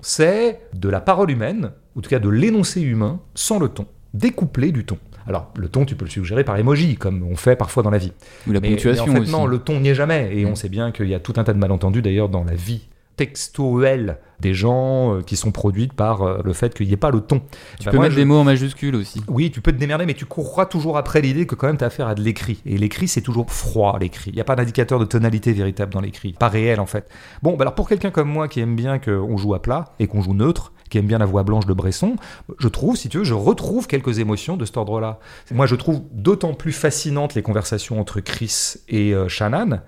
C'est 0.00 0.60
de 0.72 0.88
la 0.88 1.00
parole 1.00 1.30
humaine, 1.30 1.72
ou 1.94 1.98
en 1.98 2.02
tout 2.02 2.10
cas 2.10 2.18
de 2.18 2.28
l'énoncé 2.28 2.80
humain, 2.80 3.20
sans 3.34 3.58
le 3.58 3.68
ton, 3.68 3.86
découplé 4.14 4.72
du 4.72 4.84
ton. 4.84 4.98
Alors, 5.26 5.52
le 5.56 5.68
ton, 5.68 5.84
tu 5.84 5.94
peux 5.94 6.06
le 6.06 6.10
suggérer 6.10 6.44
par 6.44 6.56
emoji, 6.56 6.96
comme 6.96 7.22
on 7.22 7.36
fait 7.36 7.54
parfois 7.54 7.82
dans 7.82 7.90
la 7.90 7.98
vie. 7.98 8.12
Ou 8.48 8.52
la 8.52 8.60
ponctuation 8.60 9.12
mais 9.12 9.20
en 9.20 9.24
fait, 9.24 9.30
Non, 9.30 9.46
le 9.46 9.58
ton 9.58 9.78
n'y 9.78 9.90
est 9.90 9.94
jamais. 9.94 10.30
Et 10.34 10.46
on 10.46 10.54
sait 10.54 10.70
bien 10.70 10.90
qu'il 10.90 11.08
y 11.08 11.14
a 11.14 11.20
tout 11.20 11.34
un 11.36 11.44
tas 11.44 11.52
de 11.52 11.58
malentendus, 11.58 12.02
d'ailleurs, 12.02 12.28
dans 12.28 12.42
la 12.42 12.54
vie 12.54 12.88
textuelle 13.16 14.18
des 14.40 14.54
gens 14.54 15.14
euh, 15.14 15.22
qui 15.22 15.36
sont 15.36 15.52
produites 15.52 15.92
par 15.92 16.22
euh, 16.22 16.40
le 16.44 16.52
fait 16.52 16.74
qu'il 16.74 16.86
n'y 16.86 16.94
ait 16.94 16.96
pas 16.96 17.10
le 17.10 17.20
ton. 17.20 17.42
Tu 17.78 17.84
bah, 17.84 17.90
peux 17.90 17.98
mettre 17.98 18.16
des 18.16 18.24
mots 18.24 18.38
en 18.38 18.44
majuscule 18.44 18.96
aussi. 18.96 19.22
Oui, 19.28 19.50
tu 19.50 19.60
peux 19.60 19.72
te 19.72 19.76
démerder, 19.76 20.06
mais 20.06 20.14
tu 20.14 20.24
courras 20.24 20.66
toujours 20.66 20.96
après 20.96 21.20
l'idée 21.20 21.46
que 21.46 21.54
quand 21.54 21.66
même 21.66 21.76
tu 21.76 21.84
as 21.84 21.88
affaire 21.88 22.08
à 22.08 22.14
de 22.14 22.22
l'écrit. 22.22 22.62
Et 22.64 22.78
l'écrit, 22.78 23.08
c'est 23.08 23.20
toujours 23.20 23.50
froid, 23.50 23.98
l'écrit. 24.00 24.30
Il 24.30 24.36
n'y 24.36 24.40
a 24.40 24.44
pas 24.44 24.56
d'indicateur 24.56 24.98
de 24.98 25.04
tonalité 25.04 25.52
véritable 25.52 25.92
dans 25.92 26.00
l'écrit. 26.00 26.32
Pas 26.32 26.48
réel, 26.48 26.80
en 26.80 26.86
fait. 26.86 27.08
Bon, 27.42 27.56
bah 27.56 27.62
alors 27.62 27.74
pour 27.74 27.88
quelqu'un 27.88 28.10
comme 28.10 28.28
moi 28.28 28.48
qui 28.48 28.60
aime 28.60 28.76
bien 28.76 28.98
qu'on 28.98 29.36
joue 29.36 29.54
à 29.54 29.60
plat 29.60 29.92
et 29.98 30.06
qu'on 30.06 30.22
joue 30.22 30.34
neutre, 30.34 30.72
qui 30.88 30.98
aime 30.98 31.06
bien 31.06 31.18
la 31.18 31.26
voix 31.26 31.42
blanche 31.42 31.66
de 31.66 31.72
Bresson, 31.72 32.16
je 32.58 32.68
trouve, 32.68 32.96
si 32.96 33.08
tu 33.08 33.18
veux, 33.18 33.24
je 33.24 33.34
retrouve 33.34 33.86
quelques 33.86 34.18
émotions 34.18 34.56
de 34.56 34.64
cet 34.64 34.76
ordre-là. 34.76 35.20
Moi, 35.52 35.66
je 35.66 35.76
trouve 35.76 36.02
d'autant 36.12 36.54
plus 36.54 36.72
fascinantes 36.72 37.34
les 37.34 37.42
conversations 37.42 38.00
entre 38.00 38.20
Chris 38.20 38.74
et 38.88 39.14
euh, 39.14 39.28
Shannon, 39.28 39.80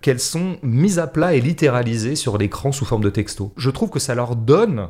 qu'elles 0.00 0.20
sont 0.20 0.56
mises 0.62 0.98
à 0.98 1.06
plat 1.06 1.34
et 1.34 1.40
littéralisées 1.40 2.16
sur 2.16 2.38
l'écran 2.38 2.72
sous 2.72 2.84
forme 2.84 3.02
de 3.02 3.10
texto. 3.10 3.52
Je 3.56 3.70
trouve 3.70 3.90
que 3.90 3.98
ça 3.98 4.14
leur 4.14 4.36
donne 4.36 4.88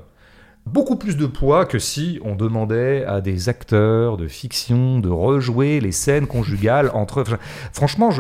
beaucoup 0.66 0.96
plus 0.96 1.16
de 1.16 1.26
poids 1.26 1.64
que 1.64 1.78
si 1.78 2.20
on 2.22 2.36
demandait 2.36 3.04
à 3.04 3.20
des 3.20 3.48
acteurs 3.48 4.16
de 4.16 4.28
fiction 4.28 5.00
de 5.00 5.08
rejouer 5.08 5.80
les 5.80 5.92
scènes 5.92 6.26
conjugales 6.26 6.90
entre. 6.94 7.24
franchement, 7.72 8.10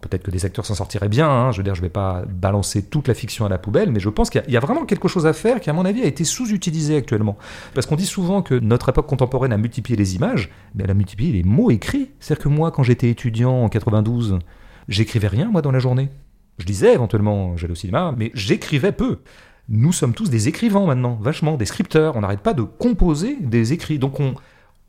peut-être 0.00 0.22
que 0.22 0.30
des 0.30 0.44
acteurs 0.44 0.64
s'en 0.64 0.74
sortiraient 0.74 1.08
bien. 1.08 1.28
Hein, 1.28 1.52
je 1.52 1.58
veux 1.58 1.64
dire, 1.64 1.74
je 1.74 1.82
vais 1.82 1.88
pas 1.88 2.22
balancer 2.28 2.82
toute 2.82 3.08
la 3.08 3.14
fiction 3.14 3.44
à 3.44 3.48
la 3.48 3.58
poubelle, 3.58 3.90
mais 3.90 4.00
je 4.00 4.08
pense 4.08 4.30
qu'il 4.30 4.42
y, 4.48 4.56
a 4.56 4.60
vraiment 4.60 4.84
quelque 4.84 5.08
chose 5.08 5.26
à 5.26 5.32
faire 5.32 5.60
qui, 5.60 5.70
à 5.70 5.72
mon 5.72 5.84
avis, 5.84 6.02
a 6.02 6.06
été 6.06 6.24
sous-utilisé 6.24 6.96
actuellement. 6.96 7.36
Parce 7.74 7.86
qu'on 7.86 7.96
dit 7.96 8.06
souvent 8.06 8.42
que 8.42 8.54
notre 8.54 8.88
époque 8.88 9.06
contemporaine 9.06 9.52
a 9.52 9.58
multiplié 9.58 9.96
les 9.96 10.16
images, 10.16 10.50
mais 10.74 10.84
elle 10.84 10.90
a 10.90 10.94
multiplié 10.94 11.32
les 11.32 11.42
mots 11.42 11.70
écrits. 11.70 12.10
C'est-à-dire 12.20 12.44
que 12.44 12.48
moi, 12.48 12.70
quand 12.70 12.82
j'étais 12.82 13.10
étudiant 13.10 13.64
en 13.64 13.68
92, 13.68 14.38
j'écrivais 14.88 15.28
rien 15.28 15.50
moi 15.50 15.62
dans 15.62 15.72
la 15.72 15.78
journée. 15.78 16.10
Je 16.58 16.66
lisais 16.66 16.94
éventuellement, 16.94 17.56
j'allais 17.56 17.72
au 17.72 17.76
cinéma, 17.76 18.14
mais 18.16 18.30
j'écrivais 18.34 18.92
peu 18.92 19.18
nous 19.68 19.92
sommes 19.92 20.14
tous 20.14 20.30
des 20.30 20.48
écrivains 20.48 20.86
maintenant, 20.86 21.18
vachement, 21.20 21.56
des 21.56 21.66
scripteurs. 21.66 22.16
On 22.16 22.22
n'arrête 22.22 22.40
pas 22.40 22.54
de 22.54 22.62
composer 22.62 23.36
des 23.40 23.74
écrits. 23.74 23.98
Donc 23.98 24.18
on, 24.18 24.34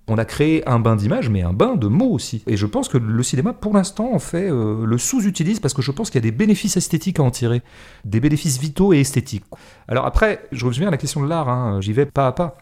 on 0.08 0.18
a 0.18 0.26
créé 0.26 0.68
un 0.68 0.80
bain 0.80 0.96
d'images, 0.96 1.30
mais 1.30 1.42
un 1.42 1.54
bain 1.54 1.76
de 1.76 1.88
mots 1.88 2.12
aussi. 2.12 2.44
Et 2.48 2.56
je 2.56 2.66
pense 2.66 2.88
que 2.88 2.98
le 2.98 3.24
cinéma, 3.24 3.54
pour 3.54 3.74
l'instant, 3.74 4.14
en 4.14 4.20
fait, 4.20 4.50
euh, 4.50 4.86
le 4.86 4.98
sous-utilise 4.98 5.60
parce 5.60 5.74
que 5.74 5.82
je 5.82 5.92
pense 5.92 6.10
qu'il 6.10 6.24
y 6.24 6.26
a 6.26 6.30
des 6.32 6.36
bénéfices 6.36 6.78
esthétiques 6.78 7.20
à 7.20 7.24
en 7.24 7.32
tirer, 7.32 7.62
des 8.06 8.20
bénéfices 8.20 8.58
vitaux 8.58 8.94
et 8.94 9.02
esthétiques. 9.02 9.46
Alors 9.88 10.06
après, 10.06 10.48
je 10.52 10.66
reviens 10.66 10.88
à 10.88 10.92
la 10.92 10.98
question 10.98 11.22
de 11.22 11.28
l'art, 11.28 11.50
hein, 11.50 11.82
j'y 11.82 11.92
vais 11.92 12.06
pas 12.06 12.28
à 12.28 12.32
pas. 12.32 12.58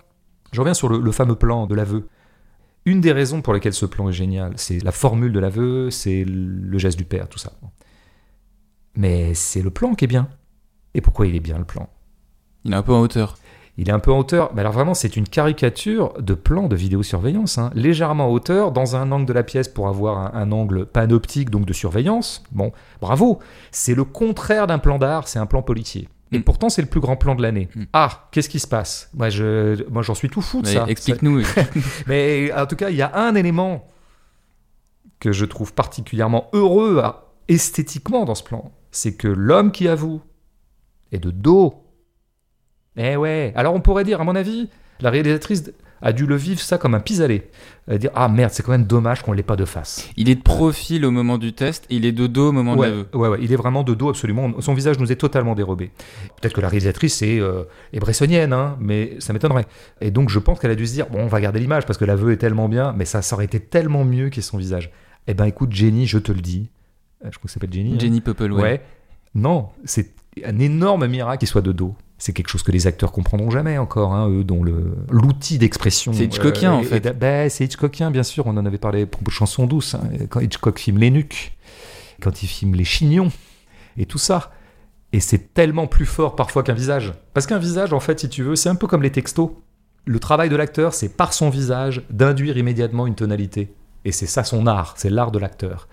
Je 0.52 0.60
reviens 0.60 0.74
sur 0.74 0.90
le, 0.90 1.12
fameux 1.12 1.36
plan 1.36 1.68
de 1.68 1.76
l'aveu. 1.76 2.08
Une 2.86 3.02
des 3.02 3.12
raisons 3.12 3.42
pour 3.42 3.54
lesquelles 3.54 3.74
ce 3.74 3.86
plan 3.86 4.10
est 4.10 4.14
génial, 4.14 4.54
c'est 4.56 4.84
la 4.84 4.94
formule 4.94 5.34
de 5.34 5.40
l'aveu, 5.40 5.92
c'est 5.92 6.24
le 6.26 6.78
geste 6.78 6.98
du 6.98 7.04
père, 7.04 7.28
tout 7.28 7.38
ça. 7.38 7.52
Mais 8.98 9.36
c'est 9.36 9.62
le 9.62 9.70
plan 9.70 9.94
qui 9.94 10.06
est 10.06 10.08
bien. 10.08 10.28
Et 10.96 11.02
pourquoi 11.02 11.28
il 11.28 11.36
est 11.36 11.40
bien 11.40 11.60
le 11.60 11.64
plan? 11.64 11.88
Il 12.66 12.74
est 12.74 12.76
un 12.76 12.82
peu 12.82 12.94
en 12.94 13.00
hauteur. 13.00 13.38
Il 13.78 13.90
est 13.90 13.92
un 13.92 14.00
peu 14.00 14.12
en 14.12 14.18
hauteur. 14.18 14.52
Mais 14.56 14.62
alors 14.62 14.74
vraiment, 14.74 14.96
c'est 14.96 15.16
une 15.16 15.28
caricature 15.28 16.14
de 16.20 16.34
plan 16.34 16.68
de 16.68 16.76
vidéosurveillance. 16.76 17.60
Hein. 17.60 17.70
Légèrement 17.76 18.28
en 18.28 18.32
hauteur, 18.32 18.72
dans 18.72 18.96
un 18.96 19.12
angle 19.12 19.28
de 19.28 19.34
la 19.34 19.44
pièce 19.44 19.68
pour 19.68 19.88
avoir 19.88 20.36
un, 20.36 20.52
angle 20.52 20.88
panoptique, 20.88 21.52
donc 21.52 21.66
de 21.66 21.74
surveillance. 21.74 22.44
Bon, 22.52 22.72
bravo. 23.00 23.38
C'est 23.72 23.94
le 23.94 24.04
contraire 24.04 24.66
d'un 24.66 24.80
plan 24.80 24.98
d'art, 24.98 25.28
c'est 25.28 25.38
un 25.38 25.46
plan 25.46 25.62
policier. 25.62 26.10
Et 26.32 26.40
mm. 26.40 26.44
pourtant, 26.44 26.70
c'est 26.70 26.82
le 26.82 26.88
plus 26.88 27.00
grand 27.00 27.18
plan 27.18 27.36
de 27.36 27.44
l'année. 27.44 27.70
Mm. 27.76 27.84
Ah, 27.94 28.28
qu'est-ce 28.32 28.50
qui 28.50 28.60
se 28.60 28.68
passe? 28.68 29.12
Moi, 29.14 29.30
je, 29.30 29.88
moi, 29.92 30.02
j'en 30.02 30.16
suis 30.16 30.30
tout 30.30 30.42
fou 30.42 30.64
de 30.64 30.68
ça. 30.68 30.86
Explique-nous. 30.88 31.44
Mais 32.08 32.52
en 32.52 32.66
tout 32.66 32.76
cas, 32.76 32.90
il 32.90 32.96
y 32.96 33.04
a 33.04 33.16
un 33.16 33.36
élément 33.36 33.86
que 35.20 35.32
je 35.32 35.46
trouve 35.46 35.74
particulièrement 35.76 36.50
heureux 36.54 37.04
esthétiquement 37.48 38.26
dans 38.26 38.36
ce 38.36 38.44
plan. 38.44 38.72
C'est 38.92 39.16
que 39.16 39.28
l'homme 39.28 39.72
qui 39.72 39.88
avoue 39.88 40.22
est 41.12 41.20
de 41.20 41.32
dos 41.32 41.84
eh 42.98 43.16
ouais. 43.16 43.54
Alors 43.56 43.76
on 43.76 43.80
pourrait 43.80 44.04
dire, 44.04 44.20
à 44.20 44.24
mon 44.24 44.36
avis, 44.36 44.70
la 45.00 45.12
réalisatrice 45.12 45.72
a 46.02 46.14
dû 46.14 46.28
le 46.28 46.36
vivre 46.36 46.60
ça 46.60 46.78
comme 46.78 46.94
un 46.94 47.00
pis-aller. 47.00 47.50
dire 47.90 48.12
ah 48.14 48.28
merde 48.28 48.52
c'est 48.54 48.62
quand 48.62 48.72
même 48.72 48.86
dommage 48.86 49.24
qu'on 49.24 49.34
l'ait 49.34 49.42
pas 49.42 49.56
de 49.56 49.66
face. 49.66 50.10
Il 50.16 50.30
est 50.30 50.36
de 50.36 50.44
profil 50.44 51.04
au 51.06 51.12
moment 51.12 51.40
du 51.40 51.54
test, 51.54 51.86
il 51.90 52.06
est 52.06 52.12
de 52.12 52.28
dos 52.28 52.50
au 52.50 52.52
moment 52.52 52.76
de 52.76 52.82
l'aveu. 52.84 53.08
Ouais 53.14 53.28
ouais 53.30 53.40
il 53.42 53.52
est 53.52 53.56
vraiment 53.56 53.84
de 53.84 53.96
dos 53.96 54.10
absolument. 54.10 54.62
Son 54.62 54.76
visage 54.76 55.00
nous 55.00 55.12
est 55.12 55.16
totalement 55.16 55.56
dérobé. 55.56 55.92
Peut-être 56.40 56.54
que 56.54 56.62
la 56.62 56.70
réalisatrice 56.70 57.24
est, 57.24 57.40
euh, 57.40 57.64
est 57.94 58.00
bressonienne 58.00 58.54
hein, 58.54 58.78
mais 58.80 59.16
ça 59.20 59.34
m'étonnerait. 59.34 59.66
Et 60.00 60.12
donc 60.12 60.30
je 60.30 60.38
pense 60.38 60.60
qu'elle 60.60 60.72
a 60.72 60.76
dû 60.76 60.86
se 60.86 60.94
dire 60.94 61.08
bon 61.10 61.22
on 61.22 61.28
va 61.28 61.42
garder 61.42 61.60
l'image 61.60 61.88
parce 61.88 61.98
que 61.98 62.06
l'aveu 62.06 62.32
est 62.32 62.38
tellement 62.38 62.70
bien, 62.70 62.94
mais 62.96 63.06
ça, 63.06 63.24
ça 63.24 63.36
aurait 63.36 63.46
été 63.46 63.60
tellement 63.60 64.06
mieux 64.06 64.30
qu'il 64.30 64.44
son 64.44 64.58
visage. 64.58 64.92
Eh 65.26 65.34
ben 65.34 65.46
écoute 65.46 65.74
Jenny 65.74 66.06
je 66.06 66.20
te 66.20 66.32
le 66.32 66.42
dis, 66.42 66.70
je 67.24 67.30
crois 67.30 67.44
que 67.44 67.50
ça 67.50 67.56
s'appelle 67.56 67.74
Jenny. 67.74 67.94
Hein. 67.94 68.00
Jenny 68.00 68.22
Popple 68.22 68.52
ouais. 68.52 68.82
Non 69.36 69.70
c'est 69.86 70.14
un 70.46 70.60
énorme 70.60 71.08
miracle 71.08 71.40
qu'il 71.40 71.48
soit 71.48 71.62
de 71.62 71.72
dos 71.72 71.96
c'est 72.18 72.34
quelque 72.34 72.50
chose 72.50 72.64
que 72.64 72.72
les 72.72 72.88
acteurs 72.88 73.12
comprendront 73.12 73.52
jamais 73.52 73.78
encore, 73.78 74.14
hein, 74.14 74.28
eux, 74.30 74.44
dont 74.44 74.64
l'outil 75.10 75.60
d'expression. 75.60 76.14
C'est 76.14 76.26
Hitchcockien, 76.26 76.74
en 76.74 76.82
euh, 76.82 76.84
fait. 76.84 77.18
Ben, 77.18 77.48
c'est 77.50 77.66
Hitchcockien, 77.66 78.10
bien 78.10 78.24
sûr. 78.24 78.48
On 78.48 78.58
en 78.58 78.66
avait 78.66 78.80
parlé 78.80 79.06
pour 79.06 79.22
Chanson 79.32 79.68
douce. 79.68 79.94
Hein, 79.94 80.26
quand 80.30 80.40
Hitchcock 80.40 80.80
filme 80.80 80.98
les 80.98 81.12
nuques, 81.12 81.56
quand 82.20 82.42
il 82.42 82.48
filme 82.48 82.74
les 82.74 82.86
chignons, 82.86 83.32
et 83.98 84.06
tout 84.06 84.18
ça. 84.18 84.52
Et 85.14 85.20
c'est 85.20 85.54
tellement 85.54 85.88
plus 85.88 86.06
fort 86.06 86.36
parfois 86.36 86.64
qu'un 86.64 86.74
visage. 86.74 87.14
Parce 87.34 87.46
qu'un 87.46 87.60
visage, 87.60 87.94
en 87.94 88.00
fait, 88.00 88.20
si 88.20 88.30
tu 88.30 88.44
veux, 88.44 88.56
c'est 88.56 88.70
un 88.70 88.76
peu 88.76 88.88
comme 88.88 89.04
les 89.04 89.12
textos. 89.12 89.52
Le 90.06 90.20
travail 90.20 90.50
de 90.50 90.56
l'acteur, 90.56 90.94
c'est 90.94 91.10
par 91.10 91.34
son 91.34 91.50
visage 91.50 92.04
d'induire 92.10 92.58
immédiatement 92.58 93.08
une 93.08 93.16
tonalité. 93.16 93.74
Et 94.06 94.12
c'est 94.12 94.26
ça 94.26 94.44
son 94.44 94.68
art, 94.68 94.96
c'est 94.98 95.10
l'art 95.10 95.32
de 95.32 95.40
l'acteur. 95.40 95.88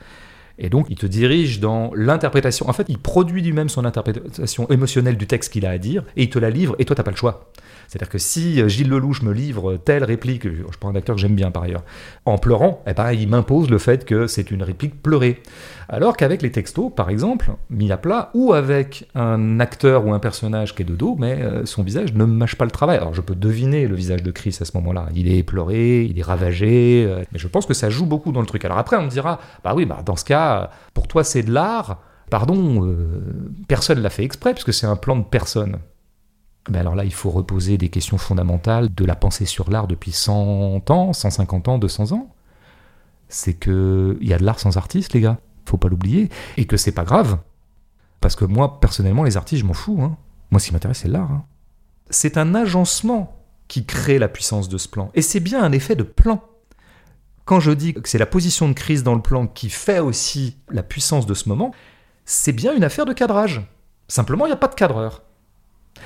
Et 0.59 0.68
donc, 0.68 0.86
il 0.88 0.96
te 0.96 1.07
dirige 1.07 1.61
dans 1.61 1.90
l'interprétation. 1.94 2.68
En 2.68 2.72
fait, 2.72 2.86
il 2.88 2.98
produit 2.98 3.42
lui-même 3.42 3.68
son 3.68 3.84
interprétation 3.84 4.68
émotionnelle 4.68 5.16
du 5.16 5.26
texte 5.26 5.52
qu'il 5.52 5.66
a 5.66 5.70
à 5.70 5.78
dire, 5.78 6.05
et 6.16 6.24
il 6.24 6.30
te 6.30 6.38
la 6.38 6.50
livre, 6.50 6.76
et 6.78 6.84
toi, 6.84 6.94
t'as 6.94 7.02
pas 7.02 7.11
le 7.11 7.16
choix. 7.16 7.50
C'est-à-dire 7.88 8.09
que 8.09 8.18
si 8.18 8.61
euh, 8.61 8.68
Gilles 8.68 8.88
Lelouch 8.88 9.22
me 9.22 9.32
livre 9.32 9.76
telle 9.76 10.05
réplique, 10.05 10.48
je 10.48 10.78
prends 10.78 10.90
un 10.90 10.94
acteur 10.94 11.16
que 11.16 11.20
j'aime 11.20 11.34
bien 11.34 11.50
par 11.50 11.64
ailleurs, 11.64 11.84
en 12.24 12.38
pleurant, 12.38 12.82
eh 12.86 12.94
ben, 12.94 13.12
il 13.12 13.28
m'impose 13.28 13.70
le 13.70 13.78
fait 13.78 14.05
que 14.05 14.26
c'est 14.26 14.50
une 14.50 14.62
réplique 14.62 15.02
pleurée. 15.02 15.42
Alors 15.88 16.16
qu'avec 16.16 16.42
les 16.42 16.50
textos, 16.50 16.90
par 16.94 17.11
exemple, 17.11 17.50
mis 17.70 17.92
à 17.92 17.96
plat, 17.96 18.30
ou 18.34 18.52
avec 18.52 19.09
un 19.14 19.61
acteur 19.61 20.07
ou 20.07 20.14
un 20.14 20.18
personnage 20.18 20.74
qui 20.74 20.82
est 20.82 20.84
de 20.86 20.96
dos, 20.96 21.16
mais 21.18 21.42
euh, 21.42 21.66
son 21.66 21.82
visage 21.82 22.14
ne 22.14 22.24
mâche 22.24 22.57
pas 22.57 22.64
le 22.64 22.70
travail. 22.70 22.96
Alors 22.96 23.14
je 23.14 23.20
peux 23.20 23.34
deviner 23.34 23.86
le 23.86 23.94
visage 23.94 24.22
de 24.22 24.30
Chris 24.30 24.57
à 24.61 24.64
ce 24.64 24.72
moment-là. 24.76 25.09
Il 25.14 25.32
est 25.32 25.42
pleuré, 25.42 26.05
il 26.05 26.18
est 26.18 26.22
ravagé, 26.22 27.05
euh, 27.07 27.22
mais 27.32 27.38
je 27.38 27.48
pense 27.48 27.66
que 27.66 27.74
ça 27.74 27.90
joue 27.90 28.07
beaucoup 28.07 28.32
dans 28.32 28.40
le 28.40 28.46
truc. 28.46 28.64
Alors 28.64 28.78
après, 28.78 28.96
on 28.96 29.02
me 29.02 29.11
dira, 29.11 29.40
bah 29.62 29.74
oui, 29.76 29.84
bah 29.84 30.02
dans 30.05 30.16
ce 30.16 30.24
cas, 30.24 30.43
pour 30.92 31.09
toi 31.09 31.24
c'est 31.24 31.42
de 31.42 31.53
l'art. 31.53 32.01
Pardon, 32.30 32.84
euh, 32.86 33.55
personne 33.68 34.01
l'a 34.01 34.11
fait 34.11 34.24
exprès, 34.24 34.55
puisque 34.55 34.72
c'est 34.72 34.86
un 34.86 34.97
plan 34.97 35.16
de 35.16 35.24
personne. 35.24 35.78
Mais 36.70 36.78
alors 36.78 36.95
là, 36.95 37.05
il 37.05 37.12
faut 37.12 37.30
reposer 37.30 37.76
des 37.76 37.90
questions 37.90 38.16
fondamentales 38.16 38.92
de 38.92 39.05
la 39.05 39.14
pensée 39.14 39.45
sur 39.45 39.70
l'art 39.70 39.86
depuis 39.86 40.12
100 40.12 40.90
ans, 40.90 41.12
150 41.12 41.68
ans, 41.68 41.78
200 41.78 42.12
ans. 42.12 42.34
C'est 43.28 43.55
qu'il 43.55 44.16
y 44.22 44.32
a 44.32 44.38
de 44.38 44.45
l'art 44.45 44.59
sans 44.59 44.76
artiste, 44.78 45.12
les 45.12 45.20
gars 45.20 45.38
faut 45.64 45.76
pas 45.76 45.88
l'oublier, 45.88 46.30
et 46.57 46.66
que 46.66 46.76
c'est 46.76 46.92
pas 46.92 47.05
grave. 47.05 47.38
Parce 48.20 48.36
que 48.36 48.45
moi, 48.45 48.80
personnellement, 48.80 49.24
les 49.24 49.36
artistes, 49.36 49.62
je 49.62 49.66
m'en 49.66 49.74
fous. 49.74 50.01
Hein. 50.03 50.16
Moi, 50.51 50.61
ce 50.61 50.68
qui 50.68 50.72
m'intéresse, 50.72 50.99
c'est 50.99 51.09
l'art. 51.09 51.30
Hein. 51.30 51.45
C'est 52.11 52.36
un 52.36 52.55
agencement 52.55 53.40
qui 53.68 53.84
crée 53.86 54.18
la 54.18 54.28
puissance 54.28 54.68
de 54.68 54.78
ce 54.78 54.88
plan. 54.88 55.11
Et 55.14 55.22
c'est 55.22 55.40
bien 55.40 55.62
un 55.62 55.72
effet 55.72 55.97
de 55.97 56.03
plan. 56.03 56.42
Quand 57.45 57.61
je 57.61 57.72
dis 57.72 57.95
que 57.95 58.09
c'est 58.09 58.18
la 58.18 58.26
position 58.26 58.68
de 58.68 58.72
crise 58.72 59.03
dans 59.03 59.14
le 59.14 59.20
plan 59.20 59.47
qui 59.47 59.68
fait 59.68 59.99
aussi 59.99 60.57
la 60.70 60.82
puissance 60.82 61.26
de 61.26 61.34
ce 61.34 61.49
moment, 61.49 61.72
c'est 62.24 62.53
bien 62.53 62.74
une 62.74 62.84
affaire 62.84 63.05
de 63.05 63.12
cadrage. 63.12 63.62
Simplement, 64.09 64.47
il 64.47 64.49
n'y 64.49 64.55
a 64.55 64.57
pas 64.57 64.68
de 64.68 64.74
cadreur. 64.74 65.22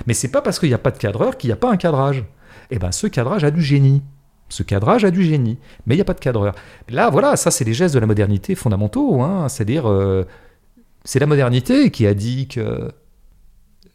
Mais 0.07 0.15
c'est 0.15 0.31
pas 0.31 0.43
parce 0.43 0.59
qu'il 0.59 0.69
n'y 0.69 0.75
a 0.75 0.79
pas 0.79 0.91
de 0.91 0.99
cadreur 0.99 1.37
qu'il 1.37 1.49
n'y 1.49 1.53
a 1.53 1.57
pas 1.57 1.71
un 1.71 1.77
cadrage. 1.77 2.25
Eh 2.71 2.79
bien, 2.79 2.93
ce 2.93 3.07
cadrage 3.07 3.45
a 3.45 3.51
du 3.51 3.63
génie. 3.63 4.03
Ce 4.49 4.63
cadrage 4.63 5.05
a 5.05 5.11
du 5.11 5.23
génie, 5.23 5.59
mais 5.87 5.95
il 5.95 5.99
n'y 5.99 6.03
a 6.03 6.07
pas 6.07 6.15
de 6.15 6.21
cadreur. 6.21 6.55
Là, 6.89 7.11
voilà, 7.11 7.37
ça, 7.37 7.51
c'est 7.51 7.65
les 7.65 7.75
gestes 7.75 7.95
de 7.95 8.01
la 8.01 8.07
modernité 8.07 8.55
fondamentaux. 8.55 9.21
Hein. 9.23 9.49
C'est-à-dire, 9.49 9.89
euh, 9.89 10.25
c'est 11.05 11.19
la 11.19 11.27
modernité 11.27 11.91
qui 11.91 12.07
a 12.07 12.15
dit 12.15 12.49
que 12.49 12.91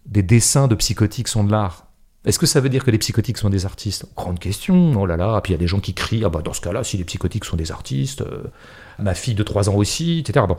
des 0.06 0.22
dessins 0.22 0.68
de 0.68 0.76
psychotiques 0.76 1.28
sont 1.28 1.44
de 1.44 1.52
l'art. 1.52 1.83
Est-ce 2.26 2.40
que 2.40 2.46
ça 2.46 2.62
veut 2.62 2.70
dire 2.70 2.86
que 2.86 2.92
les 2.92 2.98
psychotiques 2.98 3.38
sont 3.38 3.50
des 3.50 3.66
artistes? 3.66 4.06
Grande 4.16 4.40
question, 4.40 4.94
oh 4.96 5.06
là 5.06 5.18
là. 5.18 5.42
Puis 5.42 5.52
il 5.52 5.56
y 5.56 5.58
a 5.58 5.60
des 5.60 5.68
gens 5.68 5.80
qui 5.80 5.94
crient, 5.94 6.24
ah 6.26 6.30
bah 6.30 6.42
dans 6.42 6.54
ce 6.54 6.62
cas-là, 6.62 6.84
si 6.84 6.98
les 6.98 7.04
psychotiques 7.04 7.46
sont 7.46 7.58
des 7.58 7.72
artistes, 7.72 8.22
euh, 8.22 8.44
ma 9.00 9.14
fille 9.14 9.36
de 9.36 9.44
3 9.44 9.70
ans 9.70 9.76
aussi, 9.76 10.20
etc. 10.20 10.46
Bon 10.48 10.58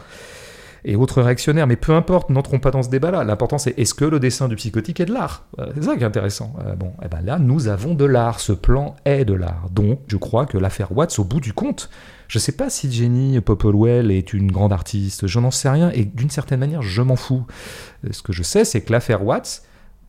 et 0.84 0.96
autres 0.96 1.22
réactionnaires. 1.22 1.66
Mais 1.66 1.76
peu 1.76 1.92
importe, 1.92 2.30
n'entrons 2.30 2.58
pas 2.58 2.70
dans 2.70 2.82
ce 2.82 2.90
débat-là. 2.90 3.24
L'important, 3.24 3.58
c'est 3.58 3.78
est-ce 3.78 3.94
que 3.94 4.04
le 4.04 4.20
dessin 4.20 4.48
du 4.48 4.56
psychotique 4.56 5.00
est 5.00 5.06
de 5.06 5.12
l'art? 5.12 5.44
C'est 5.74 5.84
ça 5.84 5.96
qui 5.96 6.02
est 6.02 6.06
intéressant. 6.06 6.54
Euh, 6.64 6.74
bon, 6.74 6.88
et 7.02 7.06
eh 7.06 7.08
ben 7.08 7.20
là, 7.22 7.38
nous 7.38 7.68
avons 7.68 7.94
de 7.94 8.04
l'art. 8.04 8.40
Ce 8.40 8.52
plan 8.52 8.96
est 9.04 9.24
de 9.24 9.34
l'art. 9.34 9.68
Donc, 9.70 10.00
je 10.08 10.16
crois 10.16 10.46
que 10.46 10.58
l'affaire 10.58 10.96
Watts, 10.96 11.18
au 11.18 11.24
bout 11.24 11.40
du 11.40 11.52
compte, 11.52 11.90
je 12.28 12.38
ne 12.38 12.40
sais 12.40 12.52
pas 12.52 12.70
si 12.70 12.90
Jenny 12.90 13.40
Popplewell 13.40 14.10
est 14.10 14.32
une 14.32 14.50
grande 14.50 14.72
artiste, 14.72 15.26
je 15.26 15.38
n'en 15.38 15.50
sais 15.50 15.68
rien, 15.68 15.90
et 15.94 16.04
d'une 16.04 16.30
certaine 16.30 16.60
manière, 16.60 16.82
je 16.82 17.02
m'en 17.02 17.16
fous. 17.16 17.44
Euh, 18.04 18.08
ce 18.12 18.22
que 18.22 18.32
je 18.32 18.42
sais, 18.42 18.64
c'est 18.64 18.80
que 18.82 18.92
l'affaire 18.92 19.24
Watts 19.24 19.62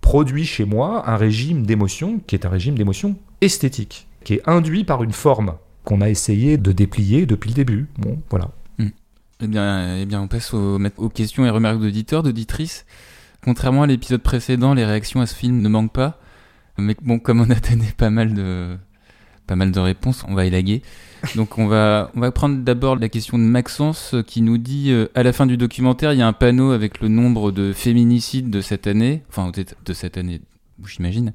produit 0.05 0.45
chez 0.45 0.65
moi 0.65 1.09
un 1.09 1.17
régime 1.17 1.65
d'émotion 1.65 2.19
qui 2.27 2.35
est 2.35 2.45
un 2.45 2.49
régime 2.49 2.77
d'émotion 2.77 3.15
esthétique, 3.41 4.07
qui 4.23 4.35
est 4.35 4.47
induit 4.47 4.83
par 4.83 5.03
une 5.03 5.11
forme 5.11 5.55
qu'on 5.83 5.99
a 5.99 6.09
essayé 6.09 6.57
de 6.57 6.71
déplier 6.71 7.25
depuis 7.25 7.49
le 7.49 7.55
début. 7.55 7.87
Bon, 7.97 8.21
voilà. 8.29 8.51
Eh 9.41 9.47
bien, 9.47 9.97
eh 9.97 10.05
bien, 10.05 10.21
on 10.21 10.27
passe 10.27 10.53
aux, 10.53 10.79
aux 10.97 11.09
questions 11.09 11.43
et 11.43 11.49
remarques 11.49 11.79
d'auditeurs, 11.79 12.21
d'auditrices. 12.21 12.85
Contrairement 13.43 13.81
à 13.81 13.87
l'épisode 13.87 14.21
précédent, 14.21 14.75
les 14.75 14.85
réactions 14.85 15.21
à 15.21 15.25
ce 15.25 15.33
film 15.33 15.59
ne 15.59 15.67
manquent 15.67 15.91
pas. 15.91 16.19
Mais 16.77 16.95
bon, 17.01 17.17
comme 17.17 17.41
on 17.41 17.49
a 17.49 17.59
donné 17.59 17.87
pas 17.97 18.11
mal 18.11 18.35
de, 18.35 18.77
pas 19.47 19.55
mal 19.55 19.71
de 19.71 19.79
réponses, 19.79 20.23
on 20.27 20.33
va 20.33 20.45
élaguer. 20.45 20.81
Donc 21.35 21.57
on 21.57 21.67
va, 21.67 22.11
on 22.15 22.19
va 22.19 22.31
prendre 22.31 22.57
d'abord 22.63 22.97
la 22.97 23.09
question 23.09 23.37
de 23.37 23.43
Maxence 23.43 24.13
euh, 24.13 24.21
qui 24.21 24.41
nous 24.41 24.57
dit 24.57 24.91
euh, 24.91 25.07
à 25.15 25.23
la 25.23 25.33
fin 25.33 25.45
du 25.45 25.57
documentaire, 25.57 26.13
il 26.13 26.19
y 26.19 26.21
a 26.21 26.27
un 26.27 26.33
panneau 26.33 26.71
avec 26.71 27.01
le 27.01 27.07
nombre 27.07 27.51
de 27.51 27.73
féminicides 27.73 28.49
de 28.49 28.61
cette 28.61 28.87
année, 28.87 29.23
enfin 29.29 29.51
de 29.51 29.93
cette 29.93 30.17
année, 30.17 30.41
j'imagine. 30.85 31.33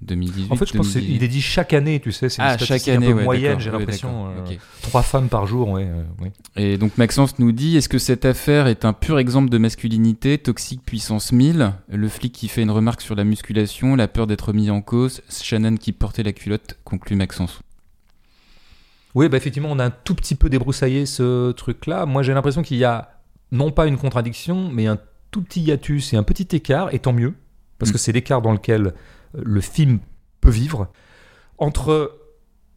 2018. 0.00 0.52
En 0.52 0.56
fait, 0.56 0.66
je 0.66 0.74
pense 0.74 0.92
qu'il 0.92 1.22
est 1.24 1.28
dit 1.28 1.42
chaque 1.42 1.72
année, 1.72 1.98
tu 1.98 2.12
sais, 2.12 2.28
c'est 2.28 2.40
une 2.40 2.48
Ah, 2.48 2.54
statistique 2.54 2.86
chaque 2.86 2.96
année, 2.96 3.06
un 3.08 3.10
peu 3.10 3.16
ouais, 3.18 3.24
moyenne, 3.24 3.58
j'ai 3.60 3.70
l'impression. 3.70 4.28
euh. 4.28 4.54
Trois 4.82 5.02
femmes 5.02 5.28
par 5.28 5.46
jour, 5.46 5.70
ouais. 5.70 5.86
euh, 5.88 6.02
oui. 6.20 6.28
Et 6.56 6.78
donc 6.78 6.96
Maxence 6.98 7.38
nous 7.40 7.50
dit 7.50 7.76
est-ce 7.76 7.88
que 7.88 7.98
cette 7.98 8.24
affaire 8.24 8.68
est 8.68 8.84
un 8.84 8.92
pur 8.92 9.18
exemple 9.18 9.48
de 9.50 9.58
masculinité, 9.58 10.38
toxique 10.38 10.82
puissance 10.84 11.32
1000 11.32 11.72
Le 11.88 12.08
flic 12.08 12.32
qui 12.32 12.46
fait 12.48 12.62
une 12.62 12.70
remarque 12.70 13.00
sur 13.00 13.16
la 13.16 13.24
musculation, 13.24 13.96
la 13.96 14.06
peur 14.06 14.26
d'être 14.28 14.52
mis 14.52 14.70
en 14.70 14.80
cause, 14.82 15.20
Shannon 15.28 15.76
qui 15.76 15.92
portait 15.92 16.22
la 16.22 16.32
culotte, 16.32 16.76
conclut 16.84 17.16
Maxence. 17.16 17.60
Oui, 19.14 19.28
bah 19.28 19.36
effectivement, 19.36 19.70
on 19.72 19.78
a 19.78 19.84
un 19.86 19.90
tout 19.90 20.14
petit 20.14 20.34
peu 20.34 20.48
débroussaillé 20.48 21.06
ce 21.06 21.50
truc-là. 21.52 22.06
Moi, 22.06 22.22
j'ai 22.22 22.34
l'impression 22.34 22.62
qu'il 22.62 22.76
y 22.76 22.84
a 22.84 23.10
non 23.50 23.70
pas 23.72 23.86
une 23.86 23.96
contradiction, 23.96 24.70
mais 24.70 24.86
un 24.86 24.98
tout 25.30 25.42
petit 25.42 25.60
hiatus 25.62 26.12
et 26.12 26.16
un 26.16 26.22
petit 26.22 26.54
écart, 26.54 26.92
et 26.94 26.98
tant 26.98 27.12
mieux, 27.12 27.34
parce 27.78 27.90
Mm. 27.90 27.92
que 27.94 27.98
c'est 27.98 28.12
l'écart 28.12 28.42
dans 28.42 28.52
lequel 28.52 28.94
le 29.34 29.60
film 29.60 30.00
peut 30.40 30.50
vivre, 30.50 30.88
entre 31.58 32.18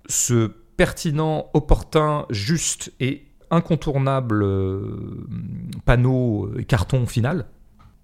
ce 0.07 0.47
pertinent, 0.77 1.49
opportun, 1.53 2.25
juste 2.29 2.91
et 2.99 3.27
incontournable 3.51 4.43
euh, 4.43 5.27
panneau 5.85 6.47
euh, 6.47 6.63
carton 6.63 7.05
final. 7.05 7.45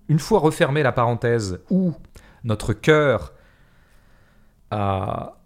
Une 0.09 0.19
fois 0.19 0.39
refermée 0.39 0.83
la 0.83 0.91
parenthèse 0.91 1.59
où 1.69 1.93
notre 2.43 2.73
cœur 2.73 3.33
a 4.69 5.37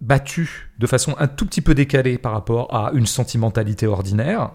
battu 0.00 0.70
de 0.78 0.86
façon 0.86 1.14
un 1.18 1.26
tout 1.26 1.46
petit 1.46 1.60
peu 1.60 1.74
décalée 1.74 2.18
par 2.18 2.32
rapport 2.32 2.74
à 2.74 2.92
une 2.92 3.06
sentimentalité 3.06 3.86
ordinaire, 3.86 4.52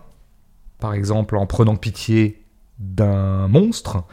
par 0.80 0.94
exemple 0.94 1.36
en 1.36 1.46
prenant 1.46 1.76
pitié 1.76 2.46
d'un 2.78 3.48
monstre, 3.48 4.06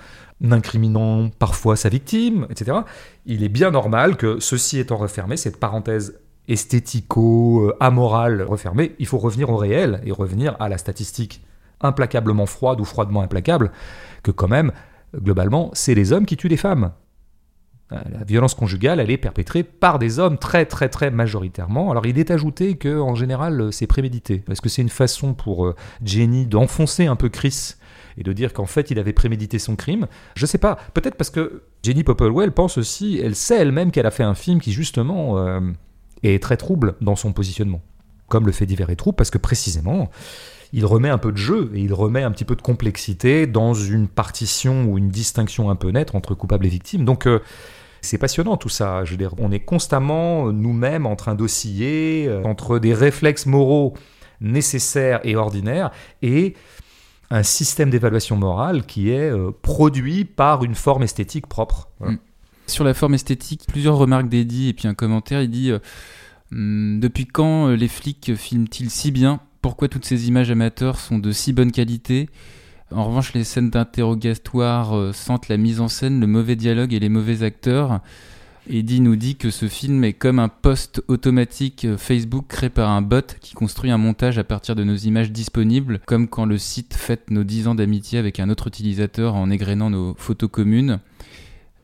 en 0.44 0.52
incriminant 0.52 1.30
parfois 1.38 1.76
sa 1.76 1.88
victime, 1.88 2.46
etc. 2.50 2.78
Il 3.24 3.42
est 3.42 3.48
bien 3.48 3.70
normal 3.70 4.16
que 4.16 4.38
ceci 4.40 4.78
étant 4.78 4.96
refermé, 4.96 5.36
cette 5.36 5.58
parenthèse 5.58 6.18
esthético-amorale 6.48 8.42
refermée, 8.42 8.94
il 8.98 9.06
faut 9.06 9.18
revenir 9.18 9.50
au 9.50 9.56
réel 9.56 10.00
et 10.04 10.12
revenir 10.12 10.56
à 10.60 10.68
la 10.68 10.78
statistique 10.78 11.42
implacablement 11.80 12.46
froide 12.46 12.80
ou 12.80 12.84
froidement 12.84 13.22
implacable, 13.22 13.72
que 14.22 14.30
quand 14.30 14.48
même, 14.48 14.72
globalement, 15.14 15.70
c'est 15.74 15.94
les 15.94 16.12
hommes 16.12 16.26
qui 16.26 16.36
tuent 16.36 16.48
les 16.48 16.56
femmes. 16.56 16.92
La 17.90 18.24
violence 18.24 18.54
conjugale, 18.54 18.98
elle 18.98 19.12
est 19.12 19.16
perpétrée 19.16 19.62
par 19.62 20.00
des 20.00 20.18
hommes 20.18 20.38
très 20.38 20.66
très 20.66 20.88
très 20.88 21.12
majoritairement. 21.12 21.92
Alors 21.92 22.04
il 22.04 22.18
est 22.18 22.32
ajouté 22.32 22.76
que 22.76 22.98
en 22.98 23.14
général 23.14 23.68
c'est 23.70 23.86
prémédité, 23.86 24.38
parce 24.38 24.60
que 24.60 24.68
c'est 24.68 24.82
une 24.82 24.88
façon 24.88 25.34
pour 25.34 25.66
euh, 25.66 25.76
Jenny 26.02 26.46
d'enfoncer 26.46 27.06
un 27.06 27.14
peu 27.14 27.28
Chris 27.28 27.76
et 28.18 28.22
de 28.22 28.32
dire 28.32 28.52
qu'en 28.52 28.66
fait 28.66 28.90
il 28.90 28.98
avait 28.98 29.12
prémédité 29.12 29.58
son 29.58 29.76
crime. 29.76 30.06
Je 30.34 30.46
sais 30.46 30.58
pas, 30.58 30.78
peut-être 30.94 31.16
parce 31.16 31.30
que 31.30 31.62
Jenny 31.82 32.04
Popplewell 32.04 32.52
pense 32.52 32.78
aussi, 32.78 33.20
elle 33.22 33.34
sait 33.34 33.56
elle-même 33.56 33.90
qu'elle 33.90 34.06
a 34.06 34.10
fait 34.10 34.22
un 34.22 34.34
film 34.34 34.60
qui 34.60 34.72
justement 34.72 35.38
euh, 35.38 35.60
est 36.22 36.42
très 36.42 36.56
trouble 36.56 36.94
dans 37.00 37.16
son 37.16 37.32
positionnement, 37.32 37.82
comme 38.28 38.46
le 38.46 38.52
fait 38.52 38.66
divers 38.66 38.90
est 38.90 38.96
trouble, 38.96 39.16
parce 39.16 39.30
que 39.30 39.38
précisément 39.38 40.10
il 40.72 40.84
remet 40.84 41.08
un 41.08 41.18
peu 41.18 41.30
de 41.30 41.36
jeu 41.36 41.70
et 41.74 41.80
il 41.80 41.94
remet 41.94 42.22
un 42.22 42.30
petit 42.32 42.44
peu 42.44 42.56
de 42.56 42.62
complexité 42.62 43.46
dans 43.46 43.72
une 43.72 44.08
partition 44.08 44.84
ou 44.84 44.98
une 44.98 45.08
distinction 45.08 45.70
un 45.70 45.76
peu 45.76 45.90
nette 45.90 46.14
entre 46.14 46.34
coupable 46.34 46.66
et 46.66 46.68
victime. 46.68 47.04
Donc 47.04 47.26
euh, 47.26 47.38
c'est 48.00 48.18
passionnant 48.18 48.56
tout 48.56 48.68
ça. 48.68 49.04
Je 49.04 49.12
veux 49.12 49.16
dire, 49.16 49.34
on 49.38 49.52
est 49.52 49.60
constamment 49.60 50.48
euh, 50.48 50.52
nous-mêmes 50.52 51.06
en 51.06 51.14
train 51.16 51.34
d'osciller 51.34 52.28
entre 52.44 52.78
des 52.78 52.94
réflexes 52.94 53.46
moraux 53.46 53.94
nécessaires 54.40 55.20
et 55.24 55.36
ordinaires 55.36 55.90
et 56.22 56.54
un 57.30 57.42
système 57.42 57.90
d'évaluation 57.90 58.36
morale 58.36 58.84
qui 58.86 59.10
est 59.10 59.30
euh, 59.30 59.50
produit 59.62 60.24
par 60.24 60.64
une 60.64 60.74
forme 60.74 61.02
esthétique 61.02 61.46
propre. 61.46 61.88
Mm. 62.00 62.16
Sur 62.66 62.84
la 62.84 62.94
forme 62.94 63.14
esthétique, 63.14 63.62
plusieurs 63.68 63.96
remarques 63.96 64.28
d'Eddie 64.28 64.68
et 64.68 64.72
puis 64.72 64.88
un 64.88 64.94
commentaire. 64.94 65.42
Il 65.42 65.50
dit 65.50 65.70
euh, 65.70 65.78
Hum, 66.52 67.00
Depuis 67.00 67.26
quand 67.26 67.68
euh, 67.68 67.76
les 67.76 67.88
flics 67.88 68.34
filment-ils 68.36 68.90
si 68.90 69.10
bien? 69.10 69.40
Pourquoi 69.62 69.88
toutes 69.88 70.04
ces 70.04 70.28
images 70.28 70.50
amateurs 70.50 70.98
sont 70.98 71.18
de 71.18 71.32
si 71.32 71.52
bonne 71.52 71.72
qualité? 71.72 72.28
En 72.92 73.04
revanche, 73.04 73.32
les 73.32 73.42
scènes 73.42 73.70
d'interrogatoire 73.70 75.12
sentent 75.12 75.48
la 75.48 75.56
mise 75.56 75.80
en 75.80 75.88
scène, 75.88 76.20
le 76.20 76.28
mauvais 76.28 76.54
dialogue 76.54 76.94
et 76.94 77.00
les 77.00 77.08
mauvais 77.08 77.42
acteurs. 77.42 78.00
Eddie 78.68 79.00
nous 79.00 79.16
dit 79.16 79.36
que 79.36 79.50
ce 79.50 79.68
film 79.68 80.02
est 80.02 80.12
comme 80.12 80.38
un 80.38 80.48
post 80.48 81.02
automatique 81.06 81.86
Facebook 81.96 82.46
créé 82.48 82.68
par 82.68 82.90
un 82.90 83.00
bot 83.00 83.36
qui 83.40 83.54
construit 83.54 83.90
un 83.90 83.98
montage 83.98 84.38
à 84.38 84.44
partir 84.44 84.74
de 84.74 84.82
nos 84.82 84.96
images 84.96 85.30
disponibles, 85.30 86.00
comme 86.06 86.26
quand 86.26 86.46
le 86.46 86.58
site 86.58 86.94
fête 86.94 87.30
nos 87.30 87.44
10 87.44 87.68
ans 87.68 87.74
d'amitié 87.76 88.18
avec 88.18 88.40
un 88.40 88.50
autre 88.50 88.66
utilisateur 88.66 89.34
en 89.36 89.50
égrénant 89.50 89.90
nos 89.90 90.14
photos 90.18 90.50
communes. 90.50 90.98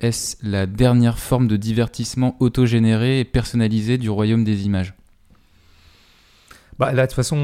Est-ce 0.01 0.37
la 0.43 0.67
dernière 0.67 1.21
forme 1.21 1.47
de 1.47 1.57
divertissement 1.57 2.37
autogénéré 2.41 3.21
et 3.21 3.25
personnalisé 3.25 3.97
du 3.97 4.11
royaume 4.11 4.43
des 4.43 4.67
images? 4.67 4.95
Bah, 6.79 6.93
là, 6.93 7.03
de 7.03 7.07
toute 7.11 7.17
façon, 7.17 7.37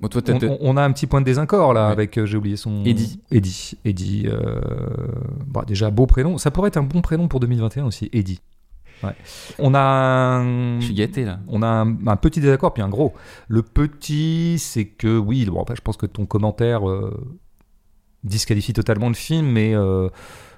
Bon, 0.00 0.08
toi, 0.08 0.22
t'as- 0.22 0.34
on, 0.34 0.38
on- 0.52 0.58
on 0.60 0.76
a 0.76 0.82
un 0.82 0.92
petit 0.92 1.06
point 1.06 1.20
de 1.20 1.26
désaccord 1.26 1.74
là 1.74 1.86
Ouais. 1.86 1.92
avec, 1.92 2.18
euh, 2.18 2.26
j'ai 2.26 2.36
oublié 2.36 2.56
son. 2.56 2.84
Eddie. 2.84 3.20
Eddie. 3.30 3.72
Eddie. 3.84 4.24
euh, 4.26 4.60
bah, 5.46 5.64
déjà, 5.66 5.90
beau 5.90 6.06
prénom. 6.06 6.38
Ça 6.38 6.50
pourrait 6.50 6.68
être 6.68 6.76
un 6.76 6.82
bon 6.82 7.00
prénom 7.00 7.28
pour 7.28 7.40
2021 7.40 7.84
aussi, 7.86 8.08
Eddie. 8.12 8.40
Ouais. 9.02 9.10
On 9.58 9.74
a 9.74 9.80
un... 9.80 10.80
Je 10.80 10.86
suis 10.86 10.94
gâté 10.94 11.24
là. 11.24 11.40
On 11.48 11.62
a 11.62 11.66
un, 11.66 12.06
un 12.06 12.16
petit 12.16 12.40
désaccord 12.40 12.72
puis 12.72 12.82
un 12.82 12.88
gros. 12.88 13.12
Le 13.48 13.62
petit, 13.62 14.56
c'est 14.58 14.86
que 14.86 15.18
oui, 15.18 15.44
bon, 15.46 15.60
après, 15.60 15.76
je 15.76 15.82
pense 15.82 15.96
que 15.96 16.06
ton 16.06 16.24
commentaire 16.26 16.88
euh, 16.88 17.12
disqualifie 18.22 18.72
totalement 18.72 19.08
le 19.08 19.14
film, 19.14 19.46
mais 19.46 19.74
euh, 19.74 20.08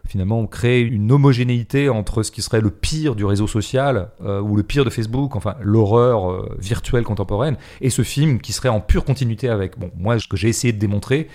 finalement 0.06 0.40
on 0.40 0.46
crée 0.46 0.80
une 0.80 1.10
homogénéité 1.12 1.88
entre 1.88 2.22
ce 2.22 2.30
qui 2.30 2.42
serait 2.42 2.60
le 2.60 2.70
pire 2.70 3.14
du 3.14 3.24
réseau 3.24 3.46
social 3.46 4.10
euh, 4.24 4.40
ou 4.40 4.56
le 4.56 4.62
pire 4.62 4.84
de 4.84 4.90
Facebook, 4.90 5.36
enfin 5.36 5.56
l'horreur 5.60 6.30
euh, 6.30 6.56
virtuelle 6.58 7.04
contemporaine, 7.04 7.56
et 7.80 7.90
ce 7.90 8.02
film 8.02 8.40
qui 8.40 8.52
serait 8.52 8.68
en 8.68 8.80
pure 8.80 9.04
continuité 9.04 9.48
avec. 9.48 9.78
Bon, 9.78 9.90
moi, 9.96 10.18
ce 10.18 10.26
que 10.26 10.36
j'ai 10.36 10.48
essayé 10.48 10.72
de 10.72 10.78
démontrer, 10.78 11.28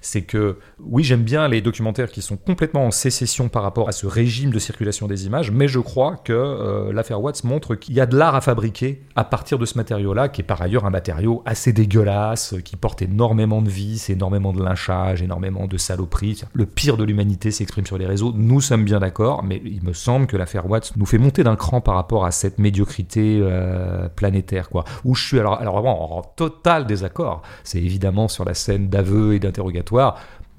c'est 0.00 0.22
que 0.22 0.58
oui, 0.80 1.04
j'aime 1.04 1.22
bien 1.22 1.48
les 1.48 1.60
documentaires 1.60 2.10
qui 2.10 2.22
sont 2.22 2.36
complètement 2.36 2.86
en 2.86 2.90
sécession 2.90 3.48
par 3.48 3.62
rapport 3.62 3.88
à 3.88 3.92
ce 3.92 4.06
régime 4.06 4.50
de 4.50 4.58
circulation 4.58 5.06
des 5.06 5.26
images, 5.26 5.50
mais 5.50 5.68
je 5.68 5.80
crois 5.80 6.16
que 6.16 6.32
euh, 6.32 6.92
l'affaire 6.92 7.20
Watts 7.20 7.44
montre 7.44 7.74
qu'il 7.74 7.94
y 7.94 8.00
a 8.00 8.06
de 8.06 8.16
l'art 8.16 8.34
à 8.34 8.40
fabriquer 8.40 9.02
à 9.16 9.24
partir 9.24 9.58
de 9.58 9.66
ce 9.66 9.76
matériau-là, 9.76 10.28
qui 10.28 10.42
est 10.42 10.44
par 10.44 10.62
ailleurs 10.62 10.84
un 10.84 10.90
matériau 10.90 11.42
assez 11.46 11.72
dégueulasse, 11.72 12.54
qui 12.64 12.76
porte 12.76 13.02
énormément 13.02 13.62
de 13.62 13.68
vices, 13.68 14.10
énormément 14.10 14.52
de 14.52 14.62
lynchage, 14.62 15.22
énormément 15.22 15.66
de 15.66 15.76
saloperies. 15.76 16.42
Le 16.52 16.66
pire 16.66 16.96
de 16.96 17.04
l'humanité 17.04 17.50
s'exprime 17.50 17.86
sur 17.86 17.98
les 17.98 18.06
réseaux, 18.06 18.32
nous 18.34 18.60
sommes 18.60 18.84
bien 18.84 19.00
d'accord, 19.00 19.42
mais 19.42 19.60
il 19.64 19.82
me 19.82 19.92
semble 19.92 20.26
que 20.26 20.36
l'affaire 20.36 20.68
Watts 20.68 20.92
nous 20.96 21.06
fait 21.06 21.18
monter 21.18 21.42
d'un 21.42 21.56
cran 21.56 21.80
par 21.80 21.94
rapport 21.94 22.24
à 22.24 22.30
cette 22.30 22.58
médiocrité 22.58 23.40
euh, 23.42 24.08
planétaire, 24.08 24.68
quoi. 24.68 24.84
Où 25.04 25.14
je 25.14 25.26
suis 25.26 25.38
alors, 25.38 25.60
alors 25.60 25.80
vraiment 25.80 26.18
en 26.18 26.22
total 26.22 26.86
désaccord. 26.86 27.42
C'est 27.64 27.78
évidemment 27.78 28.28
sur 28.28 28.44
la 28.44 28.54
scène 28.54 28.88
d'aveu 28.88 29.34
et 29.34 29.38
d'interrogatoire 29.38 29.87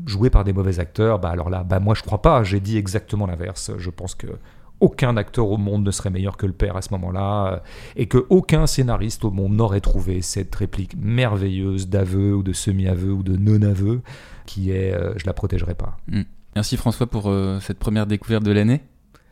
joué 0.06 0.30
par 0.30 0.44
des 0.44 0.54
mauvais 0.54 0.80
acteurs, 0.80 1.20
bah 1.20 1.30
alors 1.30 1.50
là, 1.50 1.64
bah 1.64 1.80
moi 1.80 1.94
je 1.96 2.04
crois 2.04 2.22
pas, 2.22 2.44
j'ai 2.44 2.60
dit 2.60 2.78
exactement 2.78 3.28
l'inverse. 3.28 3.72
Je 3.78 3.90
pense 3.90 4.16
que 4.16 4.28
aucun 4.80 5.18
acteur 5.18 5.50
au 5.50 5.58
monde 5.58 5.84
ne 5.86 5.92
serait 5.92 6.10
meilleur 6.10 6.38
que 6.38 6.46
le 6.46 6.54
père 6.54 6.78
à 6.78 6.82
ce 6.82 6.94
moment-là, 6.94 7.54
euh, 7.54 7.60
et 7.98 8.08
que 8.08 8.26
aucun 8.30 8.66
scénariste 8.66 9.26
au 9.26 9.32
monde 9.32 9.54
n'aurait 9.54 9.82
trouvé 9.82 10.22
cette 10.22 10.56
réplique 10.56 10.96
merveilleuse 10.98 11.90
d'aveu 11.90 12.34
ou 12.36 12.44
de 12.44 12.54
semi-aveu 12.54 13.12
ou 13.12 13.22
de 13.24 13.36
non-aveu, 13.36 14.00
qui 14.46 14.72
est 14.72 14.94
euh, 14.94 15.14
je 15.18 15.26
la 15.26 15.34
protégerai 15.34 15.76
pas. 15.76 15.98
Merci 16.56 16.78
François 16.78 17.08
pour 17.08 17.30
euh, 17.30 17.60
cette 17.60 17.78
première 17.80 18.08
découverte 18.08 18.44
de 18.44 18.52
l'année. 18.52 18.82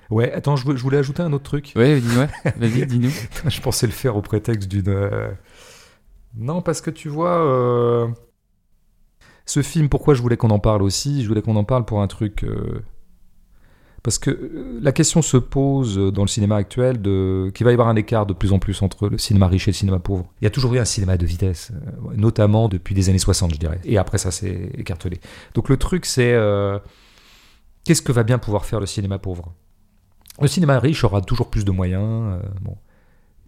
Ouais, 0.10 0.32
attends, 0.34 0.56
je 0.58 0.66
voulais 0.66 0.98
ajouter 0.98 1.22
un 1.24 1.32
autre 1.34 1.44
truc. 1.46 1.72
Ouais, 1.76 2.00
dis 2.00 2.18
ouais. 2.18 2.28
Vas-y, 2.58 2.86
dis-nous. 2.86 3.12
je 3.48 3.62
pensais 3.62 3.88
le 3.88 3.94
faire 3.94 4.16
au 4.18 4.22
prétexte 4.22 4.70
d'une. 4.70 4.88
euh, 4.90 5.30
Non, 6.38 6.62
parce 6.62 6.82
que 6.82 6.90
tu 6.92 7.08
vois. 7.10 8.08
Ce 9.48 9.62
film, 9.64 9.88
pourquoi 9.90 10.14
je 10.14 10.22
voulais 10.22 10.38
qu'on 10.38 10.50
en 10.52 10.60
parle 10.60 10.84
aussi? 10.84 11.24
Je 11.24 11.28
voulais 11.28 11.42
qu'on 11.42 11.56
en 11.56 11.64
parle 11.64 11.86
pour 11.86 12.02
un 12.02 12.08
truc. 12.08 12.44
euh, 12.44 12.84
Parce 14.04 14.20
que 14.20 14.30
euh, 14.30 14.80
la 14.82 14.92
question 14.92 15.22
se 15.22 15.38
pose 15.38 15.98
dans 16.14 16.22
le 16.24 16.28
cinéma 16.28 16.58
actuel 16.58 17.02
de 17.02 17.50
qu'il 17.56 17.64
va 17.64 17.72
y 17.72 17.74
avoir 17.74 17.88
un 17.88 17.96
écart 17.96 18.26
de 18.26 18.34
plus 18.34 18.52
en 18.52 18.60
plus 18.60 18.82
entre 18.82 19.08
le 19.08 19.18
cinéma 19.18 19.48
riche 19.48 19.68
et 19.70 19.72
le 19.72 19.76
cinéma 19.76 20.00
pauvre. 20.00 20.26
Il 20.42 20.44
y 20.44 20.48
a 20.48 20.50
toujours 20.52 20.74
eu 20.76 20.80
un 20.80 20.86
cinéma 20.86 21.16
de 21.18 21.26
vitesse, 21.26 21.72
euh, 21.74 22.14
notamment 22.18 22.68
depuis 22.68 22.94
les 22.94 23.08
années 23.10 23.20
60, 23.20 23.54
je 23.54 23.58
dirais. 23.60 23.80
Et 23.86 23.98
après, 23.98 24.18
ça 24.18 24.32
s'est 24.32 24.70
écartelé. 24.78 25.20
Donc 25.54 25.70
le 25.70 25.78
truc, 25.78 26.06
c'est 26.06 26.36
qu'est-ce 27.86 28.02
que 28.02 28.12
va 28.12 28.24
bien 28.24 28.38
pouvoir 28.40 28.66
faire 28.66 28.82
le 28.82 28.86
cinéma 28.86 29.18
pauvre? 29.18 29.54
Le 30.42 30.48
cinéma 30.48 30.78
riche 30.80 31.06
aura 31.06 31.22
toujours 31.22 31.50
plus 31.50 31.64
de 31.64 31.72
moyens. 31.72 32.38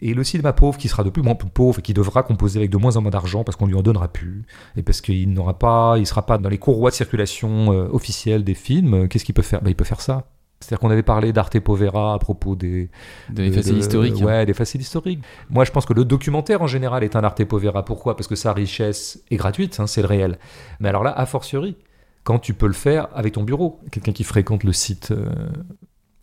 Et 0.01 0.13
le 0.13 0.23
cinéma 0.23 0.53
pauvre, 0.53 0.77
qui 0.77 0.87
sera 0.87 1.03
de 1.03 1.09
plus 1.09 1.21
en 1.27 1.35
plus 1.35 1.49
pauvre 1.49 1.79
et 1.79 1.81
qui 1.81 1.93
devra 1.93 2.23
composer 2.23 2.59
avec 2.59 2.69
de 2.71 2.77
moins 2.77 2.95
en 2.97 3.01
moins 3.01 3.11
d'argent 3.11 3.43
parce 3.43 3.55
qu'on 3.57 3.65
lui 3.65 3.75
en 3.75 3.81
donnera 3.81 4.07
plus, 4.07 4.43
et 4.77 4.83
parce 4.83 5.01
qu'il 5.01 5.33
n'aura 5.33 5.59
pas, 5.59 5.95
il 5.97 6.07
sera 6.07 6.25
pas 6.25 6.37
dans 6.37 6.49
les 6.49 6.57
courroies 6.57 6.89
de 6.89 6.95
circulation 6.95 7.73
euh, 7.73 7.87
officielles 7.91 8.43
des 8.43 8.53
films, 8.53 8.93
euh, 8.93 9.07
qu'est-ce 9.07 9.25
qu'il 9.25 9.35
peut 9.35 9.41
faire? 9.41 9.61
Ben, 9.61 9.69
Il 9.71 9.75
peut 9.75 9.83
faire 9.83 10.01
ça. 10.01 10.25
C'est-à-dire 10.61 10.79
qu'on 10.79 10.89
avait 10.91 11.03
parlé 11.03 11.31
d'Arte 11.31 11.57
Povera 11.61 12.13
à 12.13 12.19
propos 12.19 12.55
des, 12.55 12.89
Des 13.29 13.49
de- 13.49 13.55
faciles 13.55 13.75
de- 13.75 13.79
historiques. 13.79 14.21
hein. 14.21 14.25
Ouais, 14.25 14.45
des 14.45 14.53
faciles 14.53 14.81
historiques. 14.81 15.21
Moi, 15.49 15.63
je 15.63 15.71
pense 15.71 15.85
que 15.85 15.93
le 15.93 16.03
documentaire 16.03 16.61
en 16.61 16.67
général 16.67 17.01
est 17.03 17.15
un 17.15 17.23
arte 17.23 17.43
povera. 17.45 17.85
Pourquoi? 17.85 18.17
Parce 18.17 18.27
que 18.27 18.35
sa 18.35 18.51
richesse 18.51 19.23
est 19.31 19.37
gratuite, 19.37 19.79
hein, 19.79 19.87
c'est 19.87 20.01
le 20.01 20.07
réel. 20.07 20.37
Mais 20.81 20.89
alors 20.89 21.03
là, 21.05 21.11
a 21.17 21.25
fortiori, 21.25 21.77
quand 22.25 22.39
tu 22.39 22.53
peux 22.53 22.67
le 22.67 22.73
faire 22.73 23.07
avec 23.13 23.33
ton 23.35 23.43
bureau, 23.43 23.79
quelqu'un 23.89 24.11
qui 24.11 24.25
fréquente 24.25 24.65
le 24.65 24.73
site 24.73 25.11
euh, 25.11 25.29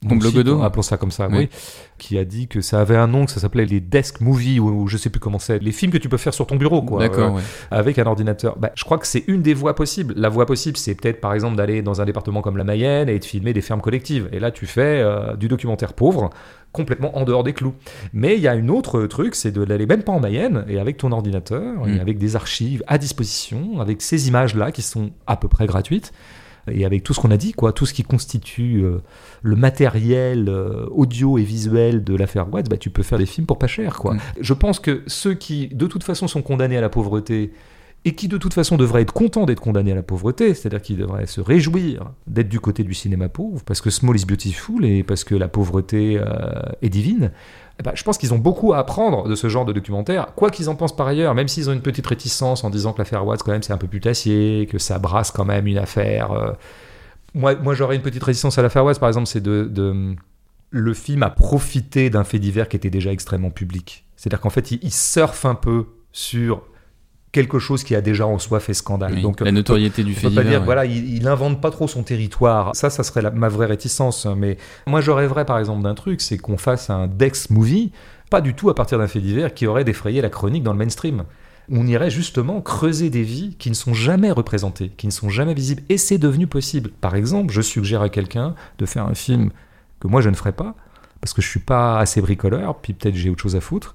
Mon 0.09 0.17
blogodo 0.17 0.63
appelons 0.63 0.83
ça 0.83 0.97
comme 0.97 1.11
ça, 1.11 1.29
oui, 1.31 1.49
qui 1.99 2.19
a 2.19 2.25
dit 2.25 2.49
que 2.49 2.61
ça 2.61 2.81
avait 2.81 2.97
un 2.97 3.07
nom, 3.07 3.27
que 3.27 3.31
ça 3.31 3.41
s'appelait 3.41 3.67
les 3.67 3.81
desk 3.81 4.21
movies, 4.21 4.61
ou, 4.61 4.83
ou 4.83 4.89
je 4.89 4.97
sais 4.97 5.11
plus 5.11 5.21
comment 5.21 5.39
c'est, 5.39 5.59
les 5.59 5.73
films 5.73 5.93
que 5.93 5.99
tu 5.99 6.09
peux 6.09 6.17
faire 6.17 6.35
sur 6.35 6.47
ton 6.47 6.57
bureau, 6.57 6.83
quoi. 6.83 7.01
D'accord, 7.01 7.31
euh, 7.31 7.37
ouais. 7.37 7.43
avec 7.71 7.99
un 7.99 8.07
ordinateur. 8.07 8.57
Bah, 8.59 8.73
je 8.75 8.85
crois 8.85 8.99
que 8.99 9.07
c'est 9.07 9.25
une 9.27 9.43
des 9.43 9.55
voies 9.55 9.75
possibles. 9.75 10.15
La 10.17 10.29
voie 10.29 10.47
possible, 10.47 10.77
c'est 10.77 10.95
peut-être 10.95 11.21
par 11.21 11.35
exemple 11.35 11.57
d'aller 11.57 11.83
dans 11.83 12.01
un 12.01 12.05
département 12.05 12.43
comme 12.43 12.57
la 12.57 12.65
Mayenne 12.65 13.09
et 13.09 13.19
de 13.19 13.25
filmer 13.25 13.53
des 13.53 13.61
fermes 13.61 13.81
collectives. 13.81 14.29
Et 14.33 14.41
là, 14.41 14.51
tu 14.51 14.67
fais 14.67 15.01
euh, 15.03 15.37
du 15.37 15.49
documentaire 15.49 15.93
pauvre, 15.93 16.31
complètement 16.73 17.17
en 17.17 17.25
dehors 17.25 17.45
des 17.45 17.53
clous. 17.53 17.75
Mais 18.13 18.37
il 18.37 18.41
y 18.41 18.49
a 18.49 18.55
une 18.55 18.71
autre 18.71 19.07
truc, 19.07 19.35
c'est 19.35 19.51
de 19.51 19.65
d'aller 19.65 19.87
même 19.87 20.03
pas 20.03 20.13
en 20.13 20.21
Mayenne 20.21 20.65
et 20.69 20.79
avec 20.79 20.97
ton 20.97 21.13
ordinateur 21.13 21.67
Mm. 21.85 21.89
et 21.89 22.01
avec 22.01 22.19
des 22.19 22.37
archives 22.37 22.83
à 22.87 22.99
disposition, 22.99 23.81
avec 23.81 24.03
ces 24.03 24.29
images-là 24.29 24.73
qui 24.73 24.83
sont 24.83 25.11
à 25.27 25.37
peu 25.37 25.49
près 25.49 25.67
gratuites. 25.67 26.13
Et 26.71 26.85
avec 26.85 27.03
tout 27.03 27.15
ce 27.15 27.21
qu'on 27.21 27.31
a 27.31 27.37
dit, 27.37 27.53
quoi, 27.53 27.73
tout 27.73 27.87
ce 27.87 27.95
qui 27.95 28.03
constitue 28.03 28.83
euh, 28.85 28.99
le 29.43 29.57
matériel 29.57 30.49
euh, 30.49 30.87
audio 30.91 31.39
et 31.39 31.43
visuel 31.43 32.05
de 32.05 32.15
l'affaire 32.15 32.53
Watts, 32.53 32.69
bah, 32.69 32.77
tu 32.77 32.91
peux 32.91 33.03
faire 33.03 33.19
des 33.19 33.27
films 33.27 33.47
pour 33.47 33.59
pas 33.59 33.67
cher, 33.67 33.97
quoi. 33.97 34.15
Mm. 34.15 34.21
Je 34.41 34.55
pense 34.55 34.81
que 34.81 35.03
ceux 35.07 35.35
qui, 35.35 35.69
de 35.69 35.87
toute 35.87 36.05
façon, 36.05 36.29
sont 36.29 36.43
condamnés 36.43 36.77
à 36.77 36.81
la 36.81 36.89
pauvreté 36.89 37.53
et 38.07 38.15
qui 38.15 38.29
de 38.29 38.39
toute 38.39 38.55
façon 38.55 38.77
devraient 38.77 39.03
être 39.03 39.13
contents 39.13 39.47
d'être 39.47 39.61
condamnés 39.61 39.91
à 39.91 39.97
la 39.97 40.03
pauvreté, 40.05 40.55
c'est-à-dire 40.55 40.81
qu'ils 40.81 40.97
devraient 40.97 41.27
se 41.27 41.41
réjouir 41.41 42.13
d'être 42.29 42.49
du 42.49 42.61
côté 42.61 42.85
du 42.85 42.95
cinéma 42.95 43.29
pauvre, 43.29 43.65
parce 43.65 43.81
que 43.81 43.91
Small 43.91 44.17
is 44.17 44.25
Beautiful 44.25 44.85
et 44.85 45.03
parce 45.03 45.25
que 45.25 45.35
la 45.35 45.49
pauvreté 45.49 46.17
euh, 46.17 46.63
est 46.83 46.89
divine, 46.89 47.33
eh 47.79 47.83
ben, 47.83 47.93
je 47.95 48.03
pense 48.05 48.17
qu'ils 48.19 48.33
ont 48.33 48.39
beaucoup 48.39 48.73
à 48.73 48.79
apprendre 48.79 49.29
de 49.29 49.35
ce 49.35 49.49
genre 49.49 49.65
de 49.65 49.73
documentaire, 49.73 50.35
quoi 50.35 50.51
qu'ils 50.51 50.69
en 50.71 50.75
pensent 50.77 50.97
par 50.97 51.07
ailleurs, 51.07 51.35
même 51.35 51.49
s'ils 51.49 51.69
ont 51.69 51.73
une 51.73 51.83
petite 51.83 52.07
réticence 52.07 52.65
en 52.65 52.71
disant 52.71 52.93
que 52.93 52.99
l'affaire 52.99 53.27
Watts, 53.27 53.43
quand 53.43 53.53
même, 53.53 53.63
c'est 53.63 53.73
un 53.73 53.79
peu 53.79 53.87
putassier, 53.87 54.67
que 54.71 54.79
ça 54.79 54.99
brasse 54.99 55.31
quand 55.31 55.45
même 55.45 55.67
une 55.67 55.79
affaire. 55.79 56.33
euh. 56.33 56.53
Moi, 57.35 57.75
j'aurais 57.75 57.97
une 57.97 58.03
petite 58.03 58.23
réticence 58.25 58.57
à 58.59 58.63
l'affaire 58.63 58.85
Watts, 58.85 58.99
par 58.99 59.09
exemple, 59.11 59.27
c'est 59.27 59.43
de, 59.43 59.65
de- 59.71 60.17
Le 60.71 60.95
film 60.95 61.23
a 61.23 61.31
profité 61.31 62.09
d'un 62.09 62.25
fait 62.25 62.39
divers 62.39 62.69
qui 62.69 62.77
était 62.77 62.91
déjà 62.91 63.13
extrêmement 63.13 63.51
public. 63.51 64.07
C'est-à-dire 64.17 64.41
qu'en 64.41 64.51
fait, 64.51 64.71
il, 64.71 64.79
il 64.83 64.93
surfe 64.93 65.45
un 65.45 65.55
peu 65.55 65.85
sur 66.13 66.63
quelque 67.37 67.59
chose 67.59 67.85
qui 67.85 67.95
a 67.95 68.01
déjà 68.01 68.27
en 68.27 68.39
soi 68.39 68.59
fait 68.61 68.75
scandale. 68.75 69.13
Oui, 69.15 69.23
Donc, 69.23 69.41
la 69.41 69.53
notoriété 69.53 70.03
du 70.03 70.13
on 70.13 70.15
fait 70.15 70.29
peut 70.29 70.35
pas 70.35 70.43
divers. 70.43 70.51
dire, 70.51 70.59
ouais. 70.61 70.65
voilà, 70.65 70.85
il, 70.87 71.15
il 71.17 71.29
invente 71.29 71.61
pas 71.61 71.71
trop 71.71 71.87
son 71.87 72.03
territoire. 72.03 72.75
Ça, 72.75 72.91
ça 72.91 73.03
serait 73.03 73.23
la- 73.23 73.31
ma 73.31 73.49
vraie 73.49 73.67
réticence. 73.67 74.27
Mais 74.37 74.57
moi, 74.87 75.01
je 75.01 75.11
rêverais 75.11 75.45
par 75.45 75.59
exemple 75.59 75.83
d'un 75.83 75.95
truc, 75.95 76.21
c'est 76.21 76.39
qu'on 76.39 76.57
fasse 76.57 76.89
un 76.91 77.07
Dex 77.07 77.51
movie, 77.51 77.93
pas 78.31 78.41
du 78.41 78.55
tout 78.55 78.71
à 78.71 78.75
partir 78.75 78.99
d'un 78.99 79.07
fait 79.07 79.21
divers 79.21 79.55
qui 79.55 79.67
aurait 79.67 79.85
défrayé 79.85 80.21
la 80.21 80.31
chronique 80.31 80.63
dans 80.63 80.73
le 80.73 80.79
mainstream. 80.79 81.25
On 81.71 81.87
irait 81.87 82.11
justement 82.11 82.61
creuser 82.61 83.11
des 83.11 83.23
vies 83.23 83.57
qui 83.59 83.69
ne 83.71 83.75
sont 83.75 83.93
jamais 83.93 84.31
représentées, 84.31 84.91
qui 84.97 85.07
ne 85.07 85.13
sont 85.13 85.29
jamais 85.29 85.53
visibles. 85.55 85.83
Et 85.89 85.99
c'est 85.99 86.19
devenu 86.19 86.47
possible. 86.47 86.91
Par 87.01 87.15
exemple, 87.17 87.53
je 87.53 87.61
suggère 87.61 88.03
à 88.03 88.09
quelqu'un 88.09 88.55
de 88.79 88.87
faire 88.87 89.05
un 89.07 89.15
film 89.15 89.51
que 90.01 90.07
moi 90.09 90.21
je 90.21 90.31
ne 90.31 90.35
ferais 90.37 90.53
pas, 90.53 90.75
parce 91.21 91.33
que 91.35 91.43
je 91.43 91.49
suis 91.49 91.61
pas 91.61 91.99
assez 91.99 92.21
bricoleur, 92.21 92.77
puis 92.77 92.93
peut-être 92.93 93.17
j'ai 93.17 93.31
autre 93.31 93.43
chose 93.43 93.57
à 93.57 93.61
foutre. 93.61 93.95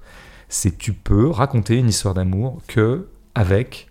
C'est 0.50 0.76
tu 0.76 0.92
peux 0.92 1.30
raconter 1.30 1.76
une 1.78 1.88
histoire 1.88 2.12
d'amour 2.12 2.60
que 2.66 3.06
avec 3.34 3.88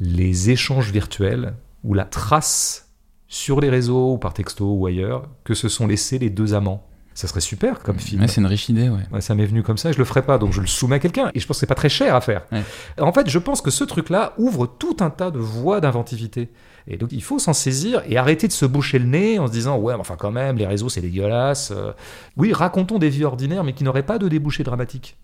les 0.00 0.50
échanges 0.50 0.90
virtuels 0.90 1.54
ou 1.82 1.94
la 1.94 2.04
trace 2.04 2.90
sur 3.28 3.60
les 3.60 3.70
réseaux 3.70 4.14
ou 4.14 4.18
par 4.18 4.34
texto 4.34 4.72
ou 4.74 4.86
ailleurs 4.86 5.28
que 5.44 5.54
se 5.54 5.68
sont 5.68 5.86
laissés 5.86 6.18
les 6.18 6.30
deux 6.30 6.54
amants. 6.54 6.86
Ça 7.14 7.28
serait 7.28 7.40
super 7.40 7.78
comme 7.78 8.00
film. 8.00 8.22
Ouais, 8.22 8.28
c'est 8.28 8.40
une 8.40 8.46
riche 8.48 8.68
idée, 8.68 8.88
ouais. 8.88 9.02
Ouais, 9.12 9.20
ça 9.20 9.36
m'est 9.36 9.46
venu 9.46 9.62
comme 9.62 9.76
ça, 9.78 9.92
je 9.92 9.98
le 9.98 10.04
ferai 10.04 10.22
pas, 10.22 10.36
donc 10.36 10.52
je 10.52 10.60
le 10.60 10.66
soumets 10.66 10.96
à 10.96 10.98
quelqu'un. 10.98 11.30
Et 11.32 11.38
je 11.38 11.46
pense 11.46 11.56
que 11.58 11.60
c'est 11.60 11.66
pas 11.66 11.76
très 11.76 11.88
cher 11.88 12.12
à 12.16 12.20
faire. 12.20 12.42
Ouais. 12.50 12.62
En 13.00 13.12
fait, 13.12 13.30
je 13.30 13.38
pense 13.38 13.60
que 13.60 13.70
ce 13.70 13.84
truc-là 13.84 14.32
ouvre 14.36 14.66
tout 14.66 14.96
un 14.98 15.10
tas 15.10 15.30
de 15.30 15.38
voies 15.38 15.80
d'inventivité. 15.80 16.50
Et 16.88 16.96
donc, 16.96 17.12
il 17.12 17.22
faut 17.22 17.38
s'en 17.38 17.52
saisir 17.52 18.02
et 18.08 18.16
arrêter 18.16 18.48
de 18.48 18.52
se 18.52 18.66
boucher 18.66 18.98
le 18.98 19.04
nez 19.06 19.38
en 19.38 19.46
se 19.46 19.52
disant 19.52 19.78
Ouais, 19.78 19.94
mais 19.94 20.00
enfin, 20.00 20.16
quand 20.18 20.32
même, 20.32 20.56
les 20.56 20.66
réseaux, 20.66 20.88
c'est 20.88 21.00
dégueulasse. 21.02 21.70
Euh, 21.70 21.92
Oui, 22.36 22.52
racontons 22.52 22.98
des 22.98 23.10
vies 23.10 23.24
ordinaires, 23.24 23.62
mais 23.62 23.74
qui 23.74 23.84
n'auraient 23.84 24.02
pas 24.02 24.18
de 24.18 24.26
débouchés 24.26 24.64
dramatiques. 24.64 25.16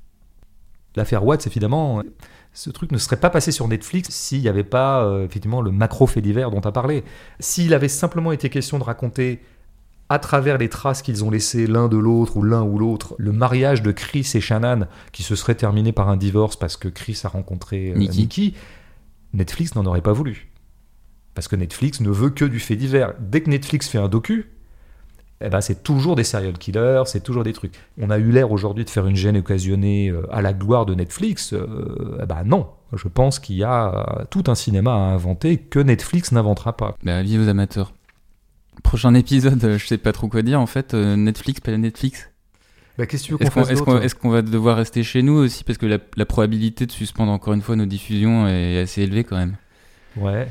L'affaire 0.95 1.25
Watts, 1.25 1.47
évidemment, 1.49 2.03
ce 2.53 2.71
truc 2.71 2.91
ne 2.93 2.99
serait 2.99 3.17
pas 3.17 3.31
passé 3.31 3.53
sur 3.53 3.69
Netflix 3.69 4.11
s'il 4.11 4.41
n'y 4.41 4.49
avait 4.49 4.65
pas, 4.65 5.05
euh, 5.05 5.25
effectivement, 5.25 5.63
le 5.63 5.71
macro 5.71 6.07
fait 6.07 6.21
divers 6.21 6.51
dont 6.51 6.61
tu 6.61 6.69
as 6.69 6.73
parlé. 6.73 7.05
S'il 7.39 7.75
avait 7.75 7.89
simplement 7.89 8.33
été 8.33 8.51
question 8.51 8.79
de 8.79 8.85
raconter 8.85 9.41
à 10.09 10.19
travers 10.19 10.59
les 10.59 10.69
traces 10.69 11.03
qu'ils 11.03 11.25
ont 11.25 11.31
laissées 11.31 11.69
l'un 11.69 11.89
de 11.89 11.97
l'autre 11.97 12.37
ou 12.37 12.43
l'un 12.43 12.63
ou 12.63 12.79
l'autre, 12.79 13.15
le 13.19 13.31
mariage 13.31 13.81
de 13.83 13.93
Chris 13.93 14.29
et 14.35 14.41
Shannon 14.41 14.89
qui 15.13 15.23
se 15.23 15.37
serait 15.37 15.55
terminé 15.55 15.93
par 15.93 16.09
un 16.09 16.17
divorce 16.17 16.57
parce 16.57 16.77
que 16.77 16.89
Chris 16.89 17.21
a 17.23 17.29
rencontré 17.29 17.93
euh, 17.93 17.95
Nikki. 17.95 18.19
Nikki, 18.19 18.55
Netflix 19.33 19.77
n'en 19.77 19.87
aurait 19.87 20.03
pas 20.03 20.13
voulu. 20.13 20.49
Parce 21.35 21.47
que 21.47 21.55
Netflix 21.55 22.01
ne 22.01 22.11
veut 22.11 22.31
que 22.31 22.45
du 22.45 22.59
fait 22.59 22.75
divers. 22.75 23.15
Dès 23.21 23.43
que 23.43 23.51
Netflix 23.51 23.89
fait 23.89 23.99
un 23.99 24.09
docu, 24.09 24.51
eh 25.43 25.49
ben, 25.49 25.61
c'est 25.61 25.83
toujours 25.83 26.17
des 26.17 26.25
serial 26.25 26.53
killers, 26.59 27.03
c'est 27.07 27.23
toujours 27.23 27.45
des 27.45 27.53
trucs. 27.53 27.75
On 28.01 28.11
a 28.11 28.19
eu 28.19 28.31
l'air 28.31 28.53
aujourd'hui 28.53 28.85
de 28.85 28.91
faire 28.91 29.07
une 29.07 29.17
gêne 29.17 29.39
occasionnée 29.39 30.11
euh, 30.11 30.23
à 30.31 30.43
la 30.43 30.53
gloire 30.53 30.85
de 30.87 30.95
Netflix. 30.95 31.53
Euh, 31.55 32.19
eh 32.23 32.27
ben 32.27 32.43
non, 32.45 32.69
je 32.95 33.09
pense 33.09 33.39
qu'il 33.39 33.57
y 33.57 33.65
a 33.65 33.89
euh, 34.21 34.25
tout 34.31 34.45
un 34.49 34.55
cinéma 34.55 34.93
à 34.93 34.97
inventer 34.97 35.57
que 35.57 35.79
Netflix 35.79 36.33
n'inventera 36.33 36.77
pas. 36.77 36.95
Bah, 37.03 37.17
avis 37.17 37.39
aux 37.39 37.49
amateurs. 37.49 37.93
Prochain 38.83 39.15
épisode, 39.15 39.77
je 39.79 39.87
sais 39.87 39.99
pas 39.99 40.13
trop 40.13 40.29
quoi 40.29 40.43
dire. 40.43 40.61
En 40.61 40.67
fait, 40.67 40.95
Netflix, 40.95 41.61
pas 41.61 41.77
Netflix. 41.77 42.29
Bah, 42.99 43.07
Qu'est-ce 43.07 43.29
que 43.29 43.37
tu 43.37 43.43
Est-ce 43.45 43.51
qu'on 43.51 43.63
d'autre 43.63 44.05
est-ce 44.05 44.15
qu'on 44.15 44.31
va 44.31 44.43
devoir 44.43 44.77
rester 44.77 45.03
chez 45.03 45.23
nous 45.23 45.35
aussi 45.35 45.65
Parce 45.65 45.79
que 45.79 45.87
la, 45.87 45.99
la 46.17 46.27
probabilité 46.27 46.87
de 46.87 46.93
suspendre 46.93 47.33
encore 47.33 47.55
une 47.55 47.63
fois 47.63 47.77
nos 47.77 47.87
diffusions 47.87 48.47
est 48.47 48.79
assez 48.81 49.03
élevée 49.03 49.25
quand 49.25 49.37
même. 49.37 49.57
Ouais. 50.17 50.49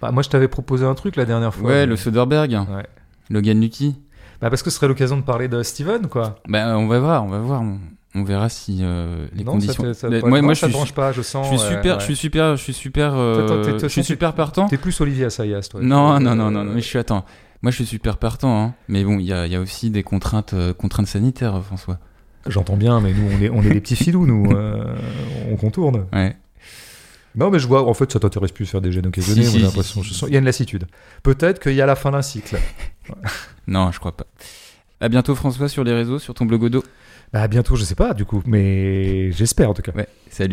Bah, 0.00 0.10
moi, 0.10 0.22
je 0.22 0.28
t'avais 0.30 0.48
proposé 0.48 0.84
un 0.84 0.94
truc 0.94 1.16
la 1.16 1.24
dernière 1.24 1.54
fois. 1.54 1.68
Ouais, 1.68 1.74
mais- 1.80 1.86
le 1.86 1.96
Soderbergh, 1.96 2.52
Ouais. 2.52 2.86
Logan 3.30 3.60
Lucky. 3.60 3.96
Bah, 4.42 4.50
parce 4.50 4.64
que 4.64 4.70
ce 4.70 4.76
serait 4.76 4.88
l'occasion 4.88 5.16
de 5.16 5.22
parler 5.22 5.46
de 5.46 5.62
Steven, 5.62 6.08
quoi. 6.08 6.34
Bah, 6.48 6.76
on 6.76 6.88
va 6.88 6.98
voir, 6.98 7.24
on 7.24 7.28
va 7.28 7.38
voir. 7.38 7.62
On, 8.14 8.24
verra 8.24 8.48
si 8.48 8.80
euh, 8.82 9.28
les 9.32 9.44
non, 9.44 9.52
conditions. 9.52 9.84
ça 9.94 9.94
ça 9.94 10.08
moi, 10.26 10.52
je 10.52 10.58
suis, 10.58 10.66
branche 10.68 10.92
pas, 10.92 11.12
je 11.12 11.22
sens. 11.22 11.46
je 11.50 11.56
suis 11.56 11.68
super, 11.68 11.94
ouais. 11.94 12.00
je 12.00 12.04
suis 12.04 12.16
super, 12.16 12.56
je 12.56 12.62
suis 12.62 12.72
super, 12.74 13.14
euh, 13.14 13.46
Toi, 13.46 13.62
toi, 13.62 13.72
t'es- 13.78 13.78
je 13.78 13.86
suis 13.86 14.04
super 14.04 14.34
partant. 14.34 14.66
T'es 14.66 14.76
plus 14.76 15.00
Olivier 15.00 15.26
Assayas, 15.26 15.68
toi. 15.70 15.80
Non, 15.80 16.18
non, 16.18 16.34
non, 16.34 16.50
non, 16.50 16.64
non, 16.64 16.72
mais 16.74 16.80
je 16.80 16.86
suis 16.86 16.98
attends. 16.98 17.24
Moi, 17.62 17.70
je 17.70 17.76
suis 17.76 17.86
super 17.86 18.16
partant, 18.16 18.60
hein. 18.60 18.74
Mais 18.88 19.04
bon, 19.04 19.20
il 19.20 19.26
y 19.26 19.32
a, 19.32 19.46
y 19.46 19.54
a 19.54 19.60
aussi 19.60 19.90
des 19.90 20.02
contraintes, 20.02 20.52
euh, 20.54 20.74
contraintes 20.74 21.06
sanitaires, 21.06 21.62
François. 21.64 21.98
J'entends 22.48 22.76
bien, 22.76 23.00
mais 23.00 23.12
nous, 23.12 23.28
on 23.32 23.40
est, 23.40 23.48
on 23.50 23.62
est 23.62 23.70
des 23.70 23.80
petits 23.80 23.94
filous, 23.94 24.26
nous. 24.26 24.50
euh, 24.50 24.84
on 25.52 25.54
contourne. 25.56 26.06
Ouais. 26.12 26.36
Non, 27.34 27.50
mais 27.50 27.58
je 27.58 27.66
vois, 27.66 27.88
en 27.88 27.94
fait, 27.94 28.12
ça 28.12 28.20
t'intéresse 28.20 28.52
plus 28.52 28.64
de 28.64 28.70
faire 28.70 28.80
des 28.80 28.92
gènes 28.92 29.06
occasionnés. 29.06 29.42
Si, 29.44 29.50
si, 29.50 29.56
si, 29.58 29.62
l'impression. 29.62 30.02
si, 30.02 30.24
Il 30.26 30.32
y 30.32 30.36
a 30.36 30.38
une 30.38 30.44
lassitude. 30.44 30.86
Peut-être 31.22 31.60
qu'il 31.60 31.74
y 31.74 31.80
a 31.80 31.86
la 31.86 31.96
fin 31.96 32.10
d'un 32.10 32.22
cycle. 32.22 32.58
Non, 33.68 33.92
je 33.92 34.00
crois 34.00 34.16
pas. 34.16 34.26
À 35.00 35.08
bientôt, 35.08 35.34
François, 35.36 35.68
sur 35.68 35.84
les 35.84 35.92
réseaux, 35.92 36.18
sur 36.18 36.34
ton 36.34 36.46
blogodo. 36.46 36.82
Bah, 37.32 37.46
bientôt, 37.48 37.76
je 37.76 37.84
sais 37.84 37.94
pas, 37.94 38.12
du 38.12 38.24
coup. 38.24 38.42
Mais 38.44 39.30
j'espère, 39.32 39.70
en 39.70 39.74
tout 39.74 39.82
cas. 39.82 39.92
Ouais. 39.92 40.08
Salut. 40.30 40.50